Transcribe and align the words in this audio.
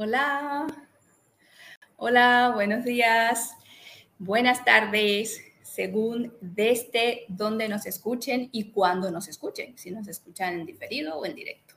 Hola. 0.00 0.64
Hola, 1.96 2.52
buenos 2.54 2.84
días. 2.84 3.56
Buenas 4.20 4.64
tardes, 4.64 5.42
según 5.62 6.36
desde 6.40 7.24
donde 7.26 7.68
nos 7.68 7.84
escuchen 7.84 8.48
y 8.52 8.70
cuándo 8.70 9.10
nos 9.10 9.26
escuchen, 9.26 9.76
si 9.76 9.90
nos 9.90 10.06
escuchan 10.06 10.54
en 10.54 10.66
diferido 10.66 11.18
o 11.18 11.26
en 11.26 11.34
directo. 11.34 11.74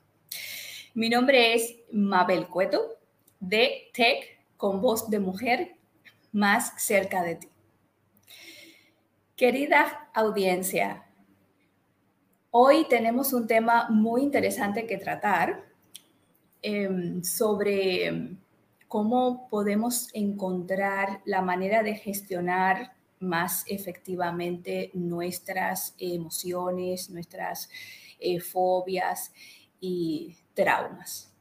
Mi 0.94 1.10
nombre 1.10 1.56
es 1.56 1.78
Mabel 1.92 2.48
Cueto 2.48 3.00
de 3.40 3.90
Tech 3.92 4.46
con 4.56 4.82
voz 4.82 5.10
de 5.10 5.18
mujer 5.18 5.78
más 6.32 6.74
cerca 6.78 7.24
de 7.24 7.38
ti. 7.38 7.50
Querida 9.36 10.12
audiencia, 10.14 11.08
hoy 12.52 12.86
tenemos 12.88 13.34
un 13.34 13.48
tema 13.48 13.90
muy 13.90 14.22
interesante 14.22 14.86
que 14.86 15.00
tratar 15.00 15.71
Em, 16.64 17.24
sobre 17.24 18.38
cómo 18.88 19.48
podemos 19.50 20.10
encontrar 20.14 21.22
la 21.26 21.42
manera 21.42 21.82
de 21.82 21.96
gestionar 21.96 22.94
más 23.20 23.64
efectivamente 23.68 24.92
nuestras 24.94 25.96
emociones, 25.98 27.10
nuestras 27.10 27.68
eh, 28.20 28.40
fobias 28.40 29.32
y 29.80 30.36
traumas. 30.54 31.34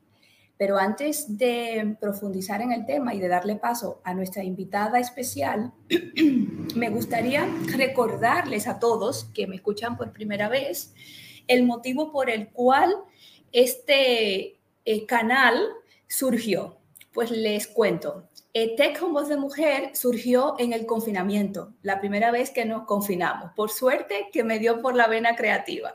Pero 0.57 0.79
antes 0.79 1.37
de 1.37 1.97
profundizar 2.01 2.63
en 2.63 2.73
el 2.73 2.87
tema 2.87 3.15
y 3.15 3.19
de 3.19 3.29
darle 3.29 3.57
paso 3.57 4.01
a 4.05 4.15
nuestra 4.15 4.43
invitada 4.43 5.01
especial, 5.01 5.73
me 6.75 6.89
gustaría 6.89 7.47
recordarles 7.67 8.67
a 8.69 8.79
todos 8.79 9.25
que 9.35 9.47
me 9.47 9.57
escuchan 9.57 9.99
por 9.99 10.13
primera 10.13 10.49
vez 10.49 10.95
el 11.47 11.67
motivo 11.67 12.11
por 12.11 12.31
el 12.31 12.49
cual 12.49 12.95
este 13.53 14.60
eh, 14.93 15.07
canal 15.07 15.61
surgió? 16.07 16.79
Pues 17.13 17.31
les 17.31 17.67
cuento. 17.67 18.29
Eh, 18.53 18.75
Tech 18.77 18.99
con 18.99 19.13
Voz 19.13 19.29
de 19.29 19.37
Mujer 19.37 19.95
surgió 19.95 20.57
en 20.59 20.73
el 20.73 20.87
confinamiento, 20.87 21.73
la 21.83 22.01
primera 22.01 22.31
vez 22.31 22.51
que 22.51 22.65
nos 22.65 22.85
confinamos. 22.85 23.53
Por 23.55 23.71
suerte 23.71 24.29
que 24.33 24.43
me 24.43 24.59
dio 24.59 24.83
por 24.83 24.97
la 24.97 25.07
vena 25.07 25.37
creativa. 25.37 25.93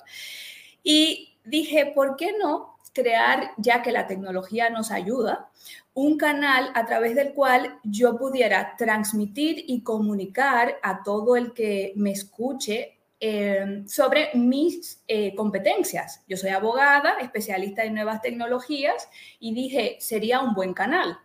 Y 0.84 1.38
dije, 1.44 1.92
¿por 1.94 2.16
qué 2.16 2.34
no 2.38 2.76
crear, 2.96 3.52
ya 3.58 3.84
que 3.84 3.92
la 3.92 4.08
tecnología 4.08 4.70
nos 4.70 4.90
ayuda, 4.90 5.50
un 5.94 6.18
canal 6.18 6.72
a 6.74 6.86
través 6.86 7.16
del 7.16 7.34
cual 7.34 7.80
yo 7.84 8.18
pudiera 8.18 8.76
transmitir 8.78 9.64
y 9.68 9.82
comunicar 9.82 10.78
a 10.82 11.04
todo 11.04 11.36
el 11.36 11.54
que 11.54 11.94
me 11.96 12.12
escuche 12.12 12.95
Em, 13.22 13.88
sobre 13.88 14.32
mis 14.34 15.02
eh, 15.08 15.34
competencias. 15.36 16.22
Yo 16.28 16.36
soy 16.36 16.50
abogada, 16.50 17.16
especialista 17.22 17.86
en 17.86 17.94
nuevas 17.94 18.22
tecnologías 18.22 19.08
y 19.40 19.54
dije, 19.54 19.96
sería 20.02 20.42
un 20.42 20.54
buen 20.54 20.74
canal. 20.74 21.18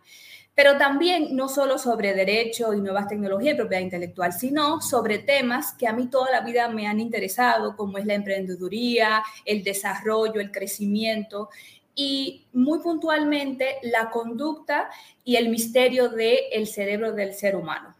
Pero 0.55 0.77
también 0.77 1.35
no 1.35 1.49
solo 1.49 1.77
sobre 1.77 2.13
derecho 2.13 2.73
y 2.73 2.79
nuevas 2.79 3.09
tecnologías 3.09 3.55
y 3.55 3.57
propiedad 3.57 3.83
intelectual, 3.83 4.31
sino 4.31 4.79
sobre 4.79 5.19
temas 5.19 5.73
que 5.73 5.85
a 5.85 5.93
mí 5.93 6.07
toda 6.07 6.31
la 6.31 6.41
vida 6.41 6.69
me 6.69 6.87
han 6.87 7.01
interesado, 7.01 7.75
como 7.75 7.97
es 7.97 8.05
la 8.05 8.13
emprendeduría, 8.13 9.21
el 9.45 9.61
desarrollo, 9.61 10.39
el 10.39 10.51
crecimiento 10.51 11.49
y 11.93 12.45
muy 12.53 12.79
puntualmente 12.79 13.79
la 13.81 14.09
conducta 14.09 14.89
y 15.25 15.35
el 15.35 15.49
misterio 15.49 16.07
del 16.07 16.67
cerebro 16.67 17.11
del 17.11 17.33
ser 17.33 17.57
humano. 17.57 17.93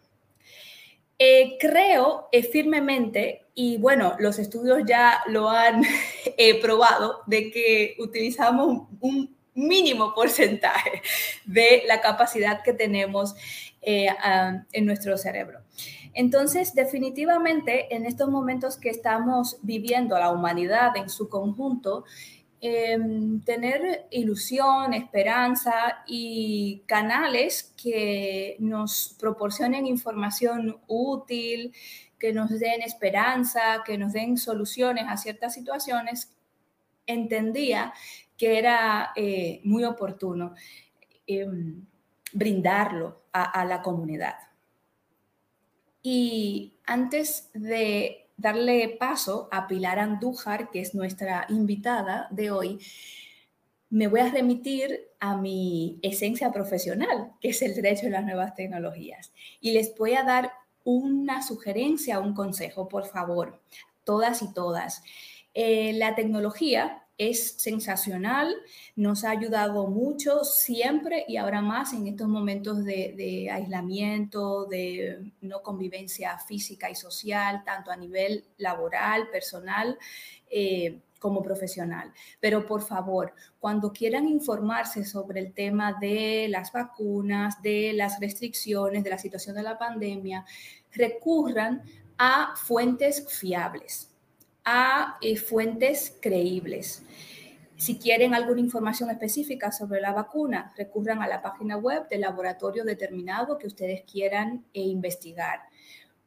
Eh, 1.23 1.57
creo 1.59 2.29
eh, 2.31 2.41
firmemente, 2.41 3.40
y 3.53 3.77
bueno, 3.77 4.15
los 4.19 4.39
estudios 4.39 4.79
ya 4.85 5.21
lo 5.27 5.49
han 5.49 5.83
eh, 6.37 6.61
probado, 6.61 7.21
de 7.27 7.51
que 7.51 7.95
utilizamos 7.99 8.87
un 8.99 9.35
mínimo 9.53 10.13
porcentaje 10.13 11.01
de 11.45 11.83
la 11.87 11.99
capacidad 11.99 12.63
que 12.63 12.73
tenemos 12.73 13.35
en 13.83 14.85
nuestro 14.85 15.17
cerebro. 15.17 15.59
Entonces, 16.13 16.73
definitivamente, 16.75 17.93
en 17.95 18.05
estos 18.05 18.29
momentos 18.29 18.77
que 18.77 18.89
estamos 18.89 19.57
viviendo 19.61 20.17
la 20.19 20.29
humanidad 20.31 20.95
en 20.97 21.09
su 21.09 21.29
conjunto, 21.29 22.03
Em, 22.63 23.41
tener 23.41 24.05
ilusión, 24.11 24.93
esperanza 24.93 26.03
y 26.05 26.83
canales 26.85 27.73
que 27.75 28.55
nos 28.59 29.15
proporcionen 29.19 29.87
información 29.87 30.79
útil, 30.85 31.73
que 32.19 32.31
nos 32.31 32.51
den 32.51 32.83
esperanza, 32.83 33.81
que 33.83 33.97
nos 33.97 34.13
den 34.13 34.37
soluciones 34.37 35.05
a 35.07 35.17
ciertas 35.17 35.55
situaciones, 35.55 36.35
entendía 37.07 37.93
que 38.37 38.59
era 38.59 39.11
eh, 39.15 39.59
muy 39.63 39.83
oportuno 39.83 40.53
em, 41.25 41.83
brindarlo 42.31 43.23
a 43.33 43.65
la 43.65 43.81
comunidad. 43.81 44.35
Y 46.03 46.73
antes 46.85 47.49
de 47.53 48.20
darle 48.41 48.97
paso 48.99 49.47
a 49.51 49.67
Pilar 49.67 49.99
Andújar, 49.99 50.71
que 50.71 50.81
es 50.81 50.95
nuestra 50.95 51.45
invitada 51.49 52.27
de 52.31 52.49
hoy, 52.49 52.79
me 53.89 54.07
voy 54.07 54.21
a 54.21 54.31
remitir 54.31 55.09
a 55.19 55.37
mi 55.37 55.99
esencia 56.01 56.51
profesional, 56.51 57.33
que 57.39 57.49
es 57.49 57.61
el 57.61 57.75
derecho 57.75 58.05
de 58.05 58.11
las 58.11 58.23
nuevas 58.23 58.55
tecnologías. 58.55 59.31
Y 59.59 59.71
les 59.71 59.95
voy 59.95 60.15
a 60.15 60.23
dar 60.23 60.53
una 60.83 61.43
sugerencia, 61.43 62.19
un 62.19 62.33
consejo, 62.33 62.87
por 62.87 63.05
favor, 63.05 63.61
todas 64.03 64.41
y 64.41 64.51
todas. 64.53 65.03
Eh, 65.53 65.93
la 65.93 66.15
tecnología 66.15 67.03
es 67.29 67.51
sensacional, 67.57 68.51
nos 68.95 69.23
ha 69.23 69.29
ayudado 69.29 69.85
mucho 69.87 70.43
siempre 70.43 71.23
y 71.27 71.37
ahora 71.37 71.61
más 71.61 71.93
en 71.93 72.07
estos 72.07 72.27
momentos 72.27 72.83
de, 72.83 73.47
aislamiento, 73.51 74.65
de 74.65 75.31
no 75.41 75.61
convivencia 75.61 76.39
física 76.39 76.89
y 76.89 76.95
social, 76.95 77.63
tanto 77.63 77.91
a 77.91 77.95
nivel 77.95 78.43
laboral, 78.57 79.29
personal. 79.29 79.97
Eh, 80.49 80.99
como 81.19 81.43
profesional. 81.43 82.11
Pero 82.39 82.65
por 82.65 82.81
favor, 82.81 83.35
cuando 83.59 83.93
quieran 83.93 84.27
informarse 84.27 85.05
sobre 85.05 85.39
el 85.39 85.53
tema 85.53 85.95
de 86.01 86.47
las 86.49 86.71
vacunas, 86.71 87.61
de 87.61 87.93
las 87.93 88.19
restricciones, 88.19 89.03
de 89.03 89.11
la 89.11 89.19
situación 89.19 89.55
de 89.55 89.61
la 89.61 89.77
pandemia, 89.77 90.43
recurran 90.91 91.83
a 92.17 92.55
fuentes 92.55 93.27
fiables 93.29 94.10
a 94.63 95.17
eh, 95.21 95.35
fuentes 95.37 96.17
creíbles. 96.21 97.03
Si 97.77 97.97
quieren 97.97 98.35
alguna 98.35 98.61
información 98.61 99.09
específica 99.09 99.71
sobre 99.71 100.01
la 100.01 100.13
vacuna, 100.13 100.71
recurran 100.77 101.23
a 101.23 101.27
la 101.27 101.41
página 101.41 101.77
web 101.77 102.07
del 102.09 102.21
laboratorio 102.21 102.83
determinado 102.83 103.57
que 103.57 103.65
ustedes 103.65 104.03
quieran 104.03 104.65
eh, 104.73 104.81
investigar. 104.81 105.61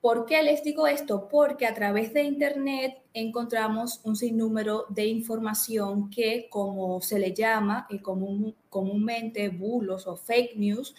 ¿Por 0.01 0.27
qué 0.27 0.43
les 0.43 0.63
digo 0.63 0.87
esto? 0.87 1.29
Porque 1.29 1.65
a 1.65 1.73
través 1.73 2.13
de 2.13 2.25
Internet 2.25 2.99
encontramos 3.15 4.01
un 4.05 4.17
sinnúmero 4.17 4.85
de 4.89 5.07
información 5.07 6.11
que, 6.11 6.49
como 6.51 7.01
se 7.01 7.19
le 7.19 7.33
llama 7.33 7.87
eh, 7.89 8.03
comúnmente 8.03 9.49
bulos 9.49 10.07
o 10.07 10.17
fake 10.17 10.57
news, 10.57 10.95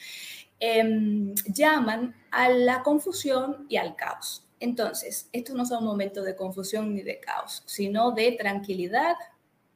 em, 0.60 1.36
llaman 1.54 2.16
a 2.32 2.50
la 2.50 2.82
confusión 2.82 3.68
y 3.68 3.76
al 3.76 3.96
caos. 3.96 4.45
Entonces, 4.60 5.30
estos 5.32 5.56
no 5.56 5.66
son 5.66 5.84
momentos 5.84 6.26
de 6.26 6.36
confusión 6.36 6.94
ni 6.94 7.04
de 7.04 7.20
caos, 7.20 7.64
sino 7.66 8.12
de 8.12 8.32
tranquilidad, 8.34 9.16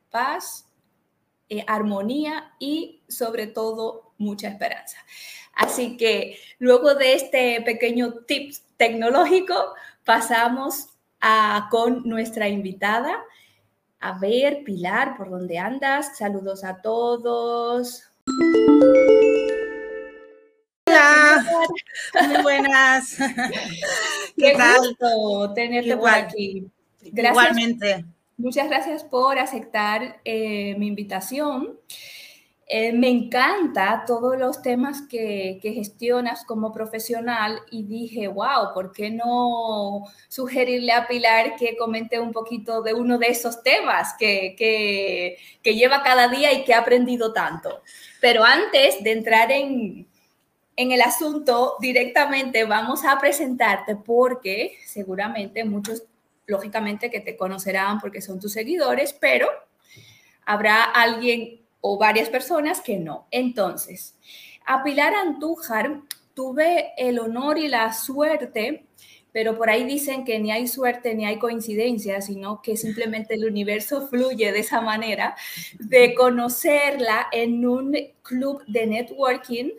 paz, 0.09 0.65
eh, 1.49 1.63
armonía 1.67 2.53
y 2.59 3.03
sobre 3.07 3.47
todo 3.47 4.13
mucha 4.17 4.47
esperanza. 4.47 4.97
Así 5.53 5.97
que 5.97 6.37
luego 6.59 6.95
de 6.95 7.13
este 7.13 7.61
pequeño 7.61 8.13
tip 8.25 8.53
tecnológico, 8.79 9.75
pasamos 10.05 10.87
a, 11.19 11.67
con 11.69 12.03
nuestra 12.07 12.47
invitada. 12.47 13.13
A 13.99 14.17
ver, 14.17 14.63
Pilar, 14.63 15.17
¿por 15.17 15.29
dónde 15.29 15.59
andas? 15.59 16.17
Saludos 16.17 16.63
a 16.63 16.81
todos. 16.81 18.03
Hola, 20.87 21.18
muy 22.27 22.41
buenas. 22.43 23.17
Qué, 24.37 24.53
gusto 24.53 25.53
tenerte 25.53 25.97
por 25.97 26.09
aquí. 26.09 26.67
Gracias. 27.01 27.31
Igualmente. 27.31 28.05
Muchas 28.37 28.69
gracias 28.69 29.03
por 29.03 29.37
aceptar 29.37 30.21
eh, 30.23 30.75
mi 30.77 30.87
invitación. 30.87 31.77
Eh, 32.71 32.93
me 32.93 33.09
encanta 33.09 34.03
todos 34.05 34.37
los 34.37 34.61
temas 34.61 35.01
que, 35.09 35.59
gestionas 35.61 36.45
como 36.45 36.71
profesional 36.71 37.59
y 37.71 37.83
dije, 37.83 38.27
wow, 38.27 38.75
¿por 38.75 38.91
qué 38.91 39.09
no 39.09 40.03
sugerirle 40.27 40.91
a 40.91 41.07
Pilar 41.07 41.55
que 41.55 41.75
comente 41.75 42.19
un 42.19 42.31
poquito 42.31 42.83
de 42.83 42.93
uno 42.93 43.17
de 43.17 43.29
esos 43.29 43.63
temas 43.63 44.13
que, 44.19 44.55
que, 44.55 45.37
que 45.63 45.73
lleva 45.73 46.03
cada 46.03 46.27
día 46.27 46.53
y 46.53 46.63
que 46.63 46.75
ha 46.75 46.81
aprendido 46.81 47.33
tanto? 47.33 47.81
Pero 48.21 48.43
antes 48.43 49.03
de 49.03 49.13
entrar 49.13 49.51
en, 49.51 50.07
en 50.79 50.93
el 50.93 51.01
asunto 51.01 51.75
directamente 51.81 52.63
vamos 52.63 53.03
a 53.03 53.19
presentarte 53.19 53.97
porque 53.97 54.77
seguramente 54.85 55.65
muchos, 55.65 56.03
lógicamente, 56.45 57.11
que 57.11 57.19
te 57.19 57.35
conocerán 57.35 57.99
porque 57.99 58.21
son 58.21 58.39
tus 58.39 58.53
seguidores, 58.53 59.11
pero 59.11 59.49
habrá 60.45 60.85
alguien 60.85 61.59
o 61.81 61.97
varias 61.97 62.29
personas 62.29 62.79
que 62.79 62.97
no. 62.97 63.27
Entonces, 63.29 64.15
A 64.65 64.81
Pilar 64.81 65.13
Antújar 65.15 65.99
tuve 66.33 66.93
el 66.97 67.19
honor 67.19 67.57
y 67.57 67.67
la 67.67 67.91
suerte 67.91 68.85
pero 69.31 69.57
por 69.57 69.69
ahí 69.69 69.83
dicen 69.83 70.25
que 70.25 70.39
ni 70.39 70.51
hay 70.51 70.67
suerte 70.67 71.13
ni 71.13 71.25
hay 71.25 71.37
coincidencia, 71.37 72.19
sino 72.21 72.61
que 72.61 72.75
simplemente 72.75 73.35
el 73.35 73.45
universo 73.45 74.07
fluye 74.07 74.51
de 74.51 74.59
esa 74.59 74.81
manera, 74.81 75.35
de 75.77 76.15
conocerla 76.15 77.27
en 77.31 77.67
un 77.67 77.95
club 78.23 78.63
de 78.65 78.87
networking, 78.87 79.69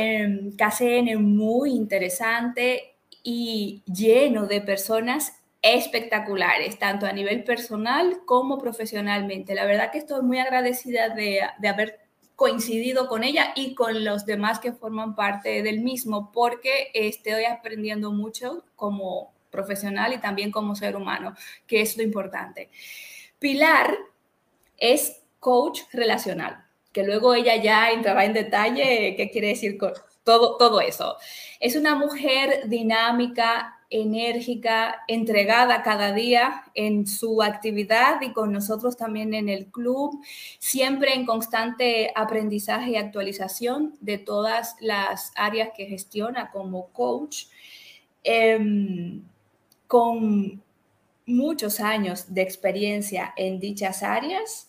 eh, 0.00 0.52
KCN 0.56 1.20
muy 1.20 1.72
interesante 1.72 2.94
y 3.24 3.82
lleno 3.84 4.46
de 4.46 4.60
personas 4.60 5.32
espectaculares, 5.60 6.78
tanto 6.78 7.04
a 7.04 7.12
nivel 7.12 7.42
personal 7.42 8.20
como 8.24 8.58
profesionalmente. 8.58 9.56
La 9.56 9.64
verdad 9.64 9.90
que 9.90 9.98
estoy 9.98 10.22
muy 10.22 10.38
agradecida 10.38 11.08
de, 11.08 11.40
de 11.58 11.68
haber 11.68 11.98
coincidido 12.36 13.08
con 13.08 13.24
ella 13.24 13.52
y 13.56 13.74
con 13.74 14.04
los 14.04 14.24
demás 14.24 14.60
que 14.60 14.72
forman 14.72 15.16
parte 15.16 15.64
del 15.64 15.80
mismo, 15.80 16.30
porque 16.30 16.92
estoy 16.94 17.44
aprendiendo 17.46 18.12
mucho 18.12 18.64
como 18.76 19.32
profesional 19.50 20.12
y 20.12 20.18
también 20.18 20.52
como 20.52 20.76
ser 20.76 20.94
humano, 20.94 21.34
que 21.66 21.80
es 21.80 21.96
lo 21.96 22.04
importante. 22.04 22.70
Pilar 23.40 23.98
es 24.76 25.24
coach 25.40 25.80
relacional, 25.92 26.67
luego 27.04 27.34
ella 27.34 27.56
ya 27.56 27.90
entrará 27.90 28.24
en 28.24 28.32
detalle 28.32 29.14
qué 29.16 29.30
quiere 29.30 29.48
decir 29.48 29.78
con 29.78 29.92
todo, 30.24 30.56
todo 30.56 30.80
eso. 30.80 31.16
Es 31.60 31.74
una 31.74 31.94
mujer 31.94 32.68
dinámica, 32.68 33.78
enérgica, 33.90 35.02
entregada 35.08 35.82
cada 35.82 36.12
día 36.12 36.64
en 36.74 37.06
su 37.06 37.42
actividad 37.42 38.20
y 38.20 38.32
con 38.32 38.52
nosotros 38.52 38.96
también 38.96 39.32
en 39.32 39.48
el 39.48 39.66
club, 39.66 40.22
siempre 40.58 41.14
en 41.14 41.24
constante 41.24 42.12
aprendizaje 42.14 42.90
y 42.90 42.96
actualización 42.96 43.94
de 44.00 44.18
todas 44.18 44.76
las 44.80 45.32
áreas 45.36 45.70
que 45.74 45.86
gestiona 45.86 46.50
como 46.50 46.88
coach, 46.88 47.46
em, 48.22 49.22
con 49.86 50.62
muchos 51.24 51.80
años 51.80 52.34
de 52.34 52.42
experiencia 52.42 53.32
en 53.36 53.58
dichas 53.60 54.02
áreas 54.02 54.67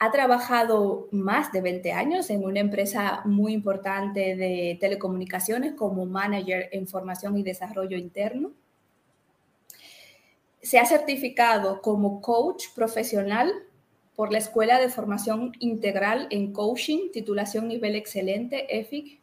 ha 0.00 0.12
trabajado 0.12 1.08
más 1.10 1.50
de 1.50 1.60
20 1.60 1.92
años 1.92 2.30
en 2.30 2.44
una 2.44 2.60
empresa 2.60 3.22
muy 3.24 3.52
importante 3.52 4.36
de 4.36 4.78
telecomunicaciones 4.80 5.74
como 5.74 6.06
manager 6.06 6.68
en 6.70 6.86
formación 6.86 7.36
y 7.36 7.42
desarrollo 7.42 7.96
interno. 7.96 8.52
Se 10.62 10.78
ha 10.78 10.86
certificado 10.86 11.82
como 11.82 12.20
coach 12.20 12.66
profesional 12.74 13.52
por 14.14 14.32
la 14.32 14.38
Escuela 14.38 14.80
de 14.80 14.88
Formación 14.88 15.52
Integral 15.58 16.28
en 16.30 16.52
Coaching, 16.52 17.10
titulación 17.12 17.68
nivel 17.68 17.96
excelente, 17.96 18.78
EFIC. 18.78 19.20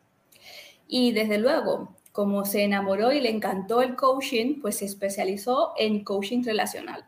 Y 0.87 1.11
desde 1.13 1.37
luego, 1.37 1.95
como 2.11 2.45
se 2.45 2.63
enamoró 2.63 3.11
y 3.11 3.21
le 3.21 3.29
encantó 3.29 3.81
el 3.81 3.95
coaching, 3.95 4.61
pues 4.61 4.77
se 4.77 4.85
especializó 4.85 5.73
en 5.77 6.03
coaching 6.03 6.43
relacional. 6.43 7.05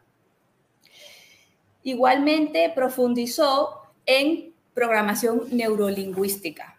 Igualmente 1.88 2.70
profundizó 2.76 3.82
en 4.06 4.54
programación 4.74 5.44
neurolingüística 5.52 6.78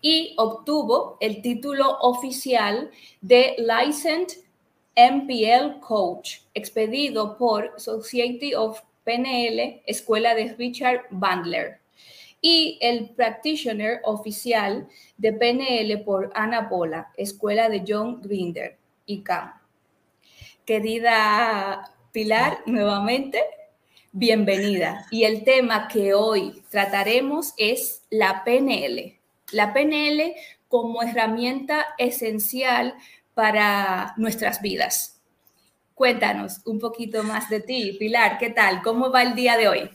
y 0.00 0.32
obtuvo 0.38 1.18
el 1.20 1.42
título 1.42 1.98
oficial 2.00 2.90
de 3.20 3.54
Licensed 3.58 4.38
MPL 4.96 5.80
Coach, 5.80 6.38
expedido 6.54 7.36
por 7.36 7.78
Society 7.78 8.54
of 8.54 8.80
PNL, 9.04 9.82
Escuela 9.84 10.34
de 10.34 10.54
Richard 10.54 11.02
Bandler, 11.10 11.80
y 12.40 12.78
el 12.80 13.10
Practitioner 13.10 14.00
oficial 14.04 14.88
de 15.18 15.34
PNL 15.34 16.02
por 16.04 16.30
Ana 16.34 16.70
Pola, 16.70 17.12
Escuela 17.18 17.68
de 17.68 17.84
John 17.86 18.22
Grinder 18.22 18.78
y 19.04 19.20
CAM. 19.20 19.52
Querida 20.64 21.90
Pilar, 22.12 22.62
nuevamente, 22.64 23.42
bienvenida. 24.14 25.06
Y 25.10 25.24
el 25.24 25.44
tema 25.44 25.88
que 25.88 26.14
hoy 26.14 26.62
trataremos 26.70 27.52
es 27.56 28.02
la 28.10 28.44
PNL. 28.44 29.18
La 29.50 29.74
PNL 29.74 30.34
como 30.68 31.02
herramienta 31.02 31.84
esencial 31.98 32.94
para 33.34 34.14
nuestras 34.16 34.62
vidas. 34.62 35.20
Cuéntanos 35.94 36.60
un 36.64 36.78
poquito 36.78 37.24
más 37.24 37.50
de 37.50 37.60
ti, 37.60 37.96
Pilar. 37.98 38.38
¿Qué 38.38 38.50
tal? 38.50 38.82
¿Cómo 38.82 39.10
va 39.10 39.22
el 39.22 39.34
día 39.34 39.56
de 39.56 39.68
hoy? 39.68 39.90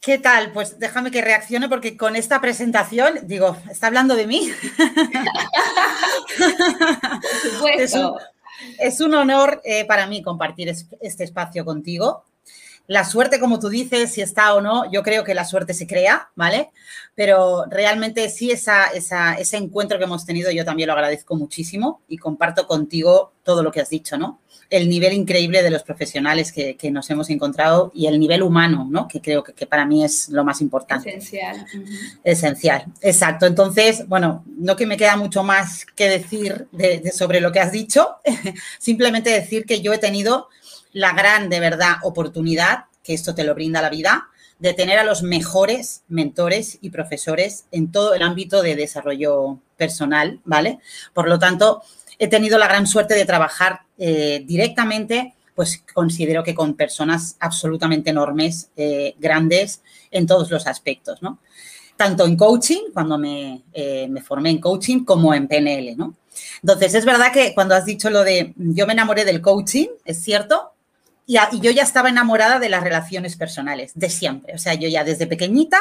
¿Qué 0.00 0.18
tal? 0.18 0.52
Pues 0.52 0.78
déjame 0.78 1.10
que 1.12 1.22
reaccione 1.22 1.68
porque 1.68 1.96
con 1.96 2.16
esta 2.16 2.40
presentación, 2.40 3.20
digo, 3.22 3.56
¿está 3.70 3.86
hablando 3.86 4.16
de 4.16 4.26
mí? 4.26 4.50
Por 6.38 7.52
supuesto. 7.52 8.18
Es 8.78 9.00
un 9.00 9.14
honor 9.14 9.60
eh, 9.64 9.84
para 9.84 10.06
mí 10.06 10.22
compartir 10.22 10.68
este 10.68 11.24
espacio 11.24 11.64
contigo. 11.64 12.24
La 12.86 13.04
suerte, 13.04 13.40
como 13.40 13.58
tú 13.58 13.68
dices, 13.68 14.12
si 14.12 14.20
está 14.20 14.54
o 14.54 14.60
no, 14.60 14.90
yo 14.90 15.02
creo 15.02 15.24
que 15.24 15.34
la 15.34 15.44
suerte 15.44 15.72
se 15.72 15.86
crea, 15.86 16.30
¿vale? 16.34 16.70
Pero 17.14 17.64
realmente 17.70 18.28
sí, 18.28 18.50
esa, 18.50 18.86
ese 18.88 19.56
encuentro 19.56 19.98
que 19.98 20.04
hemos 20.04 20.26
tenido 20.26 20.50
yo 20.50 20.64
también 20.64 20.88
lo 20.88 20.92
agradezco 20.92 21.36
muchísimo 21.36 22.02
y 22.08 22.18
comparto 22.18 22.66
contigo 22.66 23.32
todo 23.42 23.62
lo 23.62 23.72
que 23.72 23.80
has 23.80 23.90
dicho, 23.90 24.18
¿no? 24.18 24.40
el 24.70 24.88
nivel 24.88 25.12
increíble 25.12 25.62
de 25.62 25.70
los 25.70 25.82
profesionales 25.82 26.52
que, 26.52 26.76
nos 26.90 27.08
hemos 27.10 27.30
encontrado 27.30 27.90
y 27.94 28.06
el 28.06 28.20
nivel 28.20 28.42
humano, 28.42 28.86
¿no? 28.90 29.08
Que 29.08 29.20
creo 29.20 29.42
que, 29.42 29.66
para 29.66 29.86
mí 29.86 30.04
es 30.04 30.28
lo 30.28 30.44
más 30.44 30.60
importante. 30.60 31.10
Esencial. 31.10 31.66
Esencial, 32.22 32.84
exacto. 33.00 33.46
Entonces, 33.46 34.06
bueno, 34.06 34.44
no 34.56 34.76
que 34.76 34.86
me 34.86 34.96
queda 34.96 35.16
mucho 35.16 35.42
más 35.42 35.86
que 35.96 36.08
decir 36.08 36.68
sobre 37.12 37.40
lo 37.40 37.52
que 37.52 37.60
has 37.60 37.72
dicho, 37.72 38.16
simplemente 38.78 39.30
decir 39.30 39.64
que 39.64 39.80
yo 39.80 39.92
he 39.92 39.98
tenido 39.98 40.48
la 40.94 41.12
gran, 41.12 41.50
de 41.50 41.60
verdad, 41.60 41.96
oportunidad, 42.04 42.86
que 43.02 43.12
esto 43.12 43.34
te 43.34 43.44
lo 43.44 43.54
brinda 43.54 43.82
la 43.82 43.90
vida, 43.90 44.30
de 44.58 44.72
tener 44.72 44.98
a 44.98 45.04
los 45.04 45.22
mejores 45.22 46.04
mentores 46.08 46.78
y 46.80 46.90
profesores 46.90 47.66
en 47.70 47.92
todo 47.92 48.14
el 48.14 48.22
ámbito 48.22 48.62
de 48.62 48.76
desarrollo 48.76 49.58
personal, 49.76 50.40
¿vale? 50.44 50.78
Por 51.12 51.28
lo 51.28 51.38
tanto, 51.38 51.82
he 52.18 52.28
tenido 52.28 52.58
la 52.58 52.68
gran 52.68 52.86
suerte 52.86 53.14
de 53.14 53.24
trabajar 53.24 53.80
eh, 53.98 54.42
directamente, 54.46 55.34
pues 55.54 55.82
considero 55.92 56.42
que 56.42 56.54
con 56.54 56.74
personas 56.74 57.36
absolutamente 57.40 58.10
enormes, 58.10 58.70
eh, 58.76 59.14
grandes 59.18 59.82
en 60.10 60.26
todos 60.26 60.50
los 60.50 60.66
aspectos, 60.66 61.22
¿no? 61.22 61.40
Tanto 61.96 62.24
en 62.24 62.36
coaching, 62.36 62.90
cuando 62.92 63.18
me, 63.18 63.62
eh, 63.72 64.08
me, 64.08 64.22
formé 64.22 64.50
en 64.50 64.60
coaching, 64.60 65.04
como 65.04 65.34
en 65.34 65.46
PNL, 65.46 65.96
¿no? 65.96 66.14
Entonces, 66.62 66.94
es 66.94 67.04
verdad 67.04 67.32
que 67.32 67.54
cuando 67.54 67.74
has 67.74 67.84
dicho 67.84 68.10
lo 68.10 68.24
de 68.24 68.52
yo 68.56 68.86
me 68.86 68.94
enamoré 68.94 69.24
del 69.24 69.40
coaching, 69.40 69.86
es 70.04 70.20
cierto, 70.22 70.73
y, 71.26 71.38
yo 71.60 71.70
ya 71.70 71.82
estaba 71.82 72.10
enamorada 72.10 72.58
de 72.58 72.68
las 72.68 72.82
relaciones 72.82 73.36
personales, 73.36 73.92
de 73.94 74.10
siempre. 74.10 74.54
O 74.54 74.58
sea, 74.58 74.74
yo 74.74 74.88
ya 74.88 75.04
desde 75.04 75.26
pequeñita, 75.26 75.78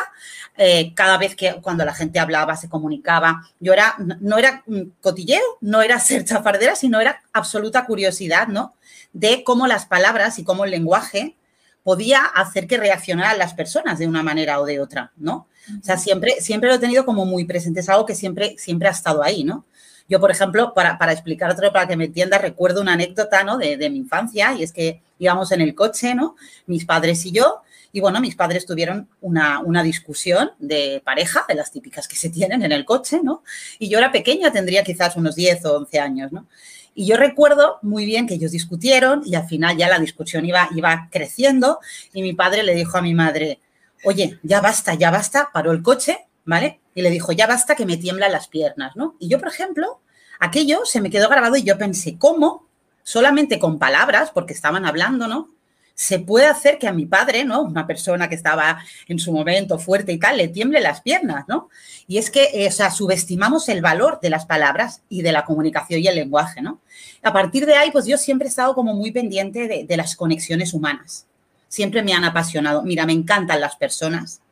eh, 0.57 0.93
cada 0.95 1.17
vez 1.17 1.35
que 1.35 1.55
cuando 1.61 1.83
la 1.83 1.93
gente 1.93 2.19
hablaba, 2.19 2.55
se 2.55 2.69
comunicaba, 2.69 3.43
yo 3.59 3.73
era, 3.73 3.95
no 3.97 4.37
era 4.37 4.63
cotilleo, 5.01 5.43
no 5.61 5.81
era 5.81 5.99
ser 5.99 6.23
chafardera, 6.25 6.75
sino 6.75 7.01
era 7.01 7.21
absoluta 7.33 7.85
curiosidad, 7.85 8.47
¿no? 8.47 8.75
De 9.11 9.43
cómo 9.43 9.67
las 9.67 9.85
palabras 9.85 10.39
y 10.39 10.43
cómo 10.43 10.65
el 10.65 10.71
lenguaje 10.71 11.35
podía 11.83 12.23
hacer 12.23 12.65
que 12.65 12.77
reaccionaran 12.77 13.37
las 13.37 13.53
personas 13.53 13.99
de 13.99 14.07
una 14.07 14.23
manera 14.23 14.61
o 14.61 14.65
de 14.65 14.79
otra, 14.79 15.11
¿no? 15.17 15.47
O 15.79 15.83
sea, 15.83 15.97
siempre, 15.97 16.39
siempre 16.39 16.69
lo 16.69 16.75
he 16.75 16.79
tenido 16.79 17.05
como 17.05 17.25
muy 17.25 17.45
presente, 17.45 17.81
es 17.81 17.89
algo 17.89 18.05
que 18.05 18.15
siempre, 18.15 18.55
siempre 18.57 18.87
ha 18.87 18.91
estado 18.91 19.23
ahí, 19.23 19.43
¿no? 19.43 19.65
Yo, 20.09 20.19
por 20.19 20.31
ejemplo, 20.31 20.73
para, 20.73 20.97
para 20.97 21.13
explicar 21.13 21.51
otro, 21.51 21.71
para 21.71 21.87
que 21.87 21.95
me 21.95 22.05
entiendas, 22.05 22.41
recuerdo 22.41 22.81
una 22.81 22.93
anécdota, 22.93 23.43
¿no? 23.43 23.57
De, 23.57 23.77
de 23.77 23.89
mi 23.89 23.97
infancia 23.99 24.53
y 24.53 24.63
es 24.63 24.71
que 24.71 25.01
íbamos 25.23 25.51
en 25.51 25.61
el 25.61 25.75
coche, 25.75 26.15
¿no? 26.15 26.35
Mis 26.65 26.85
padres 26.85 27.25
y 27.25 27.31
yo. 27.31 27.61
Y 27.91 27.99
bueno, 27.99 28.19
mis 28.19 28.35
padres 28.35 28.65
tuvieron 28.65 29.07
una, 29.21 29.59
una, 29.59 29.83
discusión 29.83 30.51
de 30.57 31.01
pareja, 31.05 31.45
de 31.47 31.53
las 31.53 31.71
típicas 31.71 32.07
que 32.07 32.15
se 32.15 32.29
tienen 32.29 32.63
en 32.63 32.71
el 32.71 32.85
coche, 32.85 33.19
¿no? 33.23 33.43
Y 33.77 33.87
yo 33.87 33.99
era 33.99 34.11
pequeña, 34.11 34.51
tendría 34.51 34.83
quizás 34.83 35.15
unos 35.15 35.35
10 35.35 35.65
o 35.65 35.77
11 35.77 35.99
años, 35.99 36.31
¿no? 36.31 36.47
Y 36.95 37.07
yo 37.07 37.17
recuerdo 37.17 37.79
muy 37.81 38.05
bien 38.05 38.27
que 38.27 38.35
ellos 38.35 38.51
discutieron 38.51 39.21
y 39.25 39.35
al 39.35 39.47
final 39.47 39.77
ya 39.77 39.89
la 39.89 39.99
discusión 39.99 40.45
iba, 40.45 40.69
iba 40.75 41.09
creciendo 41.11 41.79
y 42.13 42.21
mi 42.21 42.33
padre 42.33 42.63
le 42.63 42.75
dijo 42.75 42.97
a 42.97 43.01
mi 43.01 43.13
madre, 43.13 43.59
oye, 44.03 44.39
ya 44.43 44.61
basta, 44.61 44.93
ya 44.93 45.09
basta, 45.09 45.49
paró 45.51 45.71
el 45.71 45.81
coche, 45.81 46.27
¿vale? 46.45 46.81
Y 46.93 47.01
le 47.01 47.09
dijo, 47.09 47.31
ya 47.31 47.47
basta 47.47 47.75
que 47.75 47.85
me 47.85 47.97
tiemblan 47.97 48.31
las 48.31 48.47
piernas, 48.47 48.95
¿no? 48.95 49.15
Y 49.19 49.27
yo, 49.27 49.39
por 49.39 49.47
ejemplo, 49.47 50.01
aquello 50.39 50.85
se 50.85 51.01
me 51.01 51.09
quedó 51.09 51.29
grabado 51.29 51.55
y 51.55 51.63
yo 51.63 51.77
pensé, 51.77 52.17
¿cómo? 52.17 52.67
Solamente 53.03 53.59
con 53.59 53.79
palabras, 53.79 54.31
porque 54.33 54.53
estaban 54.53 54.85
hablando, 54.85 55.27
¿no? 55.27 55.49
Se 55.95 56.17
puede 56.17 56.47
hacer 56.47 56.79
que 56.79 56.87
a 56.87 56.93
mi 56.93 57.05
padre, 57.05 57.45
¿no? 57.45 57.61
Una 57.61 57.85
persona 57.85 58.27
que 58.27 58.35
estaba 58.35 58.83
en 59.07 59.19
su 59.19 59.31
momento 59.31 59.77
fuerte 59.77 60.11
y 60.11 60.17
tal, 60.17 60.37
le 60.37 60.47
tiemble 60.47 60.81
las 60.81 61.01
piernas, 61.01 61.45
¿no? 61.47 61.69
Y 62.07 62.17
es 62.17 62.31
que, 62.31 62.49
eh, 62.53 62.71
subestimamos 62.71 63.69
el 63.69 63.81
valor 63.81 64.19
de 64.19 64.31
las 64.31 64.45
palabras 64.45 65.03
y 65.07 65.21
de 65.21 65.31
la 65.31 65.45
comunicación 65.45 66.01
y 66.01 66.07
el 66.07 66.15
lenguaje, 66.15 66.61
¿no? 66.61 66.79
A 67.21 67.31
partir 67.31 67.65
de 67.65 67.75
ahí, 67.75 67.91
pues 67.91 68.05
yo 68.05 68.17
siempre 68.17 68.47
he 68.47 68.49
estado 68.49 68.73
como 68.73 68.95
muy 68.95 69.11
pendiente 69.11 69.85
de 69.87 69.97
las 69.97 70.15
conexiones 70.15 70.73
humanas. 70.73 71.27
Siempre 71.73 72.03
me 72.03 72.13
han 72.13 72.23
apasionado. 72.23 72.83
Mira, 72.83 73.05
me 73.07 73.13
encantan 73.13 73.59
las 73.59 73.75
personas, 73.75 74.42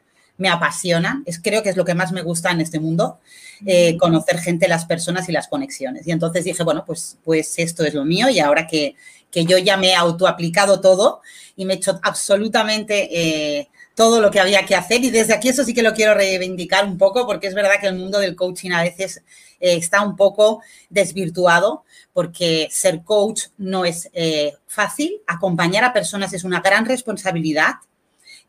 me 0.41 0.49
apasionan, 0.49 1.23
es, 1.27 1.39
creo 1.39 1.61
que 1.61 1.69
es 1.69 1.77
lo 1.77 1.85
que 1.85 1.93
más 1.93 2.11
me 2.11 2.23
gusta 2.23 2.51
en 2.51 2.61
este 2.61 2.79
mundo, 2.79 3.19
eh, 3.65 3.95
conocer 3.97 4.39
gente, 4.39 4.67
las 4.67 4.85
personas 4.85 5.29
y 5.29 5.31
las 5.31 5.47
conexiones. 5.47 6.07
Y 6.07 6.11
entonces 6.11 6.43
dije, 6.43 6.63
bueno, 6.63 6.83
pues, 6.83 7.17
pues 7.23 7.59
esto 7.59 7.85
es 7.85 7.93
lo 7.93 8.03
mío 8.03 8.27
y 8.27 8.39
ahora 8.39 8.65
que, 8.65 8.95
que 9.29 9.45
yo 9.45 9.59
ya 9.59 9.77
me 9.77 9.89
he 9.89 9.95
autoaplicado 9.95 10.81
todo 10.81 11.21
y 11.55 11.65
me 11.65 11.73
he 11.73 11.77
hecho 11.77 11.99
absolutamente 12.01 13.09
eh, 13.11 13.69
todo 13.93 14.19
lo 14.19 14.31
que 14.31 14.39
había 14.39 14.65
que 14.65 14.75
hacer 14.75 15.03
y 15.03 15.11
desde 15.11 15.33
aquí 15.33 15.49
eso 15.49 15.63
sí 15.63 15.75
que 15.75 15.83
lo 15.83 15.93
quiero 15.93 16.15
reivindicar 16.15 16.85
un 16.85 16.97
poco 16.97 17.27
porque 17.27 17.45
es 17.45 17.53
verdad 17.53 17.79
que 17.79 17.87
el 17.87 17.95
mundo 17.95 18.17
del 18.17 18.35
coaching 18.35 18.71
a 18.71 18.81
veces 18.81 19.21
eh, 19.59 19.75
está 19.75 20.01
un 20.01 20.15
poco 20.15 20.61
desvirtuado 20.89 21.83
porque 22.13 22.67
ser 22.71 23.03
coach 23.03 23.43
no 23.59 23.85
es 23.85 24.09
eh, 24.13 24.53
fácil, 24.65 25.21
acompañar 25.27 25.83
a 25.83 25.93
personas 25.93 26.33
es 26.33 26.43
una 26.43 26.61
gran 26.61 26.85
responsabilidad 26.85 27.75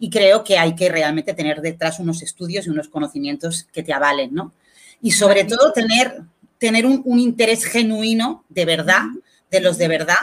y 0.02 0.10
creo 0.10 0.42
que 0.42 0.58
hay 0.58 0.74
que 0.74 0.88
realmente 0.88 1.32
tener 1.32 1.60
detrás 1.60 2.00
unos 2.00 2.22
estudios 2.22 2.66
y 2.66 2.70
unos 2.70 2.88
conocimientos 2.88 3.68
que 3.72 3.84
te 3.84 3.92
avalen, 3.92 4.34
¿no? 4.34 4.52
Y 5.00 5.12
sobre 5.12 5.44
todo 5.44 5.72
tener, 5.72 6.22
tener 6.58 6.86
un, 6.86 7.20
interés 7.20 7.64
genuino 7.64 8.44
de 8.48 8.64
verdad, 8.64 9.04
de 9.48 9.60
los 9.60 9.78
de 9.78 9.86
verdad, 9.86 10.16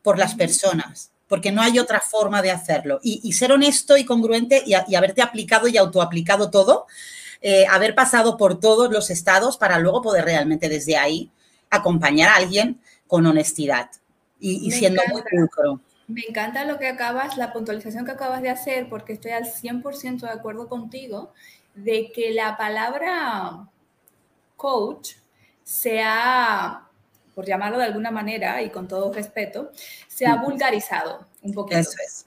por 0.00 0.18
las 0.18 0.34
personas 0.34 1.10
porque 1.28 1.52
no 1.52 1.60
hay 1.60 1.78
otra 1.78 2.00
forma 2.00 2.40
de 2.40 2.52
hacerlo. 2.52 3.00
Y, 3.02 3.32
ser 3.32 3.52
honesto 3.52 3.98
y 3.98 4.04
congruente 4.06 4.62
y, 4.64 4.94
haberte 4.94 5.20
aplicado 5.20 5.68
y 5.68 5.76
autoaplicado 5.76 6.50
todo, 6.50 6.86
eh, 7.42 7.66
haber 7.66 7.94
pasado 7.94 8.38
por 8.38 8.58
todos 8.58 8.90
los 8.90 9.10
estados 9.10 9.58
para 9.58 9.78
luego 9.78 10.00
poder 10.00 10.24
realmente 10.24 10.70
desde 10.70 10.96
ahí 10.96 11.30
acompañar 11.68 12.30
a 12.30 12.36
alguien 12.36 12.80
con 13.06 13.26
honestidad 13.26 13.90
y, 14.40 14.70
siendo 14.70 15.02
muy 15.10 15.22
pulcro. 15.28 15.80
Me 16.08 16.22
encanta 16.28 16.64
lo 16.64 16.78
que 16.78 16.88
acabas, 16.88 17.36
la 17.36 17.52
puntualización 17.52 18.04
que 18.04 18.12
acabas 18.12 18.42
de 18.42 18.50
hacer, 18.50 18.88
porque 18.88 19.12
estoy 19.12 19.32
al 19.32 19.44
100% 19.44 20.20
de 20.20 20.30
acuerdo 20.30 20.68
contigo 20.68 21.32
de 21.74 22.10
que 22.12 22.32
la 22.32 22.56
palabra 22.56 23.68
coach 24.56 25.14
sea 25.62 26.86
por 27.36 27.44
llamarlo 27.44 27.76
de 27.76 27.84
alguna 27.84 28.10
manera 28.10 28.62
y 28.62 28.70
con 28.70 28.88
todo 28.88 29.12
respeto, 29.12 29.70
se 30.08 30.26
ha 30.26 30.36
vulgarizado 30.36 31.26
un 31.42 31.52
poquito. 31.52 31.80
Eso 31.80 31.96
es. 32.02 32.26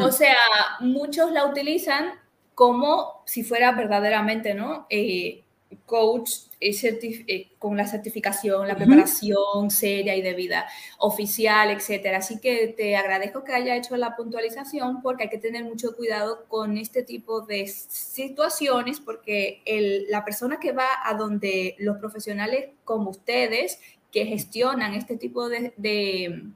O 0.00 0.10
sea, 0.10 0.38
muchos 0.80 1.30
la 1.30 1.44
utilizan 1.44 2.14
como 2.54 3.22
si 3.26 3.44
fuera 3.44 3.72
verdaderamente, 3.72 4.54
¿no? 4.54 4.86
Eh, 4.88 5.44
coach 5.86 6.30
eh, 6.60 7.50
con 7.58 7.76
la 7.76 7.86
certificación, 7.86 8.66
la 8.66 8.76
preparación 8.76 9.70
seria 9.70 10.16
y 10.16 10.22
debida, 10.22 10.66
oficial, 10.98 11.70
etcétera. 11.70 12.18
Así 12.18 12.40
que 12.40 12.74
te 12.76 12.96
agradezco 12.96 13.44
que 13.44 13.52
haya 13.52 13.76
hecho 13.76 13.96
la 13.96 14.16
puntualización 14.16 15.00
porque 15.00 15.24
hay 15.24 15.30
que 15.30 15.38
tener 15.38 15.64
mucho 15.64 15.96
cuidado 15.96 16.46
con 16.48 16.76
este 16.76 17.02
tipo 17.02 17.40
de 17.42 17.68
situaciones 17.68 19.00
porque 19.00 19.62
la 20.08 20.24
persona 20.24 20.58
que 20.60 20.72
va 20.72 20.88
a 21.04 21.14
donde 21.14 21.76
los 21.78 21.98
profesionales 21.98 22.70
como 22.84 23.10
ustedes 23.10 23.78
que 24.10 24.24
gestionan 24.24 24.94
este 24.94 25.16
tipo 25.16 25.48
de, 25.48 26.52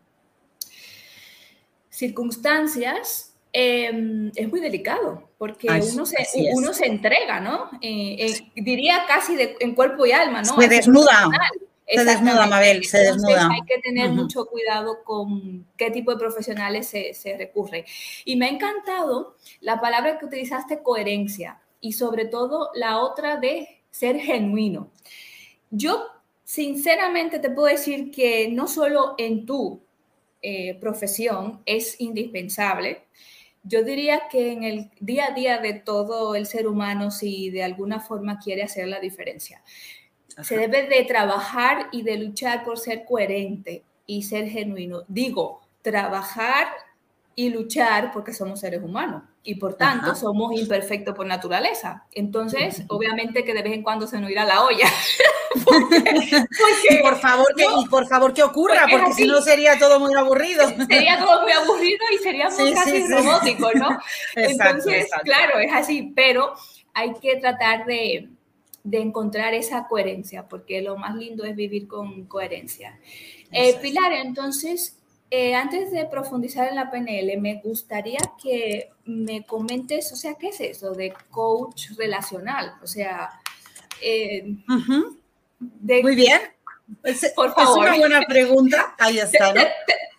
circunstancias, 1.90 3.29
em, 3.52 4.30
es 4.34 4.48
muy 4.48 4.60
delicado, 4.60 5.30
porque 5.38 5.68
uno, 5.68 6.06
se, 6.06 6.16
uno 6.54 6.72
se 6.72 6.86
entrega, 6.86 7.40
¿no? 7.40 7.70
Eh, 7.80 8.16
eh, 8.18 8.50
diría 8.56 9.04
casi 9.06 9.36
en 9.60 9.74
cuerpo 9.74 10.06
y 10.06 10.12
alma, 10.12 10.42
¿no? 10.42 10.60
Se 10.60 10.68
desnuda. 10.68 11.28
Se 11.92 12.04
desnuda, 12.04 12.46
Mabel, 12.46 12.84
se 12.84 12.98
desnuda. 12.98 13.48
Hay 13.52 13.62
que 13.66 13.78
tener 13.78 14.10
mucho 14.10 14.46
cuidado 14.46 15.02
con 15.02 15.66
qué 15.76 15.90
tipo 15.90 16.12
de 16.12 16.18
profesionales 16.18 16.86
se, 16.86 17.14
se 17.14 17.36
recurre. 17.36 17.84
Y 18.24 18.36
me 18.36 18.46
ha 18.46 18.50
encantado 18.50 19.36
la 19.60 19.80
palabra 19.80 20.16
que 20.18 20.26
utilizaste, 20.26 20.84
coherencia, 20.84 21.60
y 21.80 21.94
sobre 21.94 22.26
todo 22.26 22.70
la 22.74 22.98
otra 22.98 23.38
de 23.38 23.82
ser 23.90 24.20
genuino. 24.20 24.92
Yo 25.70 26.06
Sinceramente 26.50 27.38
te 27.38 27.48
puedo 27.48 27.68
decir 27.68 28.10
que 28.10 28.48
no 28.48 28.66
solo 28.66 29.14
en 29.18 29.46
tu 29.46 29.84
eh, 30.42 30.74
profesión 30.80 31.62
es 31.64 32.00
indispensable, 32.00 33.04
yo 33.62 33.84
diría 33.84 34.22
que 34.30 34.52
en 34.52 34.64
el 34.64 34.90
día 35.00 35.26
a 35.26 35.34
día 35.34 35.58
de 35.58 35.74
todo 35.74 36.34
el 36.34 36.46
ser 36.46 36.66
humano, 36.66 37.10
si 37.10 37.50
de 37.50 37.62
alguna 37.62 38.00
forma 38.00 38.38
quiere 38.38 38.62
hacer 38.62 38.88
la 38.88 39.00
diferencia, 39.00 39.62
se 40.42 40.56
debe 40.56 40.86
de 40.86 41.04
trabajar 41.04 41.88
y 41.92 42.02
de 42.02 42.16
luchar 42.16 42.64
por 42.64 42.78
ser 42.78 43.04
coherente 43.04 43.84
y 44.06 44.22
ser 44.22 44.48
genuino. 44.48 45.02
Digo, 45.08 45.60
trabajar 45.82 46.68
y 47.34 47.50
luchar 47.50 48.10
porque 48.12 48.32
somos 48.32 48.60
seres 48.60 48.82
humanos 48.82 49.22
y 49.42 49.54
por 49.54 49.74
tanto 49.74 50.14
somos 50.14 50.58
imperfectos 50.58 51.14
por 51.14 51.26
naturaleza. 51.26 52.06
Entonces, 52.12 52.84
obviamente 52.88 53.44
que 53.44 53.54
de 53.54 53.62
vez 53.62 53.72
en 53.72 53.82
cuando 53.82 54.06
se 54.06 54.20
nos 54.20 54.30
irá 54.30 54.44
la 54.44 54.62
olla. 54.64 54.86
y 56.90 56.96
por 56.98 57.18
favor 57.18 57.54
que, 57.56 57.64
por 57.88 58.06
favor 58.06 58.32
que 58.32 58.42
ocurra, 58.42 58.86
porque, 58.90 59.12
si 59.12 59.26
no 59.26 59.40
sería 59.40 59.78
todo 59.78 59.98
muy 59.98 60.14
aburrido. 60.14 60.68
Sería 60.88 61.18
todo 61.18 61.42
muy 61.42 61.52
aburrido 61.52 61.98
y 62.12 62.18
sería 62.18 62.48
muy 62.50 62.72
casi 62.72 63.06
robótico, 63.08 63.70
¿no? 63.74 63.98
Entonces, 64.36 65.08
claro, 65.24 65.58
es 65.58 65.72
así, 65.72 66.12
pero 66.14 66.54
hay 66.94 67.14
que 67.14 67.36
tratar 67.36 67.84
de, 67.84 68.28
de, 68.84 68.98
encontrar 68.98 69.54
esa 69.54 69.88
coherencia, 69.88 70.46
porque 70.48 70.82
lo 70.82 70.96
más 70.96 71.16
lindo 71.16 71.44
es 71.44 71.56
vivir 71.56 71.88
con 71.88 72.26
coherencia. 72.26 72.98
Eh, 73.50 73.76
Pilar, 73.80 74.12
entonces, 74.12 74.98
eh, 75.30 75.54
antes 75.54 75.90
de 75.90 76.06
profundizar 76.06 76.68
en 76.68 76.76
la 76.76 76.90
PNL, 76.90 77.40
me 77.40 77.60
gustaría 77.62 78.18
que 78.40 78.90
me 79.04 79.44
comentes, 79.44 80.12
o 80.12 80.16
sea, 80.16 80.34
¿qué 80.34 80.48
es 80.48 80.60
eso 80.60 80.92
de 80.92 81.12
coach 81.30 81.90
relacional? 81.96 82.74
O 82.82 82.86
sea, 82.86 83.30
eh, 84.02 84.56
muy 85.60 86.14
bien. 86.14 86.40
Por 87.36 87.54
favor. 87.54 87.86
Es 87.86 87.92
una 87.92 87.98
buena 87.98 88.22
pregunta. 88.22 88.94
Ahí 88.98 89.18
está, 89.18 89.52
¿no? 89.52 89.62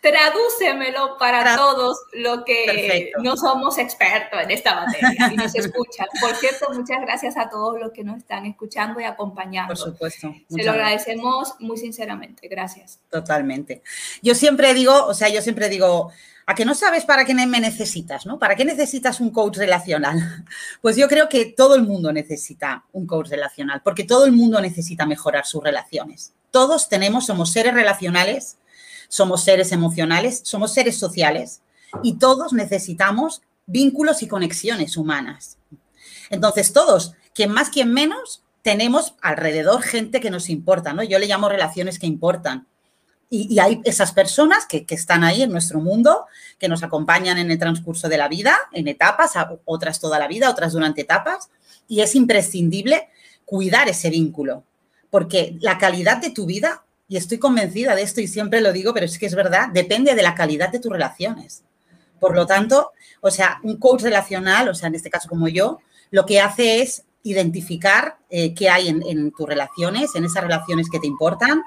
Tradúcemelo 0.02 1.18
para 1.20 1.56
todos 1.56 2.00
los 2.14 2.44
que 2.44 3.12
no 3.22 3.38
somos 3.38 3.78
expertos 3.78 4.42
en 4.42 4.50
esta 4.50 4.74
materia 4.74 5.32
y 5.32 5.36
nos 5.36 5.54
escuchan. 5.54 6.08
Por 6.20 6.36
cierto, 6.36 6.70
muchas 6.74 7.02
gracias 7.02 7.38
a 7.38 7.50
todos 7.50 7.80
los 7.80 7.92
que 7.92 8.04
nos 8.04 8.18
están 8.18 8.48
escuchando 8.48 9.00
y 9.00 9.04
acompañando. 9.04 9.76
Por 9.76 9.78
supuesto. 9.78 10.34
Se 10.50 10.64
lo 10.64 10.72
agradecemos 10.72 11.54
muy 11.60 11.78
sinceramente. 11.78 12.48
Gracias. 12.48 13.00
Totalmente. 13.12 13.84
Yo 14.24 14.34
siempre 14.34 14.74
digo, 14.74 15.06
o 15.06 15.14
sea, 15.14 15.30
yo 15.30 15.42
siempre 15.42 15.70
digo, 15.70 16.12
a 16.52 16.54
que 16.54 16.66
no 16.66 16.76
sabes 16.76 17.06
para 17.06 17.24
qué 17.24 17.34
me 17.34 17.62
necesitas, 17.62 18.26
¿no? 18.26 18.38
¿Para 18.38 18.58
qué 18.58 18.66
necesitas 18.66 19.22
un 19.22 19.30
coach 19.32 19.58
relacional? 19.58 20.46
Pues 20.82 20.98
yo 20.98 21.08
creo 21.08 21.30
que 21.30 21.46
todo 21.46 21.76
el 21.76 21.84
mundo 21.84 22.12
necesita 22.12 22.84
un 22.92 23.08
coach 23.08 23.30
relacional, 23.30 23.82
porque 23.84 24.04
todo 24.04 24.26
el 24.26 24.34
mundo 24.34 24.60
necesita 24.60 25.06
mejorar 25.06 25.46
sus 25.46 25.64
relaciones. 25.64 26.34
Todos 26.52 26.90
tenemos, 26.90 27.26
somos 27.26 27.52
seres 27.52 27.74
relacionales, 27.74 28.58
somos 29.08 29.46
seres 29.46 29.72
emocionales, 29.72 30.42
somos 30.44 30.74
seres 30.74 30.98
sociales 30.98 31.62
y 32.04 32.18
todos 32.18 32.52
necesitamos 32.52 33.42
vínculos 33.66 34.22
y 34.22 34.28
conexiones 34.28 34.98
humanas. 34.98 35.58
Entonces, 36.30 36.74
todos, 36.74 37.14
quien 37.34 37.52
más, 37.52 37.70
quien 37.70 37.94
menos, 37.94 38.44
tenemos 38.62 39.16
alrededor 39.22 39.84
gente 39.84 40.20
que 40.20 40.32
nos 40.32 40.50
importa, 40.50 40.92
¿no? 40.92 41.04
Yo 41.04 41.18
le 41.18 41.28
llamo 41.28 41.48
relaciones 41.48 41.98
que 41.98 42.08
importan. 42.08 42.68
Y, 43.34 43.58
hay 43.60 43.80
esas 43.86 44.12
personas 44.12 44.66
que, 44.66 44.86
están 44.90 45.24
ahí 45.24 45.42
en 45.42 45.52
nuestro 45.52 45.80
mundo, 45.80 46.26
que 46.60 46.68
nos 46.68 46.84
acompañan 46.84 47.38
en 47.38 47.50
el 47.50 47.58
transcurso 47.58 48.10
de 48.10 48.18
la 48.18 48.28
vida, 48.28 48.58
en 48.74 48.90
etapas, 48.90 49.32
otras 49.64 50.02
toda 50.02 50.20
la 50.20 50.28
vida, 50.28 50.50
otras 50.50 50.74
durante 50.74 51.02
etapas, 51.02 51.50
y 51.88 52.02
es 52.02 52.14
imprescindible 52.14 53.08
cuidar 53.46 53.88
ese 53.88 54.10
vínculo, 54.10 54.66
porque 55.10 55.58
la 55.62 55.78
calidad 55.78 56.18
de 56.18 56.32
tu 56.32 56.46
vida, 56.46 56.84
y 57.08 57.16
estoy 57.16 57.40
convencida 57.40 57.96
de 57.96 58.02
esto 58.02 58.20
y 58.20 58.28
siempre 58.28 58.60
lo 58.60 58.74
digo, 58.74 58.94
pero 58.94 59.06
es 59.06 59.18
que 59.18 59.28
es 59.28 59.36
verdad, 59.36 59.70
depende 59.70 60.14
de 60.14 60.24
la 60.24 60.36
calidad 60.36 60.70
de 60.70 60.80
tus 60.80 60.92
relaciones. 60.92 61.64
Por 62.20 62.36
lo 62.36 62.46
tanto, 62.46 62.92
o 63.22 63.32
sea, 63.32 63.62
un 63.64 63.78
coach 63.78 64.02
relacional, 64.02 64.68
o 64.68 64.76
sea, 64.76 64.90
en 64.90 64.96
este 64.96 65.10
caso 65.10 65.30
como 65.30 65.48
yo, 65.48 65.80
lo 66.10 66.26
que 66.26 66.42
hace 66.42 66.82
es 66.82 67.06
identificar 67.24 68.18
eh, 68.30 68.54
qué 68.54 68.70
hay 68.70 68.90
en, 68.90 69.02
en, 69.08 69.32
tus 69.32 69.48
relaciones, 69.48 70.16
en 70.16 70.26
esas 70.26 70.44
relaciones 70.44 70.90
que 70.90 71.00
te 71.00 71.08
importan, 71.08 71.62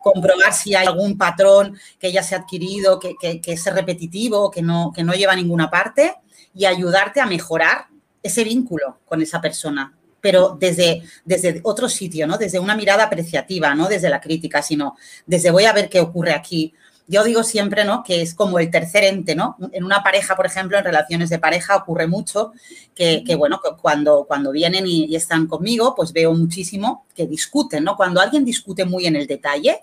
comprobar 0.00 0.52
si 0.52 0.74
hay 0.74 0.86
algún 0.86 1.16
patrón 1.16 1.78
que 1.98 2.10
ya 2.10 2.22
se 2.22 2.34
ha 2.34 2.38
adquirido, 2.38 2.98
que, 2.98 3.40
es 3.44 3.64
repetitivo, 3.66 4.50
que 4.50 4.62
no, 4.62 4.92
lleva 5.14 5.34
a 5.34 5.36
ninguna 5.36 5.70
parte 5.70 6.14
y 6.54 6.64
ayudarte 6.64 7.20
a 7.20 7.26
mejorar 7.26 7.86
ese 8.22 8.42
vínculo 8.44 8.98
con 9.04 9.22
esa 9.22 9.40
persona, 9.40 9.94
pero 10.20 10.58
desde, 10.58 11.02
otro 11.62 11.88
sitio, 11.88 12.26
¿no? 12.26 12.36
Desde 12.36 12.58
una 12.58 12.74
mirada 12.74 13.04
apreciativa, 13.04 13.74
no 13.74 13.88
desde 13.88 14.10
la 14.10 14.20
crítica, 14.20 14.62
sino 14.62 14.96
desde 15.26 15.50
voy 15.50 15.64
a 15.64 15.72
ver 15.72 15.88
qué 15.88 16.00
ocurre 16.00 16.32
aquí. 16.32 16.74
Yo 17.06 17.24
digo 17.24 17.42
siempre, 17.42 17.84
¿no? 17.84 18.04
Que 18.04 18.22
es 18.22 18.34
como 18.34 18.58
el 18.58 18.70
tercer 18.70 19.04
ente, 19.04 19.34
¿no? 19.34 19.56
En 19.72 19.84
una 19.84 20.02
pareja, 20.02 20.36
por 20.36 20.46
ejemplo, 20.46 20.78
en 20.78 20.84
relaciones 20.84 21.28
de 21.28 21.40
pareja 21.40 21.76
ocurre 21.76 22.06
mucho 22.06 22.52
que, 22.94 23.24
bueno, 23.36 23.60
cuando, 23.80 24.24
cuando 24.28 24.52
vienen 24.52 24.86
y, 24.86 25.06
y, 25.06 25.16
están 25.16 25.46
conmigo, 25.46 25.94
pues 25.96 26.12
veo 26.12 26.32
muchísimo 26.34 27.06
que 27.14 27.26
discuten, 27.26 27.82
¿no? 27.82 27.96
Cuando 27.96 28.20
alguien 28.20 28.44
discute 28.44 28.84
muy 28.84 29.06
en 29.06 29.16
el 29.16 29.26
detalle, 29.26 29.82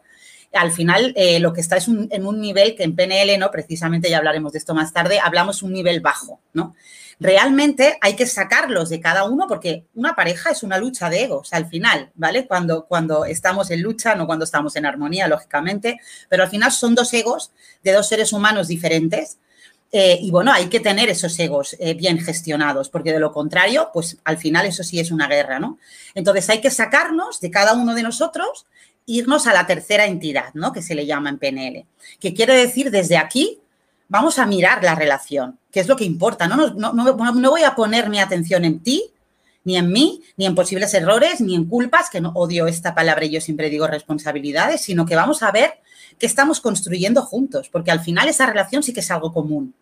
al 0.53 0.71
final 0.71 1.13
eh, 1.15 1.39
lo 1.39 1.53
que 1.53 1.61
está 1.61 1.77
es 1.77 1.87
en 1.87 2.25
un 2.25 2.41
nivel 2.41 2.75
que 2.75 2.83
en 2.83 2.95
PNL, 2.95 3.37
¿no? 3.37 3.51
Precisamente 3.51 4.09
ya 4.09 4.17
hablaremos 4.17 4.53
de 4.53 4.59
esto 4.59 4.73
más 4.73 4.93
tarde, 4.93 5.19
hablamos 5.19 5.63
un 5.63 5.73
nivel 5.73 6.01
bajo, 6.01 6.39
¿no? 6.53 6.75
Realmente 7.19 7.97
hay 8.01 8.15
que 8.15 8.27
sacarlos 8.27 8.89
de 8.89 8.99
cada 8.99 9.23
uno 9.23 9.47
porque 9.47 9.85
una 9.95 10.15
pareja 10.15 10.51
es 10.51 10.61
una 10.61 10.77
lucha 10.77 11.09
de 11.09 11.23
egos 11.23 11.51
al 11.51 11.67
final, 11.67 12.11
¿vale? 12.13 12.45
Cuando, 12.45 12.85
cuando 12.85 13.25
estamos 13.25 13.71
en 13.71 13.81
lucha, 13.81 14.13
no 14.13 14.27
cuando 14.27 14.45
estamos 14.45 14.75
en 14.75 14.85
armonía, 14.85 15.27
lógicamente, 15.27 15.99
pero 16.29 16.43
al 16.43 16.49
final 16.49 16.71
son 16.71 16.93
dos 16.93 17.11
egos 17.13 17.51
de 17.83 17.93
dos 17.93 18.07
seres 18.07 18.33
humanos 18.33 18.67
diferentes. 18.67 19.39
Eh, 19.91 20.19
y 20.21 20.31
bueno, 20.31 20.51
hay 20.51 20.67
que 20.67 20.81
tener 20.81 21.09
esos 21.09 21.39
egos 21.39 21.75
eh, 21.79 21.93
bien 21.93 22.19
gestionados, 22.19 22.89
porque 22.89 23.13
de 23.13 23.19
lo 23.19 23.31
contrario, 23.31 23.89
pues 23.93 24.17
al 24.25 24.37
final 24.37 24.65
eso 24.65 24.83
sí 24.83 24.99
es 24.99 25.11
una 25.11 25.27
guerra, 25.27 25.59
¿no? 25.59 25.79
Entonces 26.13 26.47
hay 26.49 26.61
que 26.61 26.69
sacarnos 26.69 27.39
de 27.39 27.49
cada 27.49 27.73
uno 27.73 27.95
de 27.95 28.03
nosotros 28.03 28.67
irnos 29.07 29.47
a 29.47 29.53
la 29.53 29.65
tercera 29.65 30.05
entidad, 30.05 30.53
¿no? 30.53 30.71
Que 30.71 30.83
se 30.83 30.93
le 30.93 31.07
llama 31.07 31.29
en 31.29 31.39
PNL, 31.39 31.85
que 32.19 32.33
quiere 32.35 32.53
decir 32.53 32.91
desde 32.91 33.17
aquí 33.17 33.59
vamos 34.09 34.37
a 34.37 34.45
mirar 34.45 34.83
la 34.83 34.95
relación, 34.95 35.57
que 35.71 35.79
es 35.79 35.87
lo 35.87 35.95
que 35.95 36.03
importa. 36.03 36.47
No, 36.47 36.55
no, 36.55 36.93
no, 36.93 37.49
voy 37.49 37.63
a 37.63 37.75
poner 37.75 38.09
mi 38.09 38.19
atención 38.19 38.65
en 38.65 38.79
ti, 38.79 39.11
ni 39.63 39.77
en 39.77 39.91
mí, 39.91 40.21
ni 40.37 40.45
en 40.45 40.55
posibles 40.55 40.93
errores, 40.93 41.41
ni 41.41 41.55
en 41.55 41.65
culpas, 41.65 42.09
que 42.09 42.21
no 42.21 42.31
odio 42.35 42.67
esta 42.67 42.93
palabra 42.93 43.25
y 43.25 43.31
yo 43.31 43.41
siempre 43.41 43.69
digo 43.69 43.87
responsabilidades, 43.87 44.81
sino 44.81 45.05
que 45.05 45.15
vamos 45.15 45.43
a 45.43 45.51
ver 45.51 45.79
qué 46.19 46.25
estamos 46.25 46.61
construyendo 46.61 47.21
juntos, 47.21 47.69
porque 47.69 47.91
al 47.91 47.99
final 47.99 48.29
esa 48.29 48.45
relación 48.45 48.83
sí 48.83 48.93
que 48.93 49.01
es 49.01 49.11
algo 49.11 49.33
común, 49.33 49.73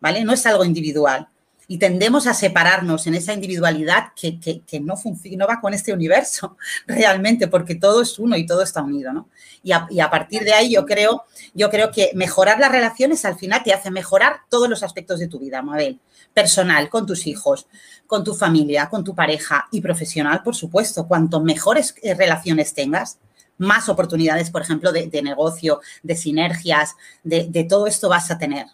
¿vale? 0.00 0.24
No 0.24 0.32
es 0.32 0.46
algo 0.46 0.64
individual 0.64 1.28
y 1.70 1.76
tendemos 1.76 2.26
a 2.26 2.32
separarnos 2.32 3.06
en 3.06 3.14
esa 3.14 3.34
individualidad 3.34 4.12
que, 4.16 4.40
no, 4.80 4.94
no 5.36 5.46
va 5.46 5.60
con 5.60 5.74
este 5.74 5.92
universo 5.92 6.56
realmente, 6.86 7.46
porque 7.46 7.74
todo 7.74 8.00
es 8.00 8.18
uno 8.18 8.36
y 8.36 8.46
todo 8.46 8.62
está 8.62 8.82
unido, 8.82 9.12
¿no? 9.12 9.28
Y 9.62 9.72
a, 9.72 10.10
partir 10.10 10.44
de 10.44 10.54
ahí 10.54 10.72
yo 10.72 10.86
creo, 10.86 11.24
yo 11.52 11.68
creo 11.68 11.90
que 11.90 12.10
mejorar 12.14 12.58
las 12.58 12.72
relaciones 12.72 13.26
al 13.26 13.38
final 13.38 13.62
te 13.62 13.74
hace 13.74 13.90
mejorar 13.90 14.40
todos 14.48 14.68
los 14.70 14.82
aspectos 14.82 15.20
de 15.20 15.28
tu 15.28 15.38
vida, 15.38 15.60
Mabel. 15.60 16.00
Personal, 16.32 16.88
con 16.88 17.04
tus 17.04 17.26
hijos, 17.26 17.66
con 18.06 18.24
tu 18.24 18.34
familia, 18.34 18.88
con 18.88 19.04
tu 19.04 19.14
pareja 19.14 19.68
y 19.70 19.82
profesional, 19.82 20.42
por 20.42 20.56
supuesto. 20.56 21.06
Cuanto 21.06 21.40
mejores 21.40 21.94
eh, 22.02 22.14
relaciones 22.14 22.72
tengas, 22.72 23.18
más 23.58 23.88
oportunidades, 23.88 24.50
por 24.50 24.62
ejemplo, 24.62 24.92
de, 24.92 25.22
negocio, 25.22 25.80
de 26.02 26.16
sinergias, 26.16 26.94
de, 27.24 27.46
de 27.50 27.64
todo 27.64 27.86
esto 27.86 28.08
vas 28.08 28.30
a 28.30 28.38
tener. 28.38 28.66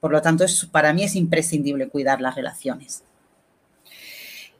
Por 0.00 0.12
lo 0.12 0.22
tanto, 0.22 0.44
es, 0.44 0.66
para 0.66 0.92
mí 0.92 1.04
es 1.04 1.16
imprescindible 1.16 1.88
cuidar 1.88 2.20
las 2.20 2.34
relaciones. 2.34 3.02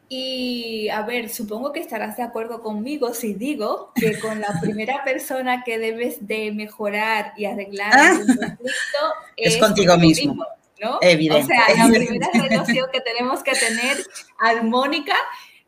Y 0.08 0.88
a 0.88 1.02
ver, 1.02 1.28
supongo 1.28 1.72
que 1.72 1.80
estarás 1.80 2.16
de 2.16 2.22
acuerdo 2.22 2.62
conmigo 2.62 3.12
si 3.12 3.34
digo 3.34 3.92
que 3.94 4.18
con 4.18 4.40
la 4.40 4.48
primera 4.62 5.04
persona 5.04 5.62
que 5.64 5.78
debes 5.78 6.26
de 6.26 6.50
mejorar 6.52 7.34
y 7.36 7.44
arreglar 7.44 7.92
ah. 7.92 8.12
un 8.14 8.26
conflicto 8.26 8.98
es, 9.36 9.56
contigo 9.58 9.96
mismo. 9.98 10.46
¿no? 10.80 10.98
Evidente. 11.02 11.42
O 11.42 11.46
sea, 11.46 11.86
la 11.86 11.88
primera 11.92 12.28
relación 12.32 12.88
que 12.92 13.00
tenemos 13.00 13.42
que 13.42 13.52
tener 13.52 13.98
armónica 14.38 15.14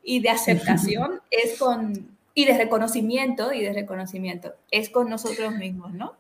y 0.03 0.21
de 0.21 0.31
aceptación 0.31 1.21
es 1.31 1.59
con 1.59 2.17
y 2.33 2.45
de 2.45 2.57
reconocimiento 2.57 3.53
y 3.53 3.63
de 3.63 3.73
reconocimiento 3.73 4.55
es 4.71 4.89
con 4.89 5.11
nosotros 5.11 5.55
mismos, 5.57 5.93
¿no? 5.93 6.15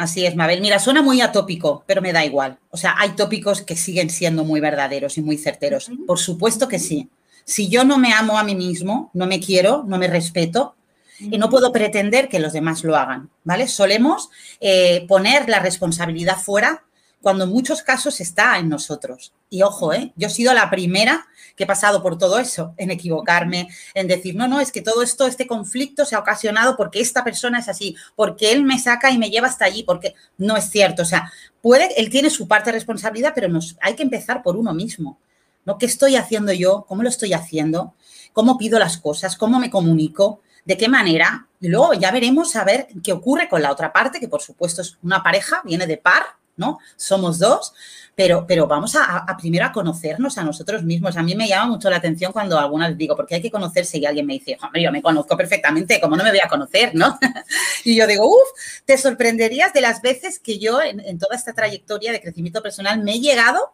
Así 0.00 0.24
es, 0.24 0.34
Mabel. 0.34 0.62
Mira, 0.62 0.78
suena 0.78 1.02
muy 1.02 1.20
atópico, 1.20 1.84
pero 1.86 2.00
me 2.00 2.14
da 2.14 2.24
igual. 2.24 2.56
O 2.70 2.78
sea, 2.78 2.94
hay 2.96 3.10
tópicos 3.10 3.60
que 3.60 3.76
siguen 3.76 4.08
siendo 4.08 4.44
muy 4.44 4.58
verdaderos 4.58 5.18
y 5.18 5.20
muy 5.20 5.36
certeros. 5.36 5.90
Por 6.06 6.18
supuesto 6.18 6.68
que 6.68 6.78
sí. 6.78 7.10
Si 7.44 7.68
yo 7.68 7.84
no 7.84 7.98
me 7.98 8.14
amo 8.14 8.38
a 8.38 8.42
mí 8.42 8.54
mismo, 8.54 9.10
no 9.12 9.26
me 9.26 9.40
quiero, 9.40 9.84
no 9.86 9.98
me 9.98 10.08
respeto, 10.08 10.74
y 11.18 11.36
no 11.36 11.50
puedo 11.50 11.70
pretender 11.70 12.30
que 12.30 12.38
los 12.38 12.54
demás 12.54 12.82
lo 12.82 12.96
hagan, 12.96 13.28
¿vale? 13.44 13.68
Solemos 13.68 14.30
eh, 14.58 15.04
poner 15.06 15.50
la 15.50 15.58
responsabilidad 15.58 16.38
fuera 16.38 16.82
cuando 17.22 17.44
en 17.44 17.50
muchos 17.50 17.82
casos 17.82 18.20
está 18.20 18.58
en 18.58 18.68
nosotros. 18.68 19.32
Y 19.48 19.62
ojo, 19.62 19.92
¿eh? 19.92 20.12
yo 20.16 20.28
he 20.28 20.30
sido 20.30 20.54
la 20.54 20.70
primera 20.70 21.26
que 21.56 21.64
he 21.64 21.66
pasado 21.66 22.02
por 22.02 22.16
todo 22.16 22.38
eso, 22.38 22.74
en 22.78 22.90
equivocarme, 22.90 23.68
en 23.94 24.08
decir, 24.08 24.34
no, 24.34 24.48
no, 24.48 24.60
es 24.60 24.72
que 24.72 24.80
todo 24.80 25.02
esto, 25.02 25.26
este 25.26 25.46
conflicto 25.46 26.04
se 26.04 26.14
ha 26.14 26.18
ocasionado 26.18 26.76
porque 26.76 27.00
esta 27.00 27.22
persona 27.22 27.58
es 27.58 27.68
así, 27.68 27.96
porque 28.16 28.52
él 28.52 28.64
me 28.64 28.78
saca 28.78 29.10
y 29.10 29.18
me 29.18 29.30
lleva 29.30 29.48
hasta 29.48 29.66
allí, 29.66 29.82
porque 29.82 30.14
no 30.38 30.56
es 30.56 30.70
cierto. 30.70 31.02
O 31.02 31.04
sea, 31.04 31.30
puede, 31.60 32.00
él 32.00 32.08
tiene 32.08 32.30
su 32.30 32.48
parte 32.48 32.70
de 32.70 32.78
responsabilidad, 32.78 33.32
pero 33.34 33.48
hay 33.82 33.94
que 33.94 34.02
empezar 34.02 34.42
por 34.42 34.56
uno 34.56 34.72
mismo. 34.72 35.18
¿no? 35.66 35.76
¿Qué 35.76 35.86
estoy 35.86 36.16
haciendo 36.16 36.52
yo? 36.52 36.86
¿Cómo 36.88 37.02
lo 37.02 37.08
estoy 37.08 37.34
haciendo? 37.34 37.94
¿Cómo 38.32 38.56
pido 38.56 38.78
las 38.78 38.96
cosas? 38.96 39.36
¿Cómo 39.36 39.58
me 39.58 39.70
comunico? 39.70 40.40
¿De 40.64 40.76
qué 40.76 40.88
manera? 40.88 41.48
Y 41.60 41.68
luego 41.68 41.94
ya 41.94 42.10
veremos 42.10 42.56
a 42.56 42.64
ver 42.64 42.88
qué 43.02 43.12
ocurre 43.12 43.48
con 43.48 43.60
la 43.60 43.72
otra 43.72 43.92
parte, 43.92 44.20
que 44.20 44.28
por 44.28 44.40
supuesto 44.40 44.80
es 44.82 44.98
una 45.02 45.22
pareja, 45.22 45.60
viene 45.64 45.86
de 45.86 45.98
par, 45.98 46.22
¿no? 46.56 46.78
Somos 46.96 47.38
dos, 47.38 47.72
pero, 48.14 48.44
pero 48.46 48.66
vamos 48.66 48.96
a, 48.96 49.24
primero 49.38 49.64
a 49.64 49.72
conocernos 49.72 50.36
a 50.36 50.44
nosotros 50.44 50.82
mismos. 50.82 51.16
A 51.16 51.22
mí 51.22 51.34
me 51.34 51.48
llama 51.48 51.68
mucho 51.68 51.88
la 51.88 51.96
atención 51.96 52.32
cuando 52.32 52.58
alguna 52.58 52.88
vez 52.88 52.98
digo, 52.98 53.16
porque 53.16 53.36
hay 53.36 53.42
que 53.42 53.50
conocerse 53.50 53.98
y 53.98 54.04
alguien 54.04 54.26
me 54.26 54.34
dice, 54.34 54.58
hombre, 54.62 54.82
yo 54.82 54.92
me 54.92 55.00
conozco 55.00 55.36
perfectamente, 55.36 56.00
¿cómo 56.00 56.16
no 56.16 56.24
me 56.24 56.30
voy 56.30 56.40
a 56.42 56.48
conocer, 56.48 56.94
no? 56.94 57.18
y 57.84 57.96
yo 57.96 58.06
digo, 58.06 58.28
uff, 58.28 58.82
te 58.84 58.98
sorprenderías 58.98 59.72
de 59.72 59.80
las 59.80 60.02
veces 60.02 60.38
que 60.38 60.58
yo 60.58 60.82
en, 60.82 61.18
toda 61.18 61.34
esta 61.34 61.54
trayectoria 61.54 62.12
de 62.12 62.20
crecimiento 62.20 62.62
personal 62.62 63.02
me 63.02 63.14
he 63.14 63.20
llegado 63.20 63.72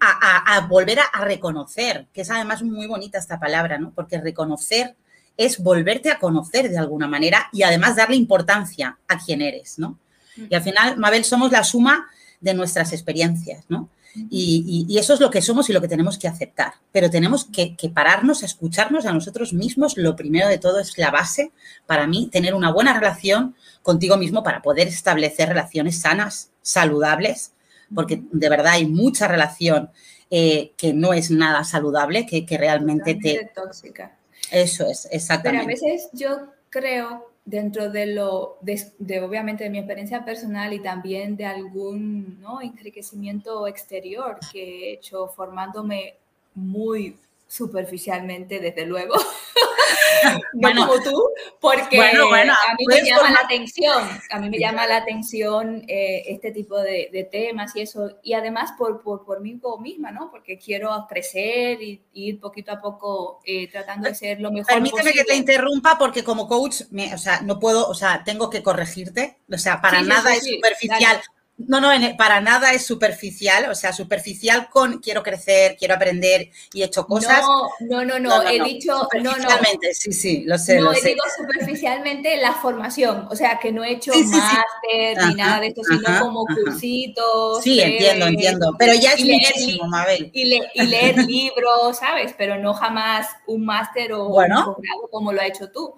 a, 0.00 0.66
volver 0.68 0.98
a, 1.00 1.24
reconocer, 1.24 2.06
que 2.12 2.22
es 2.22 2.30
además 2.30 2.62
muy 2.62 2.86
bonita 2.86 3.18
esta 3.18 3.38
palabra, 3.38 3.78
¿no? 3.78 3.92
Porque 3.92 4.20
reconocer 4.20 4.96
es 5.36 5.62
volverte 5.62 6.10
a 6.10 6.18
conocer 6.18 6.68
de 6.68 6.78
alguna 6.78 7.06
manera 7.06 7.48
y 7.52 7.62
además 7.62 7.96
darle 7.96 8.16
importancia 8.16 8.98
a 9.06 9.18
quién 9.18 9.40
eres, 9.40 9.78
¿no? 9.78 9.98
Y 10.48 10.54
al 10.54 10.62
final, 10.62 10.96
Mabel, 10.98 11.24
somos 11.24 11.52
la 11.52 11.64
suma 11.64 12.08
de 12.40 12.54
nuestras 12.54 12.92
experiencias, 12.92 13.64
¿no? 13.68 13.88
Y, 14.30 14.96
eso 14.98 15.14
es 15.14 15.20
lo 15.20 15.30
que 15.30 15.42
somos 15.42 15.68
y 15.68 15.72
lo 15.72 15.80
que 15.80 15.88
tenemos 15.88 16.18
que 16.18 16.28
aceptar. 16.28 16.74
Pero 16.92 17.10
tenemos 17.10 17.44
que, 17.44 17.76
pararnos 17.92 18.42
a 18.42 18.46
escucharnos 18.46 19.06
a 19.06 19.12
nosotros 19.12 19.52
mismos. 19.52 19.96
Lo 19.96 20.16
primero 20.16 20.48
de 20.48 20.58
todo 20.58 20.80
es 20.80 20.96
la 20.98 21.10
base 21.10 21.52
para 21.86 22.06
mí, 22.06 22.28
tener 22.32 22.54
una 22.54 22.72
buena 22.72 22.94
relación 22.98 23.54
contigo 23.82 24.16
mismo 24.16 24.42
para 24.42 24.62
poder 24.62 24.88
establecer 24.88 25.48
relaciones 25.48 26.00
sanas, 26.00 26.50
saludables, 26.62 27.52
porque 27.94 28.22
de 28.32 28.48
verdad 28.48 28.74
hay 28.74 28.86
mucha 28.86 29.28
relación 29.28 29.90
eh, 30.30 30.72
que 30.76 30.92
no 30.92 31.12
es 31.12 31.30
nada 31.30 31.64
saludable, 31.64 32.26
que, 32.26 32.44
que 32.44 32.58
realmente 32.58 33.14
te... 33.14 33.50
tóxica. 33.54 34.16
Eso 34.50 34.86
es, 34.86 35.08
exactamente. 35.10 35.66
Pero 35.66 35.86
a 35.86 35.92
veces 35.92 36.08
yo 36.12 36.52
creo 36.70 37.27
dentro 37.48 37.90
de 37.90 38.06
lo, 38.06 38.58
de, 38.60 39.20
obviamente 39.22 39.64
de 39.64 39.70
mi 39.70 39.78
experiencia 39.78 40.22
personal 40.22 40.74
y 40.74 40.80
también 40.80 41.34
de 41.34 41.46
algún 41.46 42.38
¿no? 42.42 42.60
enriquecimiento 42.60 43.66
exterior 43.66 44.38
que 44.52 44.90
he 44.90 44.92
hecho 44.92 45.28
formándome 45.28 46.16
muy 46.54 47.16
superficialmente, 47.48 48.60
desde 48.60 48.86
luego. 48.86 49.14
bueno, 50.52 50.86
como 50.86 51.02
tú, 51.02 51.30
porque 51.60 51.98
a 52.00 52.12
mí 52.12 52.84
me 52.86 53.02
llama 53.02 53.30
la 53.30 53.40
atención, 53.42 54.04
a 54.30 54.38
mí 54.38 54.50
me 54.50 54.58
llama 54.58 54.86
la 54.86 54.98
atención 54.98 55.82
eh, 55.88 56.24
este 56.26 56.52
tipo 56.52 56.78
de, 56.78 57.28
temas 57.32 57.74
y 57.74 57.80
eso, 57.80 58.18
y 58.22 58.34
además 58.34 58.72
por, 58.78 59.02
por, 59.02 59.24
por 59.24 59.40
mí 59.40 59.58
misma, 59.80 60.12
¿no? 60.12 60.30
Porque 60.30 60.58
quiero 60.58 61.06
crecer 61.08 61.82
y, 61.82 62.02
ir 62.12 62.40
poquito 62.40 62.72
a 62.72 62.80
poco 62.80 63.40
eh, 63.44 63.68
tratando 63.70 64.08
de 64.08 64.14
ser 64.14 64.40
lo 64.40 64.50
mejor 64.50 64.74
Permíteme 64.74 65.12
que 65.12 65.24
te 65.24 65.36
interrumpa 65.36 65.96
porque 65.98 66.22
como 66.22 66.46
coach, 66.48 66.82
me, 66.90 67.14
o 67.14 67.18
sea, 67.18 67.40
no 67.40 67.58
puedo, 67.58 67.88
o 67.88 67.94
sea, 67.94 68.22
tengo 68.24 68.50
que 68.50 68.62
corregirte, 68.62 69.38
o 69.50 69.58
sea, 69.58 69.80
para 69.80 70.02
nada 70.02 70.34
es 70.34 70.44
superficial. 70.44 71.20
No, 71.58 71.80
no, 71.80 71.90
para 72.16 72.40
nada 72.40 72.70
es 72.70 72.86
superficial, 72.86 73.68
o 73.68 73.74
sea, 73.74 73.92
superficial 73.92 74.68
con 74.70 75.00
quiero 75.00 75.24
crecer, 75.24 75.76
quiero 75.76 75.94
aprender 75.94 76.50
y 76.72 76.82
he 76.82 76.84
hecho 76.84 77.04
cosas. 77.04 77.42
No, 77.80 78.04
no, 78.04 78.20
no, 78.20 78.48
he 78.48 78.62
dicho, 78.62 78.96
superficialmente, 79.00 79.92
sí, 79.92 80.12
sí, 80.12 80.44
lo 80.46 80.56
sé. 80.56 80.80
No, 80.80 80.92
he 80.92 81.00
dicho 81.00 81.22
superficialmente 81.36 82.36
la 82.36 82.52
formación, 82.52 83.26
o 83.28 83.34
sea, 83.34 83.58
que 83.58 83.72
no 83.72 83.82
he 83.82 83.94
hecho 83.94 84.12
máster 84.12 85.26
ni 85.26 85.34
nada 85.34 85.58
de 85.58 85.66
esto, 85.68 85.82
sino 85.82 86.20
como 86.20 86.46
cursitos. 86.46 87.64
Sí, 87.64 87.80
entiendo, 87.80 88.26
entiendo, 88.26 88.76
pero 88.78 88.94
ya 88.94 89.14
es 89.14 89.24
muchísimo, 89.24 89.88
Mabel. 89.88 90.30
Y, 90.32 90.44
leer 90.44 91.18
libros, 91.18 91.98
¿sabes? 91.98 92.36
Pero 92.38 92.56
no 92.56 92.72
jamás 92.72 93.26
un 93.48 93.64
máster 93.64 94.12
o 94.12 94.28
un 94.28 94.36
grado 94.36 94.76
como 95.10 95.32
lo 95.32 95.40
ha 95.40 95.46
hecho 95.46 95.72
tú 95.72 95.96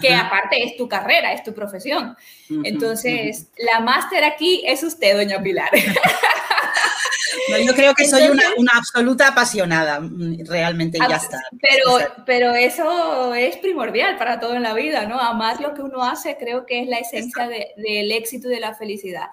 que 0.00 0.14
aparte 0.14 0.62
es 0.62 0.76
tu 0.76 0.88
carrera, 0.88 1.32
es 1.32 1.42
tu 1.42 1.54
profesión. 1.54 2.16
Entonces, 2.64 3.48
la 3.58 3.80
máster 3.80 4.24
aquí 4.24 4.62
es 4.66 4.82
usted, 4.82 5.16
doña 5.16 5.42
Pilar. 5.42 5.70
yo 7.66 7.74
creo 7.74 7.94
que 7.94 8.06
soy 8.06 8.22
una, 8.28 8.72
absoluta 8.74 9.28
apasionada, 9.28 10.00
mm, 10.00 10.46
realmente, 10.46 10.98
ya 10.98 11.16
está. 11.16 11.38
Pero, 11.60 12.24
pero 12.26 12.54
eso 12.54 13.34
es 13.34 13.56
primordial 13.56 14.16
para 14.16 14.40
todo 14.40 14.54
en 14.54 14.62
la 14.62 14.74
vida, 14.74 15.06
¿no? 15.06 15.18
Amar 15.18 15.60
lo 15.60 15.74
que 15.74 15.82
uno 15.82 16.04
hace 16.04 16.36
creo 16.36 16.66
que 16.66 16.82
es 16.82 16.88
la 16.88 16.98
esencia 16.98 17.48
del 17.48 18.12
éxito 18.12 18.48
y 18.48 18.54
de 18.54 18.60
la 18.60 18.74
felicidad. 18.74 19.28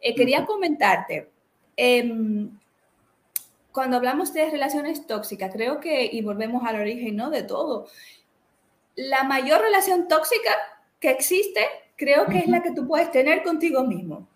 Eh, 0.00 0.14
quería 0.14 0.44
comentarte, 0.44 1.30
em, 1.76 2.50
cuando 3.70 3.96
hablamos 3.96 4.32
de 4.34 4.50
relaciones 4.50 5.06
tóxicas, 5.06 5.50
creo 5.52 5.80
que, 5.80 6.04
y 6.12 6.20
volvemos 6.22 6.62
al 6.66 6.80
origen, 6.80 7.16
¿no? 7.16 7.30
De 7.30 7.42
todo, 7.42 7.88
la 8.94 9.24
mayor 9.24 9.60
relación 9.60 10.08
tóxica 10.08 10.54
que 11.00 11.10
existe, 11.10 11.66
creo 11.96 12.26
que 12.26 12.38
es 12.38 12.48
la 12.48 12.62
que 12.62 12.72
tú 12.72 12.86
puedes 12.86 13.10
tener 13.10 13.42
contigo 13.42 13.84
mismo. 13.84 14.28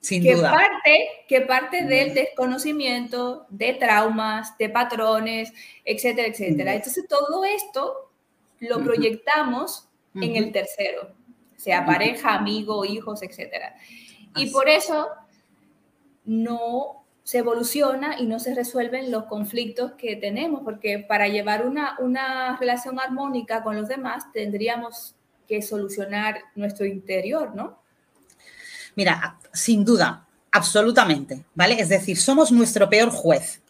Sin 0.00 0.22
que 0.22 0.34
duda. 0.34 0.50
Parte, 0.50 1.08
que 1.28 1.42
parte 1.42 1.84
del 1.84 2.12
desconocimiento, 2.12 3.46
de 3.50 3.74
traumas, 3.74 4.58
de 4.58 4.68
patrones, 4.68 5.52
etcétera, 5.84 6.26
etcétera. 6.26 6.74
Entonces, 6.74 7.06
todo 7.06 7.44
esto 7.44 8.10
lo 8.58 8.82
proyectamos 8.82 9.88
en 10.14 10.36
el 10.36 10.52
tercero, 10.52 11.14
sea 11.56 11.86
pareja, 11.86 12.34
amigo, 12.34 12.84
hijos, 12.84 13.22
etcétera. 13.22 13.76
Y 14.34 14.50
por 14.50 14.68
eso 14.68 15.08
no 16.24 17.01
se 17.24 17.38
evoluciona 17.38 18.18
y 18.18 18.26
no 18.26 18.40
se 18.40 18.54
resuelven 18.54 19.10
los 19.10 19.24
conflictos 19.24 19.92
que 19.92 20.16
tenemos, 20.16 20.62
porque 20.64 20.98
para 20.98 21.28
llevar 21.28 21.66
una, 21.66 21.96
una 22.00 22.56
relación 22.56 22.98
armónica 22.98 23.62
con 23.62 23.76
los 23.76 23.88
demás 23.88 24.24
tendríamos 24.32 25.14
que 25.46 25.62
solucionar 25.62 26.40
nuestro 26.54 26.84
interior, 26.86 27.54
¿no? 27.54 27.78
Mira, 28.94 29.38
sin 29.52 29.84
duda, 29.84 30.26
absolutamente, 30.50 31.44
¿vale? 31.54 31.80
Es 31.80 31.88
decir, 31.88 32.18
somos 32.18 32.52
nuestro 32.52 32.88
peor 32.88 33.10
juez. 33.10 33.60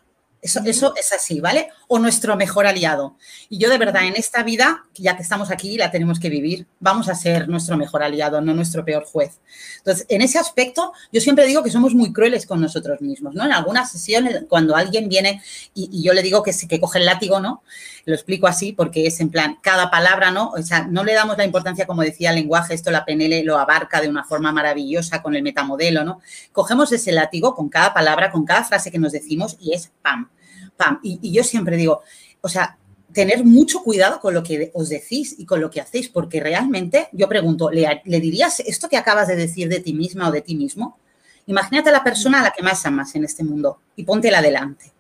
Eso, 0.42 0.60
eso, 0.64 0.92
es 0.96 1.12
así, 1.12 1.40
¿vale? 1.40 1.68
O 1.86 2.00
nuestro 2.00 2.36
mejor 2.36 2.66
aliado. 2.66 3.16
Y 3.48 3.58
yo 3.58 3.70
de 3.70 3.78
verdad 3.78 4.04
en 4.04 4.16
esta 4.16 4.42
vida, 4.42 4.82
ya 4.94 5.16
que 5.16 5.22
estamos 5.22 5.52
aquí, 5.52 5.76
la 5.76 5.92
tenemos 5.92 6.18
que 6.18 6.28
vivir, 6.28 6.66
vamos 6.80 7.08
a 7.08 7.14
ser 7.14 7.48
nuestro 7.48 7.76
mejor 7.76 8.02
aliado, 8.02 8.40
no 8.40 8.52
nuestro 8.52 8.84
peor 8.84 9.04
juez. 9.04 9.38
Entonces, 9.78 10.04
en 10.08 10.20
ese 10.20 10.40
aspecto, 10.40 10.92
yo 11.12 11.20
siempre 11.20 11.46
digo 11.46 11.62
que 11.62 11.70
somos 11.70 11.94
muy 11.94 12.12
crueles 12.12 12.44
con 12.44 12.60
nosotros 12.60 13.00
mismos, 13.00 13.34
¿no? 13.34 13.44
En 13.44 13.52
algunas 13.52 13.92
sesiones, 13.92 14.42
cuando 14.48 14.74
alguien 14.74 15.08
viene 15.08 15.40
y, 15.74 15.88
y 15.92 16.02
yo 16.02 16.12
le 16.12 16.22
digo 16.22 16.42
que, 16.42 16.52
que 16.68 16.80
coge 16.80 16.98
el 16.98 17.06
látigo, 17.06 17.38
¿no? 17.38 17.62
Lo 18.04 18.14
explico 18.14 18.48
así 18.48 18.72
porque 18.72 19.06
es 19.06 19.20
en 19.20 19.30
plan, 19.30 19.58
cada 19.62 19.90
palabra, 19.90 20.32
¿no? 20.32 20.50
O 20.50 20.62
sea, 20.62 20.86
no 20.88 21.04
le 21.04 21.14
damos 21.14 21.38
la 21.38 21.44
importancia, 21.44 21.86
como 21.86 22.02
decía 22.02 22.30
el 22.30 22.36
lenguaje, 22.36 22.74
esto 22.74 22.90
la 22.90 23.04
PNL 23.04 23.44
lo 23.44 23.58
abarca 23.58 24.00
de 24.00 24.08
una 24.08 24.24
forma 24.24 24.50
maravillosa 24.50 25.22
con 25.22 25.36
el 25.36 25.42
metamodelo, 25.44 26.04
¿no? 26.04 26.20
Cogemos 26.50 26.90
ese 26.90 27.12
látigo 27.12 27.54
con 27.54 27.68
cada 27.68 27.94
palabra, 27.94 28.32
con 28.32 28.44
cada 28.44 28.64
frase 28.64 28.90
que 28.90 28.98
nos 28.98 29.12
decimos 29.12 29.56
y 29.60 29.72
es 29.72 29.92
pam, 30.02 30.31
pam. 30.76 31.00
Y, 31.02 31.18
y 31.22 31.32
yo 31.32 31.44
siempre 31.44 31.76
digo, 31.76 32.02
o 32.40 32.48
sea, 32.48 32.78
tener 33.12 33.44
mucho 33.44 33.82
cuidado 33.82 34.20
con 34.20 34.34
lo 34.34 34.42
que 34.42 34.70
os 34.74 34.88
decís 34.88 35.34
y 35.38 35.44
con 35.44 35.60
lo 35.60 35.70
que 35.70 35.80
hacéis, 35.80 36.08
porque 36.08 36.40
realmente, 36.40 37.08
yo 37.12 37.28
pregunto, 37.28 37.70
¿le, 37.70 38.02
¿le, 38.04 38.20
dirías 38.20 38.60
esto 38.60 38.88
que 38.88 38.96
acabas 38.96 39.28
de 39.28 39.36
decir 39.36 39.68
de 39.68 39.80
ti 39.80 39.92
misma 39.92 40.28
o 40.28 40.32
de 40.32 40.40
ti 40.40 40.56
mismo? 40.56 40.98
Imagínate 41.46 41.90
a 41.90 41.92
la 41.92 42.04
persona 42.04 42.40
a 42.40 42.42
la 42.44 42.50
que 42.52 42.62
más 42.62 42.84
amas 42.86 43.14
en 43.14 43.24
este 43.24 43.44
mundo 43.44 43.80
y 43.96 44.04
póntela 44.04 44.40
delante, 44.40 44.92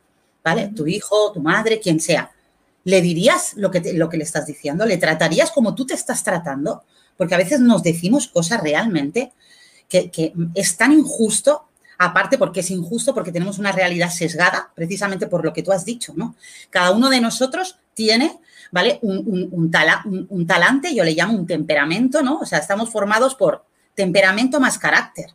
¿vale? 0.44 0.68
Tu 0.74 0.86
hijo, 0.86 1.32
tu 1.32 1.40
madre, 1.40 1.80
quien 1.80 2.00
sea. 2.00 2.30
¿Le 2.84 3.00
dirías 3.00 3.54
lo 3.56 3.70
que, 3.70 3.80
te, 3.80 3.92
lo 3.94 4.08
que 4.08 4.16
le 4.16 4.24
estás 4.24 4.46
diciendo? 4.46 4.84
¿Le 4.84 4.96
tratarías 4.96 5.50
como 5.50 5.74
tú 5.74 5.86
te 5.86 5.94
estás 5.94 6.22
tratando? 6.24 6.82
Porque 7.16 7.34
a 7.34 7.38
veces 7.38 7.60
nos 7.60 7.82
decimos 7.82 8.26
cosas 8.28 8.60
realmente 8.60 9.32
que, 9.88 10.10
que 10.10 10.32
es 10.54 10.76
tan 10.76 10.92
injusto 10.92 11.68
aparte 11.98 12.38
porque 12.38 12.60
es 12.60 12.70
injusto, 12.70 13.14
porque 13.14 13.32
tenemos 13.32 13.58
una 13.58 13.72
realidad 13.72 14.10
sesgada, 14.10 14.70
precisamente 14.74 15.26
por 15.26 15.44
lo 15.44 15.52
que 15.52 15.62
tú 15.62 15.72
has 15.72 15.84
dicho, 15.84 16.12
¿no? 16.16 16.36
Cada 16.70 16.90
uno 16.90 17.10
de 17.10 17.20
nosotros 17.20 17.78
tiene, 17.94 18.38
¿vale? 18.70 18.98
Un, 19.02 19.18
un, 19.18 19.48
un, 19.52 19.70
tala, 19.70 20.02
un, 20.04 20.46
talante, 20.46 20.94
yo 20.94 21.04
le 21.04 21.14
llamo 21.14 21.34
un 21.34 21.46
temperamento, 21.46 22.22
¿no? 22.22 22.38
O 22.38 22.46
sea, 22.46 22.58
estamos 22.58 22.90
formados 22.90 23.34
por 23.34 23.64
temperamento 23.94 24.60
más 24.60 24.78
carácter. 24.78 25.34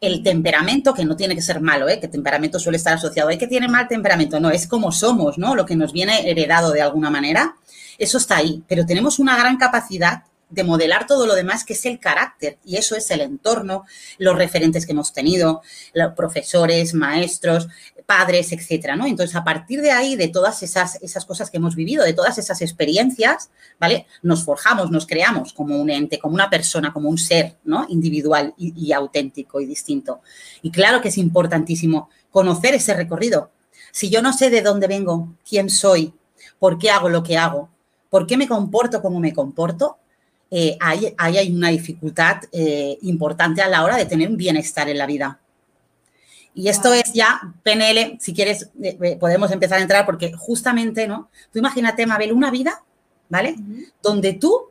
El 0.00 0.22
temperamento, 0.22 0.94
que 0.94 1.04
no 1.04 1.14
tiene 1.14 1.36
que 1.36 1.42
ser 1.42 1.60
malo, 1.60 1.88
¿eh? 1.88 2.00
Que 2.00 2.08
temperamento 2.08 2.58
suele 2.58 2.78
estar 2.78 2.94
asociado, 2.94 3.28
¿hay 3.28 3.38
que 3.38 3.46
tiene 3.46 3.68
mal 3.68 3.86
temperamento? 3.86 4.40
No, 4.40 4.50
es 4.50 4.66
como 4.66 4.90
somos, 4.90 5.38
¿no? 5.38 5.54
Lo 5.54 5.64
que 5.66 5.76
nos 5.76 5.92
viene 5.92 6.28
heredado 6.28 6.72
de 6.72 6.82
alguna 6.82 7.10
manera, 7.10 7.56
eso 7.98 8.18
está 8.18 8.38
ahí, 8.38 8.64
pero 8.66 8.84
tenemos 8.84 9.18
una 9.18 9.36
gran 9.36 9.56
capacidad 9.58 10.24
de 10.52 10.64
modelar 10.64 11.06
todo 11.06 11.26
lo 11.26 11.34
demás, 11.34 11.64
que 11.64 11.72
es 11.72 11.84
el 11.86 11.98
carácter, 11.98 12.58
y 12.64 12.76
eso 12.76 12.94
es 12.94 13.10
el 13.10 13.20
entorno, 13.20 13.84
los 14.18 14.36
referentes 14.36 14.84
que 14.84 14.92
hemos 14.92 15.12
tenido, 15.12 15.62
los 15.94 16.12
profesores, 16.12 16.94
maestros, 16.94 17.68
padres, 18.06 18.52
etcétera, 18.52 18.96
¿no? 18.96 19.06
Entonces, 19.06 19.34
a 19.34 19.44
partir 19.44 19.80
de 19.80 19.90
ahí, 19.90 20.16
de 20.16 20.28
todas 20.28 20.62
esas, 20.62 20.96
esas 21.02 21.24
cosas 21.24 21.50
que 21.50 21.56
hemos 21.56 21.74
vivido, 21.74 22.04
de 22.04 22.12
todas 22.12 22.36
esas 22.36 22.60
experiencias, 22.60 23.50
¿vale? 23.80 24.06
Nos 24.22 24.44
forjamos, 24.44 24.90
nos 24.90 25.06
creamos 25.06 25.52
como 25.52 25.80
un 25.80 25.88
ente, 25.88 26.18
como 26.18 26.34
una 26.34 26.50
persona, 26.50 26.92
como 26.92 27.08
un 27.08 27.18
ser, 27.18 27.56
¿no? 27.64 27.86
Individual 27.88 28.54
y, 28.58 28.74
y 28.76 28.92
auténtico 28.92 29.60
y 29.60 29.66
distinto. 29.66 30.20
Y 30.60 30.70
claro 30.70 31.00
que 31.00 31.08
es 31.08 31.18
importantísimo 31.18 32.10
conocer 32.30 32.74
ese 32.74 32.94
recorrido. 32.94 33.50
Si 33.92 34.10
yo 34.10 34.20
no 34.20 34.32
sé 34.32 34.50
de 34.50 34.62
dónde 34.62 34.86
vengo, 34.86 35.34
quién 35.48 35.70
soy, 35.70 36.12
por 36.58 36.78
qué 36.78 36.90
hago 36.90 37.08
lo 37.08 37.22
que 37.22 37.38
hago, 37.38 37.70
por 38.10 38.26
qué 38.26 38.36
me 38.36 38.46
comporto 38.46 39.00
como 39.00 39.20
me 39.20 39.32
comporto, 39.32 39.96
eh, 40.54 40.76
ahí, 40.80 41.14
ahí, 41.16 41.38
hay 41.38 41.50
una 41.50 41.70
dificultad 41.70 42.42
eh, 42.52 42.98
importante 43.00 43.62
a 43.62 43.68
la 43.68 43.82
hora 43.82 43.96
de 43.96 44.04
tener 44.04 44.28
un 44.28 44.36
bienestar 44.36 44.86
en 44.90 44.98
la 44.98 45.06
vida. 45.06 45.40
Y 46.54 46.68
esto 46.68 46.90
wow. 46.90 46.98
es 46.98 47.14
ya 47.14 47.40
PNL, 47.62 48.18
si 48.20 48.34
quieres, 48.34 48.68
eh, 48.82 49.16
podemos 49.18 49.50
empezar 49.50 49.78
a 49.78 49.82
entrar 49.82 50.04
porque 50.04 50.34
justamente, 50.34 51.08
¿no? 51.08 51.30
Tú 51.50 51.58
imagínate, 51.58 52.04
Mabel, 52.04 52.34
una 52.34 52.50
vida, 52.50 52.84
¿vale? 53.30 53.54
Uh 53.56 53.62
-huh. 53.62 53.92
Donde 54.02 54.34
tú 54.34 54.68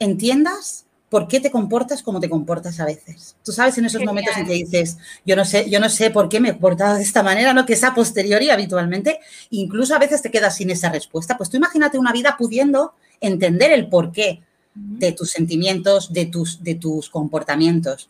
entiendas 0.00 0.86
por 1.08 1.28
qué 1.28 1.38
te 1.38 1.52
comportas 1.52 2.02
como 2.02 2.18
te 2.18 2.28
comportas 2.28 2.80
a 2.80 2.84
veces. 2.84 3.36
Tú 3.44 3.52
sabes 3.52 3.78
en 3.78 3.84
esos 3.84 4.00
Genial. 4.00 4.14
momentos 4.14 4.36
en 4.36 4.44
que 4.44 4.54
dices, 4.54 4.98
yo 5.24 5.36
no 5.36 5.44
sé, 5.44 5.70
yo 5.70 5.78
no 5.78 5.88
sé 5.88 6.10
por 6.10 6.28
qué 6.28 6.40
me 6.40 6.48
he 6.48 6.54
portado 6.54 6.96
de 6.96 7.02
esta 7.02 7.22
manera, 7.22 7.54
¿no? 7.54 7.64
Que 7.64 7.74
es 7.74 7.84
a 7.84 7.94
posteriori 7.94 8.50
habitualmente, 8.50 9.20
incluso 9.50 9.94
a 9.94 10.00
veces 10.00 10.20
te 10.20 10.32
quedas 10.32 10.56
sin 10.56 10.70
esa 10.70 10.90
respuesta. 10.90 11.38
Pues 11.38 11.48
tú 11.48 11.58
imagínate 11.58 11.96
una 11.96 12.10
vida 12.10 12.34
pudiendo 12.36 12.94
entender 13.20 13.70
el 13.70 13.88
por 13.88 14.10
qué 14.10 14.42
de 14.74 15.12
tus 15.12 15.30
sentimientos, 15.30 16.12
de 16.12 16.26
tus, 16.26 16.62
de 16.62 16.74
tus 16.74 17.10
comportamientos. 17.10 18.08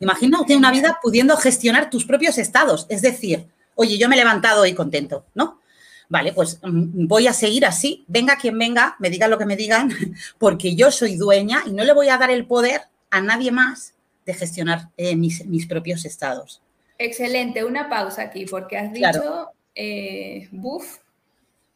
Imagínate 0.00 0.56
una 0.56 0.70
vida 0.70 0.98
pudiendo 1.02 1.36
gestionar 1.36 1.90
tus 1.90 2.04
propios 2.04 2.38
estados, 2.38 2.86
es 2.88 3.02
decir, 3.02 3.46
oye, 3.74 3.98
yo 3.98 4.08
me 4.08 4.16
he 4.16 4.18
levantado 4.18 4.62
hoy 4.62 4.74
contento, 4.74 5.24
¿no? 5.34 5.60
Vale, 6.08 6.32
pues 6.32 6.58
mm, 6.62 7.06
voy 7.06 7.28
a 7.28 7.32
seguir 7.32 7.64
así, 7.64 8.04
venga 8.08 8.36
quien 8.36 8.58
venga, 8.58 8.96
me 8.98 9.10
digan 9.10 9.30
lo 9.30 9.38
que 9.38 9.46
me 9.46 9.56
digan, 9.56 9.90
porque 10.38 10.74
yo 10.74 10.90
soy 10.90 11.16
dueña 11.16 11.62
y 11.66 11.72
no 11.72 11.84
le 11.84 11.92
voy 11.92 12.08
a 12.08 12.18
dar 12.18 12.30
el 12.30 12.46
poder 12.46 12.82
a 13.10 13.20
nadie 13.20 13.52
más 13.52 13.94
de 14.26 14.34
gestionar 14.34 14.88
eh, 14.96 15.14
mis, 15.14 15.46
mis, 15.46 15.66
propios 15.66 16.04
estados. 16.04 16.60
Excelente, 16.98 17.64
una 17.64 17.88
pausa 17.88 18.22
aquí, 18.22 18.44
porque 18.44 18.76
has 18.76 18.92
dicho, 18.92 19.08
claro. 19.10 19.50
eh, 19.74 20.48
buf, 20.50 20.98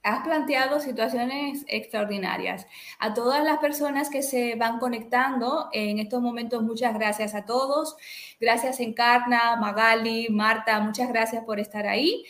has 0.05 0.23
planteado 0.23 0.81
situaciones 0.81 1.65
extraordinarias. 1.67 2.67
A 2.99 3.15
todas 3.15 3.43
las 3.43 3.59
personas 3.59 4.11
que 4.11 4.23
se 4.23 4.55
van 4.55 4.79
conectando 4.79 5.71
en 5.73 5.99
estos 5.99 6.21
momentos, 6.21 6.63
muchas 6.63 6.93
gracias 6.93 7.35
a 7.35 7.47
todos. 7.47 7.97
Gracias 8.39 8.81
Encarna, 8.81 9.57
Magali, 9.57 10.29
Marta, 10.29 10.79
muchas 10.81 11.09
gracias 11.09 11.43
por 11.45 11.59
estar 11.59 11.87
ahí. 11.87 12.25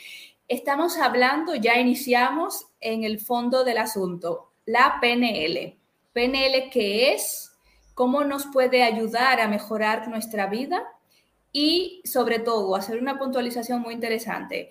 Estamos 0.47 0.99
hablando, 0.99 1.57
ya 1.57 1.77
iniciamos 1.79 2.69
en 2.81 3.03
el 3.03 3.19
fondo 3.19 3.65
del 3.65 3.79
asunto, 3.79 4.53
la 4.67 4.99
PNL. 5.01 5.77
PNL, 6.13 6.71
¿qué 6.71 7.13
es? 7.13 7.57
¿Cómo 7.95 8.23
nos 8.23 8.47
puede 8.47 8.85
ayudar 8.85 9.41
a 9.41 9.49
mejorar 9.49 10.07
nuestra 10.07 10.47
vida? 10.47 10.85
Y 11.51 12.03
sobre 12.05 12.39
todo, 12.39 12.77
hacer 12.77 13.01
una 13.01 13.19
puntualización 13.19 13.81
muy 13.81 13.95
interesante. 13.95 14.71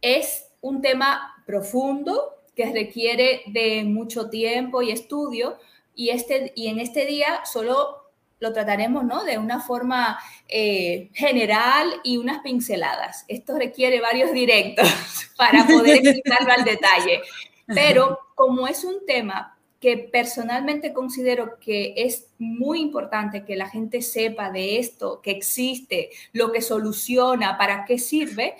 Es 0.00 0.52
un 0.60 0.82
tema 0.82 1.42
profundo, 1.46 2.34
que 2.54 2.72
requiere 2.72 3.42
de 3.46 3.84
mucho 3.84 4.30
tiempo 4.30 4.82
y 4.82 4.90
estudio 4.90 5.58
y, 5.94 6.10
este, 6.10 6.52
y 6.54 6.68
en 6.68 6.80
este 6.80 7.06
día 7.06 7.40
solo 7.44 8.04
lo 8.40 8.52
trataremos 8.52 9.04
¿no? 9.04 9.24
de 9.24 9.38
una 9.38 9.60
forma 9.60 10.18
eh, 10.48 11.10
general 11.14 11.88
y 12.02 12.18
unas 12.18 12.42
pinceladas. 12.42 13.24
Esto 13.28 13.56
requiere 13.56 14.00
varios 14.00 14.32
directos 14.32 14.88
para 15.36 15.66
poder 15.66 15.96
explicarlo 15.96 16.52
al 16.52 16.64
detalle. 16.64 17.22
Pero 17.66 18.18
como 18.34 18.68
es 18.68 18.84
un 18.84 19.06
tema 19.06 19.56
que 19.80 19.98
personalmente 19.98 20.92
considero 20.92 21.58
que 21.58 21.94
es 21.96 22.28
muy 22.38 22.80
importante 22.80 23.44
que 23.44 23.56
la 23.56 23.68
gente 23.68 24.02
sepa 24.02 24.50
de 24.50 24.78
esto, 24.78 25.20
que 25.22 25.30
existe, 25.30 26.10
lo 26.32 26.52
que 26.52 26.62
soluciona, 26.62 27.58
para 27.58 27.84
qué 27.84 27.98
sirve, 27.98 28.56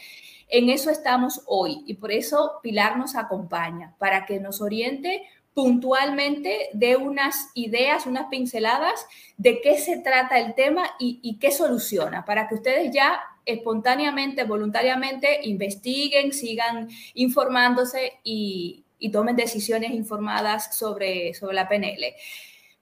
en 0.54 0.70
eso 0.70 0.88
estamos 0.90 1.42
hoy 1.46 1.82
y 1.84 1.94
por 1.94 2.12
eso 2.12 2.60
Pilar 2.62 2.96
nos 2.96 3.16
acompaña, 3.16 3.92
para 3.98 4.24
que 4.24 4.38
nos 4.38 4.60
oriente 4.60 5.22
puntualmente 5.52 6.68
de 6.72 6.96
unas 6.96 7.48
ideas, 7.54 8.06
unas 8.06 8.26
pinceladas 8.28 9.04
de 9.36 9.60
qué 9.60 9.78
se 9.78 9.98
trata 9.98 10.38
el 10.38 10.54
tema 10.54 10.90
y, 11.00 11.38
qué 11.40 11.50
soluciona, 11.50 12.24
para 12.24 12.46
que 12.46 12.54
ustedes 12.54 12.92
ya 12.94 13.20
espontáneamente, 13.44 14.44
voluntariamente 14.44 15.40
investiguen, 15.42 16.32
sigan 16.32 16.88
informándose 17.14 18.20
y, 18.22 18.84
y 19.00 19.10
tomen 19.10 19.34
decisiones 19.34 19.90
informadas 19.90 20.76
sobre, 20.76 21.34
sobre 21.34 21.56
la 21.56 21.68
PNL. 21.68 22.14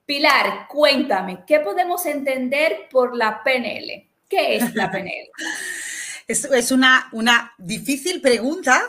Pilar, 0.05 0.67
cuéntame, 0.67 1.39
¿qué 1.47 1.59
podemos 1.59 2.05
entender 2.05 2.87
por 2.91 3.15
la 3.15 3.41
PNL? 3.43 4.07
¿Qué 4.29 4.57
es 4.57 4.75
la 4.75 4.91
PNL? 4.91 5.29
Es, 6.27 6.45
es 6.45 6.71
una, 6.71 7.07
una, 7.11 7.53
difícil 7.57 8.21
pregunta, 8.21 8.81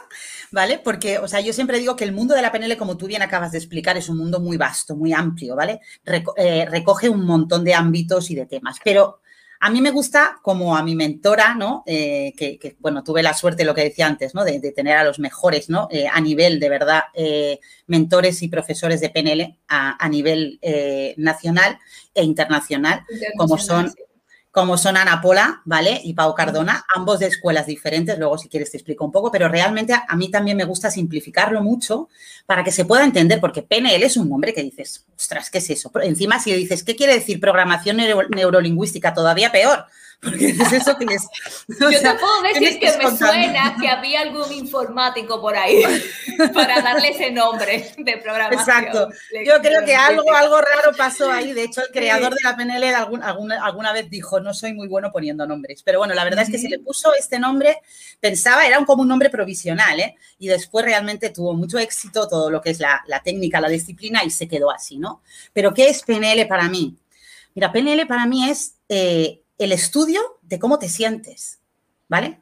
¿vale? 0.55 0.79
Porque, 0.79 1.19
o 1.19 1.29
sea, 1.29 1.41
yo 1.41 1.53
siempre 1.53 1.79
digo 1.79 1.97
que 1.97 2.05
el 2.05 2.13
mundo 2.13 2.35
de 2.35 2.43
la 2.43 2.53
PNL, 2.53 2.77
como 2.77 2.97
tú 2.97 3.07
bien 3.07 3.23
acabas 3.23 3.53
de 3.53 3.59
explicar, 3.59 3.97
es 3.97 4.09
un 4.09 4.19
mundo 4.19 4.41
muy 4.41 4.57
vasto, 4.57 4.97
muy 4.97 5.13
amplio, 5.13 5.57
¿vale? 5.57 5.81
Eh, 6.37 6.67
recoge 6.71 7.09
un 7.09 7.27
montón 7.27 7.65
de 7.65 7.75
ámbitos 7.75 8.31
y 8.31 8.37
de 8.37 8.47
temas, 8.47 8.79
pero 8.83 9.21
a 9.61 9.71
mí 9.71 9.81
me 9.81 9.91
gusta, 9.91 10.39
como 10.43 10.77
a 10.77 10.83
mi 10.83 10.95
mentora, 10.95 11.55
¿no? 11.55 11.83
Eh, 11.87 12.35
que, 12.37 12.77
bueno, 12.79 13.03
tuve 13.03 13.23
la 13.23 13.35
suerte, 13.35 13.65
lo 13.65 13.75
que 13.75 13.83
decía 13.85 14.07
antes, 14.07 14.35
¿no? 14.35 14.45
De, 14.45 14.61
tener 14.73 14.97
a 14.97 15.05
los 15.05 15.19
mejores, 15.19 15.69
¿no? 15.69 15.89
Eh, 15.91 16.07
a 16.07 16.21
nivel, 16.21 16.61
de 16.61 16.69
verdad, 16.69 17.03
mentores 17.87 18.43
y 18.43 18.49
profesores 18.49 19.01
de 19.01 19.11
PNL 19.11 19.59
a, 19.69 20.09
nivel 20.09 20.61
nacional 21.17 21.79
e 22.15 22.23
internacional, 22.23 23.05
como 23.39 23.59
son 23.59 23.93
como 24.55 24.79
son 24.79 24.97
Ana 24.97 25.21
Pola, 25.21 25.63
¿vale? 25.65 26.01
Y 26.05 26.15
Pau 26.15 26.33
Cardona, 26.33 26.87
ambos 26.95 27.19
de 27.19 27.27
escuelas 27.27 27.67
diferentes, 27.67 28.17
luego 28.21 28.39
si 28.39 28.49
quieres 28.49 28.71
te 28.71 28.77
explico 28.77 29.05
un 29.05 29.11
poco, 29.11 29.33
pero 29.33 29.49
realmente 29.49 29.93
a 29.95 30.15
mí 30.15 30.31
también 30.31 30.57
me 30.57 30.63
gusta 30.63 30.93
simplificarlo 30.93 31.61
mucho 31.61 32.09
para 32.47 32.63
que 32.63 32.71
se 32.71 32.85
pueda 32.85 33.03
entender, 33.03 33.41
porque 33.41 33.63
PNL 33.63 34.05
es 34.05 34.17
un 34.17 34.29
nombre 34.31 34.55
que 34.55 34.63
dices, 34.63 35.07
ostras, 35.17 35.51
¿qué 35.51 35.59
es 35.59 35.71
eso? 35.71 35.91
Encima 36.01 36.39
si 36.39 36.53
dices, 36.53 36.85
¿qué 36.85 36.95
quiere 36.95 37.15
decir 37.15 37.41
programación 37.41 37.97
neurolingüística? 37.97 39.13
Todavía 39.13 39.51
peor, 39.51 39.87
porque 40.23 40.49
es 40.49 40.73
eso 40.73 40.97
que 40.97 41.05
les... 41.05 41.23
Yo 41.81 41.91
te 41.91 42.15
puedo 42.15 42.43
decir 42.43 42.81
que 42.81 42.97
me 42.99 43.17
suena 43.17 43.77
que 43.81 43.89
había 43.89 44.23
algún 44.23 44.53
informático 44.53 45.41
por 45.41 45.57
ahí 45.57 45.83
para 46.55 46.81
darle 46.81 47.09
ese 47.11 47.31
nombre 47.31 47.93
de 47.97 48.17
programación. 48.19 48.85
Exacto. 48.85 49.09
Yo 49.45 49.61
creo 49.61 49.85
que 49.85 49.95
algo, 49.95 50.23
algo 50.35 50.61
raro 50.61 50.97
pasó 50.97 51.31
ahí. 51.31 51.53
De 51.53 51.65
hecho, 51.65 51.83
el 51.83 51.89
creador 51.89 52.35
de 52.35 52.41
la 52.43 52.57
PNL 52.57 52.85
alguna, 52.95 53.65
alguna 53.65 53.93
vez 53.93 54.09
dijo, 54.09 54.41
no 54.41 54.55
soy 54.55 54.73
muy 54.73 54.89
bueno 54.89 55.11
poniendo 55.13 55.47
nombres. 55.47 55.83
Pero 55.83 55.99
bueno, 55.99 56.15
la 56.15 56.25
verdad 56.25 56.45
es 56.45 56.51
que 56.51 56.59
se 56.59 56.69
le 56.69 56.79
puso 56.79 57.15
este 57.15 57.39
nombre, 57.39 57.79
pensaba, 58.21 58.67
era 58.67 58.85
como 58.85 59.03
un 59.03 59.09
nombre 59.09 59.31
provisional, 59.31 60.01
¿eh? 60.01 60.17
Y 60.39 60.49
después 60.49 60.85
realmente 60.85 61.31
tuvo 61.31 61.55
mucho 61.55 61.79
éxito 61.79 62.29
todo 62.29 62.51
lo 62.51 62.61
que 62.61 62.71
es 62.71 62.81
la, 62.81 63.03
técnica, 63.23 63.61
la 63.61 63.69
disciplina 63.69 64.25
y 64.25 64.31
se 64.31 64.49
quedó 64.49 64.71
así, 64.71 64.99
¿no? 64.99 65.23
Pero 65.53 65.73
¿qué 65.73 65.89
es 65.89 66.03
PNL 66.03 66.47
para 66.47 66.69
mí? 66.69 66.97
Mira, 67.55 67.73
PNL 67.73 68.07
para 68.07 68.27
mí 68.27 68.49
es... 68.49 68.77
Eh, 68.89 69.41
el 69.65 69.73
estudio 69.73 70.21
de 70.43 70.59
cómo 70.59 70.79
te 70.79 70.89
sientes, 70.89 71.61
¿vale? 72.09 72.41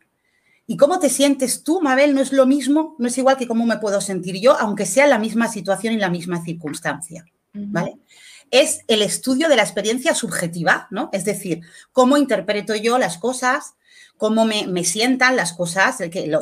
Y 0.67 0.77
cómo 0.77 0.99
te 0.99 1.09
sientes 1.09 1.65
tú, 1.65 1.81
Mabel, 1.81 2.15
no 2.15 2.21
es 2.21 2.33
lo 2.33 2.47
mismo, 2.47 2.97
no 2.99 3.09
es 3.09 3.19
igual 3.19 3.37
que 3.37 3.49
cómo 3.49 3.67
me 3.67 3.79
puedo 3.79 4.01
sentir 4.01 4.41
yo, 4.41 4.59
aunque 4.59 4.87
sea 4.87 5.07
la 5.07 5.19
misma 5.19 5.49
situación 5.49 5.95
y 5.95 5.99
la 5.99 6.11
misma 6.11 6.43
circunstancia, 6.45 7.25
¿vale? 7.53 7.97
Es 8.51 8.81
el 8.87 9.03
estudio 9.03 9.49
de 9.49 9.57
la 9.57 9.63
experiencia 9.63 10.15
subjetiva, 10.15 10.87
¿no? 10.91 11.09
Es 11.13 11.25
decir, 11.25 11.63
cómo 11.91 12.17
interpreto 12.17 12.75
yo 12.75 12.99
las 12.99 13.19
cosas, 13.19 13.75
cómo 14.17 14.45
me, 14.45 14.85
sientan 14.85 15.37
las 15.37 15.53
cosas, 15.53 15.99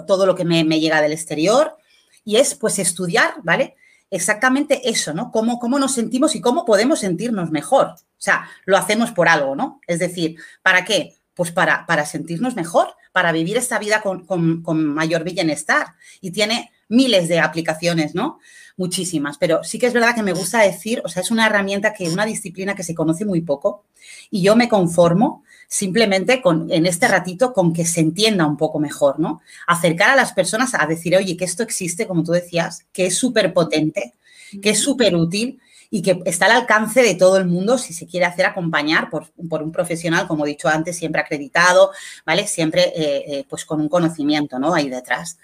todo 0.06 0.26
lo 0.26 0.34
que 0.34 0.44
me, 0.44 0.64
me, 0.64 0.80
llega 0.80 1.00
del 1.02 1.12
exterior, 1.12 1.76
y 2.24 2.36
es 2.36 2.54
pues 2.54 2.78
estudiar, 2.78 3.34
¿vale? 3.42 3.76
Exactamente 4.10 4.90
eso, 4.90 5.14
¿no? 5.14 5.30
Cómo, 5.30 5.58
cómo 5.58 5.78
nos 5.78 5.94
sentimos 5.94 6.34
y 6.34 6.40
cómo 6.40 6.64
podemos 6.64 6.98
sentirnos 6.98 7.50
mejor, 7.50 7.94
o 8.20 8.22
sea, 8.22 8.46
lo 8.66 8.76
hacemos 8.76 9.12
por 9.12 9.28
algo, 9.28 9.56
¿no? 9.56 9.80
Es 9.86 9.98
decir, 9.98 10.36
¿para 10.62 10.84
qué? 10.84 11.16
Pues 11.32 11.52
para, 11.52 11.86
para 11.86 12.04
sentirnos 12.04 12.54
mejor, 12.54 12.88
para 13.12 13.32
vivir 13.32 13.56
esta 13.56 13.78
vida 13.78 14.02
con, 14.02 14.62
mayor 14.94 15.24
bienestar. 15.24 15.94
Y 16.20 16.32
tiene 16.32 16.70
miles 16.90 17.28
de 17.28 17.40
aplicaciones, 17.40 18.14
¿no? 18.14 18.38
Muchísimas, 18.76 19.38
pero 19.38 19.64
sí 19.64 19.78
que 19.78 19.86
es 19.86 19.92
verdad 19.94 20.14
que 20.14 20.22
me 20.22 20.32
gusta 20.32 20.60
decir, 20.60 21.00
o 21.04 21.08
sea, 21.08 21.22
es 21.22 21.30
una 21.30 21.46
herramienta 21.46 21.94
que, 21.94 22.10
una 22.10 22.26
disciplina 22.26 22.74
que 22.74 22.82
se 22.82 22.94
conoce 22.94 23.24
muy 23.24 23.40
poco 23.40 23.84
y 24.30 24.42
yo 24.42 24.56
me 24.56 24.68
conformo 24.68 25.42
simplemente 25.68 26.42
con, 26.42 26.70
en 26.70 26.84
este 26.84 27.06
ratito 27.06 27.52
con 27.52 27.72
que 27.72 27.86
se 27.86 28.00
entienda 28.00 28.46
un 28.46 28.56
poco 28.56 28.80
mejor, 28.80 29.20
¿no? 29.20 29.40
Acercar 29.66 30.10
a 30.10 30.16
las 30.16 30.32
personas 30.32 30.74
a 30.74 30.84
decir, 30.86 31.16
oye, 31.16 31.36
que 31.36 31.44
esto 31.44 31.62
existe, 31.62 32.06
como 32.06 32.24
tú 32.24 32.32
decías, 32.32 32.86
que 32.92 33.06
es 33.06 33.16
súper 33.16 33.52
potente, 33.52 34.14
que 34.60 34.70
es 34.70 34.80
súper 34.80 35.14
útil 35.14 35.60
y 35.90 36.02
que 36.02 36.20
está 36.24 36.46
al 36.46 36.52
alcance 36.52 37.02
de 37.02 37.14
todo 37.16 37.36
el 37.36 37.46
mundo 37.46 37.76
si 37.76 37.92
se 37.92 38.06
quiere 38.06 38.26
hacer 38.26 38.46
acompañar 38.46 39.10
por, 39.10 39.30
un 39.36 39.72
profesional, 39.72 40.26
como 40.26 40.46
he 40.46 40.50
dicho 40.50 40.68
antes, 40.68 40.96
siempre 40.96 41.20
acreditado, 41.20 41.90
¿vale? 42.24 42.46
Siempre 42.46 42.92
eh, 42.94 43.24
eh, 43.26 43.44
pues 43.48 43.64
con 43.64 43.80
un 43.80 43.88
conocimiento, 43.88 44.58
¿no? 44.58 44.74
Ahí 44.74 44.88
detrás. 44.88 45.38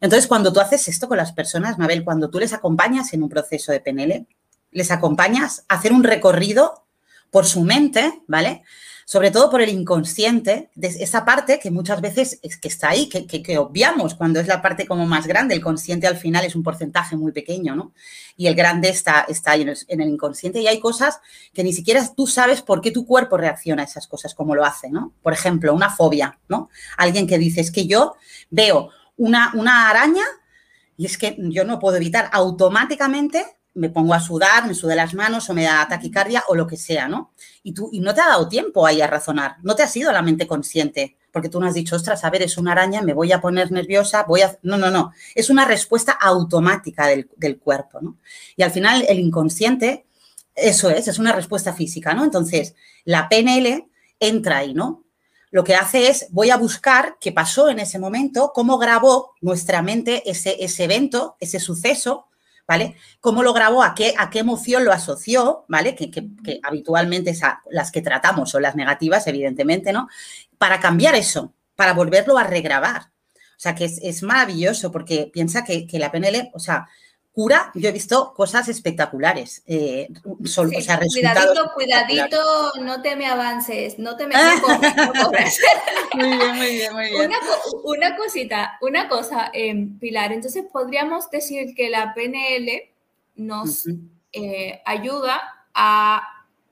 Entonces, 0.00 0.26
cuando 0.26 0.52
tú 0.52 0.60
haces 0.60 0.88
esto 0.88 1.08
con 1.08 1.16
las 1.16 1.32
personas, 1.32 1.78
Mabel, 1.78 2.04
cuando 2.04 2.30
tú 2.30 2.38
les 2.38 2.52
acompañas 2.52 3.12
en 3.12 3.22
un 3.22 3.28
proceso 3.28 3.72
de 3.72 3.80
PNL, 3.80 4.26
les 4.70 4.90
acompañas 4.90 5.64
a 5.68 5.76
hacer 5.76 5.92
un 5.92 6.04
recorrido 6.04 6.84
por 7.30 7.46
su 7.46 7.62
mente, 7.62 8.22
¿vale? 8.26 8.62
sobre 9.08 9.30
todo 9.30 9.48
por 9.50 9.62
el 9.62 9.68
inconsciente, 9.68 10.68
esa 10.82 11.24
parte 11.24 11.60
que 11.60 11.70
muchas 11.70 12.00
veces 12.00 12.40
es 12.42 12.56
que 12.56 12.66
está 12.66 12.88
ahí, 12.88 13.08
que, 13.08 13.56
obviamos 13.56 14.16
cuando 14.16 14.40
es 14.40 14.48
la 14.48 14.60
parte 14.60 14.84
como 14.84 15.06
más 15.06 15.28
grande. 15.28 15.54
El 15.54 15.62
consciente 15.62 16.08
al 16.08 16.16
final 16.16 16.44
es 16.44 16.56
un 16.56 16.64
porcentaje 16.64 17.16
muy 17.16 17.30
pequeño, 17.30 17.76
¿no? 17.76 17.92
Y 18.36 18.48
el 18.48 18.56
grande 18.56 18.88
está, 18.88 19.24
está 19.28 19.52
ahí 19.52 19.62
en 19.62 20.00
el, 20.00 20.08
inconsciente 20.08 20.60
y 20.60 20.66
hay 20.66 20.80
cosas 20.80 21.20
que 21.54 21.62
ni 21.62 21.72
siquiera 21.72 22.04
tú 22.16 22.26
sabes 22.26 22.62
por 22.62 22.80
qué 22.80 22.90
tu 22.90 23.06
cuerpo 23.06 23.36
reacciona 23.36 23.82
a 23.82 23.84
esas 23.84 24.08
cosas 24.08 24.34
como 24.34 24.56
lo 24.56 24.64
hace, 24.64 24.90
¿no? 24.90 25.14
Por 25.22 25.32
ejemplo, 25.32 25.72
una 25.72 25.90
fobia, 25.90 26.40
¿no? 26.48 26.68
Alguien 26.96 27.28
que 27.28 27.38
dice, 27.38 27.60
es 27.60 27.70
que 27.70 27.86
yo 27.86 28.16
veo 28.50 28.90
una, 29.16 29.52
una 29.54 29.88
araña 29.88 30.24
y 30.96 31.06
es 31.06 31.18
que 31.18 31.36
yo 31.38 31.64
no 31.64 31.78
puedo 31.78 31.96
evitar 31.96 32.28
automáticamente 32.32 33.44
me 33.76 33.90
pongo 33.90 34.14
a 34.14 34.20
sudar, 34.20 34.66
me 34.66 34.74
sude 34.74 34.96
las 34.96 35.14
manos 35.14 35.48
o 35.50 35.54
me 35.54 35.64
da 35.64 35.86
taquicardia 35.86 36.42
o 36.48 36.54
lo 36.54 36.66
que 36.66 36.76
sea, 36.76 37.08
¿no? 37.08 37.32
Y, 37.62 37.72
tú, 37.72 37.90
y 37.92 38.00
no 38.00 38.14
te 38.14 38.22
ha 38.22 38.28
dado 38.28 38.48
tiempo 38.48 38.86
ahí 38.86 39.02
a 39.02 39.06
razonar, 39.06 39.56
no 39.62 39.76
te 39.76 39.82
ha 39.82 39.88
sido 39.88 40.12
la 40.12 40.22
mente 40.22 40.46
consciente, 40.46 41.16
porque 41.30 41.50
tú 41.50 41.60
no 41.60 41.66
has 41.66 41.74
dicho, 41.74 41.94
ostras, 41.94 42.24
a 42.24 42.30
ver, 42.30 42.42
es 42.42 42.56
una 42.56 42.72
araña, 42.72 43.02
me 43.02 43.12
voy 43.12 43.32
a 43.32 43.40
poner 43.40 43.70
nerviosa, 43.70 44.24
voy 44.24 44.40
a... 44.40 44.58
No, 44.62 44.78
no, 44.78 44.90
no, 44.90 45.12
es 45.34 45.50
una 45.50 45.66
respuesta 45.66 46.12
automática 46.12 47.06
del, 47.06 47.28
del 47.36 47.58
cuerpo, 47.58 48.00
¿no? 48.00 48.16
Y 48.56 48.62
al 48.62 48.70
final 48.70 49.04
el 49.06 49.18
inconsciente, 49.18 50.06
eso 50.54 50.88
es, 50.88 51.06
es 51.06 51.18
una 51.18 51.32
respuesta 51.32 51.74
física, 51.74 52.14
¿no? 52.14 52.24
Entonces, 52.24 52.74
la 53.04 53.28
PNL 53.28 53.86
entra 54.18 54.58
ahí, 54.58 54.72
¿no? 54.72 55.04
Lo 55.50 55.64
que 55.64 55.74
hace 55.74 56.08
es, 56.08 56.26
voy 56.30 56.50
a 56.50 56.56
buscar 56.56 57.16
qué 57.20 57.32
pasó 57.32 57.68
en 57.68 57.78
ese 57.78 57.98
momento, 57.98 58.52
cómo 58.54 58.78
grabó 58.78 59.34
nuestra 59.40 59.82
mente 59.82 60.28
ese, 60.28 60.56
ese 60.60 60.84
evento, 60.84 61.36
ese 61.40 61.60
suceso, 61.60 62.26
¿vale? 62.66 62.96
¿Cómo 63.20 63.42
lo 63.42 63.52
grabó? 63.52 63.82
¿A 63.82 63.94
qué, 63.94 64.14
a 64.18 64.28
qué 64.30 64.40
emoción 64.40 64.84
lo 64.84 64.92
asoció? 64.92 65.64
¿Vale? 65.68 65.94
Que, 65.94 66.10
habitualmente 66.62 67.34
las 67.70 67.92
que 67.92 68.02
tratamos 68.02 68.50
son 68.50 68.62
las 68.62 68.74
negativas, 68.74 69.26
evidentemente, 69.26 69.92
¿no? 69.92 70.08
Para 70.58 70.80
cambiar 70.80 71.14
eso, 71.14 71.54
para 71.76 71.94
volverlo 71.94 72.38
a 72.38 72.44
regrabar. 72.44 73.12
O 73.56 73.58
sea, 73.58 73.74
que 73.74 73.84
es, 73.84 74.22
maravilloso 74.22 74.92
porque 74.92 75.30
piensa 75.32 75.64
que, 75.64 75.86
que 75.86 75.98
la 75.98 76.10
PNL, 76.10 76.50
o 76.52 76.58
sea, 76.58 76.88
cura, 77.36 77.70
yo 77.74 77.90
he 77.90 77.92
visto 77.92 78.32
cosas 78.32 78.66
espectaculares. 78.70 79.62
Eh, 79.66 80.08
cuidadito, 80.22 81.70
cuidadito, 81.74 82.72
no 82.80 83.02
te 83.02 83.14
me 83.14 83.26
avances, 83.26 83.98
no 83.98 84.16
te 84.16 84.26
me 84.26 84.34
Muy 86.14 86.28
bien, 86.28 86.56
muy 86.56 86.70
bien, 86.70 86.92
muy 86.94 87.10
bien. 87.10 87.30
Una, 87.84 88.16
cosita, 88.16 88.78
una 88.80 89.06
cosa, 89.06 89.50
em, 89.52 89.98
Pilar, 89.98 90.32
entonces 90.32 90.64
podríamos 90.72 91.28
decir 91.28 91.74
que 91.74 91.90
la 91.90 92.14
PNL 92.14 92.90
nos 93.34 93.84
eh, 94.32 94.80
ayuda 94.86 95.66
a, 95.74 96.22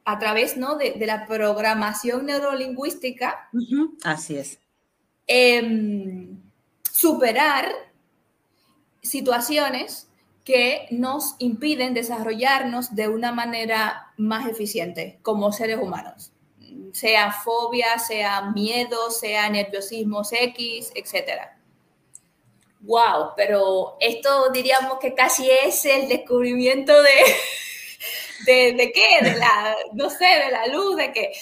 a 0.06 0.18
través 0.18 0.56
¿no? 0.56 0.76
de, 0.76 0.96
la 1.04 1.26
programación 1.26 2.24
neurolingüística. 2.24 3.50
Así 4.02 4.38
es. 4.38 4.58
Em, 5.26 6.40
superar 6.90 7.68
situaciones 9.02 10.08
que 10.44 10.86
nos 10.90 11.36
impiden 11.38 11.94
desarrollarnos 11.94 12.94
de 12.94 13.08
una 13.08 13.32
manera 13.32 14.12
más 14.18 14.46
eficiente 14.46 15.18
como 15.22 15.52
seres 15.52 15.78
humanos, 15.78 16.32
sea 16.92 17.32
fobia, 17.32 17.98
sea 17.98 18.42
miedo, 18.52 19.10
sea 19.10 19.48
nerviosismo 19.48 20.22
X, 20.30 20.92
etc. 20.94 21.40
Wow, 22.80 23.30
pero 23.36 23.96
esto 24.00 24.50
diríamos 24.50 24.98
que 24.98 25.14
casi 25.14 25.48
es 25.50 25.82
el 25.86 26.08
descubrimiento 26.08 26.92
de, 27.02 27.14
de, 28.46 28.72
de 28.74 28.92
qué, 28.92 29.24
de 29.24 29.38
la, 29.38 29.76
no 29.94 30.10
sé, 30.10 30.26
de 30.26 30.50
la 30.50 30.66
luz, 30.66 30.96
de 30.96 31.10
qué, 31.12 31.32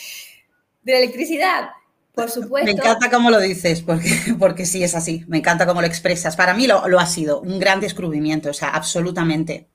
de 0.83 0.93
la 0.93 0.99
electricidad. 0.99 1.71
Por 2.15 2.31
supuesto. 2.31 2.67
Me 2.67 2.73
encanta 2.73 3.11
cómo 3.11 3.31
lo 3.31 3.41
dices, 3.41 3.83
porque, 3.83 4.11
porque 4.39 4.67
sí 4.67 4.85
es 4.85 4.95
así. 4.95 5.25
Me 5.29 5.39
encanta 5.39 5.67
cómo 5.67 5.81
lo 5.81 5.87
expresas. 5.87 6.37
Para 6.37 6.55
mí 6.55 6.67
lo, 6.67 6.83
ha 6.99 7.07
sido 7.07 7.41
un 7.41 7.59
gran 7.59 7.81
descubrimiento, 7.81 8.51
o 8.51 8.55
sea, 8.55 8.71
absolutamente. 8.71 9.69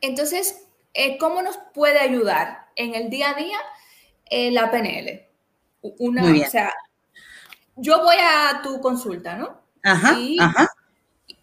Entonces, 0.00 0.64
eh, 0.94 1.16
¿cómo 1.18 1.42
nos 1.42 1.58
puede 1.72 2.00
ayudar 2.00 2.66
en 2.74 2.94
el 2.94 3.10
día 3.10 3.30
a 3.30 3.34
día 3.34 3.58
eh, 4.28 4.50
la 4.50 4.70
PNL? 4.70 5.28
Una, 5.98 6.22
Muy 6.22 6.32
bien. 6.32 6.48
O 6.48 6.50
sea, 6.50 6.72
yo 7.76 8.02
voy 8.02 8.16
a 8.20 8.60
tu 8.62 8.80
consulta, 8.80 9.36
¿no? 9.36 9.60
Ajá, 9.84 10.18
y, 10.18 10.38
ajá. 10.40 10.68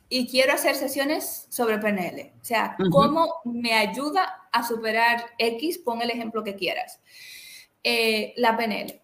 Y 0.10 0.28
quiero 0.28 0.54
hacer 0.54 0.76
sesiones 0.76 1.46
sobre 1.50 1.78
PNL. 1.78 2.34
O 2.42 2.44
sea, 2.44 2.76
¿cómo 2.92 3.42
me 3.46 3.74
ayuda 3.74 4.48
a 4.52 4.68
superar 4.68 5.24
X? 5.38 5.78
Pon 5.78 6.02
el 6.02 6.10
ejemplo 6.10 6.44
que 6.44 6.56
quieras. 6.56 7.00
Eh, 7.84 8.34
la 8.36 8.58
PNL. 8.58 9.00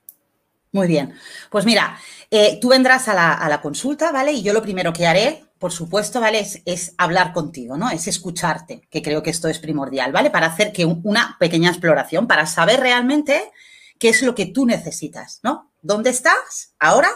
Muy 0.75 0.87
bien. 0.87 1.13
Pues 1.49 1.63
mira, 1.63 1.97
eh, 2.29 2.59
tú 2.59 2.67
vendrás 2.67 3.07
a 3.07 3.13
la, 3.13 3.61
consulta, 3.61 4.11
¿vale? 4.11 4.33
Y 4.33 4.43
yo 4.43 4.51
lo 4.51 4.61
primero 4.61 4.91
que 4.91 5.07
haré 5.07 5.45
por 5.57 5.71
supuesto, 5.71 6.19
¿vale? 6.19 6.45
Es, 6.65 6.93
hablar 6.97 7.31
contigo, 7.31 7.77
¿no? 7.77 7.89
Es 7.89 8.09
escucharte, 8.09 8.81
que 8.91 9.01
creo 9.01 9.23
que 9.23 9.29
esto 9.29 9.47
es 9.47 9.59
primordial, 9.59 10.11
¿vale? 10.11 10.31
Para 10.31 10.47
hacer 10.47 10.73
que 10.73 10.83
una 10.83 11.37
pequeña 11.39 11.69
exploración, 11.69 12.27
para 12.27 12.45
saber 12.45 12.81
realmente 12.81 13.53
qué 13.99 14.09
es 14.09 14.21
lo 14.21 14.35
que 14.35 14.47
tú 14.47 14.65
necesitas, 14.65 15.39
¿no? 15.43 15.71
¿Dónde 15.81 16.09
estás 16.09 16.75
ahora? 16.77 17.07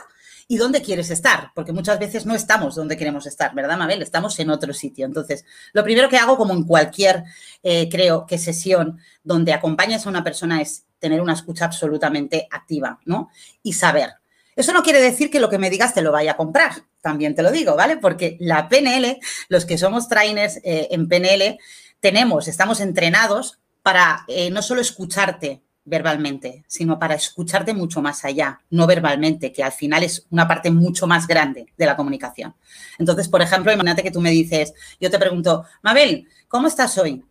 Y 0.51 0.57
dónde 0.57 0.81
quieres 0.81 1.11
estar, 1.11 1.51
porque 1.53 1.71
muchas 1.71 1.99
veces 1.99 2.25
no 2.25 2.33
estamos 2.33 2.73
donde 2.73 2.97
queremos 2.97 3.27
estar, 3.27 3.53
¿verdad, 3.53 3.77
Mabel? 3.77 4.01
Estamos 4.01 4.39
en 4.39 4.49
otro 4.49 4.73
sitio. 4.73 5.05
Entonces, 5.05 5.45
lo 5.73 5.83
primero 5.83 6.09
que 6.09 6.17
hago, 6.17 6.37
como 6.37 6.55
en 6.55 6.63
cualquier, 6.63 7.23
eh, 7.61 7.87
creo 7.87 8.25
que 8.25 8.39
sesión 8.39 8.99
donde 9.23 9.53
acompañas 9.53 10.07
a 10.07 10.09
una 10.09 10.23
persona, 10.23 10.59
es 10.59 10.85
tener 10.97 11.21
una 11.21 11.33
escucha 11.33 11.65
absolutamente 11.65 12.47
activa, 12.49 12.99
¿no? 13.05 13.29
Y 13.61 13.73
saber. 13.73 14.09
Eso 14.55 14.73
no 14.73 14.81
quiere 14.81 14.99
decir 14.99 15.29
que 15.29 15.39
lo 15.39 15.51
que 15.51 15.59
me 15.59 15.69
digas 15.69 15.93
te 15.93 16.01
lo 16.01 16.11
vaya 16.11 16.31
a 16.31 16.37
comprar, 16.37 16.71
también 16.99 17.35
te 17.35 17.43
lo 17.43 17.51
digo, 17.51 17.75
¿vale? 17.75 17.97
Porque 17.97 18.35
la 18.39 18.69
PNL, 18.69 19.19
los 19.49 19.65
que 19.65 19.77
somos 19.77 20.09
trainers 20.09 20.57
eh, 20.63 20.87
en 20.89 21.07
PNL, 21.07 21.59
tenemos, 21.99 22.47
estamos 22.47 22.79
entrenados 22.79 23.59
para 23.83 24.25
eh, 24.27 24.49
no 24.49 24.63
solo 24.63 24.81
escucharte, 24.81 25.61
verbalmente, 25.89 26.63
sino 26.67 26.97
para 26.99 27.15
escucharte 27.15 27.73
mucho 27.73 28.01
más 28.01 28.23
allá, 28.23 28.61
no 28.69 28.87
verbalmente, 28.87 29.51
que 29.51 29.63
al 29.63 29.71
final 29.71 30.03
es 30.03 30.25
una 30.29 30.47
parte 30.47 30.71
mucho 30.71 31.07
más 31.07 31.27
grande 31.27 31.73
de 31.77 31.85
la 31.85 31.95
comunicación. 31.95 32.55
Entonces, 32.97 33.27
por 33.27 33.41
ejemplo, 33.41 33.71
imagínate 33.71 34.03
que 34.03 34.11
tú 34.11 34.21
me 34.21 34.31
dices, 34.31 34.73
yo 35.01 35.09
te 35.09 35.19
pregunto, 35.19 35.65
Mabel, 35.81 36.27
¿cómo 36.47 36.67
estás 36.67 36.97
hoy? 36.97 37.25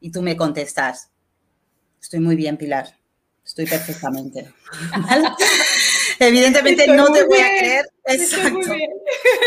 Y 0.00 0.10
tú 0.10 0.22
me 0.22 0.36
contestas, 0.36 1.10
estoy 2.00 2.20
muy 2.20 2.36
bien, 2.36 2.56
Pilar, 2.56 2.96
estoy 3.44 3.66
perfectamente. 3.66 4.52
Evidentemente 6.18 6.86
no 6.88 7.12
te 7.12 7.24
voy 7.24 7.38
a 7.38 7.48
creer. 7.48 7.86
Exacto. 8.06 8.72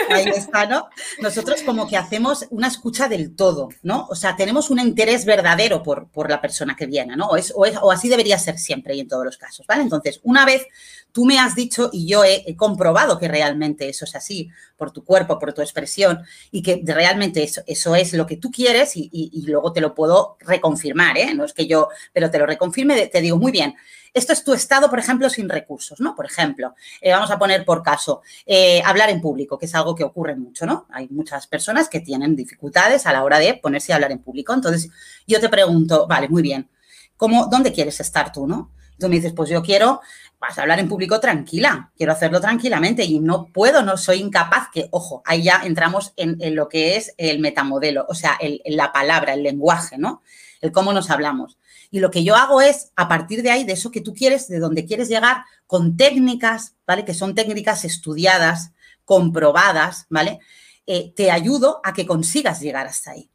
Ahí 0.10 0.30
está, 0.30 0.66
¿no? 0.66 0.88
Nosotros 1.20 1.62
como 1.62 1.88
que 1.88 1.96
hacemos 1.96 2.48
una 2.50 2.68
escucha 2.68 3.08
del 3.08 3.36
todo, 3.36 3.70
¿no? 3.84 4.08
O 4.10 4.16
sea, 4.16 4.36
tenemos 4.36 4.72
un 4.72 4.80
interés 4.80 5.26
verdadero 5.26 5.84
por, 5.84 6.10
por 6.10 6.30
la 6.30 6.42
persona 6.42 6.76
que 6.76 6.88
viene, 6.88 7.16
¿no? 7.16 7.28
O, 7.28 7.38
es, 7.38 7.54
o, 7.56 7.92
así 7.92 8.10
debería 8.10 8.40
ser 8.40 8.58
siempre 8.58 8.96
y 8.96 9.02
en 9.02 9.08
todos 9.08 9.26
los 9.26 9.38
casos, 9.38 9.68
¿vale? 9.68 9.84
Entonces, 9.84 10.20
una 10.24 10.44
vez 10.44 10.66
tú 11.12 11.26
me 11.26 11.38
has 11.38 11.54
dicho 11.54 11.92
y 11.94 12.08
yo 12.08 12.24
he, 12.24 12.56
comprobado 12.56 13.20
que 13.20 13.28
realmente 13.28 13.90
eso 13.90 14.06
es 14.06 14.16
así, 14.16 14.50
por 14.76 14.92
tu 14.92 15.04
cuerpo, 15.04 15.38
por 15.38 15.54
tu 15.54 15.62
expresión, 15.62 16.24
y 16.52 16.64
que 16.64 16.82
realmente 16.84 17.44
eso, 17.44 17.62
eso 17.68 17.96
es 17.96 18.14
lo 18.14 18.26
que 18.26 18.38
tú 18.38 18.50
quieres 18.50 18.96
y, 18.96 19.10
y 19.12 19.42
luego 19.46 19.72
te 19.72 19.82
lo 19.82 19.94
puedo 19.94 20.38
reconfirmar, 20.40 21.18
¿eh? 21.18 21.34
No 21.36 21.46
es 21.46 21.54
que 21.54 21.68
yo, 21.68 21.90
pero 22.12 22.32
te 22.32 22.40
lo 22.40 22.48
reconfirme, 22.48 23.08
te 23.08 23.22
digo, 23.22 23.38
muy 23.38 23.52
bien, 23.52 23.76
esto 24.13 24.34
es 24.34 24.43
tu 24.43 24.54
estado, 24.54 24.89
por 24.89 25.00
ejemplo, 25.00 25.30
sin 25.30 25.50
recursos, 25.50 26.00
¿no? 26.00 26.15
Por 26.15 26.26
ejemplo, 26.26 26.74
eh, 27.02 27.12
vamos 27.12 27.32
a 27.32 27.38
poner 27.39 27.65
por 27.65 27.84
caso, 27.84 28.22
eh, 28.46 28.82
hablar 28.86 29.10
en 29.10 29.22
público, 29.22 29.58
que 29.58 29.65
es 29.65 29.76
algo 29.76 29.96
que 29.96 30.04
ocurre 30.04 30.36
mucho, 30.36 30.65
¿no? 30.65 30.88
Hay 30.91 31.08
muchas 31.10 31.48
personas 31.48 31.89
que 31.89 32.00
tienen 32.00 32.36
dificultades 32.36 33.06
a 33.06 33.13
la 33.13 33.24
hora 33.24 33.39
de 33.39 33.56
ponerse 33.56 33.91
a 33.91 33.96
hablar 33.96 34.12
en 34.12 34.20
público. 34.20 34.54
Entonces, 34.54 34.89
yo 35.26 35.39
te 35.39 35.50
pregunto, 35.50 36.08
vale, 36.08 36.30
muy 36.30 36.41
bien, 36.41 36.70
¿cómo, 37.15 37.48
¿dónde 37.48 37.72
quieres 37.72 38.00
estar 38.00 38.32
tú, 38.32 38.48
no? 38.48 38.72
Tú 39.00 39.08
me 39.10 39.15
dices, 39.15 39.34
pues 39.34 39.50
yo 39.50 39.62
quiero 39.62 40.02
vas 40.39 40.58
a 40.58 40.62
hablar 40.62 40.80
en 40.80 40.88
público 40.88 41.20
tranquila, 41.20 41.91
quiero 41.96 42.12
hacerlo 42.12 42.39
tranquilamente 42.39 43.04
y 43.04 43.20
no 43.20 43.48
puedo, 43.48 43.82
no 43.82 43.98
soy 43.98 44.20
incapaz, 44.20 44.67
que 44.72 44.88
ojo, 44.91 45.22
ahí 45.26 45.43
ya 45.43 45.62
entramos 45.63 46.13
en, 46.15 46.38
lo 46.56 46.70
que 46.70 46.96
es 46.96 47.13
el 47.17 47.39
metamodelo, 47.39 48.06
o 48.08 48.13
sea, 48.13 48.38
la 48.65 48.91
palabra, 48.91 49.34
el 49.34 49.43
lenguaje, 49.43 49.98
¿no? 49.98 50.22
El 50.62 50.72
cómo 50.72 50.93
nos 50.93 51.10
hablamos. 51.10 51.58
Y 51.91 52.00
lo 52.00 52.12
que 52.12 52.23
yo 52.23 52.36
hago 52.36 52.62
es, 52.62 52.91
a 52.95 53.08
partir 53.08 53.43
de 53.43 53.52
ahí, 53.52 53.63
de 53.63 53.73
eso 53.73 53.91
que 53.91 54.02
tú 54.02 54.13
quieres, 54.13 54.47
de 54.47 54.60
donde 54.60 54.86
quieres 54.86 55.10
llegar, 55.10 55.43
con 55.65 55.97
técnicas, 55.97 56.76
¿vale? 56.86 57.06
Que 57.06 57.13
son 57.13 57.36
técnicas 57.36 57.86
estudiadas, 57.86 58.71
comprobadas, 59.06 60.06
¿vale? 60.10 60.39
Eh, 60.86 61.13
te 61.15 61.32
ayudo 61.32 61.80
a 61.84 61.93
que 61.93 62.06
consigas 62.06 62.60
llegar 62.60 62.88
hasta 62.88 63.12
ahí, 63.12 63.30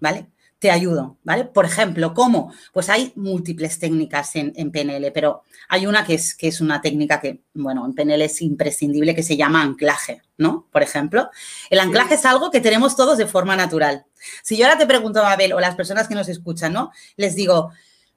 ¿vale? 0.00 0.28
Te 0.58 0.70
ayudo, 0.70 1.18
¿vale? 1.24 1.44
Por 1.44 1.64
ejemplo, 1.64 2.12
¿cómo? 2.12 2.52
Pues 2.72 2.88
hay 2.88 3.12
múltiples 3.16 3.78
técnicas 3.78 4.34
en, 4.34 4.70
PNL, 4.70 5.12
pero 5.12 5.42
hay 5.68 5.86
una 5.86 6.04
que 6.04 6.14
es, 6.14 6.36
que 6.36 6.48
es 6.48 6.60
una 6.60 6.80
técnica 6.80 7.20
que, 7.20 7.42
bueno, 7.54 7.84
en 7.84 7.94
PNL 7.94 8.22
es 8.22 8.42
imprescindible, 8.42 9.14
que 9.14 9.24
se 9.24 9.36
llama 9.36 9.62
anclaje, 9.62 10.22
¿no? 10.38 10.68
Por 10.72 10.82
ejemplo, 10.82 11.30
el 11.70 11.80
anclaje 11.80 12.14
es 12.14 12.24
algo 12.24 12.50
que 12.50 12.60
tenemos 12.60 12.94
todos 12.94 13.18
de 13.18 13.26
forma 13.26 13.56
natural. 13.56 14.06
Si 14.42 14.56
yo 14.56 14.66
ahora 14.66 14.78
te 14.78 14.86
pregunto, 14.86 15.22
Mabel, 15.22 15.52
o 15.52 15.60
las 15.60 15.76
personas 15.76 16.06
que 16.06 16.14
nos 16.14 16.28
escuchan, 16.28 16.72
¿no? 16.72 16.92
Les 17.16 17.34
digo, 17.34 17.72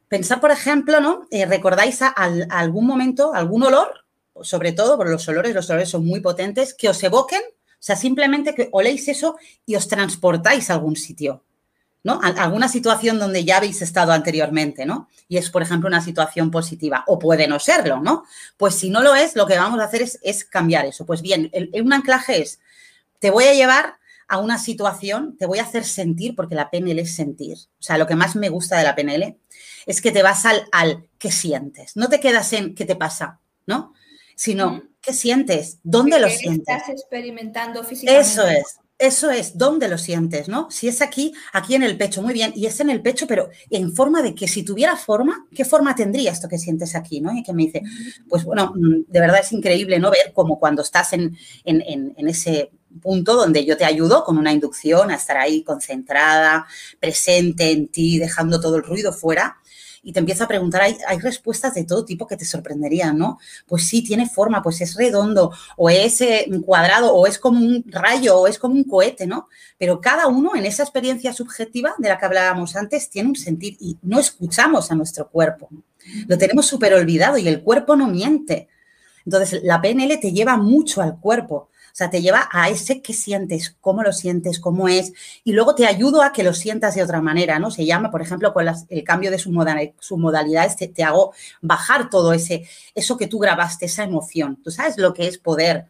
Pensar, 0.07 0.39
por 0.39 0.51
ejemplo, 0.51 0.99
¿no? 0.99 1.27
Eh, 1.31 1.45
¿Recordáis 1.45 1.99
algún 2.49 2.85
momento, 2.85 3.33
algún 3.33 3.63
olor? 3.63 4.05
Sobre 4.41 4.71
todo, 4.71 4.97
por 4.97 5.09
los 5.09 5.27
olores, 5.27 5.55
los 5.55 5.69
olores 5.69 5.89
son 5.89 6.05
muy 6.05 6.19
potentes, 6.19 6.73
que 6.73 6.89
os 6.89 7.01
evoquen, 7.03 7.41
o 7.41 7.83
sea, 7.85 7.95
simplemente 7.95 8.53
que 8.53 8.69
oléis 8.71 9.07
eso 9.07 9.37
y 9.65 9.75
os 9.75 9.87
transportáis 9.87 10.69
a 10.69 10.73
algún 10.73 10.95
sitio, 10.95 11.43
¿no? 12.03 12.19
alguna 12.21 12.67
situación 12.67 13.17
donde 13.17 13.45
ya 13.45 13.57
habéis 13.57 13.81
estado 13.81 14.11
anteriormente, 14.11 14.85
¿no? 14.85 15.07
Y 15.27 15.37
es, 15.37 15.49
por 15.49 15.61
ejemplo, 15.61 15.87
una 15.87 16.01
situación 16.01 16.51
positiva, 16.51 17.03
o 17.07 17.17
puede 17.17 17.47
no 17.47 17.59
serlo, 17.59 17.99
¿no? 18.01 18.25
Pues 18.57 18.75
si 18.75 18.89
no 18.89 19.01
lo 19.01 19.15
es, 19.15 19.35
lo 19.35 19.47
que 19.47 19.57
vamos 19.57 19.79
a 19.79 19.85
hacer 19.85 20.03
es, 20.21 20.45
cambiar 20.45 20.85
eso. 20.85 21.05
Pues 21.05 21.21
bien, 21.21 21.51
un 21.73 21.93
anclaje 21.93 22.41
es, 22.41 22.59
te 23.19 23.31
voy 23.31 23.45
a 23.45 23.53
llevar 23.53 23.97
a 24.27 24.39
una 24.39 24.57
situación, 24.57 25.37
te 25.37 25.45
voy 25.45 25.59
a 25.59 25.63
hacer 25.63 25.83
sentir, 25.83 26.35
porque 26.35 26.55
la 26.55 26.69
PNL 26.69 26.99
es 26.99 27.15
sentir. 27.15 27.57
O 27.79 27.83
sea, 27.83 27.97
lo 27.97 28.07
que 28.07 28.15
más 28.15 28.35
me 28.35 28.49
gusta 28.49 28.77
de 28.77 28.83
la 28.83 28.95
PNL 28.95 29.37
es 29.85 30.01
que 30.01 30.11
te 30.11 30.23
vas 30.23 30.45
al, 30.45 30.65
al 30.71 31.07
qué 31.17 31.31
sientes. 31.31 31.95
No 31.95 32.09
te 32.09 32.19
quedas 32.19 32.53
en 32.53 32.75
qué 32.75 32.85
te 32.85 32.95
pasa, 32.95 33.39
¿no? 33.65 33.93
Sino, 34.35 34.83
¿qué 35.01 35.13
sientes? 35.13 35.79
¿Dónde 35.83 36.19
lo 36.19 36.29
sientes? 36.29 36.75
Estás 36.75 36.89
experimentando 36.89 37.83
físicamente. 37.83 38.21
Eso 38.21 38.47
es. 38.47 38.79
Eso 38.97 39.29
es, 39.29 39.57
¿dónde 39.57 39.89
lo 39.89 39.97
sientes, 39.97 40.47
no? 40.47 40.71
Si 40.71 40.87
es 40.87 41.01
aquí, 41.01 41.33
aquí 41.51 41.75
en 41.75 41.83
el 41.83 41.97
pecho, 41.97 42.21
muy 42.21 42.33
bien, 42.33 42.53
y 42.55 42.65
es 42.65 42.79
en 42.79 42.89
el 42.89 43.01
pecho, 43.01 43.27
pero 43.27 43.49
en 43.69 43.93
forma 43.93 44.21
de 44.21 44.33
que 44.33 44.47
si 44.47 44.63
tuviera 44.63 44.95
forma, 44.95 45.47
¿qué 45.53 45.65
forma 45.65 45.93
tendría 45.95 46.31
esto 46.31 46.47
que 46.47 46.57
sientes 46.57 46.95
aquí, 46.95 47.19
no? 47.19 47.37
Y 47.37 47.43
que 47.43 47.51
me 47.51 47.65
dice, 47.65 47.81
pues 48.29 48.45
bueno, 48.45 48.71
mm, 48.73 49.11
de 49.11 49.19
verdad 49.19 49.41
es 49.41 49.51
increíble, 49.51 49.99
¿no? 49.99 50.11
Ver 50.11 50.31
como 50.33 50.57
cuando 50.57 50.81
estás 50.81 51.11
en, 51.11 51.37
en, 51.65 52.13
en 52.15 52.29
ese 52.29 52.71
punto 53.01 53.35
donde 53.35 53.65
yo 53.65 53.75
te 53.75 53.83
ayudo 53.83 54.23
con 54.23 54.37
una 54.37 54.53
inducción 54.53 55.11
a 55.11 55.15
estar 55.15 55.35
ahí 55.35 55.61
concentrada, 55.63 56.65
presente 56.99 57.71
en 57.71 57.89
ti, 57.89 58.17
dejando 58.17 58.61
todo 58.61 58.77
el 58.77 58.83
ruido 58.83 59.11
fuera. 59.11 59.57
Y 60.05 60.13
te 60.13 60.19
empiezo 60.19 60.43
a 60.43 60.47
preguntar, 60.47 60.83
hay, 60.83 60.95
hay, 61.07 61.17
respuestas 61.17 61.73
de 61.73 61.83
todo 61.83 62.05
tipo 62.05 62.27
que 62.27 62.37
te 62.37 62.45
sorprenderían, 62.45 63.17
¿no? 63.17 63.39
Pues 63.65 63.87
sí, 63.87 64.03
tiene 64.03 64.29
forma, 64.29 64.61
pues 64.61 64.79
es 64.81 64.95
redondo, 64.95 65.51
o 65.75 65.89
es 65.89 66.21
eh, 66.21 66.47
cuadrado, 66.63 67.13
o 67.13 67.25
es 67.25 67.39
como 67.39 67.59
un 67.59 67.83
rayo, 67.87 68.39
o 68.39 68.47
es 68.47 68.59
como 68.59 68.75
un 68.75 68.83
cohete, 68.83 69.25
¿no? 69.25 69.49
Pero 69.79 69.99
cada 69.99 70.27
uno 70.27 70.55
en 70.55 70.65
esa 70.65 70.83
experiencia 70.83 71.33
subjetiva 71.33 71.95
de 71.97 72.09
la 72.09 72.19
que 72.19 72.25
hablábamos 72.25 72.75
antes 72.75 73.09
tiene 73.09 73.29
un 73.29 73.35
sentir 73.35 73.77
y 73.79 73.97
no 74.03 74.19
escuchamos 74.19 74.91
a 74.91 74.95
nuestro 74.95 75.27
cuerpo. 75.27 75.69
Lo 76.27 76.37
tenemos 76.37 76.67
súper 76.67 76.93
olvidado 76.93 77.39
y 77.39 77.47
el 77.47 77.63
cuerpo 77.63 77.95
no 77.95 78.07
miente. 78.07 78.67
Entonces, 79.25 79.63
la 79.63 79.81
PNL 79.81 80.19
te 80.19 80.31
lleva 80.31 80.55
mucho 80.55 81.01
al 81.01 81.19
cuerpo. 81.19 81.69
O 81.95 81.97
sea, 81.97 82.10
te 82.10 82.21
lleva 82.21 82.49
a 82.51 82.67
ese 82.67 83.01
que 83.01 83.13
sientes, 83.13 83.77
cómo 83.79 84.03
lo 84.03 84.12
sientes, 84.12 84.60
cómo 84.60 84.89
es, 84.89 85.13
y 85.45 85.53
luego 85.53 85.75
te 85.75 85.88
ayudo 85.88 86.23
a 86.23 86.34
que 86.34 86.43
lo 86.43 86.53
sientas 86.53 86.93
de 86.93 87.01
otra 87.01 87.21
manera, 87.21 87.58
¿no? 87.58 87.71
Se 87.71 87.86
llama, 87.86 88.12
por 88.12 88.21
ejemplo, 88.21 88.53
con 88.53 88.67
el 88.89 89.03
cambio 89.05 89.31
de 89.31 89.39
sus 89.39 89.53
modalidades, 89.53 90.75
te, 90.75 90.89
te, 90.89 91.03
hago 91.03 91.34
bajar 91.62 92.10
todo 92.10 92.34
ese, 92.34 92.67
eso 92.95 93.15
que 93.15 93.27
tú 93.27 93.39
grabaste, 93.39 93.86
esa 93.86 94.03
emoción. 94.03 94.62
Tú 94.62 94.71
sabes 94.71 94.97
lo 94.97 95.13
que 95.13 95.25
es 95.25 95.38
poder 95.38 95.86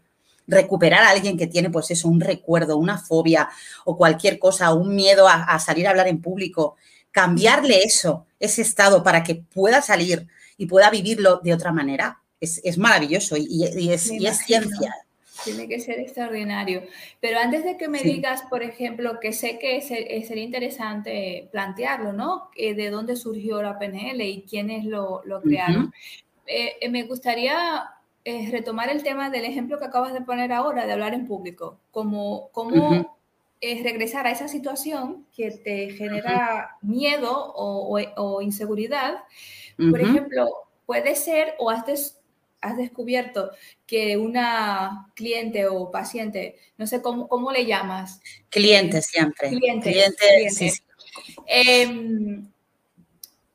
recuperar 0.45 1.01
a 1.05 1.09
alguien 1.09 1.39
que 1.39 1.47
tiene, 1.47 1.71
pues 1.71 1.89
eso, 1.89 2.07
un 2.07 2.21
recuerdo, 2.21 2.77
una 2.77 2.99
fobia 2.99 3.49
o 3.83 3.97
cualquier 3.97 4.37
cosa, 4.37 4.75
un 4.75 4.93
miedo 4.93 5.27
a, 5.27 5.57
salir 5.57 5.87
a 5.87 5.89
hablar 5.89 6.07
en 6.07 6.21
público, 6.21 6.75
cambiarle 7.09 7.81
eso, 7.81 8.27
ese 8.39 8.61
estado 8.61 9.01
para 9.01 9.23
que 9.23 9.33
pueda 9.33 9.81
salir 9.81 10.27
y 10.55 10.67
pueda 10.67 10.91
vivirlo 10.91 11.41
de 11.43 11.55
otra 11.55 11.71
manera. 11.71 12.21
Es, 12.39 12.77
maravilloso 12.77 13.37
y, 13.37 13.63
es, 13.63 14.11
y 14.11 14.27
es 14.27 14.37
ciencia. 14.37 14.93
Tiene 15.43 15.67
que 15.67 15.79
ser 15.79 15.99
extraordinario. 15.99 16.83
Pero 17.19 17.39
antes 17.39 17.63
de 17.63 17.77
que 17.77 17.87
me 17.87 18.01
digas, 18.01 18.43
por 18.43 18.63
ejemplo, 18.63 19.19
que 19.19 19.33
sé 19.33 19.59
que 19.59 19.81
sería 19.81 20.43
interesante 20.43 21.49
plantearlo, 21.51 22.13
¿no? 22.13 22.49
Eh, 22.55 22.73
de 22.73 22.89
dónde 22.89 23.15
surgió 23.15 23.61
la 23.61 23.77
PNL 23.77 24.21
y 24.21 24.43
quiénes 24.43 24.85
lo, 24.85 25.21
crearon. 25.43 25.93
Eh, 26.47 26.73
eh, 26.79 26.89
me 26.89 27.03
gustaría 27.03 27.91
retomar 28.49 28.89
el 28.89 29.03
tema 29.03 29.29
del 29.29 29.45
ejemplo 29.45 29.77
que 29.77 29.85
acabas 29.85 30.13
de 30.13 30.21
poner 30.21 30.51
ahora, 30.51 30.87
de 30.87 30.93
hablar 30.93 31.13
en 31.13 31.27
público. 31.27 31.79
Como, 31.91 32.49
cómo 32.51 33.15
regresar 33.61 34.27
a 34.27 34.31
esa 34.31 34.47
situación 34.47 35.25
que 35.35 35.51
te 35.51 35.91
genera 35.91 36.77
miedo 36.81 37.53
o, 37.55 38.41
inseguridad. 38.41 39.23
Por 39.77 39.99
ejemplo, 39.99 40.47
puede 40.85 41.15
ser 41.15 41.55
o 41.59 41.69
haces 41.69 42.19
has 42.65 42.77
descubierto 42.77 43.51
que 43.85 44.17
una 44.17 45.07
cliente 45.15 45.67
o 45.67 45.91
paciente, 45.91 46.57
no 46.77 46.87
sé 46.87 47.01
cómo, 47.01 47.27
cómo 47.27 47.51
le 47.51 47.65
llamas. 47.65 48.19
Cliente 48.49 49.01
siempre. 49.01 49.49
Cliente. 49.49 50.49
Sí, 50.49 50.71
em, 51.47 52.49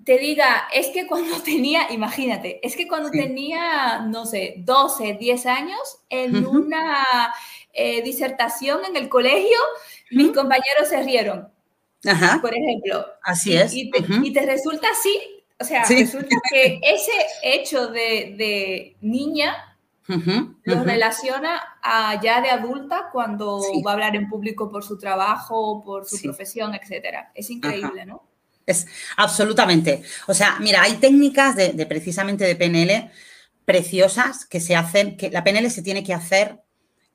te 0.05 0.19
diga, 0.19 0.69
es 0.73 0.89
que 0.89 1.07
cuando 1.07 1.41
tenía, 1.43 1.93
imagínate, 1.93 2.65
es 2.67 2.77
que 2.77 2.89
cuando 2.89 3.11
tenía, 3.11 4.01
no 4.09 4.27
sé, 4.27 4.55
12, 4.59 5.17
10 5.21 5.47
años, 5.47 5.99
en 6.09 6.47
una 6.47 7.05
eh, 7.73 8.03
disertación 8.03 8.85
en 8.85 8.97
el 8.97 9.09
colegio, 9.09 9.59
mis 10.11 10.33
compañeros 10.33 10.89
se 10.89 11.03
rieron. 11.03 11.49
Ajá. 12.05 12.39
Por 12.41 12.55
ejemplo. 12.55 13.07
Así 13.23 13.55
es. 13.55 13.73
Y, 13.75 13.91
te, 14.33 14.47
resulta 14.47 14.89
así, 14.91 15.40
o 15.61 15.65
sea, 15.65 15.85
resulta 15.85 16.37
que 16.51 16.81
ese 16.83 17.13
hecho 17.43 17.89
de, 17.89 18.97
niña 19.01 19.55
lo 20.65 20.83
relaciona 20.83 21.61
a 21.83 22.21
ya 22.21 22.41
de 22.41 22.51
adulta 22.51 23.11
cuando 23.13 23.61
va 23.87 23.93
a 23.93 23.95
hablar 23.95 24.17
en 24.17 24.29
público 24.29 24.71
por 24.71 24.83
su 24.83 24.99
trabajo, 24.99 25.83
por 25.85 26.07
su 26.07 26.21
profesión, 26.23 26.75
etcétera. 26.75 27.31
Es 27.35 27.51
increíble, 27.51 28.07
¿no? 28.07 28.25
Es 28.67 28.87
absolutamente. 29.17 30.03
O 30.27 30.35
sea, 30.35 30.57
mira, 30.61 30.83
hay 30.83 30.95
técnicas 30.95 31.55
de, 31.55 31.73
de, 31.75 31.87
precisamente 31.87 32.45
de 32.45 32.57
PNL 32.57 33.11
preciosas 33.65 34.47
que 34.47 34.61
se 34.61 34.75
hacen, 34.75 35.17
que 35.17 35.31
la 35.31 35.45
PNL 35.45 35.71
se 35.71 35.83
tiene 35.83 36.03
que 36.03 36.15
hacer 36.15 36.61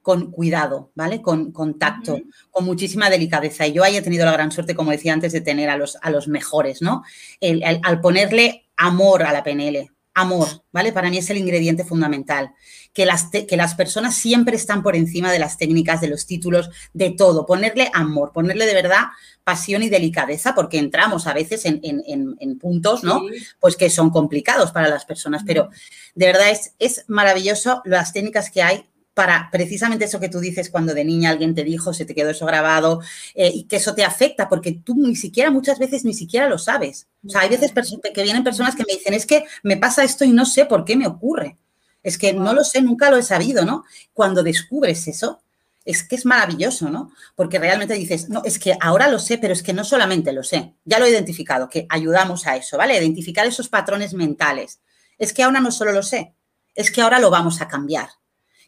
con 0.05 0.29
cuidado, 0.29 0.91
¿vale? 0.93 1.23
Con 1.23 1.51
contacto, 1.51 2.21
con 2.51 2.63
muchísima 2.63 3.09
delicadeza. 3.09 3.65
Y 3.65 3.73
yo 3.73 3.83
he 3.83 4.01
tenido 4.03 4.23
la 4.23 4.33
gran 4.33 4.51
suerte, 4.51 4.75
como 4.75 4.91
decía 4.91 5.13
antes, 5.13 5.33
de 5.33 5.41
tener 5.41 5.67
a 5.67 5.77
los, 5.77 5.97
a 5.99 6.11
los 6.11 6.27
mejores, 6.27 6.83
¿no? 6.83 7.01
al 7.41 8.01
ponerle 8.01 8.67
amor 8.77 9.23
a 9.23 9.33
la 9.33 9.43
PNL, 9.43 9.89
amor, 10.13 10.47
¿vale? 10.71 10.93
Para 10.93 11.09
mí 11.09 11.17
es 11.17 11.27
el 11.31 11.37
ingrediente 11.37 11.83
fundamental. 11.83 12.51
Que 12.93 13.07
las, 13.07 13.31
que 13.31 13.57
las 13.57 13.73
personas 13.73 14.13
siempre 14.13 14.55
están 14.55 14.83
por 14.83 14.95
encima 14.95 15.31
de 15.31 15.39
las 15.39 15.57
técnicas, 15.57 16.01
de 16.01 16.07
los 16.07 16.27
títulos, 16.27 16.69
de 16.93 17.09
todo. 17.09 17.47
Ponerle 17.47 17.89
amor, 17.91 18.31
ponerle 18.31 18.67
de 18.67 18.75
verdad 18.75 19.05
pasión 19.43 19.81
y 19.81 19.89
delicadeza, 19.89 20.53
porque 20.53 20.77
entramos 20.77 21.25
a 21.25 21.33
veces 21.33 21.65
en, 21.65 22.59
puntos, 22.59 23.03
¿no? 23.03 23.23
Pues 23.59 23.75
que 23.75 23.89
son 23.89 24.11
complicados 24.11 24.71
para 24.71 24.87
las 24.87 25.03
personas, 25.03 25.41
pero 25.47 25.69
de 26.13 26.27
verdad 26.27 26.51
es, 26.51 26.75
es 26.77 27.05
maravilloso 27.07 27.81
las 27.85 28.13
técnicas 28.13 28.51
que 28.51 28.61
hay 28.61 28.85
para 29.15 29.49
precisamente 29.49 30.05
eso 30.05 30.19
que 30.19 30.29
tú 30.29 30.39
dices 30.39 30.69
cuando 30.69 30.93
de 30.93 31.05
niña 31.05 31.31
alguien 31.31 31.55
te 31.55 31.63
dijo, 31.63 31.93
se 31.93 32.05
te 32.05 32.13
quedó 32.13 32.29
eso 32.29 32.45
grabado 32.45 33.01
eh, 33.33 33.49
y 33.51 33.63
que 33.63 33.77
eso 33.77 33.95
te 33.95 34.03
afecta 34.03 34.49
porque 34.49 34.73
tú 34.73 34.93
ni 34.95 35.15
siquiera, 35.15 35.49
muchas 35.49 35.79
veces 35.79 36.03
ni 36.03 36.13
siquiera 36.13 36.49
lo 36.49 36.59
sabes. 36.59 37.07
O 37.25 37.29
sea, 37.29 37.41
hay 37.41 37.49
veces 37.49 37.71
que 38.13 38.23
vienen 38.23 38.43
personas 38.43 38.75
que 38.75 38.83
me 38.85 38.93
dicen, 38.93 39.13
es 39.13 39.25
que 39.25 39.45
me 39.63 39.77
pasa 39.77 40.03
esto 40.03 40.25
y 40.25 40.31
no 40.31 40.45
sé 40.45 40.65
por 40.65 40.83
qué 40.83 40.97
me 40.97 41.07
ocurre. 41.07 41.57
Es 42.03 42.17
que 42.17 42.33
no 42.33 42.53
lo 42.53 42.63
sé, 42.65 42.81
nunca 42.81 43.09
lo 43.09 43.17
he 43.17 43.23
sabido, 43.23 43.65
¿no? 43.65 43.85
Cuando 44.13 44.43
descubres 44.43 45.07
eso, 45.07 45.41
es 45.85 46.03
que 46.03 46.17
es 46.17 46.25
maravilloso, 46.25 46.89
¿no? 46.89 47.11
Porque 47.35 47.57
realmente 47.57 47.93
dices, 47.93 48.27
no, 48.29 48.43
es 48.43 48.59
que 48.59 48.75
ahora 48.81 49.07
lo 49.07 49.17
sé, 49.17 49.37
pero 49.37 49.53
es 49.53 49.63
que 49.63 49.73
no 49.73 49.85
solamente 49.85 50.33
lo 50.33 50.43
sé, 50.43 50.73
ya 50.83 50.99
lo 50.99 51.05
he 51.05 51.11
identificado, 51.11 51.69
que 51.69 51.87
ayudamos 51.89 52.45
a 52.47 52.57
eso, 52.57 52.77
¿vale? 52.77 52.97
Identificar 52.97 53.47
esos 53.47 53.69
patrones 53.69 54.13
mentales. 54.13 54.81
Es 55.17 55.31
que 55.31 55.43
ahora 55.43 55.61
no 55.61 55.71
solo 55.71 55.93
lo 55.93 56.03
sé, 56.03 56.33
es 56.75 56.91
que 56.91 57.01
ahora 57.01 57.19
lo 57.19 57.29
vamos 57.29 57.61
a 57.61 57.69
cambiar 57.69 58.09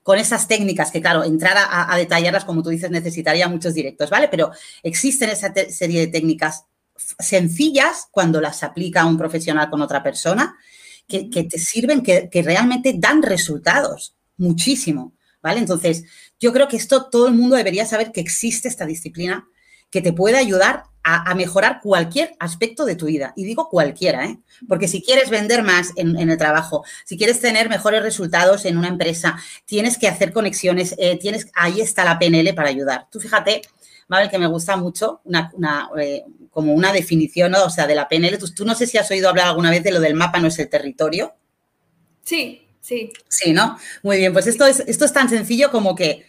con 0.08 0.18
esas 0.18 0.48
técnicas 0.48 0.90
que, 0.90 1.02
claro, 1.02 1.26
entrar 1.26 1.58
a, 1.70 1.98
detallarlas, 1.98 2.46
como 2.46 2.64
tú 2.64 2.70
dices, 2.70 2.90
necesitaría 2.90 3.50
muchos 3.50 3.74
directos, 3.74 4.10
¿vale? 4.10 4.30
Pero 4.30 4.52
existen 4.82 5.30
esa 5.30 5.54
serie 5.68 6.00
de 6.00 6.08
técnicas 6.08 6.64
sencillas 6.96 8.08
cuando 8.10 8.40
las 8.40 8.64
aplica 8.64 9.06
un 9.06 9.18
profesional 9.18 9.70
con 9.70 9.82
otra 9.82 10.02
persona 10.02 10.56
que, 11.10 11.28
te 11.44 11.60
sirven, 11.60 12.04
que, 12.04 12.30
que, 12.32 12.42
realmente 12.42 12.94
dan 12.98 13.22
resultados, 13.22 14.16
muchísimo, 14.38 15.12
¿vale? 15.42 15.60
Entonces, 15.60 16.06
yo 16.40 16.54
creo 16.54 16.70
que 16.70 16.78
esto 16.78 17.10
todo 17.10 17.28
el 17.28 17.34
mundo 17.34 17.58
debería 17.58 17.86
saber 17.86 18.14
que 18.14 18.22
existe 18.22 18.70
esta 18.70 18.86
disciplina 18.86 19.46
que 19.90 20.02
te 20.02 20.14
puede 20.14 20.38
ayudar 20.38 20.84
a, 21.08 21.34
mejorar 21.36 21.80
cualquier 21.82 22.36
aspecto 22.38 22.84
de 22.84 22.96
tu 22.96 23.06
vida. 23.06 23.34
Y 23.38 23.46
digo 23.46 23.70
cualquiera, 23.70 24.26
¿eh? 24.26 24.40
Porque 24.68 24.90
si 24.90 25.02
quieres 25.02 25.30
vender 25.30 25.64
más 25.64 25.94
en, 25.96 26.18
el 26.18 26.38
trabajo, 26.38 26.84
si 27.06 27.18
quieres 27.18 27.40
tener 27.40 27.70
mejores 27.70 28.02
resultados 28.02 28.66
en 28.66 28.78
una 28.78 28.90
empresa, 28.90 29.38
tienes 29.66 29.98
que 29.98 30.10
hacer 30.10 30.34
conexiones, 30.34 30.96
eh, 30.98 31.18
tienes, 31.18 31.48
ahí 31.56 31.80
está 31.80 32.04
la 32.04 32.20
PNL 32.20 32.54
para 32.54 32.70
ayudar. 32.70 33.08
Tú 33.10 33.22
fíjate, 33.22 33.62
Mabel, 34.10 34.30
que 34.30 34.38
me 34.38 34.48
gusta 34.48 34.76
mucho, 34.76 35.22
una, 35.24 35.50
eh, 35.98 36.26
como 36.52 36.74
una 36.74 36.92
definición, 36.92 37.56
o 37.56 37.70
sea, 37.70 37.88
de 37.88 37.96
la 37.96 38.10
PNL. 38.10 38.38
Tú, 38.38 38.54
tú 38.54 38.66
no 38.66 38.76
sé 38.76 38.86
si 38.86 38.98
has 38.98 39.10
oído 39.10 39.30
hablar 39.30 39.48
alguna 39.48 39.70
vez 39.70 39.84
de 39.84 39.92
lo 39.92 40.02
del 40.02 40.14
mapa 40.14 40.40
no 40.40 40.50
es 40.50 40.60
el 40.60 40.70
territorio. 40.70 41.36
Sí, 42.24 42.68
sí. 42.82 43.12
Sí, 43.30 43.54
¿no? 43.54 43.78
Muy 44.04 44.18
bien, 44.18 44.34
pues 44.34 44.48
esto 44.48 44.66
es, 44.66 44.82
esto 44.82 45.06
es 45.06 45.14
tan 45.14 45.30
sencillo 45.30 45.72
como 45.72 45.96
que 45.96 46.26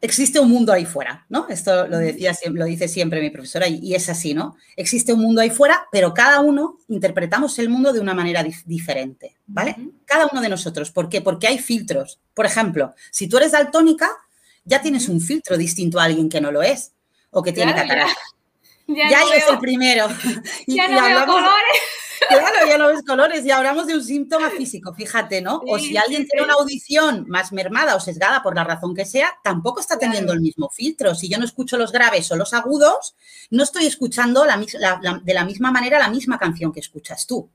existe 0.00 0.40
un 0.40 0.48
mundo 0.48 0.72
ahí 0.72 0.86
fuera, 0.86 1.26
¿no? 1.28 1.46
Esto 1.48 1.86
lo, 1.86 1.98
decía, 1.98 2.32
lo 2.50 2.64
dice 2.64 2.88
siempre 2.88 3.20
mi 3.20 3.30
profesora 3.30 3.68
y, 3.68 3.94
es 3.94 4.08
así, 4.08 4.34
¿no? 4.34 4.56
Existe 4.76 5.12
un 5.12 5.20
mundo 5.20 5.40
ahí 5.40 5.50
fuera, 5.50 5.86
pero 5.92 6.14
cada 6.14 6.40
uno 6.40 6.78
interpretamos 6.88 7.58
el 7.58 7.68
mundo 7.68 7.92
de 7.92 8.00
una 8.00 8.14
manera 8.14 8.44
diferente, 8.64 9.36
¿vale? 9.46 9.76
Cada 10.04 10.28
uno 10.30 10.40
de 10.40 10.48
nosotros. 10.48 10.90
¿Por 10.90 11.08
qué? 11.08 11.20
Porque 11.20 11.46
hay 11.46 11.58
filtros. 11.58 12.18
Por 12.34 12.46
ejemplo, 12.46 12.94
si 13.10 13.28
tú 13.28 13.36
eres 13.36 13.52
daltónica, 13.52 14.10
ya 14.64 14.80
tienes 14.80 15.08
un 15.08 15.20
filtro 15.20 15.56
distinto 15.56 16.00
a 16.00 16.04
alguien 16.04 16.28
que 16.28 16.40
no 16.40 16.50
lo 16.50 16.62
es 16.62 16.92
o 17.30 17.42
que 17.42 17.52
tiene 17.52 17.74
catarata. 17.74 18.16
Ya, 18.86 19.10
ya, 19.10 19.20
es 19.36 19.48
el 19.48 19.58
primero. 19.58 20.08
Ya 20.66 20.88
no 20.88 21.02
veo 21.02 21.26
colores. 21.26 21.80
Claro, 22.28 22.66
ya 22.68 22.78
no 22.78 22.88
ves 22.88 23.02
colores 23.02 23.44
y 23.44 23.50
hablamos 23.50 23.86
de 23.86 23.94
un 23.94 24.04
síntoma 24.04 24.50
físico, 24.50 24.94
fíjate, 24.94 25.40
¿no? 25.40 25.60
o 25.66 25.78
si 25.78 25.96
alguien 25.96 26.26
tiene 26.26 26.44
una 26.44 26.54
audición 26.54 27.24
más 27.28 27.52
mermada 27.52 27.96
o 27.96 28.00
sesgada 28.00 28.42
por 28.42 28.54
la 28.54 28.64
razón 28.64 28.94
que 28.94 29.04
sea, 29.04 29.32
tampoco 29.42 29.80
está 29.80 29.98
teniendo 29.98 30.32
el 30.32 30.40
mismo 30.40 30.68
filtro. 30.68 31.14
Si 31.14 31.28
yo 31.28 31.38
no 31.38 31.44
escucho 31.44 31.76
los 31.78 31.92
graves 31.92 32.30
o 32.30 32.36
los 32.36 32.52
agudos, 32.54 33.14
no 33.50 33.62
estoy 33.62 33.86
escuchando 33.86 34.44
de 34.44 35.34
la 35.34 35.44
misma 35.44 35.70
manera 35.70 35.98
la 35.98 36.10
misma 36.10 36.38
canción 36.38 36.72
que 36.72 36.80
escuchas 36.80 37.26
tú. 37.26 37.50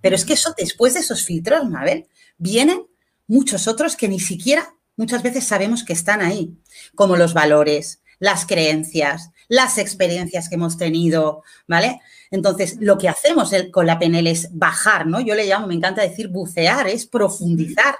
Pero 0.00 0.16
es 0.16 0.24
que 0.24 0.34
eso, 0.34 0.54
después 0.56 0.94
de 0.94 1.00
esos 1.00 1.24
filtros, 1.24 1.68
Mabel, 1.68 2.08
vienen 2.36 2.86
muchos 3.26 3.68
otros 3.68 3.96
que 3.96 4.08
ni 4.08 4.20
siquiera 4.20 4.74
muchas 4.96 5.22
veces 5.22 5.44
sabemos 5.44 5.84
que 5.84 5.92
están 5.92 6.20
ahí, 6.20 6.58
como 6.94 7.16
los 7.16 7.34
valores, 7.34 8.02
las 8.18 8.46
creencias, 8.46 9.30
las 9.48 9.78
experiencias 9.78 10.48
que 10.48 10.56
hemos 10.56 10.76
tenido, 10.76 11.42
¿vale? 11.66 12.00
Entonces, 12.32 12.78
lo 12.80 12.96
que 12.96 13.10
hacemos 13.10 13.52
con 13.70 13.86
la 13.86 13.98
PNL 13.98 14.26
es 14.26 14.48
bajar, 14.52 15.06
¿no? 15.06 15.20
Yo 15.20 15.34
le 15.34 15.46
llamo, 15.46 15.66
me 15.66 15.74
encanta 15.74 16.00
decir 16.00 16.28
bucear, 16.28 16.88
es 16.88 17.06
profundizar 17.06 17.94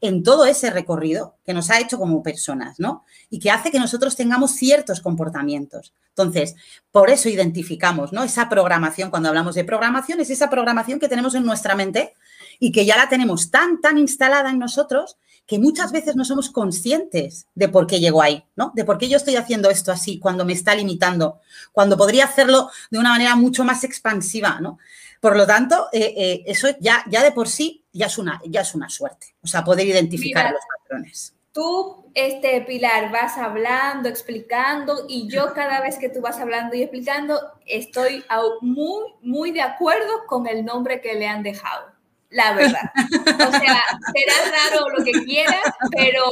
en 0.00 0.22
todo 0.22 0.46
ese 0.46 0.70
recorrido 0.70 1.36
que 1.44 1.52
nos 1.52 1.70
ha 1.70 1.80
hecho 1.80 1.98
como 1.98 2.22
personas, 2.22 2.78
¿no? 2.78 3.04
Y 3.30 3.40
que 3.40 3.50
hace 3.50 3.72
que 3.72 3.80
nosotros 3.80 4.14
tengamos 4.14 4.52
ciertos 4.52 5.00
comportamientos. 5.00 5.92
Entonces, 6.10 6.54
por 6.92 7.10
eso 7.10 7.28
identificamos, 7.28 8.12
¿no? 8.12 8.22
Esa 8.22 8.48
programación, 8.48 9.10
cuando 9.10 9.28
hablamos 9.28 9.56
de 9.56 9.64
programación, 9.64 10.20
es 10.20 10.30
esa 10.30 10.48
programación 10.48 11.00
que 11.00 11.08
tenemos 11.08 11.34
en 11.34 11.44
nuestra 11.44 11.74
mente 11.74 12.14
y 12.60 12.70
que 12.70 12.86
ya 12.86 12.96
la 12.96 13.08
tenemos 13.08 13.50
tan, 13.50 13.80
tan 13.80 13.98
instalada 13.98 14.50
en 14.50 14.60
nosotros 14.60 15.16
que 15.46 15.58
muchas 15.58 15.92
veces 15.92 16.16
no 16.16 16.24
somos 16.24 16.50
conscientes 16.50 17.46
de 17.54 17.68
por 17.68 17.86
qué 17.86 18.00
llego 18.00 18.22
ahí, 18.22 18.44
¿no? 18.56 18.72
De 18.74 18.84
por 18.84 18.98
qué 18.98 19.08
yo 19.08 19.16
estoy 19.16 19.36
haciendo 19.36 19.70
esto 19.70 19.92
así, 19.92 20.18
cuando 20.18 20.44
me 20.44 20.54
está 20.54 20.74
limitando, 20.74 21.40
cuando 21.72 21.96
podría 21.96 22.24
hacerlo 22.24 22.70
de 22.90 22.98
una 22.98 23.10
manera 23.10 23.36
mucho 23.36 23.64
más 23.64 23.84
expansiva, 23.84 24.58
¿no? 24.60 24.78
Por 25.20 25.36
lo 25.36 25.46
tanto, 25.46 25.88
eh, 25.92 26.14
eh, 26.16 26.42
eso 26.46 26.68
ya, 26.80 27.04
ya 27.08 27.22
de 27.22 27.32
por 27.32 27.48
sí 27.48 27.84
ya 27.92 28.06
es, 28.06 28.18
una, 28.18 28.40
ya 28.46 28.62
es 28.62 28.74
una 28.74 28.88
suerte, 28.88 29.34
o 29.42 29.46
sea, 29.46 29.64
poder 29.64 29.86
identificar 29.86 30.50
los 30.50 30.62
patrones. 30.80 31.34
Tú, 31.52 32.10
este, 32.14 32.62
Pilar, 32.62 33.12
vas 33.12 33.38
hablando, 33.38 34.08
explicando, 34.08 35.06
y 35.08 35.28
yo 35.28 35.52
cada 35.54 35.80
vez 35.80 35.98
que 35.98 36.08
tú 36.08 36.20
vas 36.20 36.40
hablando 36.40 36.74
y 36.74 36.82
explicando, 36.82 37.40
estoy 37.64 38.24
muy, 38.60 39.04
muy 39.22 39.52
de 39.52 39.62
acuerdo 39.62 40.26
con 40.26 40.48
el 40.48 40.64
nombre 40.64 41.00
que 41.00 41.14
le 41.14 41.28
han 41.28 41.44
dejado 41.44 41.93
la 42.34 42.52
verdad. 42.52 42.90
O 42.94 43.50
sea, 43.52 43.82
será 44.12 44.34
raro 44.50 44.88
lo 44.90 45.04
que 45.04 45.12
quieras, 45.24 45.62
pero, 45.92 46.24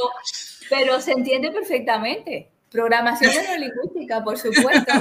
pero 0.69 1.01
se 1.01 1.13
entiende 1.13 1.49
perfectamente. 1.51 2.49
Programación 2.69 3.31
neurolingüística, 3.35 4.23
por 4.23 4.37
supuesto, 4.37 4.93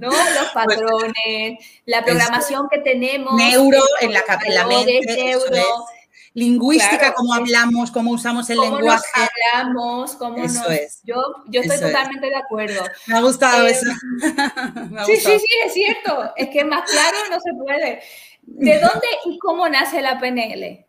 ¿no? 0.00 0.08
Los 0.08 0.50
patrones, 0.52 1.58
la 1.84 2.04
programación 2.04 2.68
que 2.70 2.78
tenemos. 2.78 3.34
Neuro 3.34 3.80
en 4.00 4.12
la, 4.12 4.24
en 4.44 4.54
la 4.54 4.66
mente. 4.66 5.00
Neuro, 5.16 5.86
lingüística, 6.34 7.14
cómo 7.14 7.32
hablamos, 7.32 7.90
cómo 7.90 8.10
usamos 8.10 8.50
el 8.50 8.58
cómo 8.58 8.78
lenguaje. 8.78 9.06
Nos 9.14 9.28
hablamos, 9.54 10.16
cómo 10.16 10.44
eso 10.44 10.68
es. 10.70 11.00
Yo, 11.04 11.14
yo 11.46 11.60
estoy 11.60 11.78
totalmente 11.78 12.26
de 12.26 12.36
acuerdo. 12.36 12.82
Me 13.06 13.16
ha 13.16 13.20
gustado 13.20 13.66
eh, 13.66 13.70
eso. 13.70 13.86
sí, 15.06 15.16
sí, 15.16 15.38
sí, 15.38 15.48
es 15.64 15.72
cierto. 15.72 16.32
Es 16.36 16.48
que 16.48 16.64
más 16.64 16.90
claro 16.90 17.16
no 17.30 17.38
se 17.40 17.52
puede. 17.54 18.02
¿De 18.46 18.80
dónde 18.80 19.06
y 19.26 19.38
cómo 19.38 19.68
nace 19.68 20.00
la 20.00 20.18
PNL? 20.18 20.86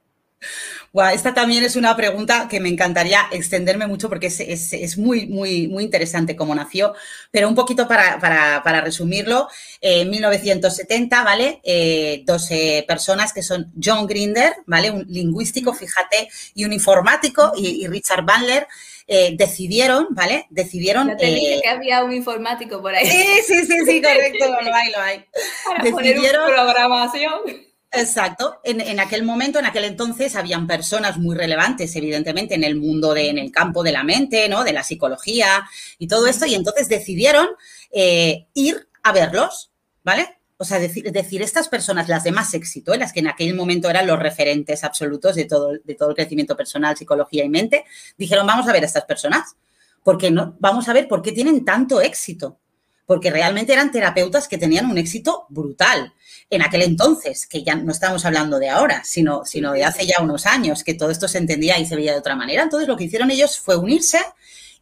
esta 1.14 1.34
también 1.34 1.64
es 1.64 1.76
una 1.76 1.96
pregunta 1.96 2.48
que 2.50 2.60
me 2.60 2.70
encantaría 2.70 3.28
extenderme 3.32 3.88
mucho 3.88 4.10
porque 4.10 4.28
es, 4.28 4.98
muy, 4.98 5.28
muy, 5.28 5.68
muy 5.68 5.84
interesante 5.84 6.36
cómo 6.36 6.56
nació, 6.56 6.94
pero 7.30 7.48
un 7.48 7.56
poquito 7.56 7.88
para, 7.88 8.82
resumirlo, 8.82 9.48
en 9.80 10.10
1970, 10.10 11.24
¿vale? 11.24 11.62
Eh, 11.64 12.24
dos 12.26 12.50
personas 12.88 13.32
que 13.32 13.44
son 13.44 13.72
John 13.82 14.08
Grinder, 14.08 14.56
¿vale? 14.66 14.90
Un 14.90 15.06
lingüístico, 15.08 15.74
fíjate, 15.74 16.30
y 16.56 16.66
un 16.66 16.74
informático, 16.74 17.52
y, 17.56 17.86
Richard 17.88 18.26
Bandler, 18.26 18.68
eh, 19.08 19.36
decidieron, 19.38 20.08
¿vale? 20.12 20.48
Decidieron... 20.50 21.16
te 21.16 21.26
dije 21.28 21.56
eh, 21.56 21.62
que 21.64 21.70
había 21.70 22.04
un 22.04 22.12
informático 22.12 22.82
por 22.82 22.94
ahí. 22.94 23.08
Sí, 23.08 23.26
sí, 23.46 23.66
sí, 23.66 23.86
sí, 23.86 24.02
correcto, 24.04 24.46
lo 24.48 24.74
hay, 24.74 24.92
lo 24.92 25.00
hay. 25.00 25.26
Para 25.66 25.84
decidieron, 25.84 26.46
poner 26.46 26.56
programación. 26.56 27.68
Exacto. 27.92 28.60
En, 28.64 29.00
aquel 29.00 29.24
momento, 29.24 29.60
en 29.60 29.66
aquel 29.66 29.86
entonces, 29.86 30.36
habían 30.36 30.68
personas 30.68 31.18
muy 31.18 31.36
relevantes, 31.36 31.96
evidentemente, 31.96 32.56
en 32.56 32.64
el 32.64 32.76
mundo, 32.76 33.14
de, 33.14 33.30
en 33.30 33.38
el 33.38 33.52
campo 33.52 33.82
de 33.82 33.94
la 33.94 34.04
mente, 34.04 34.50
¿no? 34.50 34.64
De 34.64 34.74
la 34.74 34.84
psicología 34.84 35.68
y 35.98 36.08
todo 36.08 36.28
esto, 36.28 36.46
y 36.46 36.56
entonces 36.56 36.90
decidieron 36.90 37.48
eh, 37.92 38.48
ir 38.54 38.90
a 39.04 39.14
verlos, 39.14 39.72
¿vale? 40.04 40.37
O 40.58 40.66
sea, 40.66 40.80
decir, 40.80 41.42
estas 41.42 41.68
personas, 41.68 42.10
las 42.10 42.24
de 42.24 42.32
más 42.32 42.54
éxito, 42.54 42.96
las 42.96 43.14
que 43.14 43.20
en 43.20 43.28
aquel 43.28 43.54
momento 43.54 43.90
eran 43.90 44.08
los 44.08 44.18
referentes 44.18 44.84
absolutos 44.84 45.36
de 45.36 45.46
todo, 45.46 45.74
de 45.84 45.96
todo 45.96 46.10
el 46.10 46.16
crecimiento 46.16 46.58
personal, 46.58 46.98
psicología 46.98 47.46
y 47.46 47.50
mente, 47.50 47.86
dijeron, 48.18 48.48
vamos 48.48 48.68
a 48.68 48.74
ver 48.74 48.84
a 48.84 48.88
estas 48.88 49.06
personas, 49.06 49.56
porque 50.04 50.32
no, 50.32 50.56
vamos 50.60 50.90
a 50.90 50.94
ver 50.94 51.08
por 51.08 51.22
qué 51.22 51.32
tienen 51.32 51.64
tanto 51.64 52.02
éxito, 52.02 52.60
porque 53.06 53.32
realmente 53.32 53.72
eran 53.72 53.92
terapeutas 53.92 54.48
que 54.48 54.58
tenían 54.58 54.90
un 54.90 54.98
éxito 54.98 55.46
brutal 55.50 56.14
en 56.50 56.62
aquel 56.62 56.82
entonces, 56.82 57.46
que 57.48 57.64
ya 57.64 57.76
no 57.76 57.92
estamos 57.92 58.26
hablando 58.26 58.60
de 58.60 58.70
ahora, 58.70 59.04
sino, 59.04 59.44
sino 59.46 59.74
de 59.74 59.84
hace 59.84 60.06
ya 60.06 60.22
unos 60.22 60.46
años, 60.46 60.84
que 60.84 60.94
todo 60.94 61.10
esto 61.10 61.28
se 61.28 61.38
entendía 61.38 61.78
y 61.80 61.86
se 61.86 61.96
veía 61.96 62.14
de 62.14 62.20
otra 62.20 62.36
manera. 62.36 62.64
Entonces, 62.64 62.88
lo 62.88 62.96
que 62.96 63.06
hicieron 63.06 63.32
ellos 63.32 63.60
fue 63.60 63.78
unirse, 63.78 64.20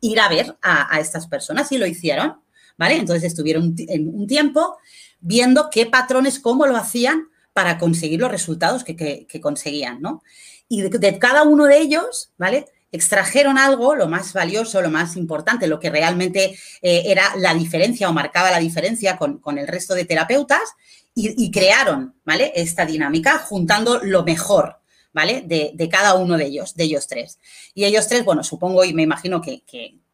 ir 0.02 0.20
a 0.20 0.30
ver 0.30 0.58
a, 0.62 1.00
estas 1.00 1.28
personas 1.28 1.72
y 1.72 1.78
lo 1.78 1.88
hicieron, 1.88 2.40
¿vale? 2.78 2.96
Entonces, 2.96 3.24
estuvieron 3.24 3.76
un, 3.88 4.28
tiempo 4.28 4.78
viendo 5.20 5.70
qué 5.70 5.86
patrones, 5.86 6.40
cómo 6.40 6.68
lo 6.68 6.78
hacían 6.78 7.30
para 7.54 7.78
conseguir 7.78 8.20
los 8.20 8.32
resultados 8.32 8.84
que, 8.84 9.28
conseguían, 9.42 10.02
¿no? 10.02 10.22
Y 10.68 10.82
de, 10.82 11.20
cada 11.20 11.44
uno 11.44 11.66
de 11.66 11.80
ellos, 11.80 12.32
¿vale? 12.38 12.66
extrajeron 12.92 13.58
algo, 13.58 13.94
lo 13.94 14.08
más 14.08 14.32
valioso, 14.32 14.82
lo 14.82 14.90
más 14.90 15.18
importante, 15.18 15.68
lo 15.68 15.82
que 15.82 15.90
realmente 15.90 16.58
eh, 16.82 17.04
era 17.08 17.36
la 17.36 17.54
diferencia 17.54 18.10
o 18.10 18.14
marcaba 18.14 18.52
la 18.52 18.60
diferencia 18.60 19.18
con, 19.18 19.40
con, 19.40 19.58
el 19.58 19.68
resto 19.68 19.94
de 19.96 20.06
terapeutas 20.06 20.62
y, 21.16 21.50
crearon, 21.50 22.14
¿vale? 22.26 22.52
Esta 22.56 22.86
dinámica 22.86 23.40
juntando 23.40 24.02
lo 24.04 24.24
mejor, 24.24 24.82
¿vale? 25.14 25.44
De, 25.46 25.90
cada 25.90 26.16
uno 26.16 26.38
de 26.38 26.48
ellos, 26.48 26.76
de 26.76 26.84
ellos 26.84 27.08
tres. 27.08 27.40
Y 27.74 27.86
ellos 27.86 28.08
tres, 28.10 28.26
bueno, 28.26 28.44
supongo 28.44 28.84
y 28.84 28.94
me 28.94 29.04
imagino 29.04 29.42
que, 29.42 29.64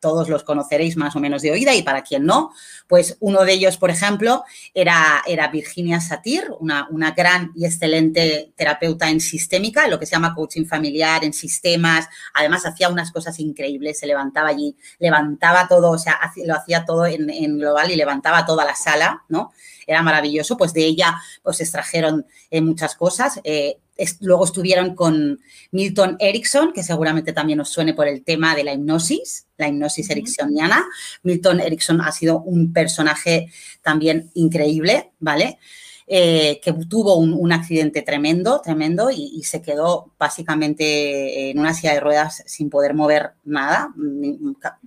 todos 0.02 0.28
los 0.28 0.44
conoceréis 0.44 0.98
más 0.98 1.16
o 1.16 1.22
menos 1.22 1.42
de 1.42 1.52
oída 1.52 1.74
y 1.74 1.84
para 1.84 2.02
quien 2.02 2.26
no, 2.26 2.52
pues 2.88 3.16
uno 3.22 3.46
de 3.46 3.54
ellos, 3.54 3.78
por 3.78 3.90
ejemplo, 3.90 4.44
era, 4.74 5.22
era 5.26 5.48
Virginia 5.48 6.02
Satir, 6.02 6.52
una, 6.60 6.88
una, 6.90 7.12
gran 7.12 7.52
y 7.56 7.66
excelente 7.66 8.52
terapeuta 8.58 9.10
en 9.10 9.22
sistémica, 9.22 9.88
lo 9.88 10.00
que 10.00 10.06
se 10.06 10.14
llama 10.14 10.36
coaching 10.36 10.66
familiar, 10.66 11.24
en 11.24 11.32
sistemas. 11.32 12.10
Además, 12.34 12.66
hacía 12.66 12.90
unas 12.90 13.12
cosas 13.12 13.40
increíbles, 13.40 14.00
se 14.00 14.08
levantaba 14.08 14.50
allí, 14.50 14.76
levantaba 15.00 15.68
todo, 15.70 15.92
o 15.92 15.98
sea, 15.98 16.20
lo 16.44 16.56
hacía 16.56 16.84
todo 16.84 17.06
en, 17.06 17.30
en 17.30 17.58
global 17.58 17.92
y 17.92 17.96
levantaba 17.96 18.46
toda 18.46 18.66
la 18.66 18.76
sala, 18.76 19.24
¿no? 19.30 19.52
era 19.88 20.02
maravilloso, 20.04 20.58
pues 20.58 20.74
de 20.74 20.86
ella 20.86 21.22
pues 21.44 21.60
extrajeron 21.60 22.26
eh, 22.50 22.62
muchas 22.62 22.96
cosas. 22.96 23.40
Eh, 23.44 23.78
luego 24.20 24.46
estuvieron 24.46 24.96
con 24.96 25.40
Milton 25.72 26.18
Erickson, 26.20 26.74
que 26.74 26.84
seguramente 26.84 27.34
también 27.34 27.60
os 27.60 27.70
suene 27.70 27.94
por 27.94 28.08
el 28.08 28.24
tema 28.24 28.56
de 28.56 28.64
la 28.64 28.74
hipnosis, 28.74 29.48
la 29.58 29.68
hipnosis 29.68 30.10
ericksoniana. 30.10 30.86
Milton 31.24 31.60
Erickson 31.60 32.02
ha 32.02 32.12
sido 32.12 32.42
un 32.42 32.74
personaje 32.74 33.52
también 33.82 34.32
increíble, 34.34 35.12
¿vale? 35.20 35.60
Eh, 36.14 36.60
que 36.62 36.74
tuvo 36.74 37.16
un, 37.16 37.52
accidente 37.54 38.02
tremendo, 38.02 38.60
tremendo, 38.62 39.10
y, 39.12 39.42
se 39.44 39.62
quedó 39.62 40.12
básicamente 40.20 41.52
en 41.52 41.58
una 41.58 41.74
silla 41.74 41.94
de 41.94 42.02
ruedas 42.02 42.44
sin 42.48 42.70
poder 42.70 42.94
mover 42.94 43.32
nada. 43.46 43.94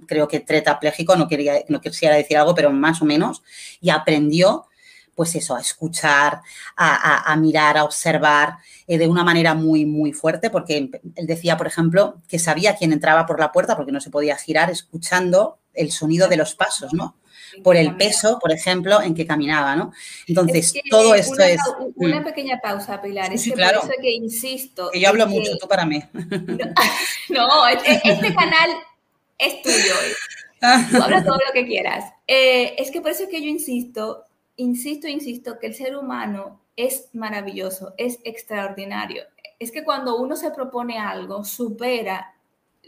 Creo 0.06 0.28
que 0.28 0.40
tetrapléjico, 0.40 1.16
no, 1.16 1.26
quería, 1.26 1.64
no 1.68 1.80
quisiera 1.80 2.14
decir 2.14 2.36
algo, 2.36 2.54
pero 2.54 2.70
más 2.72 3.00
o 3.00 3.06
menos, 3.06 3.42
y 3.80 3.88
aprendió 3.88 4.66
pues 5.14 5.34
eso, 5.34 5.56
a 5.56 5.60
escuchar, 5.60 6.40
a, 6.76 7.36
mirar, 7.36 7.78
a 7.78 7.84
observar 7.84 8.56
eh, 8.86 8.98
de 8.98 9.08
una 9.08 9.24
manera 9.24 9.54
muy, 9.54 9.84
muy 9.84 10.12
fuerte, 10.12 10.50
porque 10.50 10.90
él 11.16 11.26
decía, 11.26 11.56
por 11.56 11.66
ejemplo, 11.66 12.20
que 12.28 12.38
sabía 12.38 12.76
quién 12.76 12.92
entraba 12.92 13.26
por 13.26 13.40
la 13.40 13.52
puerta 13.52 13.76
porque 13.76 13.92
no 13.92 14.00
se 14.00 14.10
podía 14.10 14.36
girar 14.36 14.70
escuchando 14.70 15.58
el 15.72 15.90
sonido 15.90 16.28
de 16.28 16.36
los 16.36 16.54
pasos, 16.54 16.92
¿no? 16.92 17.16
Por 17.62 17.76
el 17.76 17.96
peso, 17.96 18.38
por 18.40 18.50
ejemplo, 18.50 19.00
en 19.00 19.14
que 19.14 19.26
caminaba, 19.26 19.76
¿no? 19.76 19.92
Entonces, 20.26 20.74
todo 20.90 21.14
esto 21.14 21.40
es... 21.42 21.60
Una 21.94 22.20
mm. 22.20 22.24
pequeña 22.24 22.60
pausa, 22.60 23.00
Pilar. 23.00 23.32
es 23.32 23.44
que 23.44 23.52
claro. 23.52 23.80
por 23.80 23.90
eso 23.90 24.00
que 24.00 24.10
insisto... 24.10 24.90
Que 24.92 25.00
yo 25.00 25.08
hablo 25.08 25.28
mucho, 25.28 25.56
tú 25.58 25.68
para 25.68 25.86
mí. 25.86 26.02
No, 27.30 27.66
este, 27.68 28.00
este 28.04 28.34
canal 28.34 28.70
es 29.38 29.62
tuyo. 29.62 29.94
Tú 30.90 31.02
hablas 31.02 31.24
todo 31.24 31.36
lo 31.46 31.52
que 31.52 31.66
quieras. 31.66 32.04
Eh, 32.26 32.74
es 32.78 32.90
que 32.90 33.00
por 33.00 33.10
eso 33.10 33.24
que 33.30 33.42
yo 33.42 33.48
insisto 33.48 34.24
insisto, 34.56 35.08
insisto, 35.08 35.58
que 35.58 35.68
el 35.68 35.74
ser 35.74 35.96
humano 35.96 36.60
es 36.76 37.08
maravilloso, 37.12 37.94
es 37.96 38.18
extraordinario. 38.24 39.24
Es 39.58 39.70
que 39.70 39.84
cuando 39.84 40.16
uno 40.16 40.36
se 40.36 40.50
propone 40.50 40.98
algo, 40.98 41.44
supera 41.44 42.34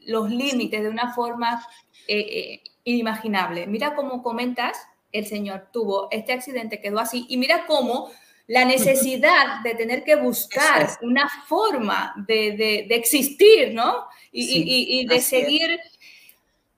los 0.06 0.30
límites 0.30 0.82
de 0.82 0.88
una 0.88 1.12
forma 1.14 1.66
eh, 2.06 2.18
eh, 2.18 2.62
inimaginable. 2.84 3.66
Mira 3.66 3.94
cómo 3.94 4.22
comentas, 4.22 4.78
el 5.12 5.26
señor 5.26 5.68
tuvo 5.72 6.08
este 6.10 6.32
accidente, 6.32 6.80
quedó 6.80 6.98
así, 6.98 7.26
y 7.28 7.36
mira 7.36 7.66
cómo 7.66 8.10
la 8.46 8.64
necesidad 8.64 9.60
de 9.64 9.74
tener 9.74 10.04
que 10.04 10.14
buscar 10.14 10.88
una 11.02 11.28
forma 11.48 12.14
de, 12.28 12.86
existir, 12.90 13.74
¿no? 13.74 14.06
Y, 14.30 15.04
de 15.06 15.20
seguir, 15.20 15.80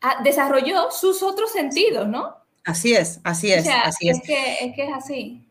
ah, 0.00 0.22
desarrolló 0.24 0.90
sus 0.90 1.22
otros 1.22 1.52
sentidos, 1.52 2.08
¿no? 2.08 2.37
Así 2.68 2.92
es, 2.92 3.18
así 3.24 3.50
es, 3.50 3.66
así 3.66 4.10
es. 4.10 4.18
Es 4.18 4.22
que, 4.22 4.52
es 4.60 4.74
que 4.76 4.84
es 4.84 4.90
así. 4.94 5.42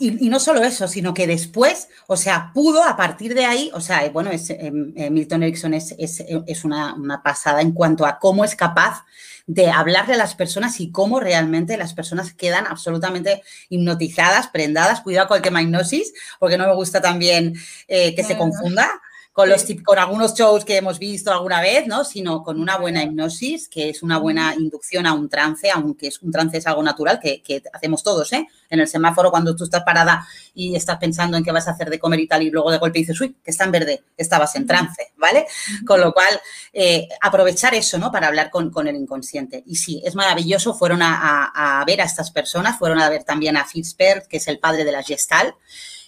y, 0.00 0.28
no 0.28 0.38
solo 0.38 0.62
eso, 0.62 0.86
sino 0.86 1.14
que 1.14 1.26
después, 1.26 1.88
o 2.06 2.18
sea, 2.18 2.50
pudo 2.52 2.84
a 2.84 2.94
partir 2.94 3.34
de 3.34 3.46
ahí, 3.46 3.70
o 3.72 3.80
sea, 3.80 4.06
bueno, 4.10 4.30
es, 4.30 4.50
em, 4.50 4.92
eh, 4.94 5.08
Milton 5.08 5.44
Erickson 5.44 5.72
es, 5.72 5.94
es, 5.96 6.64
una, 6.66 6.92
una, 6.92 7.22
pasada 7.22 7.62
en 7.62 7.72
cuanto 7.72 8.04
a 8.04 8.18
cómo 8.18 8.44
es 8.44 8.54
capaz 8.54 9.06
de 9.46 9.70
hablarle 9.70 10.12
a 10.12 10.18
las 10.18 10.34
personas 10.34 10.78
y 10.78 10.92
cómo 10.92 11.20
realmente 11.20 11.78
las 11.78 11.94
personas 11.94 12.34
quedan 12.34 12.66
absolutamente 12.66 13.42
hipnotizadas, 13.70 14.48
prendadas. 14.48 15.00
Cuidado 15.00 15.28
con 15.28 15.38
el 15.38 15.42
tema 15.42 15.62
hipnosis, 15.62 16.12
porque 16.38 16.58
no 16.58 16.66
me 16.66 16.74
gusta 16.74 17.00
también 17.00 17.54
eh, 17.88 18.14
que 18.14 18.24
se 18.24 18.36
confunda 18.36 18.90
con, 19.32 19.48
los, 19.48 19.64
con 19.82 19.98
algunos 19.98 20.34
shows 20.34 20.64
que 20.64 20.76
hemos 20.76 20.98
visto 20.98 21.32
alguna 21.32 21.62
vez, 21.62 21.86
¿no? 21.86 22.04
Sino 22.04 22.42
con 22.42 22.60
una 22.60 22.76
buena 22.76 23.02
hipnosis, 23.02 23.66
que 23.66 23.88
es 23.88 24.02
una 24.02 24.18
buena 24.18 24.54
inducción 24.54 25.06
a 25.06 25.14
un 25.14 25.30
trance, 25.30 25.70
aunque 25.70 26.08
es 26.08 26.20
un 26.20 26.30
trance 26.30 26.58
es 26.58 26.66
algo 26.66 26.82
natural 26.82 27.18
que, 27.18 27.62
hacemos 27.72 28.02
todos, 28.02 28.30
¿eh? 28.34 28.46
En 28.68 28.80
el 28.80 28.88
semáforo, 28.88 29.30
cuando 29.30 29.56
tú 29.56 29.64
estás 29.64 29.82
parada 29.84 30.26
y 30.54 30.76
estás 30.76 30.98
pensando 30.98 31.38
en 31.38 31.44
qué 31.44 31.50
vas 31.50 31.66
a 31.66 31.70
hacer 31.70 31.88
de 31.88 31.98
comer 31.98 32.20
y 32.20 32.28
tal, 32.28 32.42
y 32.42 32.50
luego 32.50 32.70
de 32.70 32.76
golpe 32.76 32.98
dices, 32.98 33.18
uy, 33.20 33.34
que 33.42 33.50
está 33.50 33.64
en 33.64 33.72
verde, 33.72 34.04
estabas 34.18 34.54
en 34.54 34.66
trance, 34.66 35.12
¿vale? 35.16 35.46
Con 35.86 36.00
lo 36.00 36.12
cual, 36.12 36.40
eh, 36.74 37.08
aprovechar 37.22 37.74
eso, 37.74 37.96
¿no? 37.96 38.12
Para 38.12 38.26
hablar 38.26 38.50
con, 38.50 38.70
el 38.86 38.96
inconsciente. 38.96 39.62
Y 39.66 39.76
sí, 39.76 40.02
es 40.04 40.14
maravilloso, 40.14 40.74
fueron 40.74 41.00
a, 41.00 41.52
a, 41.54 41.84
ver 41.86 42.02
a 42.02 42.04
estas 42.04 42.30
personas, 42.30 42.78
fueron 42.78 43.00
a 43.00 43.08
ver 43.08 43.24
también 43.24 43.56
a 43.56 43.64
Fitzberg, 43.64 44.28
que 44.28 44.36
es 44.36 44.48
el 44.48 44.58
padre 44.58 44.84
de 44.84 44.92
la 44.92 45.02
Gestal, 45.02 45.54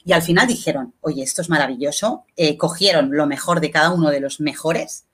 y 0.05 0.13
al 0.13 0.23
final 0.23 0.47
dijeron, 0.47 0.95
oye, 1.01 1.23
esto 1.23 1.41
es 1.41 1.49
maravilloso, 1.49 2.25
eh, 2.37 2.57
cogieron 2.57 3.11
lo 3.13 3.27
mejor 3.27 3.61
de 3.61 3.71
cada 3.71 3.91
uno 3.91 4.11
de 4.11 4.21
los 4.21 4.41
mejores 4.41 5.07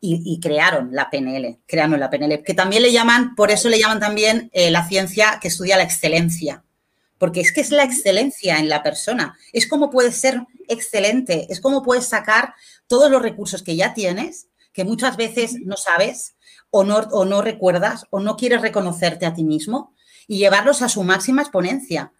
y, 0.00 0.38
crearon 0.40 0.90
la 0.92 1.10
PNL, 1.10 1.58
crearon 1.66 1.98
la 1.98 2.10
PNL, 2.10 2.42
que 2.44 2.54
también 2.54 2.82
le 2.82 2.92
llaman, 2.92 3.34
por 3.34 3.50
eso 3.50 3.68
le 3.68 3.80
llaman 3.80 3.98
también 3.98 4.50
eh, 4.52 4.70
la 4.70 4.86
ciencia 4.86 5.38
que 5.40 5.48
estudia 5.48 5.76
la 5.76 5.82
excelencia, 5.82 6.62
porque 7.18 7.40
es 7.40 7.50
que 7.50 7.60
es 7.60 7.70
la 7.70 7.82
excelencia 7.82 8.58
en 8.58 8.68
la 8.68 8.84
persona, 8.84 9.36
es 9.52 9.66
como 9.66 9.90
puedes 9.90 10.16
ser 10.16 10.42
excelente, 10.68 11.46
es 11.50 11.60
como 11.60 11.82
puedes 11.82 12.06
sacar 12.06 12.54
todos 12.86 13.10
los 13.10 13.22
recursos 13.22 13.64
que 13.64 13.74
ya 13.74 13.94
tienes, 13.94 14.46
que 14.72 14.84
muchas 14.84 15.16
veces 15.16 15.56
no 15.64 15.76
sabes 15.76 16.36
o 16.70 16.84
no, 16.84 16.98
o 16.98 17.24
no 17.24 17.42
recuerdas 17.42 18.04
o 18.10 18.20
no 18.20 18.36
quieres 18.36 18.60
reconocerte 18.60 19.26
a 19.26 19.34
ti 19.34 19.42
mismo 19.42 19.94
y 20.28 20.38
llevarlos 20.38 20.82
a 20.82 20.88
su 20.88 21.02
máxima 21.02 21.42
exponencia. 21.42 22.12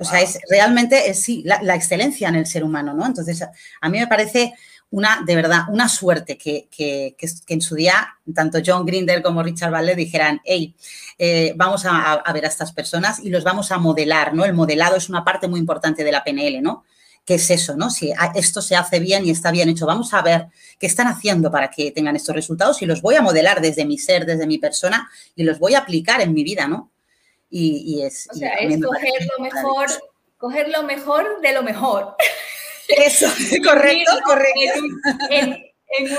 O 0.00 0.04
sea, 0.04 0.20
es 0.20 0.38
realmente, 0.50 1.10
es, 1.10 1.20
sí, 1.20 1.42
la, 1.44 1.74
excelencia 1.74 2.28
en 2.28 2.36
el 2.36 2.46
ser 2.46 2.64
humano, 2.64 2.94
¿no? 2.94 3.06
Entonces, 3.06 3.42
a 3.42 3.88
mí 3.88 3.98
me 3.98 4.06
parece 4.06 4.54
una, 4.90 5.22
de 5.26 5.36
verdad, 5.36 5.62
una 5.68 5.88
suerte 5.88 6.38
que, 6.38 6.68
que, 6.70 7.14
en 7.48 7.60
su 7.60 7.74
día 7.74 8.16
tanto 8.34 8.58
John 8.64 8.86
Grinder 8.86 9.22
como 9.22 9.42
Richard 9.42 9.72
Valle 9.72 9.94
dijeran, 9.94 10.40
hey, 10.44 10.74
eh, 11.18 11.52
vamos 11.56 11.84
a, 11.84 12.22
ver 12.32 12.44
a 12.44 12.48
estas 12.48 12.72
personas 12.72 13.18
y 13.20 13.28
los 13.28 13.44
vamos 13.44 13.70
a 13.70 13.78
modelar, 13.78 14.34
¿no? 14.34 14.44
El 14.44 14.54
modelado 14.54 14.96
es 14.96 15.08
una 15.08 15.24
parte 15.24 15.48
muy 15.48 15.60
importante 15.60 16.04
de 16.04 16.12
la 16.12 16.24
PNL, 16.24 16.62
¿no? 16.62 16.84
¿Qué 17.24 17.34
es 17.34 17.50
eso, 17.50 17.76
no? 17.76 17.90
Si 17.90 18.10
esto 18.34 18.62
se 18.62 18.76
hace 18.76 19.00
bien 19.00 19.26
y 19.26 19.30
está 19.30 19.50
bien 19.50 19.68
hecho, 19.68 19.84
vamos 19.84 20.14
a 20.14 20.22
ver 20.22 20.46
qué 20.78 20.86
están 20.86 21.08
haciendo 21.08 21.50
para 21.50 21.68
que 21.70 21.90
tengan 21.90 22.16
estos 22.16 22.34
resultados 22.34 22.80
y 22.80 22.86
los 22.86 23.02
voy 23.02 23.16
a 23.16 23.22
modelar 23.22 23.60
desde 23.60 23.84
mi 23.84 23.98
ser, 23.98 24.24
desde 24.24 24.46
mi 24.46 24.56
persona 24.56 25.10
y 25.36 25.42
los 25.42 25.58
voy 25.58 25.74
a 25.74 25.80
aplicar 25.80 26.22
en 26.22 26.32
mi 26.32 26.42
vida, 26.42 26.66
¿no? 26.66 26.90
Y, 27.50 28.02
es... 28.02 28.28
O 28.30 28.34
sea, 28.34 28.54
es 28.54 28.80
coger 28.82 29.26
lo 29.36 29.44
mejor, 29.44 29.86
coger 30.36 30.68
lo 30.68 30.82
mejor 30.82 31.40
de 31.40 31.52
lo 31.52 31.62
mejor. 31.62 32.14
Eso, 32.88 33.26
correcto, 33.64 34.12
correcto. 34.24 34.80
En, 35.30 35.64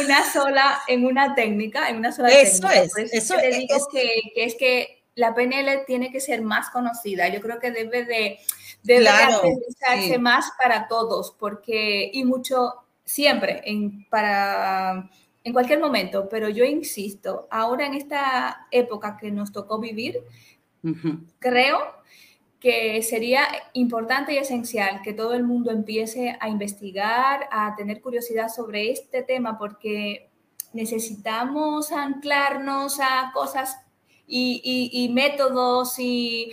una 0.04 0.32
sola, 0.32 0.82
en 0.88 1.06
una 1.06 1.36
técnica, 1.36 1.90
en 1.90 1.98
una 1.98 2.12
sola 2.12 2.30
eso 2.30 2.68
técnica. 2.68 3.02
Es, 3.02 3.14
eso 3.14 3.38
es. 3.38 3.88
Que, 3.92 4.10
que 4.34 4.44
es 4.44 4.56
que 4.56 5.04
la 5.16 5.36
PNL 5.36 5.86
tiene 5.86 6.12
que 6.12 6.20
ser 6.20 6.42
más 6.42 6.70
conocida. 6.70 7.28
Yo 7.28 7.42
creo 7.42 7.60
que 7.60 7.72
debe 7.72 8.06
de, 8.06 8.40
debe 8.84 9.10
aterrizarse 9.10 10.18
más 10.18 10.52
para 10.58 10.88
todos, 10.88 11.36
porque, 11.38 12.10
y 12.14 12.24
mucho, 12.24 12.76
siempre, 13.04 13.62
en, 13.66 14.08
para, 14.10 15.10
en 15.44 15.54
cualquier 15.54 15.80
momento, 15.80 16.28
pero 16.30 16.50
yo 16.50 16.64
insisto, 16.64 17.48
ahora 17.52 17.86
en 17.86 17.96
esta 17.96 18.68
época 18.72 19.18
que 19.18 19.32
nos 19.32 19.52
tocó 19.52 19.80
vivir, 19.80 20.24
creo 21.40 21.80
que 22.60 23.02
sería 23.04 23.48
importante 23.74 24.34
y 24.34 24.38
esencial 24.38 25.02
que 25.02 25.14
todo 25.14 25.34
el 25.34 25.44
mundo 25.44 25.72
empiece 25.72 26.38
a 26.40 26.50
investigar, 26.50 27.48
a 27.52 27.76
tener 27.76 28.02
curiosidad 28.02 28.50
sobre 28.50 28.92
este 28.92 29.24
tema, 29.24 29.58
porque 29.58 30.30
necesitamos 30.74 31.92
anclarnos 31.92 33.00
a 33.00 33.32
cosas 33.34 33.78
y, 34.28 35.10
métodos 35.14 35.96
y 35.98 36.52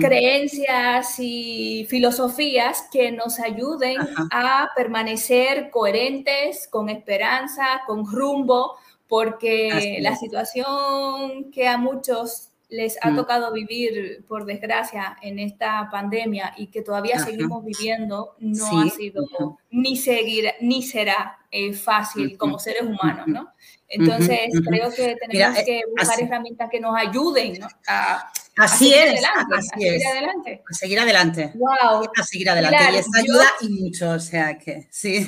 creencias 0.00 1.16
y 1.18 1.86
filosofías 1.90 2.84
que 2.92 3.10
nos 3.10 3.40
ayuden 3.40 3.98
a 4.30 4.70
permanecer 4.76 5.70
coherentes, 5.70 6.68
con 6.68 6.88
esperanza, 6.88 7.82
con 7.86 8.06
rumbo, 8.06 8.76
porque 9.08 9.98
la 10.00 10.14
situación 10.16 11.50
que 11.50 11.66
a 11.66 11.76
muchos 11.76 12.53
les 12.74 12.98
ha 13.02 13.10
mm. 13.10 13.16
tocado 13.16 13.52
vivir, 13.52 14.24
por 14.26 14.44
desgracia, 14.44 15.16
en 15.22 15.38
esta 15.38 15.88
pandemia 15.90 16.54
y 16.56 16.66
que 16.66 16.82
todavía 16.82 17.18
seguimos 17.18 17.64
viviendo, 17.64 18.34
no 18.38 18.80
ha 18.80 18.88
sido 18.90 19.24
ni 19.70 19.96
seguir, 19.96 20.52
ni 20.60 20.82
será 20.82 21.38
eh, 21.50 21.72
fácil 21.72 22.36
como 22.36 22.58
seres 22.58 22.82
humanos, 22.82 23.26
¿no? 23.26 23.48
Entonces, 23.88 24.50
creo 24.66 24.90
que 24.90 25.16
tenemos 25.16 25.58
eh, 25.58 25.64
que 25.64 25.82
buscar 25.88 26.20
herramientas 26.20 26.68
que 26.70 26.80
nos 26.80 26.96
ayuden 26.96 27.60
a, 27.86 28.32
así 28.56 28.94
es, 28.94 29.24
adelante. 29.24 29.54
Así 29.56 29.68
a 29.68 29.90
seguir 29.90 30.06
adelante. 30.06 30.62
A 30.70 30.74
seguir 30.74 31.00
adelante. 31.00 31.52
Wow. 31.54 32.10
A 32.16 32.22
seguir 32.22 32.50
adelante. 32.50 32.78
y 32.92 32.96
esta 32.96 33.18
ayuda 33.18 33.46
y 33.60 33.68
mucho, 33.68 34.10
o 34.10 34.18
sea 34.18 34.58
que 34.58 34.88
sí. 34.90 35.24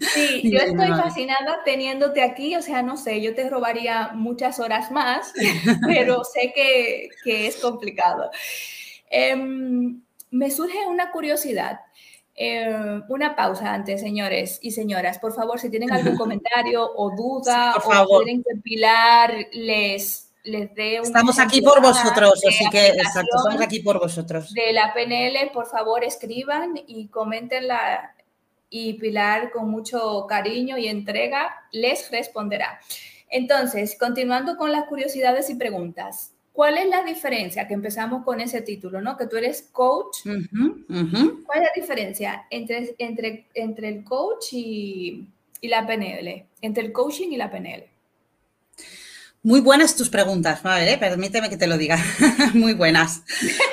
Sí, 0.00 0.42
yo 0.50 0.58
estoy 0.58 0.88
fascinada 0.88 1.62
teniéndote 1.64 2.22
aquí, 2.22 2.56
o 2.56 2.62
sea, 2.62 2.82
no 2.82 2.96
sé, 2.96 3.20
yo 3.20 3.34
te 3.34 3.48
robaría 3.48 4.10
muchas 4.14 4.60
horas 4.60 4.90
más, 4.90 5.32
pero 5.86 6.24
sé 6.24 6.52
que, 6.54 7.08
que 7.22 7.46
es 7.46 7.56
complicado. 7.56 8.30
Em, 9.10 10.02
me 10.30 10.50
surge 10.50 10.86
una 10.86 11.10
curiosidad. 11.10 11.80
Eh, 12.36 13.00
una 13.08 13.36
pausa 13.36 13.72
antes, 13.72 14.00
señores 14.00 14.58
y 14.60 14.72
señoras. 14.72 15.18
Por 15.18 15.34
favor, 15.34 15.60
si 15.60 15.70
tienen 15.70 15.92
algún 15.92 16.16
comentario 16.18 16.84
o 16.84 17.14
duda 17.14 17.76
o 17.76 18.18
quieren 18.18 18.42
que 18.42 18.60
Pilar 18.60 19.32
les, 19.52 20.32
les 20.44 20.74
dé 20.74 21.00
un 21.00 21.06
Estamos 21.06 21.38
aquí 21.38 21.60
por 21.62 21.80
vosotros, 21.80 22.40
así 22.46 22.68
que 22.70 22.88
exacto, 22.88 23.36
estamos 23.36 23.62
aquí 23.62 23.80
por 23.80 23.98
vosotros. 23.98 24.52
De 24.52 24.72
la 24.72 24.92
PNL, 24.92 25.50
por 25.52 25.66
favor, 25.66 26.04
escriban 26.04 26.74
y 26.86 27.08
comentenla 27.08 28.14
y 28.68 28.94
Pilar 28.94 29.50
con 29.52 29.70
mucho 29.70 30.26
cariño 30.28 30.76
y 30.76 30.88
entrega 30.88 31.54
les 31.72 32.10
responderá. 32.10 32.80
Entonces, 33.30 33.96
continuando 33.98 34.56
con 34.56 34.70
las 34.70 34.84
curiosidades 34.84 35.48
y 35.50 35.54
preguntas. 35.54 36.32
¿Cuál 36.52 36.78
es 36.78 36.86
la 36.86 37.02
diferencia? 37.02 37.66
Que 37.66 37.74
empezamos 37.74 38.24
con 38.24 38.40
ese 38.40 38.62
título, 38.62 39.00
¿no? 39.00 39.16
Que 39.16 39.26
tú 39.26 39.36
eres 39.36 39.70
coach. 39.72 40.18
¿Cuál 40.24 41.62
es 41.62 41.62
la 41.62 41.72
diferencia 41.74 42.46
entre, 42.48 42.94
entre, 42.98 43.48
entre 43.54 43.88
el 43.88 44.04
coach 44.04 44.52
y, 44.52 45.26
y 45.60 45.68
la 45.68 45.84
PNL? 45.84 46.46
Entre 46.60 46.84
el 46.84 46.92
coaching 46.92 47.30
y 47.32 47.36
la 47.36 47.50
PNL. 47.50 47.93
Muy 49.46 49.60
buenas 49.60 49.94
tus 49.94 50.08
preguntas, 50.08 50.62
ver, 50.62 50.88
¿eh? 50.88 50.96
permíteme 50.96 51.50
que 51.50 51.58
te 51.58 51.66
lo 51.66 51.76
diga. 51.76 51.98
Muy 52.54 52.72
buenas. 52.72 53.20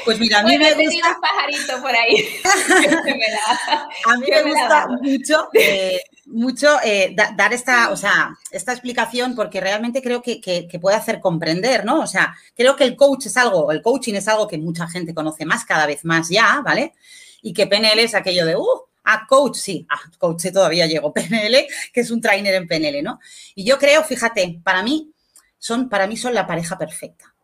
Pues 0.03 0.19
mira, 0.19 0.41
a 0.41 0.43
mí 0.43 0.57
me 0.57 0.73
gusta... 0.73 1.15
un 1.15 1.21
pajarito 1.21 1.81
por 1.81 1.95
ahí. 1.95 2.25
a 4.05 4.17
mí 4.17 4.25
me, 4.29 4.43
gusta 4.43 4.87
mucho, 5.01 5.47
eh, 5.53 6.01
mucho 6.25 6.67
eh, 6.83 7.15
dar 7.15 7.53
esta, 7.53 7.89
o 7.89 7.95
sea, 7.95 8.37
esta 8.51 8.73
explicación 8.73 9.33
porque 9.33 9.61
realmente 9.61 10.01
creo 10.01 10.21
que, 10.21 10.67
puede 10.81 10.97
hacer 10.97 11.21
comprender, 11.21 11.85
¿no? 11.85 12.01
O 12.01 12.07
sea, 12.07 12.35
creo 12.53 12.75
que 12.75 12.83
el 12.83 12.97
coach 12.97 13.27
es 13.27 13.37
algo, 13.37 13.71
el 13.71 13.81
coaching 13.81 14.15
es 14.15 14.27
algo 14.27 14.49
que 14.49 14.57
mucha 14.57 14.89
gente 14.89 15.13
conoce 15.13 15.45
más, 15.45 15.63
cada 15.63 15.85
vez 15.85 16.03
más 16.03 16.27
ya, 16.27 16.61
¿vale? 16.65 16.95
Y 17.41 17.53
que 17.53 17.67
PNL 17.67 17.99
es 17.99 18.13
aquello 18.13 18.45
de, 18.45 18.57
uh, 18.57 18.81
a 19.05 19.25
coach, 19.25 19.55
sí, 19.55 19.87
a 19.89 20.01
coach 20.17 20.47
todavía 20.51 20.85
llego, 20.85 21.13
PNL, 21.13 21.65
que 21.93 22.01
es 22.01 22.11
un 22.11 22.19
trainer 22.19 22.55
en 22.55 22.67
PNL, 22.67 23.01
¿no? 23.01 23.21
Y 23.55 23.63
yo 23.63 23.77
creo, 23.77 24.03
fíjate, 24.03 24.59
para 24.65 24.83
mí 24.83 25.13
son, 25.61 25.89
para 25.89 26.07
mí 26.07 26.17
son 26.17 26.33
la 26.33 26.47
pareja 26.47 26.75
perfecta, 26.75 27.35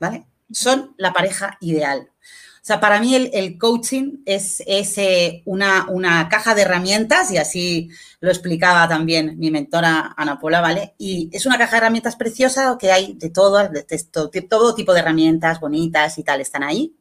¿vale? 0.00 0.26
Son 0.50 0.94
la 0.96 1.12
pareja 1.12 1.58
ideal. 1.60 2.08
O 2.10 2.66
sea, 2.66 2.80
para 2.80 2.98
mí 3.00 3.14
el, 3.14 3.58
coaching 3.58 4.22
es, 4.24 4.62
eh, 4.66 5.42
una, 5.44 5.86
una, 5.90 6.26
caja 6.30 6.54
de 6.54 6.62
herramientas 6.62 7.30
y 7.30 7.36
así 7.36 7.90
lo 8.20 8.30
explicaba 8.30 8.88
también 8.88 9.38
mi 9.38 9.50
mentora 9.50 10.14
Ana 10.16 10.40
Paula, 10.40 10.62
¿vale? 10.62 10.94
Y 10.96 11.28
es 11.32 11.44
una 11.44 11.58
caja 11.58 11.72
de 11.72 11.76
herramientas 11.76 12.16
preciosa 12.16 12.78
que 12.80 12.90
hay 12.90 13.12
de 13.12 13.28
todo, 13.28 13.68
de, 13.68 13.84
todo, 14.10 14.30
todo 14.48 14.74
tipo 14.74 14.94
de 14.94 15.00
herramientas 15.00 15.60
bonitas 15.60 16.16
y 16.16 16.24
tal, 16.24 16.40
están 16.40 16.62
ahí. 16.62 16.96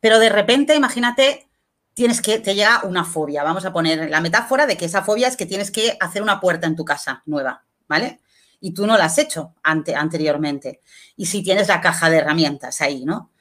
Pero 0.00 0.18
de 0.18 0.30
repente, 0.30 0.74
imagínate, 0.74 1.48
tienes 1.94 2.20
que, 2.20 2.40
te 2.40 2.56
llega 2.56 2.82
una 2.82 3.04
fobia. 3.04 3.44
Vamos 3.44 3.64
a 3.64 3.72
poner 3.72 4.10
la 4.10 4.20
metáfora 4.20 4.66
de 4.66 4.76
que 4.76 4.86
esa 4.86 5.02
fobia 5.02 5.28
es 5.28 5.36
que 5.36 5.46
tienes 5.46 5.70
que 5.70 5.96
hacer 6.00 6.22
una 6.22 6.40
puerta 6.40 6.66
en 6.66 6.74
tu 6.74 6.84
casa 6.84 7.22
nueva, 7.24 7.64
¿vale? 7.86 8.20
Y 8.60 8.72
tú 8.72 8.86
no 8.86 8.96
la 8.96 9.06
has 9.06 9.18
hecho 9.18 9.54
ante, 9.62 9.94
anteriormente. 9.94 10.80
Y 11.16 11.26
si 11.26 11.42
tienes 11.42 11.68
la 11.68 11.80
caja 11.80 12.10
de 12.10 12.18
herramientas 12.18 12.80
ahí, 12.80 13.04
¿no? 13.04 13.32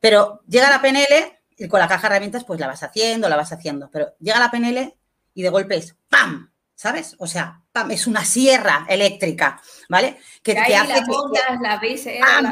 Pero 0.00 0.42
llega 0.46 0.70
la 0.70 0.82
PNL 0.82 1.38
y 1.56 1.68
con 1.68 1.80
la 1.80 1.88
caja 1.88 2.08
de 2.08 2.14
herramientas 2.14 2.44
pues 2.44 2.60
la 2.60 2.66
vas 2.66 2.82
haciendo, 2.82 3.28
la 3.28 3.36
vas 3.36 3.52
haciendo. 3.52 3.90
Pero 3.90 4.14
llega 4.20 4.38
la 4.38 4.50
PNL 4.50 4.94
y 5.34 5.42
de 5.42 5.48
golpe 5.48 5.76
es 5.76 5.96
¡pam! 6.08 6.50
¿Sabes? 6.74 7.16
O 7.18 7.26
sea, 7.26 7.62
¡pam! 7.72 7.90
es 7.90 8.06
una 8.06 8.24
sierra 8.24 8.86
eléctrica, 8.88 9.60
¿vale? 9.88 10.18
Que, 10.42 10.54
que 10.54 10.76
hace 10.76 11.00
la 11.00 11.06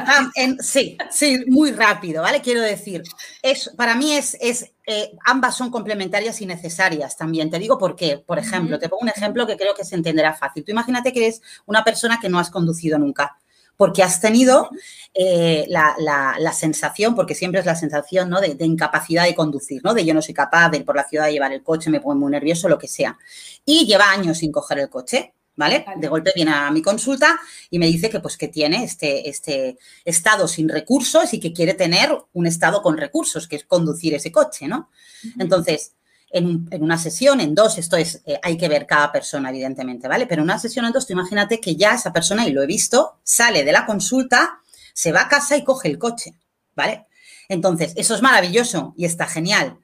¡pam, 0.05 0.57
sí, 0.59 0.97
sí, 1.11 1.45
muy 1.47 1.71
rápido, 1.71 2.23
¿vale? 2.23 2.41
Quiero 2.41 2.61
decir, 2.61 3.03
es, 3.41 3.69
para 3.77 3.95
mí 3.95 4.13
es, 4.13 4.37
es 4.41 4.72
eh, 4.85 5.15
ambas 5.25 5.55
son 5.55 5.71
complementarias 5.71 6.41
y 6.41 6.45
necesarias 6.45 7.15
también. 7.15 7.49
Te 7.49 7.59
digo 7.59 7.77
por 7.77 7.95
qué. 7.95 8.17
Por 8.17 8.39
ejemplo, 8.39 8.77
te 8.79 8.89
pongo 8.89 9.03
un 9.03 9.09
ejemplo 9.09 9.47
que 9.47 9.57
creo 9.57 9.73
que 9.73 9.85
se 9.85 9.95
entenderá 9.95 10.33
fácil. 10.33 10.63
Tú 10.63 10.71
imagínate 10.71 11.13
que 11.13 11.25
eres 11.25 11.41
una 11.65 11.83
persona 11.83 12.19
que 12.21 12.29
no 12.29 12.39
has 12.39 12.49
conducido 12.49 12.97
nunca, 12.99 13.37
porque 13.77 14.03
has 14.03 14.19
tenido 14.19 14.69
eh, 15.13 15.65
la, 15.69 16.53
sensación, 16.53 17.15
porque 17.15 17.33
siempre 17.35 17.61
es 17.61 17.65
la 17.65 17.75
sensación 17.75 18.29
¿no? 18.29 18.41
de, 18.41 18.55
incapacidad 18.59 19.23
de 19.23 19.35
conducir, 19.35 19.81
¿no? 19.83 19.93
de 19.93 20.05
yo 20.05 20.13
no 20.13 20.21
soy 20.21 20.33
capaz 20.33 20.69
de 20.69 20.77
ir 20.77 20.85
por 20.85 20.95
la 20.95 21.07
ciudad 21.07 21.25
de 21.25 21.33
llevar 21.33 21.53
el 21.53 21.63
coche, 21.63 21.89
me 21.89 22.01
pongo 22.01 22.15
muy 22.15 22.31
nervioso, 22.31 22.67
lo 22.67 22.77
que 22.77 22.87
sea. 22.87 23.17
Y 23.65 23.85
lleva 23.85 24.11
años 24.11 24.39
sin 24.39 24.51
coger 24.51 24.79
el 24.79 24.89
coche. 24.89 25.33
¿Vale? 25.55 25.85
De 25.97 26.07
golpe 26.07 26.31
viene 26.35 26.51
a 26.51 26.71
mi 26.71 26.81
consulta 26.81 27.39
y 27.69 27.79
me 27.79 27.87
dice 27.87 28.09
que 28.09 28.19
pues 28.19 28.37
que 28.37 28.47
tiene 28.47 28.83
este, 28.83 29.29
este 29.29 29.77
estado 30.03 30.47
sin 30.47 30.69
recursos 30.69 31.33
y 31.33 31.39
que 31.39 31.53
quiere 31.53 31.73
tener 31.73 32.15
un 32.33 32.47
estado 32.47 32.81
con 32.81 32.97
recursos, 32.97 33.47
que 33.47 33.57
es 33.57 33.65
conducir 33.65 34.13
ese 34.13 34.31
coche, 34.31 34.67
¿no? 34.67 34.89
Entonces, 35.37 35.93
en, 36.33 36.67
una 36.81 36.97
sesión, 36.97 37.39
en 37.39 37.53
dos, 37.53 37.77
esto 37.77 37.95
es, 37.95 38.21
eh, 38.25 38.39
hay 38.41 38.57
que 38.57 38.67
ver 38.67 38.87
cada 38.87 39.11
persona, 39.11 39.49
evidentemente, 39.49 40.07
¿vale? 40.07 40.25
Pero 40.25 40.41
en 40.41 40.49
una 40.49 40.59
sesión 40.59 40.85
en 40.85 40.91
dos, 40.91 41.05
tú 41.05 41.13
imagínate 41.13 41.61
que 41.61 41.75
ya 41.75 41.93
esa 41.93 42.11
persona, 42.11 42.47
y 42.47 42.51
lo 42.51 42.63
he 42.63 42.67
visto, 42.67 43.19
sale 43.23 43.63
de 43.63 43.71
la 43.71 43.85
consulta, 43.85 44.59
se 44.93 45.11
va 45.11 45.21
a 45.21 45.27
casa 45.27 45.55
y 45.55 45.63
coge 45.63 45.89
el 45.89 45.99
coche, 45.99 46.33
¿vale? 46.75 47.05
Entonces, 47.47 47.93
eso 47.95 48.15
es 48.15 48.21
maravilloso 48.21 48.95
y 48.97 49.05
está 49.05 49.27
genial, 49.27 49.77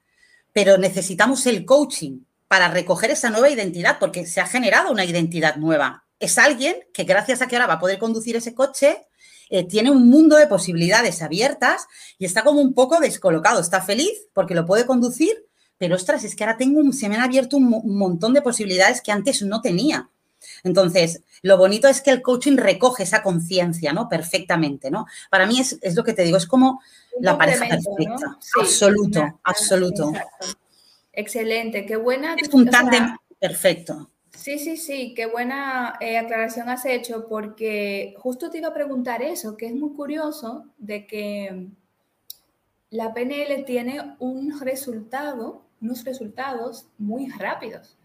pero 0.52 0.78
necesitamos 0.78 1.46
el 1.46 1.66
coaching 1.66 2.22
para 2.50 2.68
recoger 2.68 3.12
esa 3.12 3.30
nueva 3.30 3.50
identidad, 3.50 4.00
porque 4.00 4.26
se 4.26 4.42
ha 4.42 4.48
generado 4.48 4.92
una 4.92 5.06
identidad 5.06 5.56
nueva. 5.58 6.06
Es 6.20 6.40
alguien 6.40 6.76
que 6.94 7.04
gracias 7.04 7.42
a 7.42 7.48
que 7.48 7.56
ahora 7.56 7.68
va 7.68 7.76
a 7.76 7.80
poder 7.80 8.00
conducir 8.00 8.36
ese 8.36 8.56
coche, 8.56 9.06
eh, 9.52 9.68
tiene 9.68 9.92
un 9.92 10.10
mundo 10.10 10.36
de 10.36 10.48
posibilidades 10.48 11.22
abiertas 11.22 11.86
y 12.18 12.26
está 12.26 12.44
como 12.44 12.60
un 12.60 12.74
poco 12.74 13.00
descolocado. 13.00 13.62
Está 13.62 13.82
feliz 13.82 14.28
porque 14.34 14.56
lo 14.56 14.66
puede 14.66 14.88
conducir, 14.88 15.46
pero 15.78 15.96
ostras, 15.96 16.24
es 16.24 16.36
que 16.36 16.44
ahora 16.44 16.58
tengo 16.58 16.80
un, 16.80 16.92
se 16.92 17.08
me 17.08 17.16
han 17.16 17.22
abierto 17.22 17.56
un, 17.56 17.70
montón 17.96 18.34
de 18.34 18.42
posibilidades 18.42 19.02
que 19.02 19.12
antes 19.12 19.44
no 19.44 19.62
tenía. 19.62 20.10
Entonces, 20.64 21.22
lo 21.44 21.56
bonito 21.56 21.88
es 21.88 22.02
que 22.02 22.10
el 22.10 22.24
coaching 22.24 22.58
recoge 22.58 23.04
esa 23.04 23.22
conciencia, 23.22 23.94
¿no? 23.94 24.10
Perfectamente, 24.10 24.90
¿no? 24.90 25.06
Para 25.30 25.46
mí 25.46 25.60
es, 25.60 25.78
lo 25.96 26.04
que 26.04 26.14
te 26.14 26.24
digo, 26.24 26.38
es 26.38 26.48
como 26.48 26.82
la 27.22 27.38
pareja 27.38 27.68
perfecta. 27.68 28.38
absoluto, 28.60 29.40
absoluto. 29.44 30.12
Excelente, 31.20 31.86
qué 31.86 31.98
buena. 31.98 32.36
Es 32.36 32.54
un 32.54 32.66
tándem 32.70 33.18
perfecto. 33.40 34.10
Sí, 34.34 34.58
sí, 34.58 34.78
sí, 34.78 35.14
qué 35.14 35.26
buena 35.26 35.98
eh, 36.00 36.18
aclaración 36.18 36.70
has 36.70 36.86
hecho 36.86 37.28
porque 37.28 38.16
justo 38.20 38.50
te 38.50 38.60
iba 38.60 38.70
a 38.70 38.74
preguntar 38.74 39.22
eso, 39.22 39.58
que 39.58 39.66
es 39.66 39.76
muy 39.76 39.92
curioso 39.92 40.68
de 40.78 41.06
que 41.06 41.68
la 42.90 43.14
PNL 43.14 43.66
tiene 43.66 44.16
un 44.20 44.62
resultado, 44.62 45.66
unos 45.82 46.06
resultados 46.06 46.88
muy 46.98 47.28
rápidos. 47.28 47.98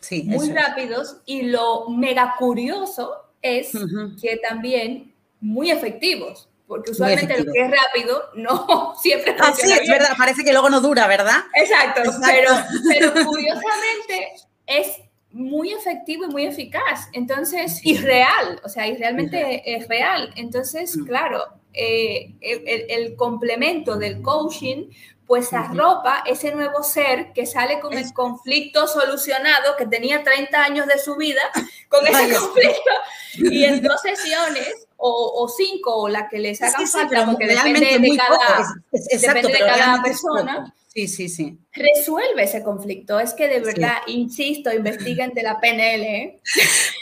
Sí, 0.00 0.24
muy 0.24 0.50
rápidos 0.50 1.22
y 1.24 1.42
lo 1.42 1.88
mega 1.88 2.34
curioso 2.38 3.14
es 3.40 3.72
que 4.20 4.36
también 4.46 5.14
muy 5.40 5.70
efectivos. 5.70 6.47
Porque 6.68 6.90
usualmente 6.90 7.42
lo 7.42 7.50
que 7.50 7.60
es 7.62 7.70
rápido 7.70 8.30
no 8.34 8.94
siempre 9.02 9.34
ah, 9.40 9.52
sí, 9.56 9.72
es 9.72 9.88
verdad, 9.88 10.10
parece 10.16 10.44
que 10.44 10.52
luego 10.52 10.68
no 10.68 10.80
dura, 10.80 11.08
¿verdad? 11.08 11.40
Exacto, 11.54 12.02
Pero, 12.24 12.52
pero 12.88 13.12
curiosamente 13.26 14.34
es 14.66 15.00
muy 15.30 15.72
efectivo 15.72 16.24
y 16.24 16.28
muy 16.28 16.46
eficaz, 16.46 17.08
entonces, 17.12 17.80
y 17.84 17.96
real, 17.96 18.60
o 18.64 18.68
sea, 18.68 18.86
y 18.86 18.96
realmente 18.96 19.62
es 19.64 19.88
real. 19.88 20.32
Entonces, 20.36 20.96
claro, 21.06 21.44
eh, 21.72 22.34
el, 22.40 23.14
complemento 23.16 23.96
del 23.96 24.22
coaching 24.22 24.90
pues 25.26 25.52
arropa 25.52 26.24
ese 26.26 26.52
nuevo 26.52 26.82
ser 26.82 27.34
que 27.34 27.44
sale 27.44 27.80
con 27.80 27.92
el 27.92 28.12
conflicto 28.14 28.88
solucionado, 28.88 29.76
que 29.76 29.86
tenía 29.86 30.24
30 30.24 30.64
años 30.64 30.86
de 30.86 30.98
su 30.98 31.16
vida 31.16 31.42
con 31.88 32.06
ese 32.06 32.34
conflicto, 32.34 32.90
y 33.34 33.64
en 33.64 33.82
dos 33.82 34.00
sesiones 34.00 34.87
o, 35.00 35.48
cinco, 35.48 35.94
o 35.94 36.08
la 36.08 36.28
que 36.28 36.38
les 36.38 36.60
haga 36.60 36.86
falta, 36.86 37.24
porque 37.24 37.46
depende 37.46 37.98
de 37.98 38.16
cada, 38.16 38.74
depende 38.92 39.52
de 39.52 39.58
cada 39.58 40.02
persona. 40.02 40.74
Sí, 40.98 41.06
sí, 41.06 41.28
sí. 41.28 41.56
Resuelve 41.72 42.42
ese 42.42 42.62
conflicto. 42.64 43.20
Es 43.20 43.32
que 43.34 43.46
de 43.46 43.60
verdad, 43.60 43.98
insisto, 44.08 44.72
investiguen 44.72 45.32
de 45.32 45.42
la 45.44 45.60
PNL. 45.60 46.02
¿eh? 46.02 46.40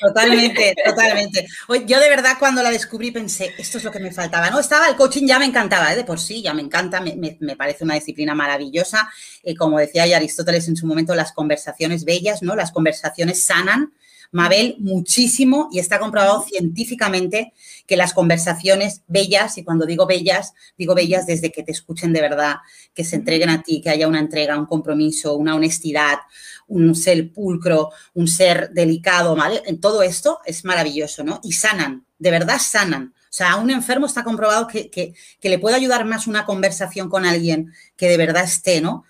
Totalmente, 0.03 0.75
totalmente. 0.85 1.47
Yo 1.87 1.99
de 1.99 2.11
verdad 2.11 2.35
cuando 2.39 2.63
la 2.63 2.71
descubrí 2.71 3.11
pensé, 3.11 3.55
esto 3.57 3.79
es 3.79 3.85
lo 3.85 3.91
que 3.91 4.01
me 4.01 4.13
faltaba. 4.13 4.51
No, 4.51 4.61
estaba 4.61 4.89
el 4.89 4.97
coaching, 4.97 5.27
ya 5.27 5.39
me 5.39 5.47
encantaba, 5.47 5.93
¿eh? 5.93 5.97
de 5.97 6.05
por 6.05 6.21
sí, 6.21 6.43
ya 6.43 6.53
me 6.53 6.61
encanta, 6.61 7.01
me, 7.01 7.39
me, 7.41 7.57
parece 7.57 7.85
una 7.85 7.95
disciplina 7.95 8.35
maravillosa. 8.35 9.09
Eh, 9.43 9.55
como 9.57 9.79
decía 9.79 10.07
ya 10.07 10.19
Aristóteles 10.19 10.69
en 10.69 10.77
su 10.77 10.87
momento, 10.87 11.15
las 11.15 11.33
conversaciones 11.33 12.05
bellas, 12.05 12.43
¿no? 12.43 12.55
Las 12.55 12.73
conversaciones 12.73 13.43
sanan. 13.45 13.95
Mabel, 14.37 14.77
muchísimo 14.81 15.71
y 15.73 15.79
está 15.79 15.99
comprobado 15.99 16.43
científicamente 16.43 17.55
que 17.87 17.97
las 17.97 18.13
conversaciones 18.13 19.01
bellas, 19.07 19.57
y 19.57 19.65
cuando 19.65 19.87
digo 19.87 20.07
bellas, 20.07 20.53
digo 20.77 20.95
bellas 20.95 21.25
desde 21.25 21.51
que 21.51 21.63
te 21.63 21.73
escuchen 21.73 22.13
de 22.13 22.21
verdad, 22.21 22.57
que 22.93 23.03
se 23.03 23.17
entreguen 23.17 23.49
a 23.49 23.63
ti, 23.63 23.81
que 23.81 23.89
haya 23.89 24.07
una 24.07 24.21
entrega, 24.21 24.59
un 24.59 24.67
compromiso, 24.67 25.37
una 25.37 25.55
honestidad, 25.55 26.19
un 26.67 26.95
ser 26.95 27.33
pulcro, 27.33 27.93
un 28.13 28.29
ser 28.29 28.73
delicado, 28.73 29.35
¿vale? 29.35 29.63
En 29.65 29.81
todo 29.81 30.03
esto 30.03 30.41
es 30.45 30.67
maravilloso, 30.67 31.25
¿no? 31.25 31.41
Y 31.43 31.53
sanan, 31.53 32.05
de 32.19 32.31
verdad 32.31 32.59
sanan. 32.61 33.15
O 33.17 33.33
sea, 33.37 33.53
a 33.53 33.57
un 33.57 33.71
enfermo 33.71 34.05
está 34.05 34.23
comprobado 34.23 34.67
que, 34.67 35.15
le 35.41 35.59
puede 35.59 35.77
ayudar 35.77 36.05
más 36.05 36.27
una 36.27 36.45
conversación 36.45 37.09
con 37.09 37.25
alguien 37.25 37.73
que 37.97 38.11
de 38.11 38.19
verdad 38.19 38.45
esté, 38.45 38.83
¿no? 38.83 39.05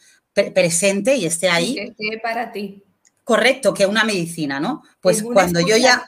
presente 0.55 1.17
y 1.17 1.25
esté 1.25 1.49
ahí. 1.49 1.75
Que 1.75 1.85
esté 1.85 2.21
para 2.23 2.53
ti 2.53 2.86
correcto 3.27 3.75
que 3.75 3.87
una 3.87 4.05
medicina, 4.05 4.61
¿no? 4.61 4.85
Pues 5.01 5.21
cuando 5.21 5.59
yo 5.59 5.77
ya... 5.77 6.07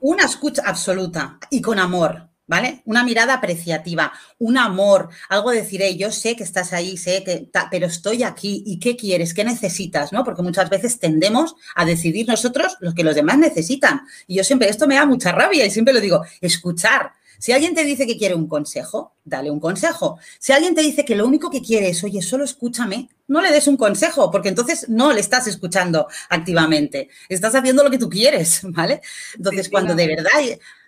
Una 0.00 0.24
escucha 0.24 0.62
absoluta 0.64 1.38
y 1.50 1.60
con 1.60 1.78
amor, 1.78 2.30
¿vale? 2.46 2.80
Una 2.86 3.04
mirada 3.04 3.34
apreciativa, 3.34 4.10
un 4.38 4.56
amor, 4.56 5.10
algo 5.28 5.50
de 5.50 5.58
decir, 5.58 5.82
yo 5.98 6.10
sé 6.10 6.36
que 6.36 6.44
estás 6.44 6.72
ahí, 6.72 6.96
sé 6.96 7.22
que, 7.22 7.50
pero 7.70 7.86
estoy 7.86 8.22
aquí 8.22 8.62
y 8.64 8.78
qué 8.78 8.96
quieres, 8.96 9.34
qué 9.34 9.44
necesitas, 9.44 10.10
¿no? 10.10 10.24
Porque 10.24 10.40
muchas 10.40 10.70
veces 10.70 10.98
tendemos 10.98 11.54
a 11.74 11.84
decidir 11.84 12.26
nosotros 12.26 12.78
lo 12.80 12.94
que 12.94 13.04
los 13.04 13.14
demás 13.14 13.36
necesitan. 13.36 14.00
Y 14.26 14.36
yo 14.36 14.42
siempre, 14.42 14.70
esto 14.70 14.86
me 14.86 14.94
da 14.94 15.04
mucha 15.04 15.32
rabia 15.32 15.66
y 15.66 15.70
siempre 15.70 15.92
lo 15.92 16.00
digo, 16.00 16.24
escuchar, 16.40 17.12
si 17.38 17.52
alguien 17.52 17.74
te 17.74 17.84
dice 17.84 18.06
que 18.06 18.18
quiere 18.18 18.34
un 18.34 18.48
consejo, 18.48 19.14
dale 19.24 19.50
un 19.50 19.60
consejo. 19.60 20.18
Si 20.40 20.52
alguien 20.52 20.74
te 20.74 20.82
dice 20.82 21.04
que 21.04 21.14
lo 21.14 21.26
único 21.26 21.50
que 21.50 21.62
quiere 21.62 21.90
es, 21.90 22.02
oye, 22.02 22.20
solo 22.20 22.44
escúchame, 22.44 23.08
no 23.28 23.40
le 23.40 23.52
des 23.52 23.68
un 23.68 23.76
consejo, 23.76 24.30
porque 24.30 24.48
entonces 24.48 24.88
no 24.88 25.12
le 25.12 25.20
estás 25.20 25.46
escuchando 25.46 26.08
activamente. 26.30 27.08
Estás 27.28 27.54
haciendo 27.54 27.84
lo 27.84 27.90
que 27.90 27.98
tú 27.98 28.08
quieres, 28.08 28.60
¿vale? 28.64 29.00
Entonces, 29.36 29.68
cuando 29.68 29.94
de 29.94 30.08
verdad 30.08 30.30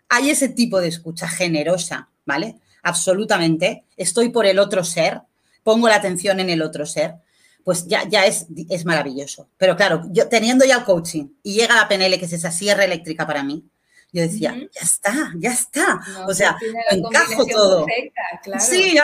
hay, 0.09 0.31
ese 0.31 0.49
tipo 0.49 0.81
de 0.81 0.89
escucha 0.89 1.29
generosa, 1.29 2.09
¿vale? 2.27 2.57
Absolutamente, 2.83 3.85
estoy 3.97 4.31
por 4.31 4.45
el 4.45 4.59
otro 4.59 4.83
ser, 4.83 5.21
pongo 5.63 5.89
la 5.89 5.97
atención 5.97 6.41
en 6.41 6.51
el 6.51 6.63
otro 6.63 6.85
ser, 6.85 7.15
pues 7.63 7.87
ya, 7.87 8.09
ya 8.09 8.27
es, 8.27 8.47
es 8.71 8.85
maravilloso. 8.85 9.49
Pero 9.57 9.77
claro, 9.77 10.03
yo 10.11 10.29
teniendo 10.29 10.65
ya 10.65 10.79
el 10.79 10.85
coaching 10.85 11.29
y 11.45 11.55
llega 11.55 11.77
la 11.77 11.87
PNL, 11.87 12.19
que 12.19 12.25
es 12.25 12.33
esa 12.33 12.51
sierra 12.51 12.85
eléctrica 12.85 13.27
para 13.27 13.45
mí, 13.45 13.65
yo 14.13 14.23
decía, 14.23 14.55
ya 14.57 14.81
está, 14.81 15.33
ya 15.37 15.53
está. 15.53 16.01
o 16.27 16.35
sea, 16.35 16.57
encajo 16.91 17.47
todo. 17.47 17.87
Sí, 18.59 18.99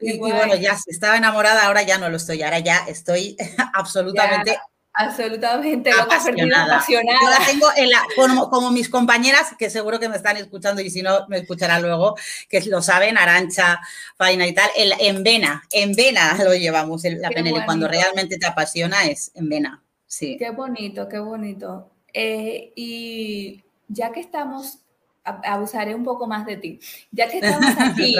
y, 0.00 0.18
bueno, 0.18 0.54
ya 0.56 0.76
si 0.76 0.90
estaba 0.90 1.16
enamorada, 1.16 1.66
ahora 1.66 1.82
ya 1.82 1.98
no 1.98 2.08
lo 2.08 2.16
estoy, 2.16 2.42
ahora 2.42 2.60
ya 2.60 2.84
estoy 2.86 3.36
absolutamente 3.74 4.58
absolutamente 4.94 5.90
apasionada. 5.90 6.76
apasionada. 6.76 7.18
Yo 7.22 7.30
la 7.30 7.46
tengo 7.46 7.66
en 7.76 7.90
la, 7.90 8.02
como, 8.50 8.70
mis 8.70 8.88
compañeras, 8.88 9.54
que 9.58 9.70
seguro 9.70 9.98
que 9.98 10.08
me 10.08 10.16
están 10.16 10.36
escuchando 10.36 10.82
y 10.82 10.90
si 10.90 11.02
no, 11.02 11.26
me 11.28 11.38
escucharán 11.38 11.82
luego, 11.82 12.14
que 12.48 12.60
lo 12.62 12.82
saben, 12.82 13.16
Arancha, 13.16 13.80
Faina 14.16 14.46
y 14.46 14.52
tal, 14.52 14.70
en 14.76 15.22
vena, 15.22 15.62
en 15.70 15.94
vena 15.94 16.34
lo 16.44 16.54
llevamos 16.54 17.04
la 17.04 17.30
PNL. 17.30 17.64
Cuando 17.64 17.88
realmente 17.88 18.38
te 18.38 18.46
apasiona 18.46 19.04
es 19.04 19.32
en 19.34 19.48
vena. 19.48 19.82
Sí. 20.06 20.36
Qué 20.38 20.50
bonito, 20.50 21.08
qué 21.08 21.18
bonito. 21.18 21.90
Eh, 22.12 22.72
y 22.76 23.61
ya 23.92 24.12
que 24.12 24.20
estamos, 24.20 24.78
abusaré 25.24 25.94
un 25.94 26.04
poco 26.04 26.26
más 26.26 26.46
de 26.46 26.56
ti, 26.56 26.80
ya 27.10 27.28
que 27.28 27.38
estamos 27.38 27.74
aquí, 27.78 28.16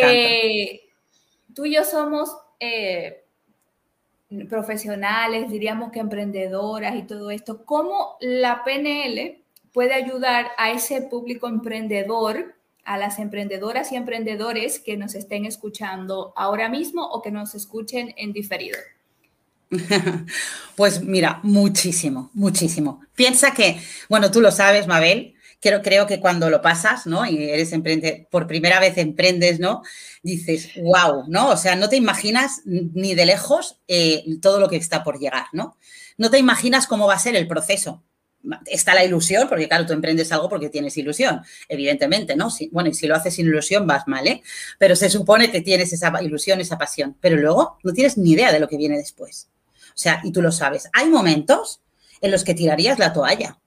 eh, 0.00 0.80
tú 1.54 1.64
y 1.66 1.74
yo 1.74 1.84
somos 1.84 2.36
eh, 2.60 3.24
profesionales, 4.48 5.50
diríamos 5.50 5.90
que 5.90 6.00
emprendedoras 6.00 6.94
y 6.96 7.02
todo 7.02 7.30
esto, 7.30 7.64
¿cómo 7.64 8.16
la 8.20 8.62
PNL 8.64 9.42
puede 9.72 9.94
ayudar 9.94 10.48
a 10.56 10.70
ese 10.70 11.02
público 11.02 11.48
emprendedor? 11.48 12.54
a 12.88 12.96
las 12.96 13.18
emprendedoras 13.18 13.92
y 13.92 13.96
emprendedores 13.96 14.78
que 14.78 14.96
nos 14.96 15.14
estén 15.14 15.44
escuchando 15.44 16.32
ahora 16.36 16.70
mismo 16.70 17.04
o 17.04 17.20
que 17.20 17.30
nos 17.30 17.54
escuchen 17.54 18.14
en 18.16 18.32
diferido. 18.32 18.78
Pues 20.76 21.02
mira, 21.02 21.40
muchísimo, 21.42 22.30
muchísimo. 22.34 23.00
Piensa 23.16 23.52
que, 23.52 23.80
bueno, 24.08 24.30
tú 24.30 24.40
lo 24.40 24.52
sabes, 24.52 24.86
Mabel, 24.86 25.34
creo, 25.60 25.82
creo 25.82 26.06
que 26.06 26.20
cuando 26.20 26.50
lo 26.50 26.62
pasas, 26.62 27.06
¿no? 27.06 27.26
Y 27.26 27.50
eres 27.50 27.72
emprende, 27.72 28.28
por 28.30 28.46
primera 28.46 28.80
vez 28.80 28.96
emprendes, 28.96 29.58
¿no? 29.58 29.82
Dices, 30.22 30.70
wow, 30.76 31.24
¿no? 31.26 31.50
O 31.50 31.56
sea, 31.56 31.76
no 31.76 31.88
te 31.88 31.96
imaginas 31.96 32.62
ni 32.64 33.16
de 33.16 33.26
lejos 33.26 33.80
eh, 33.88 34.24
todo 34.40 34.60
lo 34.60 34.68
que 34.68 34.76
está 34.76 35.02
por 35.02 35.18
llegar, 35.18 35.46
¿no? 35.52 35.76
No 36.16 36.30
te 36.30 36.38
imaginas 36.38 36.86
cómo 36.86 37.06
va 37.06 37.14
a 37.14 37.18
ser 37.18 37.36
el 37.36 37.48
proceso. 37.48 38.04
Está 38.66 38.94
la 38.94 39.04
ilusión, 39.04 39.48
porque 39.48 39.66
claro, 39.66 39.84
tú 39.84 39.92
emprendes 39.94 40.30
algo 40.30 40.48
porque 40.48 40.70
tienes 40.70 40.96
ilusión, 40.96 41.42
evidentemente, 41.68 42.36
¿no? 42.36 42.50
bueno, 42.70 42.88
y 42.90 42.94
si 42.94 43.08
lo 43.08 43.16
haces 43.16 43.34
sin 43.34 43.46
ilusión 43.46 43.84
vas 43.84 44.06
mal, 44.06 44.28
¿eh? 44.28 44.42
Pero 44.78 44.94
se 44.94 45.10
supone 45.10 45.50
que 45.50 45.60
tienes 45.60 45.92
esa 45.92 46.12
ilusión, 46.22 46.60
esa 46.60 46.78
pasión, 46.78 47.16
pero 47.20 47.36
luego 47.36 47.78
no 47.82 47.92
tienes 47.92 48.16
ni 48.16 48.30
idea 48.30 48.52
de 48.52 48.60
lo 48.60 48.68
que 48.68 48.76
viene 48.76 48.96
después. 48.96 49.48
O 49.98 50.00
sea, 50.00 50.20
y 50.22 50.30
tú 50.30 50.42
lo 50.42 50.52
sabes, 50.52 50.88
hay 50.92 51.06
momentos 51.08 51.80
en 52.20 52.30
los 52.30 52.44
que 52.44 52.54
tirarías 52.54 53.00
la 53.00 53.12
toalla, 53.12 53.58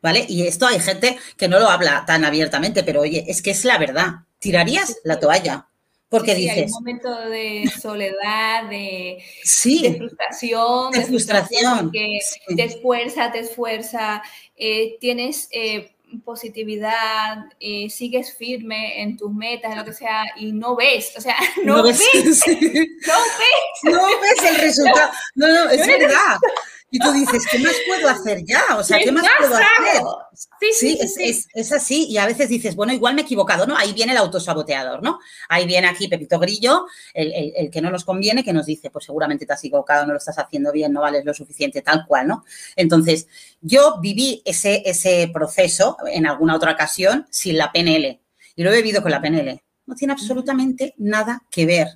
¿vale? 0.00 0.24
Y 0.28 0.46
esto 0.46 0.68
hay 0.68 0.78
gente 0.78 1.18
que 1.36 1.48
no 1.48 1.58
lo 1.58 1.68
habla 1.68 2.04
tan 2.06 2.24
abiertamente, 2.24 2.84
pero 2.84 3.00
oye, 3.00 3.24
es 3.26 3.42
que 3.42 3.50
es 3.50 3.64
la 3.64 3.76
verdad, 3.76 4.20
tirarías 4.38 4.98
la 5.02 5.18
toalla. 5.18 5.66
Porque 6.08 6.36
dices. 6.36 6.58
Hay 6.58 6.64
un 6.66 6.70
momento 6.70 7.12
de 7.28 7.68
soledad, 7.82 8.70
de, 8.70 9.20
sí, 9.42 9.96
frustración, 9.98 10.92
de, 10.92 11.06
frustración. 11.06 11.90
Que 11.90 12.20
te 12.54 12.64
esfuerza, 12.66 13.32
te 13.32 13.40
esfuerza, 13.40 14.22
eh, 14.54 14.96
tienes 15.00 15.48
eh, 15.50 15.93
positividad, 16.20 17.46
eh, 17.60 17.88
sigues 17.90 18.36
firme 18.36 19.02
en 19.02 19.16
tus 19.16 19.32
metas, 19.32 19.72
en 19.72 19.78
lo 19.78 19.84
que 19.84 19.92
sea, 19.92 20.24
y 20.36 20.52
no 20.52 20.76
ves, 20.76 21.12
o 21.16 21.20
sea, 21.20 21.36
no, 21.64 21.82
ves, 21.82 22.00
no 22.14 22.24
ves. 22.24 22.84
No 23.84 24.20
ves 24.20 24.50
el 24.50 24.56
resultado. 24.56 25.12
No, 25.34 25.48
no, 25.48 25.70
es 25.70 25.86
verdad. 25.86 26.38
Y 26.94 26.98
tú 27.00 27.10
dices, 27.10 27.42
¿qué 27.50 27.58
más 27.58 27.74
puedo 27.88 28.08
hacer 28.08 28.44
ya? 28.44 28.62
O 28.78 28.84
sea, 28.84 28.98
¿qué, 29.00 29.10
más, 29.10 29.26
puedo 29.36 29.56
hacer? 29.56 30.00
Sí, 30.60 30.96
sí, 31.08 31.48
es, 31.52 31.72
así. 31.72 32.06
Y 32.08 32.18
a 32.18 32.26
veces 32.26 32.48
dices, 32.48 32.76
bueno, 32.76 32.92
igual 32.92 33.16
me 33.16 33.22
he 33.22 33.24
equivocado, 33.24 33.66
¿no? 33.66 33.76
Ahí 33.76 33.92
viene 33.92 34.12
el 34.12 34.18
autosaboteador, 34.18 35.02
¿no? 35.02 35.18
Ahí 35.48 35.66
viene 35.66 35.88
aquí 35.88 36.06
Pepito 36.06 36.38
Grillo, 36.38 36.86
el, 37.12 37.68
que 37.72 37.80
no 37.80 37.90
nos 37.90 38.04
conviene, 38.04 38.44
que 38.44 38.52
nos 38.52 38.66
dice, 38.66 38.90
pues 38.90 39.06
seguramente 39.06 39.44
te 39.44 39.52
has 39.52 39.64
equivocado, 39.64 40.06
no 40.06 40.12
lo 40.12 40.18
estás 40.18 40.38
haciendo 40.38 40.70
bien, 40.70 40.92
no 40.92 41.00
vales 41.00 41.24
lo 41.24 41.34
suficiente, 41.34 41.82
tal 41.82 42.06
cual, 42.06 42.28
¿no? 42.28 42.44
Entonces, 42.76 43.26
yo 43.60 43.98
viví 44.00 44.40
ese, 44.44 44.84
ese 44.86 45.28
proceso 45.34 45.96
en 46.06 46.28
alguna 46.28 46.54
otra 46.54 46.74
ocasión 46.74 47.26
sin 47.28 47.58
la 47.58 47.72
PNL. 47.72 48.20
Y 48.54 48.62
lo 48.62 48.72
he 48.72 48.76
vivido 48.76 49.02
con 49.02 49.10
la 49.10 49.20
PNL. 49.20 49.60
No 49.86 49.96
tiene 49.96 50.12
absolutamente 50.12 50.94
nada 50.98 51.42
que 51.50 51.66
ver 51.66 51.88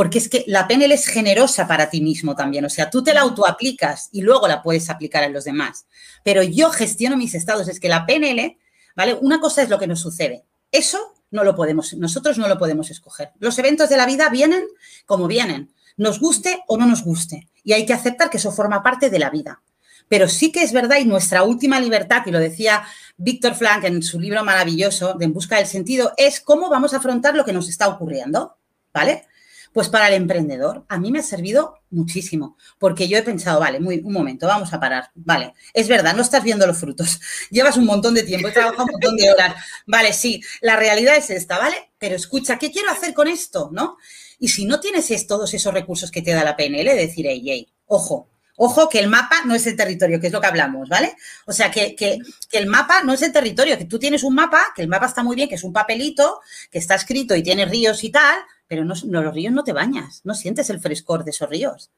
porque 0.00 0.16
es 0.16 0.30
que 0.30 0.44
la 0.46 0.66
PNL 0.66 0.92
es 0.92 1.04
generosa 1.04 1.68
para 1.68 1.90
ti 1.90 2.00
mismo 2.00 2.34
también, 2.34 2.64
o 2.64 2.70
sea, 2.70 2.88
tú 2.88 3.04
te 3.04 3.12
la 3.12 3.20
autoaplicas 3.20 4.08
y 4.12 4.22
luego 4.22 4.48
la 4.48 4.62
puedes 4.62 4.88
aplicar 4.88 5.24
en 5.24 5.34
los 5.34 5.44
demás. 5.44 5.84
Pero 6.24 6.42
yo 6.42 6.70
gestiono 6.70 7.18
mis 7.18 7.34
estados, 7.34 7.68
es 7.68 7.78
que 7.78 7.90
la 7.90 8.06
PNL, 8.06 8.56
¿vale? 8.96 9.18
Una 9.20 9.40
cosa 9.40 9.60
es 9.60 9.68
lo 9.68 9.78
que 9.78 9.86
nos 9.86 10.00
sucede. 10.00 10.46
Eso 10.72 11.12
no 11.30 11.44
lo 11.44 11.54
podemos, 11.54 11.92
nosotros 11.92 12.38
no 12.38 12.48
lo 12.48 12.56
podemos 12.56 12.90
escoger. 12.90 13.32
Los 13.40 13.58
eventos 13.58 13.90
de 13.90 13.98
la 13.98 14.06
vida 14.06 14.30
vienen 14.30 14.64
como 15.04 15.26
vienen, 15.26 15.70
nos 15.98 16.18
guste 16.18 16.62
o 16.66 16.78
no 16.78 16.86
nos 16.86 17.04
guste, 17.04 17.50
y 17.62 17.74
hay 17.74 17.84
que 17.84 17.92
aceptar 17.92 18.30
que 18.30 18.38
eso 18.38 18.52
forma 18.52 18.82
parte 18.82 19.10
de 19.10 19.18
la 19.18 19.28
vida. 19.28 19.60
Pero 20.08 20.28
sí 20.28 20.50
que 20.50 20.62
es 20.62 20.72
verdad 20.72 20.96
y 20.96 21.04
nuestra 21.04 21.42
última 21.42 21.78
libertad, 21.78 22.22
y 22.24 22.30
lo 22.30 22.38
decía 22.38 22.84
Víctor 23.18 23.54
Frank 23.54 23.84
en 23.84 24.02
su 24.02 24.18
libro 24.18 24.42
maravilloso 24.44 25.12
de 25.12 25.26
En 25.26 25.34
Busca 25.34 25.58
del 25.58 25.66
Sentido, 25.66 26.14
es 26.16 26.40
cómo 26.40 26.70
vamos 26.70 26.94
a 26.94 26.96
afrontar 26.96 27.34
lo 27.34 27.44
que 27.44 27.52
nos 27.52 27.68
está 27.68 27.86
ocurriendo, 27.88 28.56
¿vale? 28.94 29.26
Pues 29.72 29.88
para 29.88 30.08
el 30.08 30.14
emprendedor, 30.14 30.84
a 30.88 30.98
mí 30.98 31.12
me 31.12 31.20
ha 31.20 31.22
servido 31.22 31.78
muchísimo, 31.90 32.56
porque 32.78 33.06
yo 33.06 33.18
he 33.18 33.22
pensado, 33.22 33.60
vale, 33.60 33.78
muy, 33.78 34.00
un 34.04 34.12
momento, 34.12 34.46
vamos 34.46 34.72
a 34.72 34.80
parar, 34.80 35.10
vale, 35.14 35.54
es 35.72 35.86
verdad, 35.86 36.14
no 36.14 36.22
estás 36.22 36.42
viendo 36.42 36.66
los 36.66 36.78
frutos, 36.78 37.20
llevas 37.50 37.76
un 37.76 37.86
montón 37.86 38.14
de 38.14 38.24
tiempo, 38.24 38.48
he 38.48 38.52
trabajado 38.52 38.84
un 38.84 38.92
montón 38.92 39.16
de 39.16 39.30
horas, 39.30 39.54
vale, 39.86 40.12
sí, 40.12 40.42
la 40.60 40.76
realidad 40.76 41.16
es 41.16 41.30
esta, 41.30 41.58
¿vale? 41.58 41.90
Pero 41.98 42.16
escucha, 42.16 42.58
¿qué 42.58 42.72
quiero 42.72 42.90
hacer 42.90 43.14
con 43.14 43.28
esto, 43.28 43.70
no? 43.72 43.96
Y 44.38 44.48
si 44.48 44.64
no 44.64 44.80
tienes 44.80 45.26
todos 45.26 45.54
esos 45.54 45.72
recursos 45.72 46.10
que 46.10 46.22
te 46.22 46.32
da 46.32 46.42
la 46.42 46.56
PNL, 46.56 46.96
decir, 46.96 47.26
hey, 47.28 47.68
ojo, 47.86 48.28
Ojo 48.62 48.90
que 48.90 48.98
el 48.98 49.08
mapa 49.08 49.42
no 49.46 49.54
es 49.54 49.66
el 49.66 49.74
territorio, 49.74 50.20
que 50.20 50.26
es 50.26 50.32
lo 50.34 50.40
que 50.42 50.46
hablamos, 50.46 50.86
¿vale? 50.86 51.16
O 51.46 51.52
sea, 51.54 51.70
que, 51.70 51.96
que, 51.96 52.18
el 52.52 52.66
mapa 52.66 53.02
no 53.02 53.14
es 53.14 53.22
el 53.22 53.32
territorio, 53.32 53.78
que 53.78 53.86
tú 53.86 53.98
tienes 53.98 54.22
un 54.22 54.34
mapa, 54.34 54.62
que 54.76 54.82
el 54.82 54.88
mapa 54.88 55.06
está 55.06 55.22
muy 55.22 55.34
bien, 55.34 55.48
que 55.48 55.54
es 55.54 55.64
un 55.64 55.72
papelito, 55.72 56.42
que 56.70 56.76
está 56.76 56.94
escrito 56.94 57.34
y 57.34 57.42
tiene 57.42 57.64
ríos 57.64 58.04
y 58.04 58.10
tal, 58.10 58.38
pero 58.70 58.84
no, 58.84 58.94
los 58.94 59.34
ríos 59.34 59.52
no 59.52 59.64
te 59.64 59.72
bañas, 59.72 60.20
no 60.22 60.32
sientes 60.32 60.70
el 60.70 60.78
frescor 60.78 61.24
de 61.24 61.32
esos 61.32 61.50
ríos. 61.50 61.90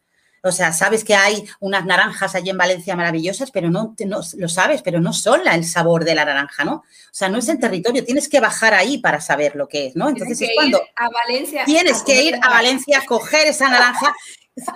O 0.42 0.50
sea, 0.50 0.72
sabes 0.72 1.04
que 1.04 1.14
hay 1.14 1.44
unas 1.60 1.84
naranjas 1.84 2.34
allí 2.34 2.48
en 2.48 2.56
Valencia 2.56 2.96
maravillosas, 2.96 3.50
pero 3.50 3.68
no, 3.68 3.94
no, 4.06 4.20
lo 4.38 4.48
sabes, 4.48 4.80
pero 4.80 4.98
no 4.98 5.12
son 5.12 5.46
el 5.46 5.66
sabor 5.66 6.06
de 6.06 6.14
la 6.14 6.24
naranja, 6.24 6.64
¿no? 6.64 6.76
O 6.76 6.84
sea, 7.12 7.28
no 7.28 7.36
es 7.36 7.48
el 7.50 7.60
territorio, 7.60 8.06
tienes 8.06 8.26
que 8.26 8.40
bajar 8.40 8.72
ahí 8.72 8.96
para 8.96 9.20
saber 9.20 9.54
lo 9.54 9.68
que 9.68 9.88
es, 9.88 9.96
¿no? 9.96 10.08
Entonces 10.08 10.40
es 10.40 10.50
cuando 10.54 10.80
a 10.96 11.10
Valencia 11.10 11.66
tienes 11.66 12.02
que 12.02 12.22
ir 12.22 12.36
a 12.40 12.48
Valencia 12.48 13.00
a 13.00 13.04
coger 13.04 13.48
esa 13.48 13.68
naranja 13.68 14.14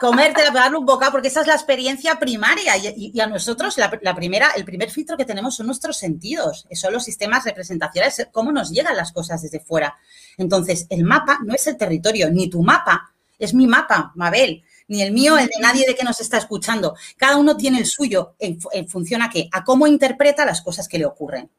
comértela, 0.01 0.51
darle 0.51 0.79
un 0.79 0.87
bocado, 0.87 1.13
porque 1.13 1.29
esa 1.29 1.43
es 1.43 1.47
la 1.47 1.55
experiencia 1.55 2.19
primaria. 2.19 2.77
Y, 2.77 3.19
a 3.21 3.27
nosotros, 3.27 3.77
la, 3.77 4.15
primera, 4.15 4.51
el 4.57 4.65
primer 4.65 4.91
filtro 4.91 5.17
que 5.17 5.25
tenemos 5.25 5.57
son 5.57 5.67
nuestros 5.67 5.99
sentidos, 5.99 6.67
son 6.73 6.93
los 6.93 7.05
sistemas 7.05 7.45
representacionales, 7.45 8.29
cómo 8.33 8.53
nos 8.53 8.71
llegan 8.71 8.97
las 8.97 9.13
cosas 9.13 9.43
desde 9.43 9.61
fuera. 9.61 9.97
Entonces, 10.39 10.87
el 10.89 11.05
mapa 11.05 11.39
no 11.45 11.55
es 11.55 11.67
el 11.67 11.77
territorio, 11.77 12.31
ni 12.31 12.49
tu 12.49 12.63
mapa, 12.63 13.13
es 13.39 13.53
mi 13.53 13.67
mapa, 13.67 14.13
Mabel, 14.15 14.65
ni 14.89 15.03
el 15.03 15.13
mío, 15.13 15.37
el 15.37 15.47
de 15.47 15.61
nadie 15.61 15.87
de 15.87 15.95
que 15.95 16.05
nos 16.05 16.21
está 16.21 16.39
escuchando. 16.39 16.95
Cada 17.19 17.37
uno 17.37 17.57
tiene 17.57 17.79
el 17.79 17.87
suyo 17.87 18.35
en, 18.39 18.59
función 18.89 19.21
a 19.21 19.29
qué, 19.29 19.49
a 19.53 19.63
cómo 19.63 19.87
interpreta 19.87 20.47
las 20.47 20.63
cosas 20.63 20.89
que 20.89 20.99
le 20.99 21.05
ocurren, 21.05 21.51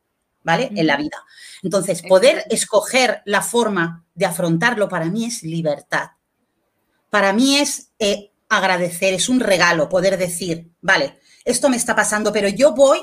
¿vale? 0.43 0.71
En 0.75 0.87
la 0.87 0.97
vida. 0.97 1.23
Entonces, 1.61 2.01
poder 2.01 2.45
escoger 2.49 3.21
la 3.25 3.41
forma 3.43 4.05
de 4.15 4.25
afrontarlo 4.25 4.89
para 4.89 5.05
mí 5.05 5.25
es 5.25 5.43
libertad 5.43 6.16
para 7.09 7.33
mí 7.33 7.57
es 7.57 7.91
eh, 7.99 8.31
agradecer, 8.49 9.13
es 9.13 9.29
un 9.29 9.39
regalo 9.39 9.89
poder 9.89 10.17
decir, 10.17 10.71
vale, 10.81 11.19
esto 11.45 11.69
me 11.69 11.77
está 11.77 11.95
pasando, 11.95 12.31
pero 12.33 12.49
yo 12.49 12.73
voy 12.73 12.99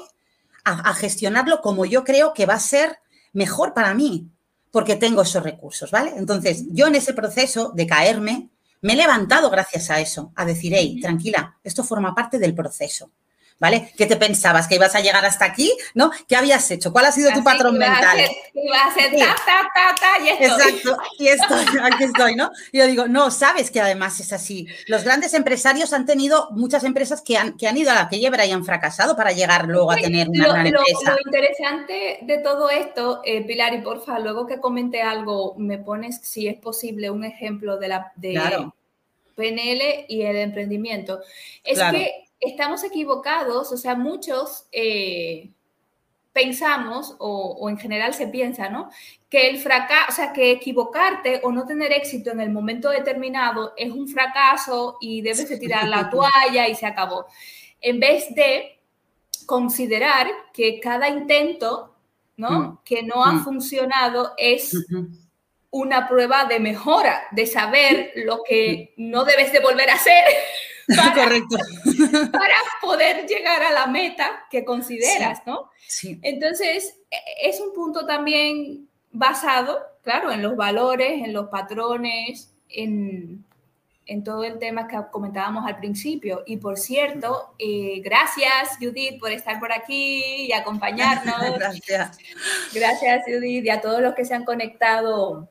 a, 0.64 0.94
gestionarlo 0.94 1.60
como 1.60 1.84
yo 1.84 2.04
creo 2.04 2.32
que 2.32 2.46
va 2.46 2.54
a 2.54 2.60
ser 2.60 2.98
mejor 3.32 3.74
para 3.74 3.94
mí, 3.94 4.30
porque 4.70 4.96
tengo 4.96 5.22
esos 5.22 5.42
recursos, 5.42 5.90
¿vale? 5.90 6.14
Entonces, 6.16 6.64
yo 6.70 6.86
en 6.86 6.94
ese 6.94 7.12
proceso 7.12 7.72
de 7.74 7.86
caerme, 7.86 8.50
me 8.80 8.94
he 8.94 8.96
levantado 8.96 9.50
gracias 9.50 9.90
a 9.90 10.00
eso, 10.00 10.32
a 10.36 10.44
decir, 10.44 10.72
hey, 10.74 11.00
tranquila, 11.00 11.58
esto 11.62 11.84
forma 11.84 12.14
parte 12.14 12.38
del 12.38 12.54
proceso. 12.54 13.10
¿Vale? 13.58 13.92
¿Qué 13.96 14.06
te 14.06 14.16
pensabas? 14.16 14.68
¿Que 14.68 14.76
ibas 14.76 14.94
a 14.94 15.00
llegar 15.00 15.24
hasta 15.24 15.44
aquí? 15.44 15.72
¿No? 15.94 16.10
¿Qué 16.28 16.36
habías 16.36 16.70
hecho? 16.70 16.92
¿Cuál 16.92 17.06
ha 17.06 17.12
sido 17.12 17.30
tu 17.32 17.42
patrón 17.42 17.78
mental? 17.78 18.18
iba 18.54 18.84
a 18.84 18.94
ser 18.94 19.12
ta, 19.12 19.36
ta, 19.46 19.70
ta, 19.74 19.94
ta, 20.00 20.24
y 20.24 20.28
estoy. 20.28 20.46
Exacto, 20.46 20.96
y 21.18 21.28
estoy, 21.28 21.64
aquí 21.82 22.04
estoy, 22.04 22.36
¿no? 22.36 22.50
Y 22.72 22.78
yo 22.78 22.86
digo, 22.86 23.08
no, 23.08 23.30
sabes 23.30 23.70
que 23.70 23.80
además 23.80 24.20
es 24.20 24.32
así. 24.32 24.66
Los 24.86 25.04
grandes 25.04 25.34
empresarios 25.34 25.92
han 25.92 26.06
tenido 26.06 26.48
muchas 26.52 26.84
empresas 26.84 27.22
que 27.22 27.36
han, 27.36 27.56
que 27.56 27.68
han 27.68 27.76
ido 27.76 27.90
a 27.90 27.94
la 27.94 28.08
quiebra 28.08 28.46
y 28.46 28.52
han 28.52 28.64
fracasado 28.64 29.16
para 29.16 29.32
llegar 29.32 29.66
luego 29.66 29.90
a 29.92 29.96
tener 29.96 30.28
una 30.28 30.48
gran 30.48 30.66
empresa. 30.66 31.12
Lo 31.12 31.18
interesante 31.24 32.18
de 32.22 32.38
todo 32.38 32.70
esto, 32.70 33.20
eh, 33.24 33.44
Pilar, 33.46 33.74
y 33.74 33.82
porfa, 33.82 34.18
luego 34.18 34.46
que 34.46 34.60
comente 34.60 35.02
algo, 35.02 35.54
me 35.58 35.78
pones, 35.78 36.20
si 36.22 36.48
es 36.48 36.56
posible, 36.56 37.10
un 37.10 37.24
ejemplo 37.24 37.76
de 37.76 37.88
la 37.88 38.12
de 38.16 38.40
PNL 39.36 40.06
y 40.08 40.22
el 40.22 40.36
emprendimiento. 40.36 41.20
Es 41.62 41.80
que 41.90 42.24
estamos 42.44 42.84
equivocados, 42.84 43.72
o 43.72 43.76
sea, 43.76 43.94
muchos 43.94 44.66
eh, 44.72 45.50
pensamos, 46.32 47.14
o, 47.18 47.68
en 47.70 47.78
general 47.78 48.12
se 48.12 48.26
piensa, 48.26 48.68
¿no? 48.68 48.90
Que 49.30 49.48
el 49.48 49.58
fracaso, 49.58 50.06
o 50.08 50.12
sea, 50.12 50.32
que 50.32 50.50
equivocarte 50.50 51.40
o 51.44 51.52
no 51.52 51.64
tener 51.64 51.92
éxito 51.92 52.32
en 52.32 52.40
el 52.40 52.50
momento 52.50 52.90
determinado 52.90 53.72
es 53.76 53.90
un 53.90 54.08
fracaso 54.08 54.98
y 55.00 55.22
debes 55.22 55.48
de 55.48 55.58
tirar 55.58 55.88
la 55.88 56.10
toalla 56.10 56.68
y 56.68 56.74
se 56.74 56.86
acabó. 56.86 57.26
En 57.80 58.00
vez 58.00 58.34
de 58.34 58.80
considerar 59.46 60.28
que 60.52 60.80
cada 60.80 61.08
intento, 61.08 61.94
¿no? 62.36 62.50
Mm. 62.50 62.78
Que 62.84 63.02
no 63.02 63.24
ha 63.24 63.32
mm. 63.32 63.44
funcionado 63.44 64.32
es 64.36 64.76
una 65.70 66.08
prueba 66.08 66.44
de 66.44 66.60
mejora, 66.60 67.24
de 67.32 67.46
saber 67.46 68.12
lo 68.16 68.42
que 68.42 68.94
no 68.96 69.24
debes 69.24 69.52
de 69.52 69.60
volver 69.60 69.90
a 69.90 69.94
hacer. 69.94 70.24
para, 70.96 71.14
Correcto. 71.14 71.56
para 72.32 72.54
poder 72.80 73.26
llegar 73.26 73.62
a 73.62 73.72
la 73.72 73.86
meta 73.86 74.46
que 74.50 74.64
consideras, 74.64 75.42
¿no? 75.46 75.70
Sí. 75.86 76.18
Entonces, 76.22 76.96
e, 77.10 77.48
es 77.48 77.60
un 77.60 77.72
punto 77.72 78.06
también 78.06 78.88
basado, 79.10 79.80
claro, 80.02 80.30
en 80.30 80.42
los 80.42 80.56
valores, 80.56 81.24
en 81.24 81.32
los 81.32 81.48
patrones, 81.48 82.52
en, 82.68 83.44
en 84.06 84.24
todo 84.24 84.44
el 84.44 84.58
tema 84.58 84.88
que 84.88 84.98
comentábamos 85.10 85.66
al 85.66 85.78
principio. 85.78 86.42
Y 86.46 86.58
por 86.58 86.78
cierto, 86.78 87.54
eh, 87.58 88.00
gracias 88.02 88.76
Judith 88.80 89.18
por 89.18 89.30
estar 89.32 89.58
por 89.58 89.72
aquí 89.72 90.46
y 90.46 90.52
acompañarnos. 90.52 91.36
gracias. 91.58 92.18
Gracias 92.72 93.22
Judith 93.26 93.64
y 93.64 93.70
a 93.70 93.80
todos 93.80 94.00
los 94.00 94.14
que 94.14 94.24
se 94.24 94.34
han 94.34 94.44
conectado 94.44 95.48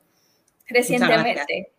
recientemente. 0.66 1.73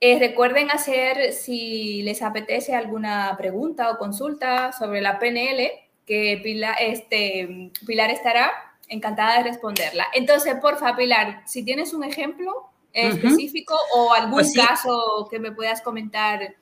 Eh, 0.00 0.18
recuerden 0.18 0.70
hacer, 0.70 1.32
si 1.32 2.02
les 2.02 2.22
apetece, 2.22 2.74
alguna 2.74 3.34
pregunta 3.36 3.90
o 3.90 3.98
consulta 3.98 4.72
sobre 4.72 5.00
la 5.00 5.18
PNL, 5.18 5.70
que 6.06 6.40
Pilar, 6.42 6.76
este, 6.80 7.72
Pilar 7.86 8.10
estará 8.10 8.52
encantada 8.88 9.38
de 9.38 9.44
responderla. 9.44 10.06
Entonces, 10.14 10.54
porfa, 10.60 10.96
Pilar, 10.96 11.42
si 11.46 11.64
tienes 11.64 11.92
un 11.94 12.04
ejemplo 12.04 12.70
específico 12.92 13.76
o 13.94 14.12
algún 14.12 14.40
pues 14.40 14.54
caso 14.54 15.28
que 15.30 15.38
me 15.38 15.52
puedas 15.52 15.82
comentar 15.82 16.56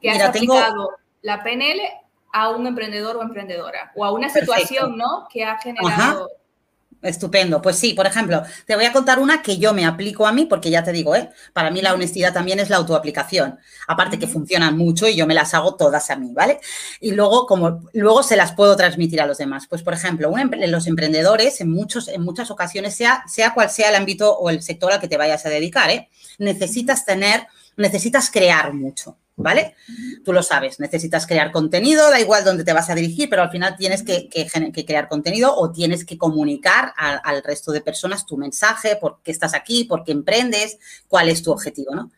que 0.00 0.10
has 0.10 0.22
aplicado 0.22 0.90
la 1.22 1.42
PNL 1.42 1.80
a 2.32 2.50
un 2.50 2.66
emprendedor 2.66 3.16
o 3.16 3.22
emprendedora 3.22 3.92
o 3.94 4.04
a 4.04 4.12
una 4.12 4.28
situación 4.28 4.96
¿no? 4.96 5.26
que 5.30 5.44
ha 5.44 5.58
generado 5.58 6.28
Estupendo. 7.02 7.60
Pues 7.60 7.76
sí, 7.76 7.94
por 7.94 8.06
ejemplo, 8.06 8.42
te 8.64 8.76
voy 8.76 8.84
a 8.84 8.92
contar 8.92 9.18
una 9.18 9.42
que 9.42 9.58
yo 9.58 9.74
me 9.74 9.84
aplico 9.84 10.26
a 10.26 10.32
mí, 10.32 10.46
porque 10.46 10.70
ya 10.70 10.84
te 10.84 10.92
digo, 10.92 11.16
¿eh? 11.16 11.30
para 11.52 11.70
mí 11.70 11.82
la 11.82 11.92
honestidad 11.92 12.32
también 12.32 12.60
es 12.60 12.70
la 12.70 12.76
autoaplicación. 12.76 13.58
Aparte 13.88 14.18
que 14.18 14.28
funcionan 14.28 14.78
mucho 14.78 15.08
y 15.08 15.16
yo 15.16 15.26
me 15.26 15.34
las 15.34 15.52
hago 15.54 15.74
todas 15.74 16.10
a 16.10 16.16
mí, 16.16 16.30
¿vale? 16.32 16.60
Y 17.00 17.10
luego, 17.10 17.46
como 17.46 17.88
luego 17.92 18.22
se 18.22 18.36
las 18.36 18.52
puedo 18.52 18.76
transmitir 18.76 19.20
a 19.20 19.26
los 19.26 19.38
demás. 19.38 19.66
Pues, 19.68 19.82
por 19.82 19.94
ejemplo, 19.94 20.32
los 20.68 20.86
emprendedores, 20.86 21.60
en, 21.60 21.70
muchos, 21.72 22.08
en 22.08 22.22
muchas 22.22 22.50
ocasiones, 22.50 22.94
sea, 22.94 23.24
sea 23.26 23.52
cual 23.52 23.68
sea 23.68 23.88
el 23.88 23.96
ámbito 23.96 24.36
o 24.36 24.50
el 24.50 24.62
sector 24.62 24.92
al 24.92 25.00
que 25.00 25.08
te 25.08 25.16
vayas 25.16 25.44
a 25.44 25.48
dedicar, 25.48 25.90
¿eh? 25.90 26.08
necesitas 26.38 27.04
tener, 27.04 27.46
necesitas 27.76 28.30
crear 28.30 28.72
mucho. 28.72 29.16
¿Vale? 29.36 29.74
Tú 30.24 30.32
lo 30.32 30.42
sabes, 30.42 30.80
necesitas 30.80 31.26
crear 31.26 31.52
contenido, 31.52 32.10
da 32.10 32.20
igual 32.20 32.44
dónde 32.44 32.64
te 32.64 32.72
vas 32.72 32.90
a 32.90 32.94
dirigir, 32.94 33.28
pero 33.28 33.42
al 33.42 33.50
final 33.50 33.76
tienes 33.76 34.02
que, 34.02 34.28
crear 34.86 35.08
contenido 35.08 35.54
o 35.56 35.72
tienes 35.72 36.04
que 36.04 36.18
comunicar 36.18 36.92
al 36.96 37.42
resto 37.42 37.72
de 37.72 37.80
personas 37.80 38.26
tu 38.26 38.36
mensaje, 38.36 38.96
por 38.96 39.20
qué 39.22 39.30
estás 39.30 39.54
aquí, 39.54 39.84
por 39.84 40.04
qué 40.04 40.12
emprendes, 40.12 40.78
cuál 41.08 41.28
es 41.28 41.42
tu 41.42 41.52
objetivo, 41.52 41.94
¿no? 41.94 42.10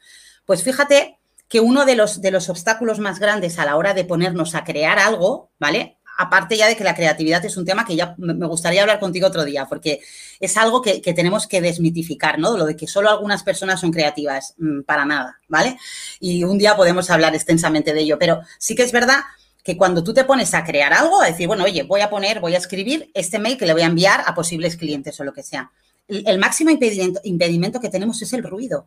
Pues 0.45 0.63
fíjate 0.63 1.19
que 1.49 1.61
uno 1.61 1.85
de 1.85 1.95
los, 1.95 2.21
de 2.21 2.31
los 2.31 2.49
obstáculos 2.49 2.99
más 2.99 3.19
grandes 3.19 3.59
a 3.59 3.65
la 3.65 3.77
hora 3.77 3.95
de 3.95 4.05
ponernos 4.05 4.55
a 4.55 4.65
crear 4.65 4.99
algo, 4.99 5.51
¿vale? 5.59 5.99
Aparte 6.17 6.57
ya 6.57 6.69
de 6.69 6.77
que 6.77 6.85
la 6.85 6.95
creatividad 6.95 7.45
es 7.45 7.57
un 7.57 7.65
tema 7.65 7.85
que 7.85 7.97
ya 7.97 8.15
me 8.19 8.47
gustaría 8.47 8.83
hablar 8.83 9.01
contigo 9.01 9.27
otro 9.27 9.45
día, 9.45 9.67
porque 9.67 10.01
es 10.41 10.57
algo 10.57 10.83
que, 10.83 11.01
tenemos 11.01 11.47
que 11.47 11.61
desmitificar, 11.61 12.39
¿no? 12.39 12.57
Lo 12.57 12.67
de 12.67 12.77
que 12.77 12.87
solo 12.87 13.11
algunas 13.11 13.43
personas 13.43 13.81
son 13.81 13.93
creativas, 13.93 14.55
mm, 14.59 14.83
para 14.83 15.05
nada, 15.05 15.41
¿vale? 15.49 15.77
Y 16.21 16.45
un 16.45 16.59
día 16.59 16.77
podemos 16.77 17.11
hablar 17.11 17.35
extensamente 17.35 17.93
de 17.93 18.01
ello, 18.01 18.19
pero 18.19 18.41
sí 18.59 18.75
que 18.75 18.83
es 18.83 18.93
verdad 18.93 19.21
que 19.63 19.77
cuando 19.77 20.05
tú 20.05 20.13
te 20.13 20.25
pones 20.25 20.53
a 20.55 20.65
crear 20.65 20.93
algo, 20.93 21.23
a 21.23 21.27
decir, 21.27 21.47
bueno, 21.47 21.65
oye, 21.65 21.83
voy 21.85 22.03
a 22.03 22.11
poner, 22.11 22.41
voy 22.41 22.55
a 22.55 22.59
escribir 22.59 23.11
este 23.15 23.39
mail 23.39 23.57
que 23.57 23.67
le 23.67 23.73
voy 23.73 23.83
a 23.83 23.87
enviar 23.87 24.23
a 24.27 24.35
posibles 24.35 24.77
clientes 24.77 25.19
o 25.21 25.25
lo 25.25 25.33
que 25.33 25.43
sea. 25.43 25.73
El, 26.07 26.39
máximo 26.39 26.69
impedimento, 26.69 27.21
impedimento 27.25 27.81
que 27.81 27.89
tenemos 27.89 28.21
es 28.21 28.33
el 28.35 28.43
ruido. 28.43 28.87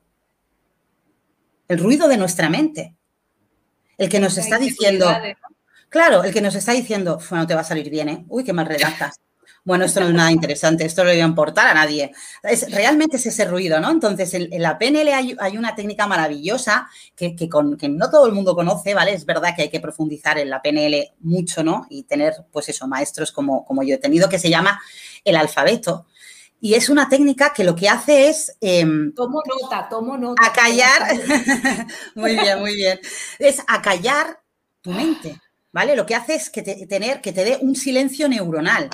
El 1.68 1.80
ruido 1.80 2.08
de 2.08 2.18
nuestra 2.18 2.48
mente. 2.50 2.96
El 3.98 4.08
que 4.08 4.20
nos 4.20 4.38
está 4.38 4.60
diciendo, 4.60 5.12
Claro, 5.90 6.24
el 6.24 6.34
que 6.34 6.42
nos 6.42 6.56
está 6.56 6.74
diciendo, 6.74 7.20
bueno, 7.30 7.48
te 7.48 7.56
va 7.56 7.62
a 7.62 7.64
salir 7.64 7.90
bien, 7.90 8.10
¿eh? 8.10 8.26
Uy, 8.28 8.44
qué 8.44 8.54
mal 8.54 8.66
redactas. 8.66 9.20
bueno, 9.64 9.86
esto 9.86 10.00
no 10.00 10.08
es 10.08 10.14
nada 10.14 10.32
interesante, 10.32 10.86
esto 10.86 11.04
no 11.04 11.10
le 11.10 11.16
voy 11.16 11.22
a 11.22 11.26
importar 11.26 11.68
a 11.68 11.74
nadie. 11.74 12.12
Es, 12.44 12.72
realmente 12.72 13.18
es 13.18 13.26
ese 13.26 13.46
ruido, 13.46 13.80
¿no? 13.80 13.92
Entonces, 13.92 14.34
en, 14.34 14.50
la 14.62 14.78
PNL 14.78 15.10
hay, 15.40 15.58
una 15.58 15.76
técnica 15.76 16.08
maravillosa 16.08 16.90
que, 17.16 17.36
con, 17.50 17.78
que 17.78 17.90
no 17.90 18.10
todo 18.10 18.28
el 18.28 18.34
mundo 18.34 18.56
conoce, 18.56 18.94
¿vale? 18.94 19.14
Es 19.14 19.26
verdad 19.26 19.54
que 19.56 19.64
hay 19.64 19.70
que 19.70 19.80
profundizar 19.80 20.38
en 20.38 20.50
la 20.50 20.62
PNL 20.62 21.14
mucho, 21.20 21.64
¿no? 21.64 21.86
Y 21.90 22.04
tener, 22.04 22.34
pues 22.52 22.70
eso, 22.70 22.88
maestros 22.88 23.32
como, 23.32 23.66
como 23.66 23.84
yo 23.84 23.96
he 23.96 24.00
tenido, 24.00 24.30
que 24.30 24.40
se 24.40 24.50
llama 24.50 24.82
el 25.24 25.36
alfabeto. 25.36 26.06
Y 26.60 26.74
es 26.74 26.90
una 26.90 27.08
técnica 27.08 27.54
que 27.54 27.64
lo 27.64 27.76
que 27.76 27.88
hace 27.88 28.30
es... 28.30 28.58
Em, 28.62 29.14
tomo 29.14 29.42
nota, 29.62 29.88
tomo 29.90 30.18
nota. 30.18 30.46
Acallar, 30.46 31.08
muy 32.16 32.36
bien, 32.36 32.60
muy 32.60 32.76
bien. 32.76 33.00
Es 33.38 33.62
acallar 33.68 34.42
tu 34.82 34.92
mente, 34.92 35.40
¿vale? 35.72 35.96
Lo 35.96 36.06
que 36.06 36.16
hace 36.16 36.36
es 36.36 36.50
que 36.50 36.62
tener, 36.64 37.22
que 37.22 37.34
te 37.34 37.44
dé 37.44 37.58
un 37.62 37.76
silencio 37.76 38.28
neuronal, 38.28 38.90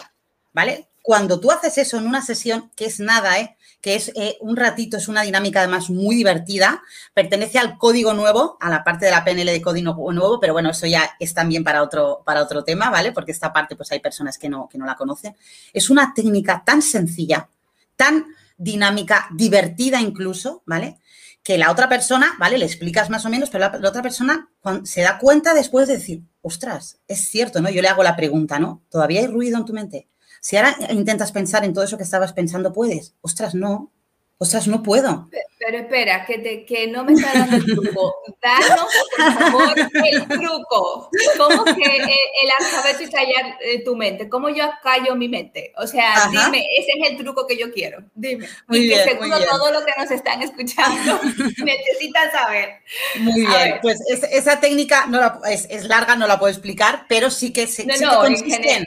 ¿vale? 0.53 0.89
Cuando 1.01 1.39
tú 1.39 1.51
haces 1.51 1.77
eso 1.77 1.97
en 1.97 2.07
una 2.07 2.21
sesión, 2.21 2.71
que 2.75 2.85
es 2.85 2.99
nada, 2.99 3.39
¿eh? 3.39 3.57
que 3.83 3.95
es 3.95 4.13
eh, 4.15 4.37
un 4.39 4.55
ratito, 4.55 4.95
es 4.95 5.09
una 5.09 5.23
dinámica 5.23 5.59
además 5.59 5.89
muy 5.89 6.15
divertida, 6.15 6.81
pertenece 7.13 7.59
al 7.59 7.77
código 7.77 8.13
nuevo, 8.13 8.57
a 8.61 8.69
la 8.69 8.81
parte 8.85 9.03
de 9.03 9.11
la 9.11 9.25
PNL 9.25 9.47
de 9.47 9.61
código 9.61 10.13
nuevo, 10.13 10.39
pero 10.39 10.53
bueno, 10.53 10.69
eso 10.69 10.87
ya 10.87 11.17
es 11.19 11.33
también 11.33 11.65
para 11.65 11.83
otro, 11.83 12.23
para 12.25 12.41
otro 12.41 12.63
tema, 12.63 12.89
¿vale? 12.89 13.11
Porque 13.11 13.33
esta 13.33 13.51
parte 13.51 13.75
pues 13.75 13.91
hay 13.91 13.99
personas 13.99 14.37
que 14.37 14.47
no, 14.47 14.69
que 14.69 14.77
no 14.77 14.85
la 14.85 14.95
conocen. 14.95 15.35
Es 15.73 15.89
una 15.89 16.13
técnica 16.13 16.63
tan 16.65 16.81
sencilla, 16.81 17.49
tan 17.97 18.25
dinámica, 18.55 19.27
divertida 19.35 19.99
incluso, 19.99 20.63
¿vale? 20.65 20.99
Que 21.43 21.57
la 21.57 21.71
otra 21.71 21.89
persona, 21.89 22.33
¿vale? 22.39 22.57
Le 22.57 22.65
explicas 22.65 23.09
más 23.09 23.25
o 23.25 23.29
menos, 23.29 23.49
pero 23.49 23.69
la, 23.69 23.89
otra 23.89 24.01
persona 24.01 24.49
se 24.83 25.01
da 25.01 25.19
cuenta 25.19 25.53
después 25.53 25.87
de 25.87 25.97
decir, 25.97 26.23
ostras, 26.41 26.99
es 27.07 27.27
cierto, 27.27 27.61
¿no? 27.61 27.69
Yo 27.69 27.81
le 27.81 27.89
hago 27.89 28.01
la 28.01 28.15
pregunta, 28.15 28.59
¿no? 28.59 28.83
¿Todavía 28.89 29.19
hay 29.19 29.27
ruido 29.27 29.57
en 29.57 29.65
tu 29.65 29.73
mente? 29.73 30.07
Si 30.41 30.57
ahora 30.57 30.75
intentas 30.89 31.31
pensar 31.31 31.63
en 31.65 31.73
todo 31.73 31.83
eso 31.83 31.97
que 31.97 32.03
estabas 32.03 32.33
pensando, 32.33 32.73
¿puedes? 32.73 33.15
Ostras, 33.21 33.55
no. 33.55 33.91
Ostras, 34.39 34.67
no 34.67 34.83
puedo. 34.83 35.29
Pero, 35.59 35.77
espera, 35.77 36.25
que, 36.25 36.65
que 36.65 36.87
no 36.87 37.05
me 37.05 37.13
está 37.13 37.31
dando 37.33 37.55
el 37.55 37.65
truco. 37.65 38.13
Danos, 38.41 38.87
por 39.15 39.33
favor, 39.33 39.73
el 40.05 40.27
truco. 40.27 41.09
¿Cómo 41.37 41.63
que 41.63 41.97
el, 41.97 42.51
alfabeto 42.59 43.03
y 43.03 43.09
callar 43.09 43.57
tu 43.85 43.95
mente? 43.95 44.27
¿Cómo 44.27 44.49
yo 44.49 44.69
callo 44.81 45.15
mi 45.15 45.29
mente? 45.29 45.71
O 45.77 45.87
sea, 45.87 46.29
dime, 46.29 46.65
ese 46.77 46.91
es 46.99 47.11
el 47.11 47.17
truco 47.17 47.47
que 47.47 47.57
yo 47.57 47.71
quiero. 47.71 48.03
Dime. 48.15 48.47
y 48.71 48.89
que 48.89 49.03
seguro 49.03 49.37
todo 49.49 49.71
lo 49.71 49.85
que 49.85 49.93
nos 49.97 50.11
están 50.11 50.41
escuchando 50.41 51.21
necesitan 51.63 52.31
saber. 52.31 52.81
Muy 53.19 53.45
bien. 53.45 53.79
Pues 53.81 54.01
esa 54.09 54.59
técnica 54.59 55.05
no 55.05 55.21
es, 55.45 55.87
larga, 55.87 56.17
no 56.17 56.27
la 56.27 56.37
puedo 56.37 56.51
explicar, 56.51 57.05
pero 57.07 57.29
sí 57.29 57.53
que, 57.53 57.67
sí, 57.67 57.85
no, 57.85 58.19
consiste 58.19 58.73
en 58.73 58.85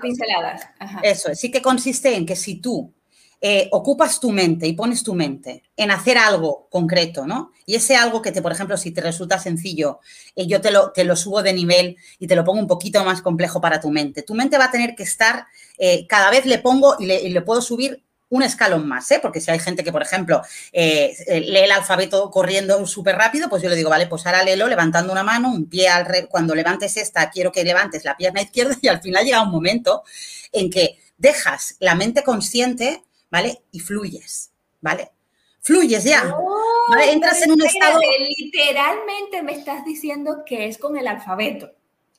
pinceladas. 0.00 0.68
Eso, 1.02 1.34
sí 1.34 1.50
que 1.50 1.62
consiste 1.62 2.14
en 2.14 2.26
que 2.26 2.34
si 2.34 2.60
tú 2.60 2.95
eh, 3.42 3.68
ocupas 3.70 4.18
tu 4.18 4.32
mente 4.32 4.66
y 4.66 4.72
pones 4.72 5.02
tu 5.02 5.14
mente 5.14 5.62
en 5.76 5.90
hacer 5.90 6.16
algo 6.16 6.68
concreto, 6.70 7.26
¿no? 7.26 7.52
Y 7.66 7.74
ese 7.74 7.94
algo 7.94 8.22
que 8.22 8.32
te, 8.32 8.40
por 8.40 8.50
ejemplo, 8.50 8.78
si 8.78 8.92
te 8.92 9.02
resulta 9.02 9.38
sencillo, 9.38 10.00
eh, 10.34 10.46
yo 10.46 10.62
te 10.62 10.70
lo, 10.70 10.90
te 10.92 11.04
lo 11.04 11.16
subo 11.16 11.42
de 11.42 11.52
nivel 11.52 11.96
y 12.18 12.26
te 12.26 12.34
lo 12.34 12.44
pongo 12.44 12.60
un 12.60 12.66
poquito 12.66 13.04
más 13.04 13.20
complejo 13.20 13.60
para 13.60 13.78
tu 13.78 13.90
mente. 13.90 14.22
Tu 14.22 14.34
mente 14.34 14.56
va 14.56 14.64
a 14.64 14.70
tener 14.70 14.94
que 14.94 15.02
estar, 15.02 15.46
eh, 15.76 16.06
cada 16.06 16.30
vez 16.30 16.46
le 16.46 16.58
pongo 16.60 16.96
y 16.98 17.06
le, 17.06 17.42
puedo 17.42 17.60
subir 17.60 18.02
un 18.30 18.42
escalón 18.42 18.88
más, 18.88 19.10
¿eh? 19.10 19.18
Porque 19.20 19.40
si 19.40 19.50
hay 19.50 19.58
gente 19.58 19.84
que, 19.84 19.92
por 19.92 20.02
ejemplo, 20.02 20.40
lee 20.72 21.14
el 21.28 21.70
alfabeto 21.72 22.30
corriendo 22.30 22.86
súper 22.86 23.16
rápido, 23.16 23.50
pues 23.50 23.62
yo 23.62 23.68
le 23.68 23.76
digo, 23.76 23.90
vale, 23.90 24.06
pues 24.06 24.24
ahora 24.26 24.42
léelo 24.44 24.66
levantando 24.66 25.12
una 25.12 25.22
mano, 25.22 25.52
un 25.52 25.68
pie 25.68 25.88
al 25.88 26.06
re 26.06 26.26
cuando 26.26 26.54
levantes 26.54 26.96
esta, 26.96 27.30
quiero 27.30 27.52
que 27.52 27.64
levantes 27.64 28.04
la 28.04 28.16
pierna 28.16 28.40
izquierda 28.40 28.76
y 28.80 28.88
al 28.88 29.02
final 29.02 29.24
llega 29.24 29.42
un 29.42 29.50
momento 29.50 30.02
en 30.52 30.70
que 30.70 30.98
dejas 31.18 31.76
la 31.80 31.94
mente 31.94 32.22
consciente 32.22 33.02
¿vale? 33.30 33.62
Y 33.72 33.80
fluyes, 33.80 34.52
¿vale? 34.80 35.10
Fluyes 35.60 36.04
ya. 36.04 36.32
Oh, 36.32 36.94
Entras 36.96 37.42
en 37.42 37.52
un 37.52 37.62
estado. 37.62 37.98
Literalmente 38.38 39.42
me 39.42 39.52
estás 39.52 39.84
diciendo 39.84 40.44
que 40.46 40.68
es 40.68 40.78
con 40.78 40.96
el 40.96 41.08
alfabeto. 41.08 41.72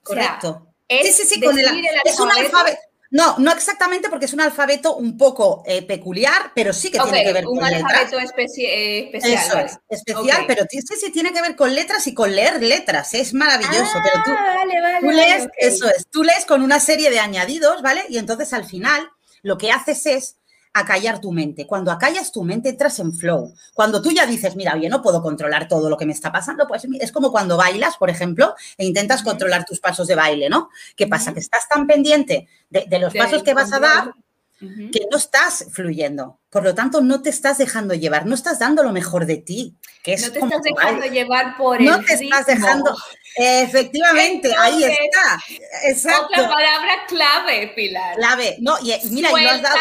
Correcto. 0.04 0.68
sí, 0.90 1.14
sí, 1.14 1.24
sí, 1.26 1.42
con 1.42 1.58
el, 1.58 1.66
es 2.04 2.20
un 2.20 2.32
alfabeto. 2.32 2.78
No, 3.10 3.38
no 3.40 3.52
exactamente 3.54 4.10
porque 4.10 4.26
es 4.26 4.34
un 4.34 4.42
alfabeto 4.42 4.98
un 4.98 5.18
poco 5.18 5.64
eh, 5.66 5.82
peculiar, 5.82 6.52
pero 6.54 6.74
sí 6.74 6.92
que 6.92 7.00
tiene 7.00 7.24
que 7.24 7.34
ver 7.34 7.46
con 7.46 7.56
letras. 7.56 7.82
Un 7.82 7.86
alfabeto 7.88 8.20
eh, 8.20 9.00
especial. 9.06 9.34
Eso 9.34 9.60
es, 9.60 9.80
especial, 10.00 10.44
pero 10.46 10.66
sí, 10.70 10.82
sí 10.82 11.12
tiene 11.12 11.32
que 11.32 11.42
ver 11.42 11.56
con 11.56 11.74
letras 11.74 12.06
y 12.08 12.14
con 12.14 12.36
leer 12.36 12.62
letras. 12.62 13.14
Es 13.14 13.34
maravilloso. 13.34 13.94
pero 14.04 14.24
tú, 14.26 14.32
ah, 14.38 14.56
vale, 14.58 14.82
vale, 14.82 15.00
tú 15.00 15.12
lees, 15.12 15.48
eso 15.58 15.88
es, 15.88 16.08
tú 16.10 16.24
lees 16.24 16.44
con 16.46 16.62
una 16.62 16.82
serie 16.82 17.10
de 17.10 17.20
añadidos, 17.20 17.82
¿vale? 17.82 18.04
Y 18.10 18.18
entonces 18.18 18.52
al 18.52 18.66
final 18.66 19.10
lo 19.42 19.58
que 19.58 19.72
haces 19.72 20.06
es 20.06 20.36
acallar 20.80 21.20
tu 21.20 21.32
mente. 21.32 21.66
Cuando 21.68 21.92
acallas 21.92 22.32
tu 22.32 22.44
mente, 22.44 22.70
entras 22.70 23.00
en 23.00 23.14
flow. 23.14 23.54
Cuando 23.74 24.02
tú 24.02 24.12
ya 24.12 24.26
dices, 24.26 24.56
mira, 24.56 24.74
oye, 24.76 24.90
no 24.90 25.02
puedo 25.02 25.22
controlar 25.22 25.68
todo 25.68 25.90
lo 25.90 25.98
que 25.98 26.06
me 26.06 26.14
está 26.14 26.32
pasando, 26.32 26.68
pues 26.68 26.86
es 27.00 27.12
como 27.12 27.32
cuando 27.32 27.58
bailas, 27.58 27.98
por 27.98 28.10
ejemplo, 28.10 28.56
e 28.78 28.86
intentas 28.86 29.24
controlar 29.24 29.66
tus 29.66 29.80
pasos 29.80 30.08
de 30.08 30.16
baile, 30.16 30.50
¿no? 30.50 30.70
¿Qué 30.96 31.08
pasa? 31.08 31.34
Que 31.34 31.40
estás 31.40 31.68
tan 31.68 31.88
pendiente 31.88 32.48
de, 32.70 33.00
los 33.00 33.14
pasos 33.14 33.44
que 33.44 33.54
vas 33.54 33.72
a 33.74 33.80
dar 33.80 34.14
que 34.60 35.02
no 35.12 35.18
estás 35.18 35.68
fluyendo. 35.72 36.40
Por 36.50 36.64
lo 36.64 36.74
tanto, 36.74 37.02
no 37.02 37.22
te 37.22 37.30
estás 37.30 37.60
dejando 37.60 37.94
llevar, 37.94 38.26
no 38.26 38.34
estás 38.34 38.58
dando 38.58 38.82
lo 38.82 38.92
mejor 38.92 39.26
de 39.26 39.38
ti. 39.38 39.76
Que 40.04 40.14
es 40.14 40.26
no 40.26 40.32
te 40.32 40.40
estás 40.40 40.62
dejando 40.64 41.06
llevar 41.06 41.58
por 41.58 41.80
no 41.80 41.96
el 41.96 42.00
No 42.00 42.06
te 42.06 42.14
estás 42.14 42.46
dejando. 42.48 42.96
Efectivamente, 43.36 44.52
ahí 44.58 44.84
está. 44.84 45.40
Exacto. 45.84 46.26
Otra 46.26 46.50
palabra 46.50 47.06
clave, 47.08 47.72
Pilar. 47.76 48.16
Clave. 48.16 48.58
No, 48.60 48.78
y, 48.82 48.96
mira, 49.12 49.30
y 49.40 49.46
has 49.46 49.62
dado 49.62 49.78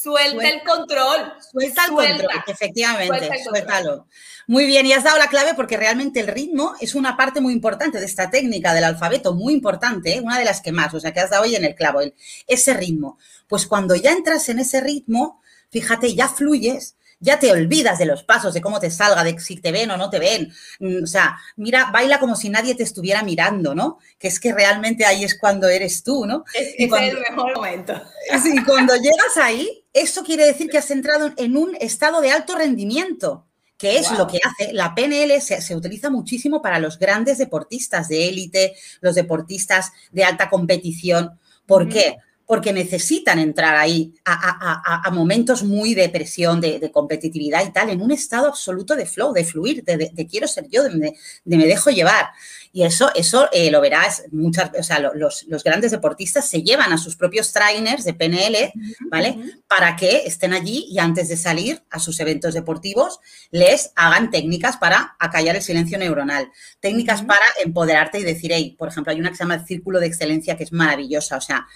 Suelta, 0.00 0.48
el 0.48 0.62
control. 0.62 1.32
Suelta 1.50 1.84
el 1.86 1.90
control, 1.90 2.42
efectivamente, 2.46 3.30
suéltalo. 3.42 4.06
Muy 4.46 4.64
bien, 4.64 4.86
y 4.86 4.92
has 4.92 5.02
dado 5.02 5.18
la 5.18 5.26
clave 5.28 5.54
porque 5.54 5.76
realmente 5.76 6.20
el 6.20 6.28
ritmo 6.28 6.74
es 6.80 6.94
una 6.94 7.16
parte 7.16 7.40
muy 7.40 7.52
importante 7.52 7.98
de 7.98 8.06
esta 8.06 8.30
técnica 8.30 8.72
del 8.74 8.84
alfabeto, 8.84 9.34
muy 9.34 9.52
importante, 9.52 10.14
¿eh? 10.14 10.20
una 10.20 10.38
de 10.38 10.44
las 10.44 10.60
que 10.60 10.70
más, 10.70 10.94
o 10.94 11.00
sea, 11.00 11.12
que 11.12 11.20
has 11.20 11.30
dado 11.30 11.42
hoy 11.42 11.56
en 11.56 11.64
el 11.64 11.74
clavo, 11.74 12.00
ese 12.46 12.74
ritmo. 12.74 13.18
Pues 13.48 13.66
cuando 13.66 13.96
ya 13.96 14.12
entras 14.12 14.48
en 14.48 14.60
ese 14.60 14.80
ritmo, 14.80 15.42
fíjate, 15.70 16.14
ya 16.14 16.28
fluyes, 16.28 16.96
ya 17.20 17.38
te 17.38 17.50
olvidas 17.50 17.98
de 17.98 18.06
los 18.06 18.22
pasos, 18.22 18.54
de 18.54 18.60
cómo 18.60 18.80
te 18.80 18.90
salga, 18.90 19.24
de 19.24 19.38
si 19.40 19.56
te 19.56 19.72
ven 19.72 19.90
o 19.90 19.96
no 19.96 20.10
te 20.10 20.18
ven. 20.18 20.52
Mm, 20.78 21.04
o 21.04 21.06
sea, 21.06 21.38
mira, 21.56 21.90
baila 21.92 22.20
como 22.20 22.36
si 22.36 22.48
nadie 22.48 22.74
te 22.74 22.82
estuviera 22.82 23.22
mirando, 23.22 23.74
¿no? 23.74 23.98
Que 24.18 24.28
es 24.28 24.38
que 24.38 24.52
realmente 24.52 25.04
ahí 25.04 25.24
es 25.24 25.38
cuando 25.38 25.68
eres 25.68 26.02
tú, 26.02 26.26
¿no? 26.26 26.44
Es, 26.54 26.74
es 26.76 26.92
el 26.92 27.18
mejor 27.30 27.54
momento. 27.54 28.00
Y 28.44 28.64
cuando 28.64 28.94
llegas 28.96 29.36
ahí, 29.36 29.84
eso 29.92 30.22
quiere 30.22 30.46
decir 30.46 30.68
que 30.70 30.78
has 30.78 30.90
entrado 30.90 31.32
en 31.36 31.56
un 31.56 31.76
estado 31.80 32.20
de 32.20 32.30
alto 32.30 32.56
rendimiento 32.56 33.48
que 33.78 33.96
es 33.96 34.10
lo 34.10 34.26
que 34.26 34.40
hace. 34.42 34.72
La 34.72 34.94
PNL 34.94 35.40
se, 35.40 35.76
utiliza 35.76 36.10
muchísimo 36.10 36.60
para 36.60 36.80
los 36.80 36.98
grandes 36.98 37.38
deportistas 37.38 38.08
de 38.08 38.28
élite, 38.28 38.74
los 39.00 39.14
deportistas 39.14 39.92
de 40.10 40.24
alta 40.24 40.50
competición. 40.50 41.38
¿Por 41.64 41.88
qué? 41.88 42.16
Porque 42.48 42.72
necesitan 42.72 43.38
entrar 43.38 43.76
ahí 43.76 44.14
a, 44.24 45.10
momentos 45.12 45.62
muy 45.62 45.92
de 45.92 46.08
presión, 46.08 46.62
de, 46.62 46.90
competitividad 46.90 47.62
y 47.62 47.72
tal, 47.72 47.90
en 47.90 48.00
un 48.00 48.10
estado 48.10 48.46
absoluto 48.48 48.96
de 48.96 49.04
flow, 49.04 49.34
de 49.34 49.44
fluir, 49.44 49.84
de, 49.84 50.26
quiero 50.30 50.48
ser 50.48 50.66
yo, 50.70 50.82
de, 50.82 51.14
me 51.44 51.66
dejo 51.66 51.90
llevar. 51.90 52.30
Y 52.72 52.82
eso, 52.82 53.10
eso 53.14 53.48
eh, 53.52 53.70
lo 53.70 53.80
verás, 53.80 54.24
muchas, 54.30 54.70
o 54.78 54.82
sea, 54.82 54.98
los, 55.00 55.46
grandes 55.64 55.90
deportistas 55.90 56.48
se 56.48 56.62
llevan 56.62 56.92
a 56.92 56.98
sus 56.98 57.16
propios 57.16 57.52
trainers 57.52 58.04
de 58.04 58.14
PNL, 58.14 58.72
¿vale? 59.10 59.38
Para 59.66 59.96
que 59.96 60.22
estén 60.26 60.52
allí 60.52 60.86
y 60.88 60.98
antes 60.98 61.28
de 61.28 61.36
salir 61.36 61.82
a 61.90 61.98
sus 61.98 62.20
eventos 62.20 62.54
deportivos 62.54 63.20
les 63.50 63.92
hagan 63.96 64.30
técnicas 64.30 64.76
para 64.76 65.16
acallar 65.18 65.56
el 65.56 65.62
silencio 65.62 65.98
neuronal, 65.98 66.50
técnicas 66.80 67.22
para 67.22 67.44
empoderarte 67.64 68.18
y 68.20 68.24
decir, 68.24 68.52
hey, 68.54 68.76
por 68.78 68.88
ejemplo, 68.88 69.12
hay 69.12 69.20
una 69.20 69.30
que 69.30 69.36
se 69.36 69.44
llama 69.44 69.56
el 69.56 69.66
círculo 69.66 70.00
de 70.00 70.06
excelencia 70.06 70.56
que 70.56 70.64
es 70.64 70.72
maravillosa, 70.72 71.36
o 71.36 71.40
sea, 71.40 71.66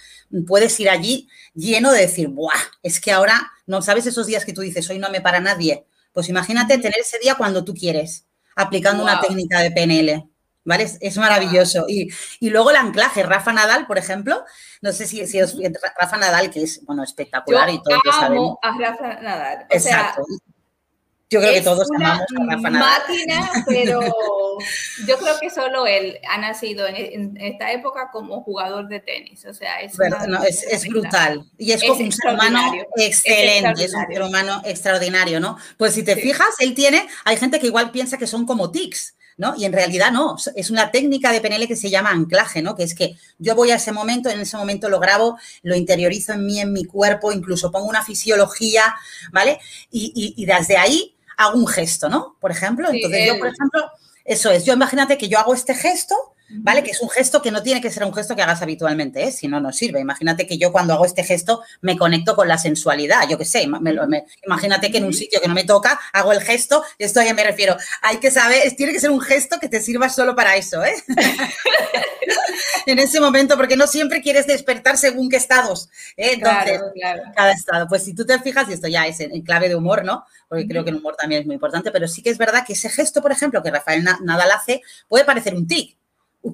puedes 0.47 0.79
ir 0.79 0.89
allí 0.89 1.27
lleno 1.53 1.91
de 1.91 2.01
decir, 2.01 2.27
¡buah! 2.29 2.53
Es 2.81 2.99
que 2.99 3.11
ahora, 3.11 3.51
¿no 3.65 3.81
sabes 3.81 4.05
esos 4.05 4.27
días 4.27 4.45
que 4.45 4.53
tú 4.53 4.61
dices, 4.61 4.89
hoy 4.89 4.99
no 4.99 5.09
me 5.09 5.21
para 5.21 5.39
nadie? 5.39 5.85
Pues 6.11 6.29
imagínate 6.29 6.77
tener 6.77 6.99
ese 6.99 7.17
día 7.19 7.35
cuando 7.35 7.63
tú 7.63 7.73
quieres, 7.73 8.27
aplicando 8.55 9.03
una 9.03 9.19
técnica 9.19 9.61
de 9.61 9.71
PNL. 9.71 10.32
¿Vale? 10.65 10.89
Es, 11.01 11.17
maravilloso. 11.17 11.85
Y, 11.87 12.09
luego 12.49 12.69
el 12.69 12.77
anclaje, 12.77 13.23
Rafa 13.23 13.51
Nadal, 13.51 13.85
por 13.85 13.97
ejemplo, 13.97 14.45
no 14.81 14.93
sé 14.93 15.07
si, 15.07 15.25
si 15.27 15.41
os, 15.41 15.57
Rafa 15.99 16.17
Nadal, 16.17 16.49
que 16.49 16.63
es, 16.63 16.83
bueno, 16.85 17.03
espectacular 17.03 17.69
y 17.69 17.81
todo. 17.81 17.99
Amo 18.11 18.59
a 18.61 18.77
Rafa 18.77 19.21
Nadal. 19.21 19.65
Exacto. 19.69 20.23
Yo 21.29 21.39
creo 21.39 21.53
que 21.53 21.61
todos 21.61 21.87
amamos 21.95 22.27
a 22.39 22.55
Rafa 22.55 22.69
Nadal. 22.69 23.01
Máquina, 23.07 23.51
pero 23.65 23.99
yo 25.07 25.17
creo 25.17 25.39
que 25.41 25.49
solo 25.49 25.87
él 25.87 26.19
ha 26.29 26.37
nacido 26.37 26.85
en, 26.87 27.35
esta 27.41 27.71
época 27.71 28.09
como 28.11 28.43
jugador 28.43 28.87
de 28.87 28.99
tenis. 28.99 29.43
O 29.45 29.53
sea, 29.53 29.81
es, 29.81 29.97
es, 30.69 30.87
brutal. 30.87 31.43
Y 31.57 31.71
es, 31.71 31.83
como 31.83 31.99
un 31.99 32.11
ser 32.11 32.33
humano 32.35 32.59
excelente, 32.95 33.83
es, 33.83 33.93
un 33.95 34.05
ser 34.07 34.21
humano 34.21 34.61
extraordinario, 34.63 35.39
¿no? 35.39 35.57
Pues 35.77 35.95
si 35.95 36.03
te 36.03 36.15
fijas, 36.15 36.49
él 36.59 36.75
tiene, 36.75 37.07
hay 37.25 37.35
gente 37.35 37.59
que 37.59 37.67
igual 37.67 37.91
piensa 37.91 38.17
que 38.17 38.27
son 38.27 38.45
como 38.45 38.69
tics 38.71 39.15
¿no? 39.37 39.55
Y 39.55 39.65
en 39.65 39.73
realidad 39.73 40.11
no, 40.11 40.35
es 40.55 40.69
una 40.69 40.91
técnica 40.91 41.31
de 41.31 41.41
PNL 41.41 41.67
que 41.67 41.75
se 41.75 41.89
llama 41.89 42.11
anclaje, 42.11 42.61
¿no? 42.61 42.75
Que 42.75 42.83
es 42.83 42.93
que 42.93 43.15
yo 43.37 43.55
voy 43.55 43.71
a 43.71 43.75
ese 43.75 43.91
momento, 43.91 44.29
en 44.29 44.39
ese 44.39 44.57
momento 44.57 44.89
lo 44.89 44.99
grabo, 44.99 45.37
lo 45.61 45.75
interiorizo 45.75 46.33
en 46.33 46.45
mí, 46.45 46.59
en 46.59 46.73
mi 46.73 46.85
cuerpo, 46.85 47.31
incluso 47.31 47.71
pongo 47.71 47.87
una 47.87 48.03
fisiología, 48.03 48.95
¿vale? 49.31 49.59
Y, 49.91 50.45
desde 50.45 50.77
ahí 50.77 51.15
hago 51.37 51.57
un 51.57 51.67
gesto, 51.67 52.09
¿no? 52.09 52.37
Por 52.39 52.51
ejemplo, 52.51 52.89
entonces 52.91 53.27
yo, 53.27 53.39
por 53.39 53.47
ejemplo, 53.47 53.91
eso 54.23 54.51
es, 54.51 54.65
yo 54.65 54.73
imagínate 54.73 55.17
que 55.17 55.27
yo 55.27 55.39
hago 55.39 55.53
este 55.53 55.73
gesto 55.73 56.32
¿vale? 56.55 56.83
Que 56.83 56.91
es 56.91 57.01
un 57.01 57.09
gesto 57.09 57.41
que 57.41 57.51
no 57.51 57.63
tiene 57.63 57.81
que 57.81 57.91
ser 57.91 58.03
un 58.03 58.13
gesto 58.13 58.35
que 58.35 58.41
hagas 58.41 58.61
habitualmente, 58.61 59.23
¿eh? 59.23 59.31
si 59.31 59.47
no, 59.47 59.59
no 59.59 59.71
sirve. 59.71 59.99
Imagínate 59.99 60.45
que 60.47 60.57
yo 60.57 60.71
cuando 60.71 60.93
hago 60.93 61.05
este 61.05 61.23
gesto 61.23 61.61
me 61.81 61.97
conecto 61.97 62.35
con 62.35 62.47
la 62.47 62.57
sensualidad, 62.57 63.27
yo 63.29 63.37
qué 63.37 63.45
sé, 63.45 63.63
imagínate 63.63 64.91
que 64.91 64.97
en 64.97 65.05
un 65.05 65.13
sitio 65.13 65.41
que 65.41 65.47
no 65.47 65.53
me 65.53 65.63
toca 65.63 65.99
hago 66.13 66.31
el 66.31 66.41
gesto, 66.41 66.83
esto 66.97 67.21
ya 67.21 67.33
me 67.33 67.43
refiero, 67.43 67.75
hay 68.01 68.17
que 68.17 68.31
saber, 68.31 68.71
tiene 68.75 68.93
que 68.93 68.99
ser 68.99 69.11
un 69.11 69.21
gesto 69.21 69.59
que 69.59 69.69
te 69.69 69.81
sirva 69.81 70.09
solo 70.09 70.35
para 70.35 70.55
eso, 70.55 70.83
¿eh? 70.83 70.95
en 72.85 72.99
ese 72.99 73.19
momento, 73.19 73.57
porque 73.57 73.75
no 73.75 73.87
siempre 73.87 74.21
quieres 74.21 74.47
despertar 74.47 74.97
según 74.97 75.29
qué 75.29 75.37
estados, 75.37 75.89
¿eh? 76.17 76.33
Entonces, 76.33 76.81
cada 77.35 77.51
estado. 77.51 77.87
Pues 77.87 78.03
si 78.03 78.13
tú 78.13 78.25
te 78.25 78.37
fijas, 78.39 78.69
y 78.69 78.73
esto 78.73 78.87
ya 78.87 79.07
es 79.07 79.19
en, 79.19 79.41
clave 79.41 79.69
de 79.69 79.75
humor, 79.75 80.03
¿no? 80.03 80.25
Porque 80.47 80.67
creo 80.67 80.83
que 80.83 80.89
el 80.89 80.97
humor 80.97 81.15
también 81.15 81.41
es 81.41 81.45
muy 81.45 81.55
importante, 81.55 81.91
pero 81.91 82.07
sí 82.07 82.21
que 82.21 82.29
es 82.29 82.37
verdad 82.37 82.65
que 82.65 82.73
ese 82.73 82.89
gesto, 82.89 83.21
por 83.21 83.31
ejemplo, 83.31 83.61
que 83.63 83.71
Rafael 83.71 84.03
Nadal 84.03 84.51
hace, 84.51 84.81
puede 85.07 85.25
parecer 85.25 85.55
un 85.55 85.67
tic, 85.67 85.97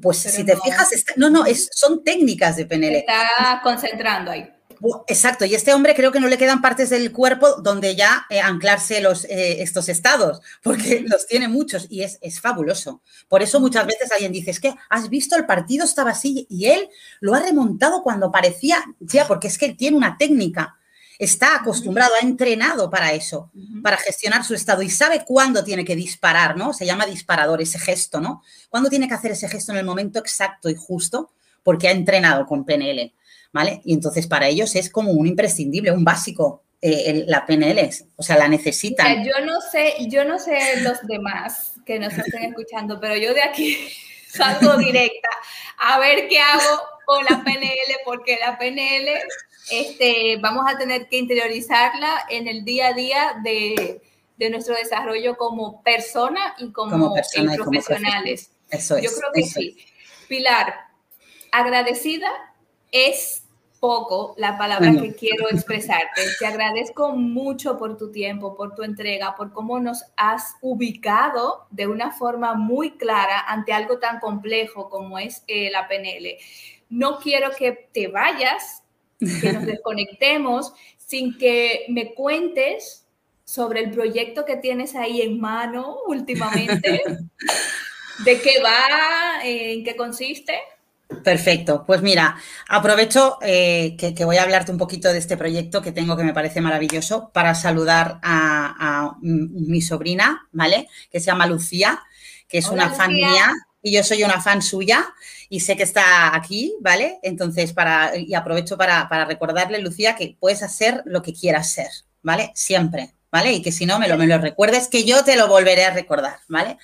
pues 0.01 0.17
si 0.17 0.43
te 0.43 0.55
fijas, 0.57 0.89
no, 1.15 1.29
no, 1.29 1.45
es, 1.45 1.69
son 1.73 2.03
técnicas 2.03 2.55
de 2.55 2.65
PNL. 2.65 2.97
Está 2.97 3.59
concentrando 3.63 4.31
ahí. 4.31 4.49
Exacto, 5.07 5.43
y 5.43 5.55
este 5.55 5.73
hombre 5.73 5.93
creo 5.93 6.11
que 6.11 6.21
no 6.21 6.29
le 6.29 6.37
quedan 6.37 6.61
partes 6.61 6.89
del 6.89 7.11
cuerpo 7.11 7.61
donde 7.61 7.95
ya 7.95 8.25
eh, 8.29 8.39
anclarse 8.39 9.01
los, 9.01 9.25
eh, 9.25 9.61
estos 9.61 9.89
estados, 9.89 10.41
porque 10.63 11.03
los 11.05 11.27
tiene 11.27 11.49
muchos 11.49 11.87
y 11.89 12.03
es, 12.03 12.17
es, 12.21 12.39
fabuloso. 12.39 13.01
Por 13.27 13.41
eso 13.41 13.59
muchas 13.59 13.85
veces 13.85 14.11
alguien 14.11 14.31
dice, 14.31 14.51
es 14.51 14.59
que 14.61 14.73
has 14.89 15.09
visto 15.09 15.35
el 15.35 15.45
partido 15.45 15.83
estaba 15.83 16.11
así 16.11 16.47
y 16.49 16.67
él 16.67 16.87
lo 17.19 17.33
ha 17.33 17.41
remontado 17.41 18.03
cuando 18.03 18.31
parecía, 18.31 18.81
ya, 19.01 19.27
porque 19.27 19.47
es 19.47 19.57
que 19.57 19.65
él 19.65 19.75
tiene 19.75 19.97
una 19.97 20.17
técnica 20.17 20.78
está 21.19 21.57
acostumbrado, 21.57 22.13
ha 22.15 22.25
entrenado 22.25 22.89
para 22.89 23.11
eso, 23.11 23.51
para 23.83 23.97
gestionar 23.97 24.45
su 24.45 24.55
estado 24.55 24.81
y 24.81 24.89
sabe 24.89 25.25
cuándo 25.25 25.65
tiene 25.65 25.83
que 25.83 25.97
disparar, 25.97 26.55
¿no? 26.55 26.71
Se 26.73 26.85
llama 26.85 27.05
disparador 27.05 27.61
ese 27.61 27.77
gesto, 27.77 28.21
¿no? 28.21 28.41
Cuándo 28.69 28.89
tiene 28.89 29.09
que 29.09 29.13
hacer 29.15 29.31
ese 29.31 29.49
gesto 29.49 29.73
en 29.73 29.79
el 29.79 29.85
momento 29.85 30.19
exacto 30.19 30.69
y 30.69 30.75
justo, 30.75 31.33
porque 31.61 31.89
ha 31.89 31.91
entrenado 31.91 32.45
con 32.45 32.63
PNL, 32.63 33.13
¿vale? 33.51 33.81
Y 33.83 33.93
entonces 33.93 34.27
para 34.27 34.47
ellos 34.47 34.73
es 34.75 34.89
como 34.89 35.11
un 35.11 35.27
imprescindible, 35.27 35.91
un 35.91 36.05
básico. 36.05 36.63
Eh, 36.81 37.25
la 37.27 37.45
PNL, 37.45 37.89
o 38.15 38.23
sea, 38.23 38.37
la 38.37 38.47
necesitan. 38.47 39.25
yo 39.25 39.45
no 39.45 39.59
sé, 39.59 39.95
yo 40.07 40.23
no 40.23 40.39
sé 40.39 40.79
los 40.79 41.05
demás 41.05 41.73
que 41.85 41.99
nos 41.99 42.17
estén 42.17 42.43
escuchando, 42.43 43.01
pero 43.01 43.17
yo 43.17 43.33
de 43.33 43.41
aquí 43.41 43.77
salgo 44.29 44.77
directa 44.77 45.27
a 45.77 45.99
ver 45.99 46.29
qué 46.29 46.39
hago 46.39 46.81
con 47.05 47.25
la 47.25 47.43
PNL, 47.43 47.97
porque 48.05 48.37
la 48.39 48.57
PNL 48.57 49.09
este, 49.71 50.37
vamos 50.41 50.65
a 50.67 50.77
tener 50.77 51.07
que 51.07 51.17
interiorizarla 51.17 52.25
en 52.29 52.47
el 52.47 52.65
día 52.65 52.87
a 52.87 52.93
día 52.93 53.35
de, 53.43 54.01
nuestro 54.49 54.75
desarrollo 54.75 55.35
como 55.37 55.83
persona 55.83 56.55
y 56.57 56.71
como, 56.71 57.13
profesionales. 57.13 58.51
Eso 58.69 58.95
es, 58.95 59.03
Yo 59.03 59.09
creo 59.17 59.31
que 59.33 59.43
sí. 59.43 59.77
Pilar, 60.27 60.73
agradecida 61.51 62.29
es 62.91 63.43
poco 63.79 64.33
la 64.37 64.57
palabra 64.57 64.91
que 65.01 65.15
quiero 65.15 65.49
expresarte. 65.49 66.21
Te 66.37 66.45
agradezco 66.45 67.13
mucho 67.13 67.77
por 67.77 67.97
tu 67.97 68.11
tiempo, 68.11 68.55
por 68.55 68.75
tu 68.75 68.83
entrega, 68.83 69.35
por 69.35 69.53
cómo 69.53 69.79
nos 69.79 70.03
has 70.17 70.55
ubicado 70.61 71.67
de 71.69 71.87
una 71.87 72.11
forma 72.11 72.53
muy 72.53 72.97
clara 72.97 73.39
ante 73.47 73.73
algo 73.73 73.99
tan 73.99 74.19
complejo 74.19 74.89
como 74.89 75.17
es 75.17 75.43
eh, 75.47 75.69
la 75.71 75.87
PNL. 75.87 76.37
No 76.89 77.19
quiero 77.19 77.51
que 77.51 77.89
te 77.93 78.07
vayas 78.07 78.83
que 79.19 79.53
nos 79.53 79.65
desconectemos 79.65 80.73
sin 80.97 81.37
que 81.37 81.85
me 81.89 82.13
cuentes 82.13 83.05
sobre 83.43 83.81
el 83.81 83.91
proyecto 83.91 84.45
que 84.45 84.57
tienes 84.57 84.95
ahí 84.95 85.21
en 85.21 85.39
mano 85.39 85.97
últimamente, 86.07 87.01
de 88.25 88.41
qué 88.41 88.61
va, 88.63 89.43
en 89.43 89.83
qué 89.83 89.95
consiste. 89.95 90.53
Perfecto, 91.23 91.83
pues 91.87 92.03
mira, 92.03 92.37
aprovecho 92.67 93.39
eh, 93.41 93.97
que, 93.97 94.23
voy 94.25 94.37
a 94.37 94.43
hablarte 94.43 94.71
un 94.71 94.77
poquito 94.77 95.11
de 95.11 95.17
este 95.17 95.35
proyecto 95.35 95.81
que 95.81 95.91
tengo 95.91 96.15
que 96.15 96.23
me 96.23 96.33
parece 96.35 96.61
maravilloso 96.61 97.31
para 97.33 97.55
saludar 97.55 98.19
a, 98.21 99.17
mi 99.21 99.81
sobrina, 99.81 100.47
¿vale? 100.51 100.87
Que 101.11 101.19
se 101.19 101.25
llama 101.25 101.47
Lucía, 101.47 102.03
que 102.47 102.59
es 102.59 102.69
una 102.69 102.91
fan 102.91 103.13
mía 103.13 103.51
y 103.81 103.93
yo 103.93 104.03
soy 104.03 104.23
una 104.23 104.41
fan 104.41 104.61
suya 104.61 105.13
y 105.49 105.61
sé 105.61 105.75
que 105.75 105.83
está 105.83 106.35
aquí, 106.35 106.75
¿vale? 106.81 107.19
Entonces, 107.23 107.73
para, 107.73 108.15
y 108.17 108.33
aprovecho 108.33 108.77
para, 108.77 109.25
recordarle, 109.25 109.79
Lucía, 109.79 110.15
que 110.15 110.35
puedes 110.39 110.63
hacer 110.63 111.01
lo 111.05 111.21
que 111.21 111.33
quieras 111.33 111.71
ser, 111.71 111.89
¿vale? 112.21 112.51
Siempre, 112.55 113.13
¿vale? 113.31 113.53
Y 113.53 113.61
que 113.61 113.71
si 113.71 113.85
no, 113.85 113.99
me 113.99 114.07
lo, 114.07 114.17
me 114.17 114.27
lo 114.27 114.37
recuerdes, 114.37 114.87
que 114.87 115.05
yo 115.05 115.23
te 115.23 115.35
lo 115.35 115.47
volveré 115.47 115.85
a 115.85 115.93
recordar, 115.93 116.39
¿vale? 116.47 116.77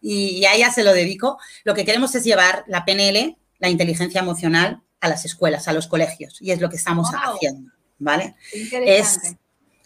Y, 0.00 0.44
a 0.44 0.54
ella 0.54 0.70
se 0.70 0.84
lo 0.84 0.92
dedico. 0.92 1.38
Lo 1.64 1.74
que 1.74 1.84
queremos 1.84 2.14
es 2.14 2.24
llevar 2.24 2.64
la 2.66 2.84
PNL, 2.84 3.36
la 3.58 3.68
inteligencia 3.68 4.20
emocional, 4.20 4.82
a 5.00 5.08
las 5.08 5.24
escuelas, 5.24 5.66
a 5.68 5.72
los 5.72 5.86
colegios, 5.86 6.42
y 6.42 6.50
es 6.50 6.60
lo 6.60 6.68
que 6.68 6.76
estamos 6.76 7.08
haciendo, 7.10 7.72
¿vale? 7.98 8.34
Es, 8.52 9.18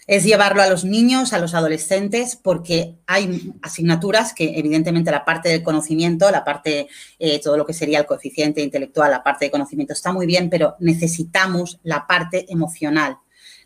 es 0.06 0.24
llevarlo 0.24 0.62
a 0.62 0.66
los 0.66 0.84
niños, 0.84 1.32
a 1.32 1.38
los 1.38 1.54
adolescentes, 1.54 2.36
porque 2.36 2.96
hay 3.06 3.52
asignaturas 3.62 4.34
que 4.34 4.58
evidentemente 4.58 5.10
la 5.10 5.24
parte 5.24 5.48
del 5.48 5.62
conocimiento, 5.62 6.30
la 6.30 6.44
parte, 6.44 6.88
eh, 7.18 7.40
todo 7.40 7.56
lo 7.56 7.64
que 7.64 7.72
sería 7.72 8.00
el 8.00 8.06
coeficiente 8.06 8.62
intelectual, 8.62 9.10
la 9.10 9.22
parte 9.22 9.46
de 9.46 9.50
conocimiento 9.50 9.92
está 9.94 10.12
muy 10.12 10.26
bien, 10.26 10.50
pero 10.50 10.76
necesitamos 10.78 11.80
la 11.82 12.06
parte 12.06 12.44
emocional, 12.52 13.18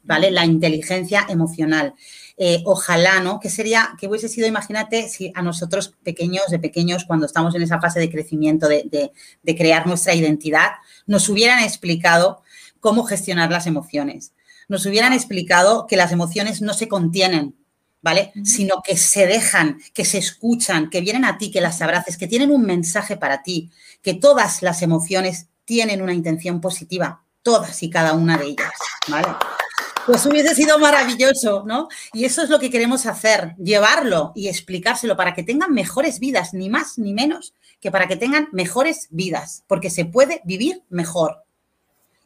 ¿vale? 0.04 0.30
La 0.30 0.44
inteligencia 0.44 1.26
emocional. 1.28 1.94
Eh, 2.36 2.62
ojalá, 2.66 3.18
¿no? 3.18 3.40
Que 3.40 3.50
sería, 3.50 3.90
que 3.98 4.06
hubiese 4.06 4.28
sido, 4.28 4.46
imagínate, 4.46 5.08
si 5.08 5.32
a 5.34 5.42
nosotros 5.42 5.96
pequeños, 6.04 6.44
de 6.50 6.60
pequeños, 6.60 7.04
cuando 7.04 7.26
estamos 7.26 7.52
en 7.56 7.62
esa 7.62 7.80
fase 7.80 7.98
de 7.98 8.10
crecimiento, 8.10 8.68
de, 8.68 9.10
de 9.42 9.56
crear 9.56 9.88
nuestra 9.88 10.14
identidad, 10.14 10.70
nos 11.06 11.28
hubieran 11.28 11.64
explicado 11.64 12.42
cómo 12.78 13.02
gestionar 13.02 13.50
las 13.50 13.66
emociones 13.66 14.34
nos 14.68 14.86
hubieran 14.86 15.12
explicado 15.12 15.86
que 15.86 15.96
las 15.96 16.12
emociones 16.12 16.62
no 16.62 16.74
se 16.74 16.88
contienen, 16.88 17.56
¿vale? 18.02 18.32
Sino 18.44 18.82
que 18.82 18.96
se 18.96 19.26
dejan, 19.26 19.80
que 19.92 20.04
se 20.04 20.18
escuchan, 20.18 20.90
que 20.90 21.00
vienen 21.00 21.24
a 21.24 21.38
ti, 21.38 21.50
que 21.50 21.60
las 21.60 21.82
abraces, 21.82 22.16
que 22.16 22.28
tienen 22.28 22.50
un 22.50 22.62
mensaje 22.62 23.16
para 23.16 23.42
ti, 23.42 23.70
que 24.02 24.14
todas 24.14 24.62
las 24.62 24.82
emociones 24.82 25.48
tienen 25.64 26.02
una 26.02 26.14
intención 26.14 26.60
positiva, 26.60 27.22
todas 27.42 27.82
y 27.82 27.90
cada 27.90 28.12
una 28.12 28.38
de 28.38 28.46
ellas, 28.46 28.72
¿vale? 29.08 29.28
Pues 30.06 30.24
hubiese 30.24 30.54
sido 30.54 30.78
maravilloso, 30.78 31.64
¿no? 31.66 31.88
Y 32.14 32.24
eso 32.24 32.42
es 32.42 32.48
lo 32.48 32.58
que 32.58 32.70
queremos 32.70 33.04
hacer, 33.04 33.54
llevarlo 33.56 34.32
y 34.34 34.48
explicárselo 34.48 35.16
para 35.18 35.34
que 35.34 35.42
tengan 35.42 35.74
mejores 35.74 36.18
vidas, 36.18 36.54
ni 36.54 36.70
más 36.70 36.96
ni 36.96 37.12
menos 37.12 37.52
que 37.80 37.90
para 37.90 38.08
que 38.08 38.16
tengan 38.16 38.48
mejores 38.52 39.08
vidas, 39.10 39.64
porque 39.66 39.90
se 39.90 40.06
puede 40.06 40.40
vivir 40.44 40.82
mejor. 40.88 41.44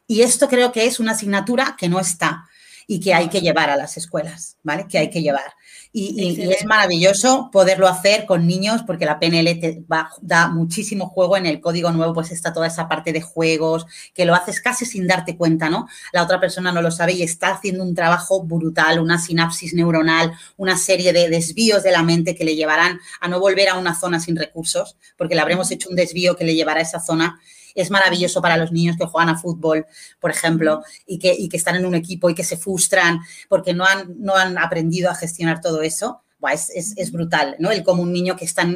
Y 0.07 0.21
esto 0.21 0.47
creo 0.47 0.71
que 0.71 0.85
es 0.85 0.99
una 0.99 1.13
asignatura 1.13 1.75
que 1.77 1.89
no 1.89 1.99
está 1.99 2.47
y 2.87 2.99
que 2.99 3.13
hay 3.13 3.29
que 3.29 3.41
llevar 3.41 3.69
a 3.69 3.77
las 3.77 3.97
escuelas, 3.97 4.57
¿vale? 4.63 4.87
Que 4.87 4.97
hay 4.97 5.09
que 5.09 5.21
llevar. 5.21 5.53
Y, 5.95 6.51
es 6.51 6.65
maravilloso 6.65 7.49
poderlo 7.51 7.87
hacer 7.87 8.25
con 8.25 8.47
niños 8.47 8.81
porque 8.85 9.05
la 9.05 9.19
PNL 9.19 9.59
te 9.59 9.83
da 10.21 10.47
muchísimo 10.47 11.07
juego 11.07 11.37
en 11.37 11.45
el 11.45 11.61
código 11.61 11.91
nuevo, 11.91 12.13
pues 12.13 12.31
está 12.31 12.51
toda 12.51 12.67
esa 12.67 12.87
parte 12.87 13.13
de 13.13 13.21
juegos, 13.21 13.85
que 14.13 14.25
lo 14.25 14.33
haces 14.33 14.59
casi 14.59 14.85
sin 14.85 15.07
darte 15.07 15.37
cuenta, 15.37 15.69
¿no? 15.69 15.87
La 16.11 16.23
otra 16.23 16.39
persona 16.39 16.71
no 16.71 16.81
lo 16.81 16.91
sabe 16.91 17.13
y 17.13 17.23
está 17.23 17.49
haciendo 17.49 17.83
un 17.83 17.93
trabajo 17.93 18.43
brutal, 18.43 18.99
una 18.99 19.19
sinapsis 19.19 19.73
neuronal, 19.73 20.33
una 20.57 20.77
serie 20.77 21.13
de 21.13 21.29
desvíos 21.29 21.83
de 21.83 21.91
la 21.91 22.01
mente 22.01 22.35
que 22.35 22.43
le 22.43 22.55
llevarán 22.55 22.99
a 23.21 23.27
no 23.27 23.39
volver 23.39 23.69
a 23.69 23.75
una 23.75 23.93
zona 23.93 24.19
sin 24.19 24.35
recursos, 24.35 24.97
porque 25.15 25.35
le 25.35 25.41
habremos 25.41 25.69
hecho 25.71 25.89
un 25.89 25.95
desvío 25.95 26.35
que 26.35 26.43
le 26.43 26.55
llevará 26.55 26.79
a 26.79 26.83
esa 26.83 26.99
zona 26.99 27.39
es 27.75 27.91
maravilloso 27.91 28.41
para 28.41 28.57
los 28.57 28.71
niños 28.71 28.97
que 28.97 29.05
juegan 29.05 29.29
a 29.29 29.37
fútbol, 29.37 29.85
por 30.19 30.31
ejemplo, 30.31 30.83
y 31.05 31.19
que, 31.19 31.35
y 31.37 31.49
que 31.49 31.57
están 31.57 31.75
en 31.75 31.85
un 31.85 31.95
equipo 31.95 32.29
y 32.29 32.35
que 32.35 32.43
se 32.43 32.57
frustran 32.57 33.19
porque 33.49 33.73
no 33.73 33.85
han, 33.85 34.15
no 34.17 34.35
han 34.35 34.57
aprendido 34.57 35.09
a 35.09 35.15
gestionar 35.15 35.61
todo 35.61 35.81
eso. 35.81 36.21
Es, 36.51 36.93
es, 36.97 37.11
brutal, 37.13 37.55
¿no? 37.59 37.71
El 37.71 37.85
como 37.85 38.03
un 38.03 38.11
niño 38.11 38.35
que 38.35 38.43
está 38.43 38.67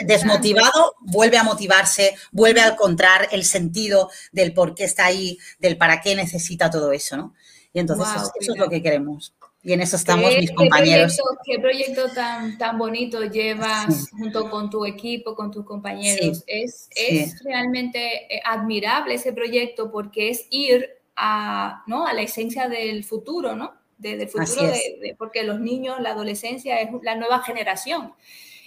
desmotivado 0.00 0.94
vuelve 1.00 1.36
a 1.36 1.42
motivarse, 1.42 2.14
vuelve 2.30 2.62
a 2.62 2.68
encontrar 2.68 3.28
el 3.32 3.44
sentido 3.44 4.10
del 4.32 4.54
por 4.54 4.74
qué 4.74 4.84
está 4.84 5.04
ahí, 5.04 5.36
del 5.58 5.76
para 5.76 6.00
qué 6.00 6.14
necesita 6.14 6.70
todo 6.70 6.90
eso, 6.90 7.18
¿no? 7.18 7.34
Y 7.74 7.80
entonces 7.80 8.06
eso 8.40 8.52
es 8.52 8.58
lo 8.58 8.70
que 8.70 8.82
queremos. 8.82 9.34
Y 9.64 9.72
en 9.72 9.80
eso 9.80 9.96
estamos 9.96 10.36
mis 10.36 10.50
compañeros. 10.52 11.16
¿Qué 11.44 11.58
proyecto, 11.58 12.08
tan, 12.12 12.58
tan 12.58 12.78
bonito 12.78 13.22
llevas 13.24 14.10
junto 14.10 14.50
con 14.50 14.68
tu 14.70 14.84
equipo, 14.84 15.36
con 15.36 15.52
tus 15.52 15.64
compañeros? 15.64 16.42
es, 16.46 16.88
es 16.90 17.42
realmente 17.44 18.34
eh, 18.34 18.42
admirable 18.44 19.14
ese 19.14 19.32
proyecto 19.32 19.90
porque 19.92 20.30
es 20.30 20.46
ir 20.50 20.88
a, 21.14 21.84
¿no? 21.86 22.06
a 22.06 22.12
la 22.12 22.22
esencia 22.22 22.68
del 22.68 23.04
futuro, 23.04 23.54
¿no? 23.54 23.74
del 23.98 24.28
futuro, 24.28 24.66
de, 24.66 25.14
porque 25.16 25.44
los 25.44 25.60
niños, 25.60 26.00
la 26.00 26.10
adolescencia 26.10 26.80
es 26.80 26.90
la 27.02 27.14
nueva 27.14 27.42
generación. 27.42 28.14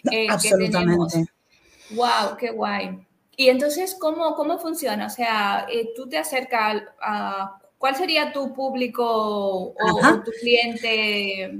Eh, 0.09 0.27
Absolutamente. 0.29 1.25
Wow, 1.91 2.37
qué 2.39 2.51
guay. 2.51 3.05
Y 3.35 3.49
entonces, 3.49 3.97
¿cómo, 3.99 4.35
cómo 4.35 4.57
funciona? 4.59 5.07
O 5.07 5.09
sea, 5.09 5.67
eh, 5.69 5.89
tú 5.95 6.07
te 6.07 6.17
acercas 6.17 6.83
a, 7.01 7.59
¿cuál 7.85 7.95
sería 7.95 8.33
tu 8.33 8.51
público 8.51 9.05
o, 9.05 10.23
tu 10.25 10.31
cliente? 10.41 11.53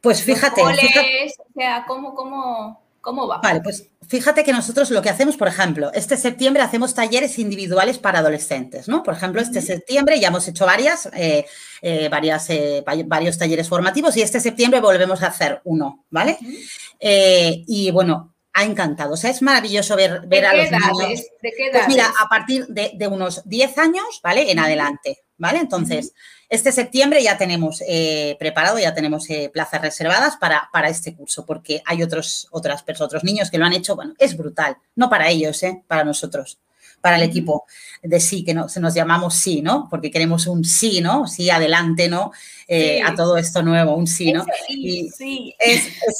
Pues 0.00 0.22
fíjate, 0.22 0.62
fíjate. 0.64 1.34
O 1.36 1.52
sea, 1.52 1.84
¿cómo, 1.84 2.14
cómo, 2.14 2.80
cómo 3.00 3.26
va? 3.26 3.38
Vale, 3.38 3.60
pues 3.60 3.88
fíjate 4.06 4.44
que 4.44 4.52
nosotros 4.52 4.92
lo 4.92 5.02
que 5.02 5.10
hacemos, 5.10 5.36
por 5.36 5.48
ejemplo, 5.48 5.90
este 5.94 6.16
septiembre 6.16 6.62
hacemos 6.62 6.94
talleres 6.94 7.40
individuales 7.40 7.98
para 7.98 8.20
adolescentes, 8.20 8.86
¿no? 8.86 9.02
Por 9.02 9.14
ejemplo, 9.14 9.42
este 9.42 9.60
septiembre 9.60 10.20
ya 10.20 10.28
hemos 10.28 10.46
hecho 10.46 10.64
varias, 10.64 11.06
eh, 11.12 11.44
eh, 11.82 12.08
varias 12.08 12.46
varios 13.06 13.36
talleres 13.36 13.68
formativos 13.68 14.16
y 14.16 14.22
este 14.22 14.38
septiembre 14.38 14.78
volvemos 14.78 15.24
a 15.24 15.26
hacer 15.26 15.60
uno, 15.64 16.04
¿vale? 16.08 16.38
y 17.00 17.90
bueno, 17.90 18.32
ha 18.52 18.62
encantado. 18.62 19.14
O 19.14 19.16
sea, 19.16 19.30
es 19.30 19.42
maravilloso 19.42 19.96
ver, 19.96 20.22
ver 20.28 20.46
a 20.46 20.54
los 20.54 20.70
niños. 20.70 21.24
¿De 21.42 21.52
qué 21.56 21.70
Pues 21.72 21.88
mira, 21.88 22.12
a 22.16 22.28
partir 22.28 22.66
de, 22.68 23.08
unos 23.08 23.42
10 23.44 23.78
años, 23.78 24.20
¿vale? 24.22 24.52
En 24.52 24.60
adelante, 24.60 25.18
¿vale? 25.38 25.58
Entonces, 25.60 26.12
este 26.48 26.72
septiembre 26.72 27.22
ya 27.22 27.38
tenemos 27.38 27.82
eh, 27.86 28.36
preparado, 28.38 28.78
ya 28.78 28.94
tenemos 28.94 29.28
eh, 29.30 29.50
plazas 29.52 29.80
reservadas 29.80 30.36
para, 30.36 30.68
para 30.72 30.88
este 30.88 31.14
curso, 31.14 31.46
porque 31.46 31.82
hay 31.86 32.02
otros, 32.02 32.48
otras 32.50 32.82
personas, 32.82 33.08
otros 33.08 33.24
niños 33.24 33.50
que 33.50 33.58
lo 33.58 33.64
han 33.64 33.72
hecho. 33.72 33.96
Bueno, 33.96 34.14
es 34.18 34.36
brutal. 34.36 34.76
No 34.94 35.08
para 35.08 35.28
ellos, 35.28 35.62
¿eh? 35.62 35.82
Para 35.86 36.04
nosotros 36.04 36.58
para 37.00 37.16
el 37.16 37.22
equipo 37.22 37.64
de 38.02 38.20
sí, 38.20 38.44
que 38.44 38.54
no, 38.54 38.68
se 38.68 38.80
nos 38.80 38.94
llamamos 38.94 39.34
sí, 39.34 39.62
¿no? 39.62 39.88
Porque 39.90 40.10
queremos 40.10 40.46
un 40.46 40.64
sí, 40.64 41.00
¿no? 41.00 41.26
Sí, 41.26 41.50
adelante, 41.50 42.08
¿no? 42.08 42.32
Eh, 42.66 43.00
a 43.02 43.14
todo 43.14 43.36
esto 43.36 43.62
nuevo, 43.62 43.94
un 43.94 44.06
sí, 44.06 44.32
¿no? 44.32 44.44
y, 44.68 45.08
sí. 45.10 45.54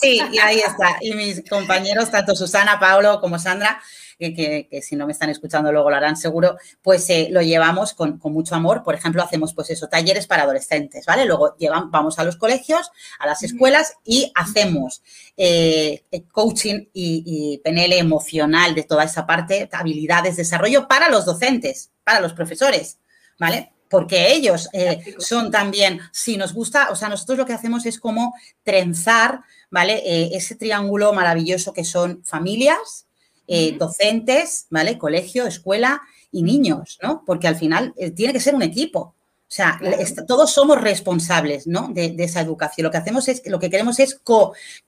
sí, 0.00 0.20
y 0.32 0.38
ahí 0.38 0.60
está. 0.60 0.98
Y 1.00 1.14
mis 1.14 1.42
compañeros, 1.48 2.10
tanto 2.10 2.34
Susana, 2.34 2.78
Pablo 2.78 3.20
como 3.20 3.38
Sandra, 3.38 3.80
que, 4.18 4.68
si 4.82 4.96
no 4.96 5.06
me 5.06 5.12
están 5.12 5.30
escuchando 5.30 5.72
luego 5.72 5.90
lo 5.90 5.96
harán 5.96 6.16
seguro, 6.16 6.56
pues 6.82 7.08
eh, 7.10 7.28
lo 7.30 7.40
llevamos 7.40 7.94
con, 7.94 8.20
mucho 8.24 8.54
amor. 8.54 8.82
Por 8.82 8.94
ejemplo, 8.94 9.22
hacemos 9.22 9.54
pues 9.54 9.70
eso, 9.70 9.88
talleres 9.88 10.26
para 10.26 10.42
adolescentes, 10.42 11.06
¿vale? 11.06 11.24
Luego 11.24 11.56
llevan, 11.56 11.90
vamos 11.90 12.18
a 12.18 12.24
los 12.24 12.36
colegios, 12.36 12.90
a 13.18 13.26
las 13.26 13.42
escuelas 13.42 13.94
y 14.04 14.32
hacemos 14.34 15.02
eh, 15.36 16.04
coaching 16.32 16.86
y, 16.92 17.22
y 17.24 17.58
PNL 17.58 17.92
emocional 17.94 18.74
de 18.74 18.82
toda 18.82 19.04
esa 19.04 19.26
parte, 19.26 19.68
habilidades, 19.72 20.36
desarrollo 20.36 20.88
para 20.88 21.08
los 21.08 21.24
docentes, 21.24 21.92
para 22.04 22.20
los 22.20 22.32
profesores, 22.32 22.98
¿vale? 23.38 23.72
porque 23.88 24.32
ellos 24.32 24.68
eh, 24.74 25.16
son 25.18 25.50
también, 25.50 26.00
si 26.12 26.36
nos 26.36 26.52
gusta, 26.52 26.90
o 26.90 26.96
sea, 26.96 27.08
nosotros 27.08 27.38
lo 27.38 27.46
que 27.46 27.54
hacemos 27.54 27.86
es 27.86 27.98
como 27.98 28.34
trenzar, 28.62 29.40
¿vale? 29.70 30.36
ese 30.36 30.56
triángulo 30.56 31.14
maravilloso 31.14 31.72
que 31.72 31.84
son 31.84 32.22
familias, 32.22 33.07
eh, 33.48 33.76
docentes, 33.78 34.66
¿vale? 34.68 34.98
Colegio, 34.98 35.46
escuela 35.46 36.02
y 36.30 36.42
niños, 36.42 36.98
¿no? 37.02 37.24
Porque 37.24 37.48
al 37.48 37.56
final 37.56 37.94
eh, 37.96 38.10
tiene 38.10 38.34
que 38.34 38.40
ser 38.40 38.54
un 38.54 38.62
equipo. 38.62 39.14
O 39.48 39.50
sea, 39.50 39.80
todos 40.26 40.52
somos 40.52 40.78
responsables, 40.78 41.66
¿no? 41.66 41.88
De, 41.88 42.14
esa 42.18 42.42
educación. 42.42 42.84
Lo 42.84 42.90
que 42.90 42.98
hacemos 42.98 43.28
es, 43.28 43.40
lo 43.46 43.58
que 43.58 43.70
queremos 43.70 43.98
es 43.98 44.20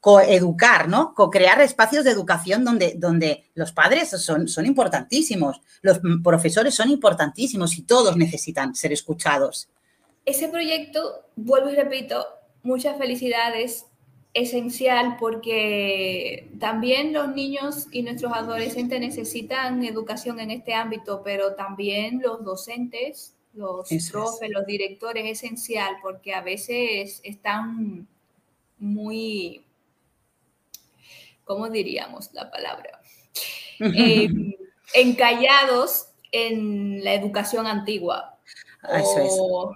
coeducar, 0.00 0.82
co 0.82 0.88
¿no? 0.88 1.14
Co-crear 1.14 1.62
espacios 1.62 2.04
de 2.04 2.10
educación 2.10 2.62
donde, 2.62 2.92
donde 2.98 3.44
los 3.54 3.72
padres 3.72 4.10
son, 4.10 4.48
son 4.48 4.66
importantísimos, 4.66 5.62
los 5.80 6.00
profesores 6.22 6.74
son 6.74 6.90
importantísimos 6.90 7.78
y 7.78 7.82
todos 7.82 8.18
necesitan 8.18 8.74
ser 8.74 8.92
escuchados. 8.92 9.70
Ese 10.26 10.48
proyecto, 10.48 11.24
vuelvo 11.36 11.70
y 11.70 11.76
repito, 11.76 12.26
muchas 12.62 12.98
felicidades 12.98 13.86
esencial 14.32 15.16
porque 15.18 16.50
también 16.60 17.12
los 17.12 17.34
niños 17.34 17.88
y 17.90 18.02
nuestros 18.02 18.32
adolescentes 18.32 19.00
necesitan 19.00 19.84
educación 19.84 20.38
en 20.40 20.50
este 20.50 20.74
ámbito, 20.74 21.22
pero 21.24 21.54
también 21.54 22.20
los 22.22 22.44
docentes, 22.44 23.34
los 23.54 23.88
profes, 24.10 24.50
los 24.50 24.66
directores, 24.66 25.24
es 25.24 25.42
esencial 25.42 25.96
porque 26.00 26.32
a 26.32 26.42
veces 26.42 27.20
están 27.24 28.06
muy, 28.78 29.64
¿cómo 31.44 31.68
diríamos 31.68 32.32
la 32.32 32.50
palabra? 32.50 33.00
Em, 33.80 34.52
encallados 34.92 36.08
en 36.32 37.02
la 37.02 37.14
educación 37.14 37.66
antigua. 37.66 38.38
Eso 38.94 39.74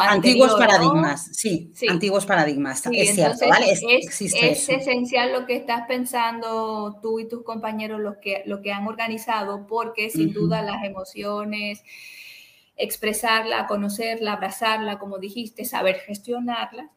antiguos 0.00 0.54
paradigmas, 0.54 1.30
sí, 1.36 1.72
antiguos 1.88 2.26
paradigmas, 2.26 2.84
es 2.90 3.14
cierto, 3.14 3.48
¿vale? 3.48 3.70
Es, 3.70 4.20
esencial 4.20 5.32
lo 5.32 5.46
que 5.46 5.54
estás 5.54 5.86
pensando 5.86 6.98
tú 7.00 7.20
y 7.20 7.28
tus 7.28 7.44
compañeros, 7.44 8.00
lo 8.00 8.18
que, 8.20 8.42
lo 8.46 8.60
que 8.60 8.72
han 8.72 8.86
organizado, 8.88 9.66
porque 9.68 10.10
sin 10.10 10.32
duda 10.32 10.62
las 10.62 10.82
emociones, 10.84 11.84
expresarla, 12.76 13.68
conocerla, 13.68 14.32
abrazarla, 14.32 14.98
como 14.98 15.18
dijiste, 15.18 15.64
saber 15.64 15.96
gestionarla, 16.00 16.90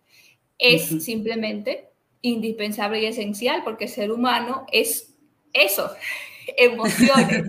es 0.57 1.03
simplemente 1.03 1.89
indispensable 2.21 3.01
y 3.01 3.05
esencial, 3.05 3.63
porque 3.63 3.85
el 3.85 3.91
ser 3.91 4.11
humano 4.11 4.65
es 4.71 5.13
eso, 5.53 5.91
emociones. 6.57 7.43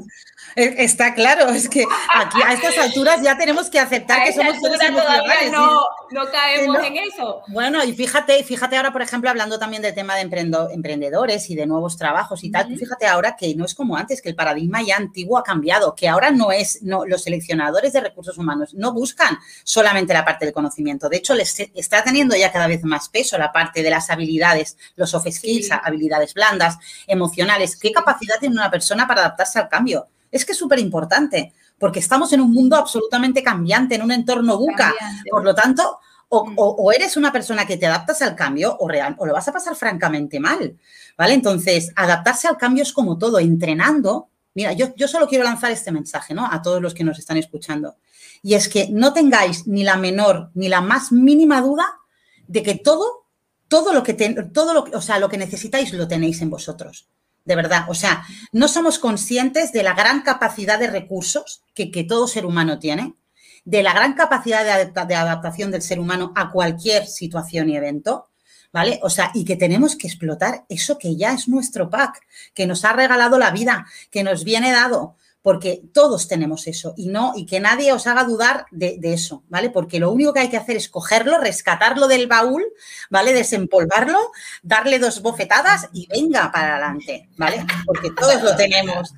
Está 0.56 1.12
claro, 1.12 1.50
es 1.50 1.68
que 1.68 1.84
aquí 2.14 2.38
a 2.42 2.54
estas 2.54 2.78
alturas 2.78 3.20
ya 3.20 3.36
tenemos 3.36 3.68
que 3.68 3.78
aceptar 3.78 4.24
que 4.24 4.32
somos 4.32 4.56
seres 4.58 4.80
emocionales. 4.80 5.52
No, 5.52 5.82
no 6.10 6.30
caemos 6.30 6.82
en 6.82 6.96
eso. 6.96 7.42
Bueno, 7.48 7.84
y 7.84 7.92
fíjate, 7.92 8.42
fíjate 8.42 8.74
ahora, 8.78 8.90
por 8.90 9.02
ejemplo, 9.02 9.28
hablando 9.28 9.58
también 9.58 9.82
del 9.82 9.94
tema 9.94 10.14
de 10.14 10.22
emprendedores 10.22 11.50
y 11.50 11.56
de 11.56 11.66
nuevos 11.66 11.98
trabajos 11.98 12.42
y 12.42 12.50
tal, 12.50 12.74
fíjate 12.74 13.06
ahora 13.06 13.36
que 13.36 13.54
no 13.54 13.66
es 13.66 13.74
como 13.74 13.98
antes, 13.98 14.22
que 14.22 14.30
el 14.30 14.34
paradigma 14.34 14.80
ya 14.80 14.96
antiguo 14.96 15.36
ha 15.36 15.42
cambiado, 15.42 15.94
que 15.94 16.08
ahora 16.08 16.30
no 16.30 16.50
es, 16.50 16.82
no, 16.82 17.04
los 17.04 17.24
seleccionadores 17.24 17.92
de 17.92 18.00
recursos 18.00 18.38
humanos 18.38 18.72
no 18.72 18.94
buscan 18.94 19.36
solamente 19.62 20.14
la 20.14 20.24
parte 20.24 20.46
del 20.46 20.54
conocimiento, 20.54 21.10
de 21.10 21.18
hecho 21.18 21.34
les 21.34 21.60
está 21.74 22.02
teniendo 22.02 22.34
ya 22.34 22.50
cada 22.50 22.66
vez 22.66 22.82
más 22.82 23.10
peso 23.10 23.36
la 23.36 23.52
parte 23.52 23.82
de 23.82 23.90
las 23.90 24.08
habilidades, 24.08 24.78
los 24.96 25.10
soft 25.10 25.28
skills, 25.30 25.70
habilidades 25.70 26.32
blandas, 26.32 26.78
emocionales, 27.06 27.76
qué 27.76 27.92
capacidad 27.92 28.36
tiene 28.40 28.54
una 28.54 28.70
persona 28.70 29.06
para 29.06 29.20
adaptarse 29.20 29.58
al 29.58 29.68
cambio 29.68 30.06
es 30.36 30.44
que 30.44 30.52
es 30.52 30.58
súper 30.58 30.78
importante, 30.78 31.52
porque 31.78 31.98
estamos 31.98 32.32
en 32.32 32.40
un 32.40 32.52
mundo 32.52 32.76
absolutamente 32.76 33.42
cambiante, 33.42 33.94
en 33.94 34.02
un 34.02 34.12
entorno 34.12 34.58
buca. 34.58 34.94
Por 35.30 35.44
lo 35.44 35.54
tanto, 35.54 35.98
mm. 36.30 36.54
o, 36.56 36.92
eres 36.92 37.16
una 37.16 37.32
persona 37.32 37.66
que 37.66 37.76
te 37.76 37.86
adaptas 37.86 38.22
al 38.22 38.34
cambio 38.34 38.76
o, 38.78 38.88
real, 38.88 39.14
o 39.18 39.26
lo 39.26 39.32
vas 39.32 39.48
a 39.48 39.52
pasar 39.52 39.74
francamente 39.76 40.40
mal, 40.40 40.76
¿vale? 41.16 41.34
Entonces, 41.34 41.92
adaptarse 41.96 42.48
al 42.48 42.56
cambio 42.56 42.82
es 42.82 42.92
como 42.92 43.18
todo, 43.18 43.38
entrenando. 43.38 44.28
Mira, 44.54 44.72
yo, 44.72 44.94
yo 44.96 45.06
solo 45.08 45.28
quiero 45.28 45.44
lanzar 45.44 45.70
este 45.70 45.92
mensaje, 45.92 46.34
¿no? 46.34 46.46
A 46.50 46.62
todos 46.62 46.80
los 46.80 46.94
que 46.94 47.04
nos 47.04 47.18
están 47.18 47.36
escuchando. 47.36 47.96
Y 48.42 48.54
es 48.54 48.68
que 48.68 48.88
no 48.90 49.12
tengáis 49.12 49.66
ni 49.66 49.84
la 49.84 49.96
menor 49.96 50.50
ni 50.54 50.68
la 50.68 50.80
más 50.80 51.12
mínima 51.12 51.60
duda 51.60 51.84
de 52.46 52.62
que 52.62 52.76
todo, 52.76 53.26
todo 53.68 53.92
lo 53.92 54.02
que, 54.02 54.14
todo 54.14 54.72
lo, 54.72 54.84
o 54.96 55.00
sea, 55.00 55.18
lo 55.18 55.28
que 55.28 55.36
necesitáis 55.36 55.92
lo 55.92 56.06
tenéis 56.08 56.40
en 56.40 56.50
vosotros 56.50 57.08
de 57.46 57.56
verdad. 57.56 57.86
O 57.88 57.94
sea, 57.94 58.24
no 58.52 58.68
somos 58.68 58.98
conscientes 58.98 59.72
de 59.72 59.82
la 59.82 59.94
gran 59.94 60.20
capacidad 60.20 60.78
de 60.78 60.88
recursos 60.88 61.62
que, 61.74 62.04
todo 62.04 62.28
ser 62.28 62.44
humano 62.44 62.78
tiene, 62.78 63.14
de 63.64 63.82
la 63.82 63.94
gran 63.94 64.12
capacidad 64.12 64.64
de, 64.64 65.14
adaptación 65.14 65.70
del 65.70 65.82
ser 65.82 65.98
humano 65.98 66.32
a 66.36 66.50
cualquier 66.50 67.06
situación 67.06 67.70
y 67.70 67.76
evento, 67.76 68.28
¿vale? 68.72 69.00
O 69.02 69.10
sea, 69.10 69.30
y 69.32 69.44
que 69.44 69.56
tenemos 69.56 69.96
que 69.96 70.08
explotar 70.08 70.64
eso 70.68 70.98
que 70.98 71.16
ya 71.16 71.32
es 71.32 71.48
nuestro 71.48 71.88
pack, 71.88 72.20
que 72.52 72.66
nos 72.66 72.84
ha 72.84 72.92
regalado 72.92 73.38
la 73.38 73.50
vida, 73.50 73.86
que 74.10 74.22
nos 74.22 74.44
viene 74.44 74.72
dado 74.72 75.16
porque 75.46 75.80
todos 75.94 76.26
tenemos 76.26 76.66
eso 76.66 76.92
y 76.96 77.06
no, 77.06 77.32
y 77.36 77.46
que 77.46 77.60
nadie 77.60 77.92
os 77.92 78.08
haga 78.08 78.24
dudar 78.24 78.66
de, 78.72 78.98
eso, 79.04 79.44
¿vale? 79.48 79.70
Porque 79.70 80.00
lo 80.00 80.10
único 80.10 80.32
que 80.32 80.40
hay 80.40 80.50
que 80.50 80.56
hacer 80.56 80.74
es 80.76 80.88
cogerlo, 80.88 81.38
rescatarlo 81.38 82.08
del 82.08 82.26
baúl, 82.26 82.64
¿vale? 83.10 83.32
Desempolvarlo, 83.32 84.32
darle 84.64 84.98
dos 84.98 85.22
bofetadas 85.22 85.88
y 85.92 86.08
venga 86.08 86.50
para 86.50 86.72
adelante, 86.72 87.28
¿vale? 87.36 87.64
Porque 87.86 88.10
todos 88.10 88.42
lo 88.42 88.56
tenemos. 88.56 89.14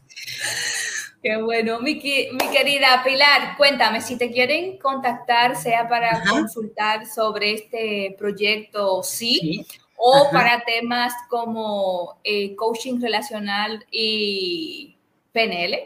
Qué 1.22 1.40
bueno. 1.40 1.80
Mi, 1.80 1.94
mi, 1.94 2.48
querida 2.52 3.02
Pilar, 3.02 3.56
cuéntame, 3.56 4.02
si 4.02 4.16
te 4.16 4.30
quieren 4.30 4.76
contactar, 4.76 5.56
sea 5.56 5.88
para 5.88 6.24
consultar 6.28 7.06
sobre 7.06 7.54
este 7.54 8.14
proyecto, 8.18 9.02
sí, 9.02 9.66
o 9.96 10.28
para 10.30 10.62
temas 10.62 11.14
como 11.30 12.20
eh, 12.22 12.54
coaching 12.54 13.00
relacional 13.00 13.86
y 13.90 14.97
PNL, 15.32 15.76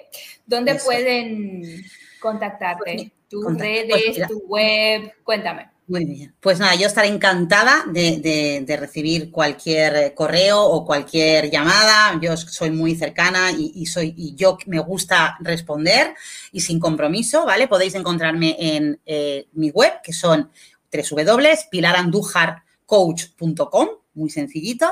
¿dónde 0.47 0.77
pueden 0.77 1.85
contactarte? 2.21 2.83
Pues 2.85 3.11
Tus 3.29 3.59
redes, 3.59 4.17
pues 4.17 4.29
tu 4.29 4.39
web, 4.47 5.13
cuéntame. 5.25 5.73
Muy 5.89 6.05
bien. 6.05 6.35
Pues 6.41 6.59
nada, 6.59 6.75
yo 6.75 6.87
estaré 6.87 7.09
encantada 7.09 7.85
de, 7.93 8.65
recibir 8.79 9.31
cualquier 9.31 10.15
correo 10.15 10.63
o 10.63 10.87
cualquier 10.87 11.51
llamada. 11.51 12.19
Yo 12.21 12.37
soy 12.37 12.71
muy 12.71 12.95
cercana 12.95 13.51
y, 13.51 13.87
soy, 13.87 14.15
y 14.17 14.35
yo 14.35 14.57
me 14.67 14.79
gusta 14.79 15.37
responder 15.41 16.15
y 16.53 16.61
sin 16.61 16.79
compromiso, 16.79 17.45
¿vale? 17.45 17.69
Podéis 17.69 17.95
encontrarme 17.95 18.57
en 18.59 19.01
eh, 19.05 19.49
mi 19.53 19.71
web, 19.71 19.93
que 20.03 20.13
son 20.13 20.51
www.pilarandujarcoach.com 20.93 23.89
muy 24.15 24.31
sencillito. 24.31 24.87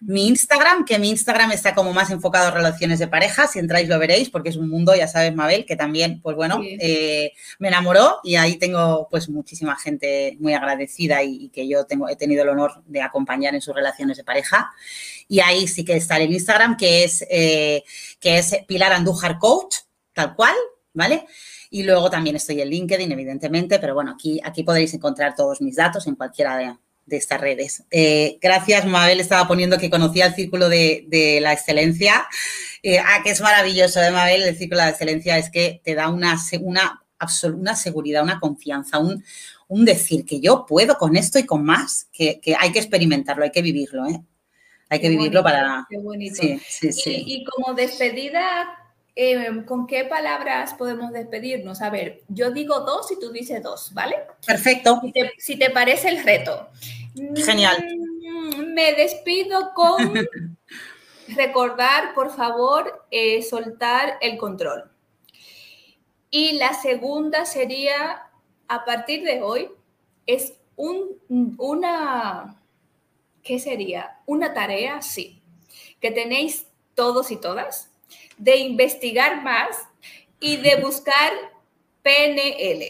Mi 0.00 0.28
Instagram, 0.28 0.84
que 0.84 0.98
mi 0.98 1.10
Instagram 1.10 1.52
está 1.52 1.74
como 1.74 1.92
más 1.92 2.10
enfocado 2.10 2.48
a 2.48 2.50
relaciones 2.50 2.98
de 2.98 3.08
pareja, 3.08 3.46
si 3.46 3.58
entráis 3.58 3.88
lo 3.88 3.98
veréis, 3.98 4.30
porque 4.30 4.50
es 4.50 4.56
un 4.56 4.68
mundo, 4.68 4.94
ya 4.94 5.08
sabes, 5.08 5.34
Mabel, 5.34 5.64
que 5.64 5.76
también, 5.76 6.20
pues 6.20 6.36
bueno, 6.36 6.60
eh, 6.62 7.32
me 7.58 7.68
enamoró 7.68 8.20
y 8.22 8.36
ahí 8.36 8.56
tengo 8.56 9.08
pues 9.10 9.28
muchísima 9.28 9.76
gente 9.76 10.36
muy 10.40 10.54
agradecida 10.54 11.22
y, 11.22 11.48
que 11.48 11.66
yo 11.66 11.86
tengo, 11.86 12.08
he 12.08 12.16
tenido 12.16 12.42
el 12.42 12.50
honor 12.50 12.82
de 12.86 13.00
acompañar 13.00 13.54
en 13.54 13.60
sus 13.60 13.74
relaciones 13.74 14.16
de 14.16 14.24
pareja. 14.24 14.70
Y 15.28 15.40
ahí 15.40 15.66
sí 15.66 15.84
que 15.84 15.96
está 15.96 16.18
el 16.18 16.32
Instagram, 16.32 16.76
que 16.76 17.04
es, 17.04 17.24
eh, 17.30 17.82
que 18.20 18.38
es 18.38 18.56
Pilar 18.66 18.92
Andújar 18.92 19.38
Coach, 19.38 19.76
tal 20.12 20.34
cual, 20.34 20.54
¿vale? 20.92 21.26
Y 21.70 21.82
luego 21.82 22.10
también 22.10 22.36
estoy 22.36 22.60
en 22.60 22.68
LinkedIn, 22.68 23.10
evidentemente, 23.10 23.78
pero 23.78 23.94
bueno, 23.94 24.12
aquí, 24.12 24.40
aquí 24.44 24.62
podréis 24.62 24.94
encontrar 24.94 25.34
todos 25.34 25.60
mis 25.60 25.76
datos 25.76 26.06
en 26.06 26.14
cualquiera 26.14 26.56
de, 26.56 26.74
estas 27.08 27.40
redes. 27.40 27.84
Eh, 27.90 28.38
gracias, 28.40 28.84
Mabel 28.86 29.20
estaba 29.20 29.46
poniendo 29.46 29.78
que 29.78 29.90
conocía 29.90 30.26
el 30.26 30.34
círculo 30.34 30.68
de, 30.68 31.38
la 31.40 31.52
excelencia. 31.52 32.26
Eh, 32.82 32.98
ah, 32.98 33.20
que 33.22 33.30
es 33.30 33.40
maravilloso, 33.40 34.00
¿eh, 34.02 34.10
Mabel? 34.10 34.42
El 34.42 34.56
círculo 34.56 34.80
de 34.80 34.86
la 34.86 34.90
excelencia 34.90 35.38
es 35.38 35.50
que 35.50 35.80
te 35.84 35.94
da 35.94 36.08
una, 36.08 36.36
una, 36.60 37.02
una 37.54 37.76
seguridad, 37.76 38.22
una 38.22 38.40
confianza, 38.40 38.98
un, 38.98 39.24
un, 39.68 39.84
decir 39.84 40.24
que 40.24 40.40
yo 40.40 40.66
puedo 40.66 40.96
con 40.98 41.16
esto 41.16 41.38
y 41.38 41.46
con 41.46 41.64
más, 41.64 42.08
que, 42.12 42.40
hay 42.58 42.72
que 42.72 42.78
experimentarlo, 42.78 43.44
hay 43.44 43.50
que 43.50 43.62
vivirlo, 43.62 44.06
¿eh? 44.06 44.20
Hay 44.88 45.00
que 45.00 45.08
vivirlo 45.08 45.42
para... 45.42 45.84
Qué 45.90 45.98
bonito. 45.98 46.36
Sí, 46.40 46.60
sí, 46.68 46.92
sí. 46.92 47.24
y 47.26 47.44
como 47.44 47.74
despedida, 47.74 48.85
Em, 49.18 49.64
¿con 49.64 49.86
qué 49.86 50.04
palabras 50.04 50.74
podemos 50.74 51.10
despedirnos? 51.10 51.80
A 51.80 51.88
ver, 51.88 52.20
yo 52.28 52.50
digo 52.50 52.80
dos 52.80 53.10
y 53.10 53.18
tú 53.18 53.32
dices 53.32 53.62
dos, 53.62 53.94
¿vale? 53.94 54.16
Perfecto. 54.46 55.00
Si 55.38 55.56
te, 55.56 55.70
parece 55.70 56.10
el 56.10 56.22
reto. 56.22 56.68
Genial. 57.34 57.82
Mm, 57.82 58.74
me 58.74 58.92
despido 58.92 59.72
con 59.74 59.96
recordar, 61.28 62.12
por 62.14 62.30
favor, 62.30 63.06
eh, 63.10 63.40
soltar 63.42 64.18
el 64.20 64.36
control. 64.36 64.90
Y 66.28 66.58
la 66.58 66.74
segunda 66.74 67.46
sería, 67.46 68.28
a 68.68 68.84
partir 68.84 69.24
de 69.24 69.40
hoy, 69.40 69.70
es 70.26 70.52
un, 70.76 71.56
una, 71.56 72.60
¿qué 73.42 73.58
sería? 73.60 74.18
Una 74.26 74.52
tarea, 74.52 75.00
sí, 75.00 75.42
que 76.02 76.10
tenéis 76.10 76.66
todos 76.94 77.30
y 77.30 77.36
todas 77.38 77.95
de 78.36 78.56
investigar 78.56 79.42
más 79.42 79.76
y 80.40 80.56
de 80.56 80.76
buscar 80.76 81.32
PNL 82.02 82.84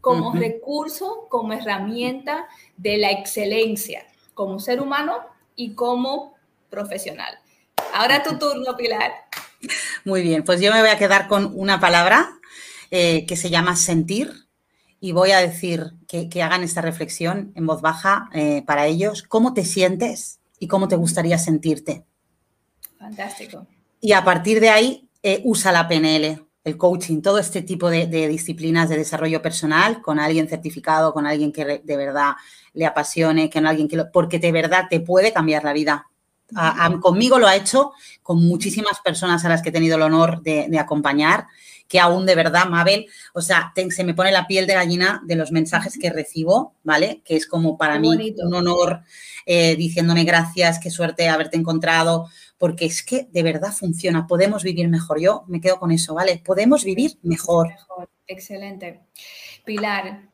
como 0.00 0.32
recurso, 0.32 1.26
como 1.30 1.54
herramienta 1.54 2.46
de 2.76 2.98
la 2.98 3.10
excelencia 3.10 4.06
como 4.34 4.58
ser 4.58 4.80
humano 4.80 5.20
y 5.56 5.74
como 5.74 6.34
profesional. 6.68 7.38
Ahora 7.94 8.22
tu 8.22 8.36
turno, 8.38 8.76
Pilar. 8.76 9.12
Muy 10.04 10.22
bien, 10.22 10.44
pues 10.44 10.60
yo 10.60 10.72
me 10.72 10.80
voy 10.80 10.90
a 10.90 10.98
quedar 10.98 11.28
con 11.28 11.52
una 11.54 11.80
palabra 11.80 12.38
eh, 12.90 13.24
que 13.26 13.36
se 13.36 13.48
llama 13.48 13.76
sentir 13.76 14.46
y 15.00 15.12
voy 15.12 15.30
a 15.30 15.38
decir 15.38 15.92
que, 16.08 16.28
hagan 16.42 16.62
esta 16.62 16.80
reflexión 16.80 17.52
en 17.54 17.66
voz 17.66 17.80
baja 17.80 18.28
eh, 18.32 18.62
para 18.66 18.86
ellos. 18.86 19.22
¿Cómo 19.22 19.54
te 19.54 19.64
sientes 19.64 20.40
y 20.58 20.68
cómo 20.68 20.88
te 20.88 20.96
gustaría 20.96 21.38
sentirte? 21.38 22.04
Fantástico 22.98 23.66
y 24.04 24.12
a 24.12 24.22
partir 24.22 24.60
de 24.60 24.68
ahí 24.68 25.08
eh, 25.22 25.40
usa 25.44 25.72
la 25.72 25.88
PNL, 25.88 26.46
el 26.62 26.76
coaching, 26.76 27.22
todo 27.22 27.38
este 27.38 27.62
tipo 27.62 27.88
de, 27.88 28.06
disciplinas 28.28 28.90
de 28.90 28.98
desarrollo 28.98 29.40
personal 29.40 30.02
con 30.02 30.20
alguien 30.20 30.46
certificado, 30.46 31.14
con 31.14 31.26
alguien 31.26 31.50
que 31.52 31.80
de 31.82 31.96
verdad 31.96 32.32
le 32.74 32.84
apasione, 32.84 33.48
con 33.48 33.66
alguien 33.66 33.88
que 33.88 34.04
porque 34.12 34.38
de 34.38 34.52
verdad 34.52 34.88
te 34.90 35.00
puede 35.00 35.32
cambiar 35.32 35.64
la 35.64 35.72
vida. 35.72 36.06
conmigo 37.00 37.38
lo 37.38 37.46
ha 37.46 37.56
hecho, 37.56 37.92
con 38.22 38.46
muchísimas 38.46 39.00
personas 39.00 39.42
a 39.46 39.48
las 39.48 39.62
que 39.62 39.70
he 39.70 39.72
tenido 39.72 39.96
el 39.96 40.02
honor 40.02 40.42
de, 40.42 40.78
acompañar, 40.78 41.46
que 41.88 41.98
aún 41.98 42.26
de 42.26 42.34
verdad, 42.34 42.68
Mabel, 42.68 43.06
o 43.32 43.40
sea, 43.40 43.72
se 43.88 44.04
me 44.04 44.12
pone 44.12 44.32
la 44.32 44.46
piel 44.46 44.66
de 44.66 44.74
gallina 44.74 45.22
de 45.24 45.36
los 45.36 45.50
mensajes 45.50 45.96
que 45.98 46.10
recibo, 46.10 46.74
¿vale? 46.82 47.22
Que 47.24 47.36
es 47.36 47.46
como 47.46 47.78
para 47.78 47.98
mí 47.98 48.34
un 48.36 48.54
honor 48.54 49.00
eh, 49.46 49.76
diciéndome 49.76 50.24
gracias, 50.24 50.78
qué 50.78 50.90
suerte 50.90 51.30
haberte 51.30 51.56
encontrado, 51.56 52.28
porque 52.64 52.86
es 52.86 53.02
que 53.02 53.28
de 53.30 53.42
verdad 53.42 53.72
funciona, 53.72 54.26
podemos 54.26 54.62
vivir 54.62 54.88
mejor. 54.88 55.20
Yo 55.20 55.44
me 55.48 55.60
quedo 55.60 55.78
con 55.78 55.90
eso, 55.90 56.14
¿vale? 56.14 56.40
Podemos 56.42 56.82
vivir 56.82 57.18
mejor. 57.22 57.68
Excelente. 58.26 59.02
Pilar, 59.66 60.30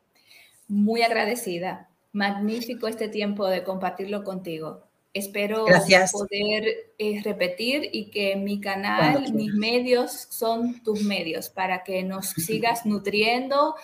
muy 0.69 1.01
agradecida. 1.01 1.89
Magnífico 2.13 2.87
este 2.87 3.09
tiempo 3.09 3.47
de 3.47 3.65
compartirlo 3.65 4.23
contigo. 4.23 4.87
Espero 5.13 5.65
poder 5.65 6.93
eh, 6.97 7.21
repetir 7.21 7.89
y 7.91 8.05
que 8.05 8.37
mi 8.37 8.61
canal, 8.61 9.33
mis 9.33 9.53
medios 9.53 10.27
son 10.29 10.81
tus 10.83 11.03
medios 11.03 11.49
para 11.49 11.83
que 11.83 12.01
nos 12.03 12.29
sigas 12.29 12.85
nutriendo 12.85 13.75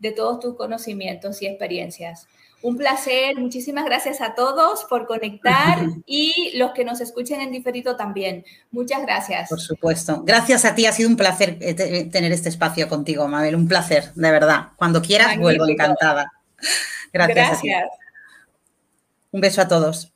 de 0.00 0.10
todos 0.10 0.40
tus 0.40 0.56
conocimientos 0.56 1.40
y 1.40 1.46
experiencias. 1.46 2.26
Un 2.62 2.76
placer, 2.76 3.36
muchísimas 3.38 3.84
gracias 3.84 4.20
a 4.20 4.34
todos 4.34 4.84
por 4.84 5.06
conectar 5.06 5.78
y 6.06 6.52
los 6.56 6.72
que 6.72 6.84
nos 6.84 7.00
escuchen 7.00 7.40
en 7.40 7.50
diferido 7.50 7.96
también. 7.96 8.44
Muchas 8.70 9.02
gracias. 9.02 9.48
Por 9.48 9.60
supuesto. 9.60 10.22
Gracias 10.24 10.64
a 10.64 10.74
ti, 10.74 10.86
ha 10.86 10.92
sido 10.92 11.08
un 11.08 11.16
placer 11.16 11.58
eh, 11.60 11.74
eh, 11.76 12.04
tener 12.10 12.30
este 12.32 12.48
espacio 12.48 12.88
contigo, 12.88 13.26
Mabel, 13.26 13.56
un 13.56 13.68
placer, 13.68 14.12
de 14.14 14.30
verdad. 14.30 14.68
Cuando 14.76 15.02
quieras, 15.02 15.36
vuelvo 15.38 15.66
encantada. 15.66 16.32
Gracias. 17.12 17.62
gracias. 17.62 17.88
Un 19.32 19.40
beso 19.40 19.60
a 19.60 19.68
todos. 19.68 20.12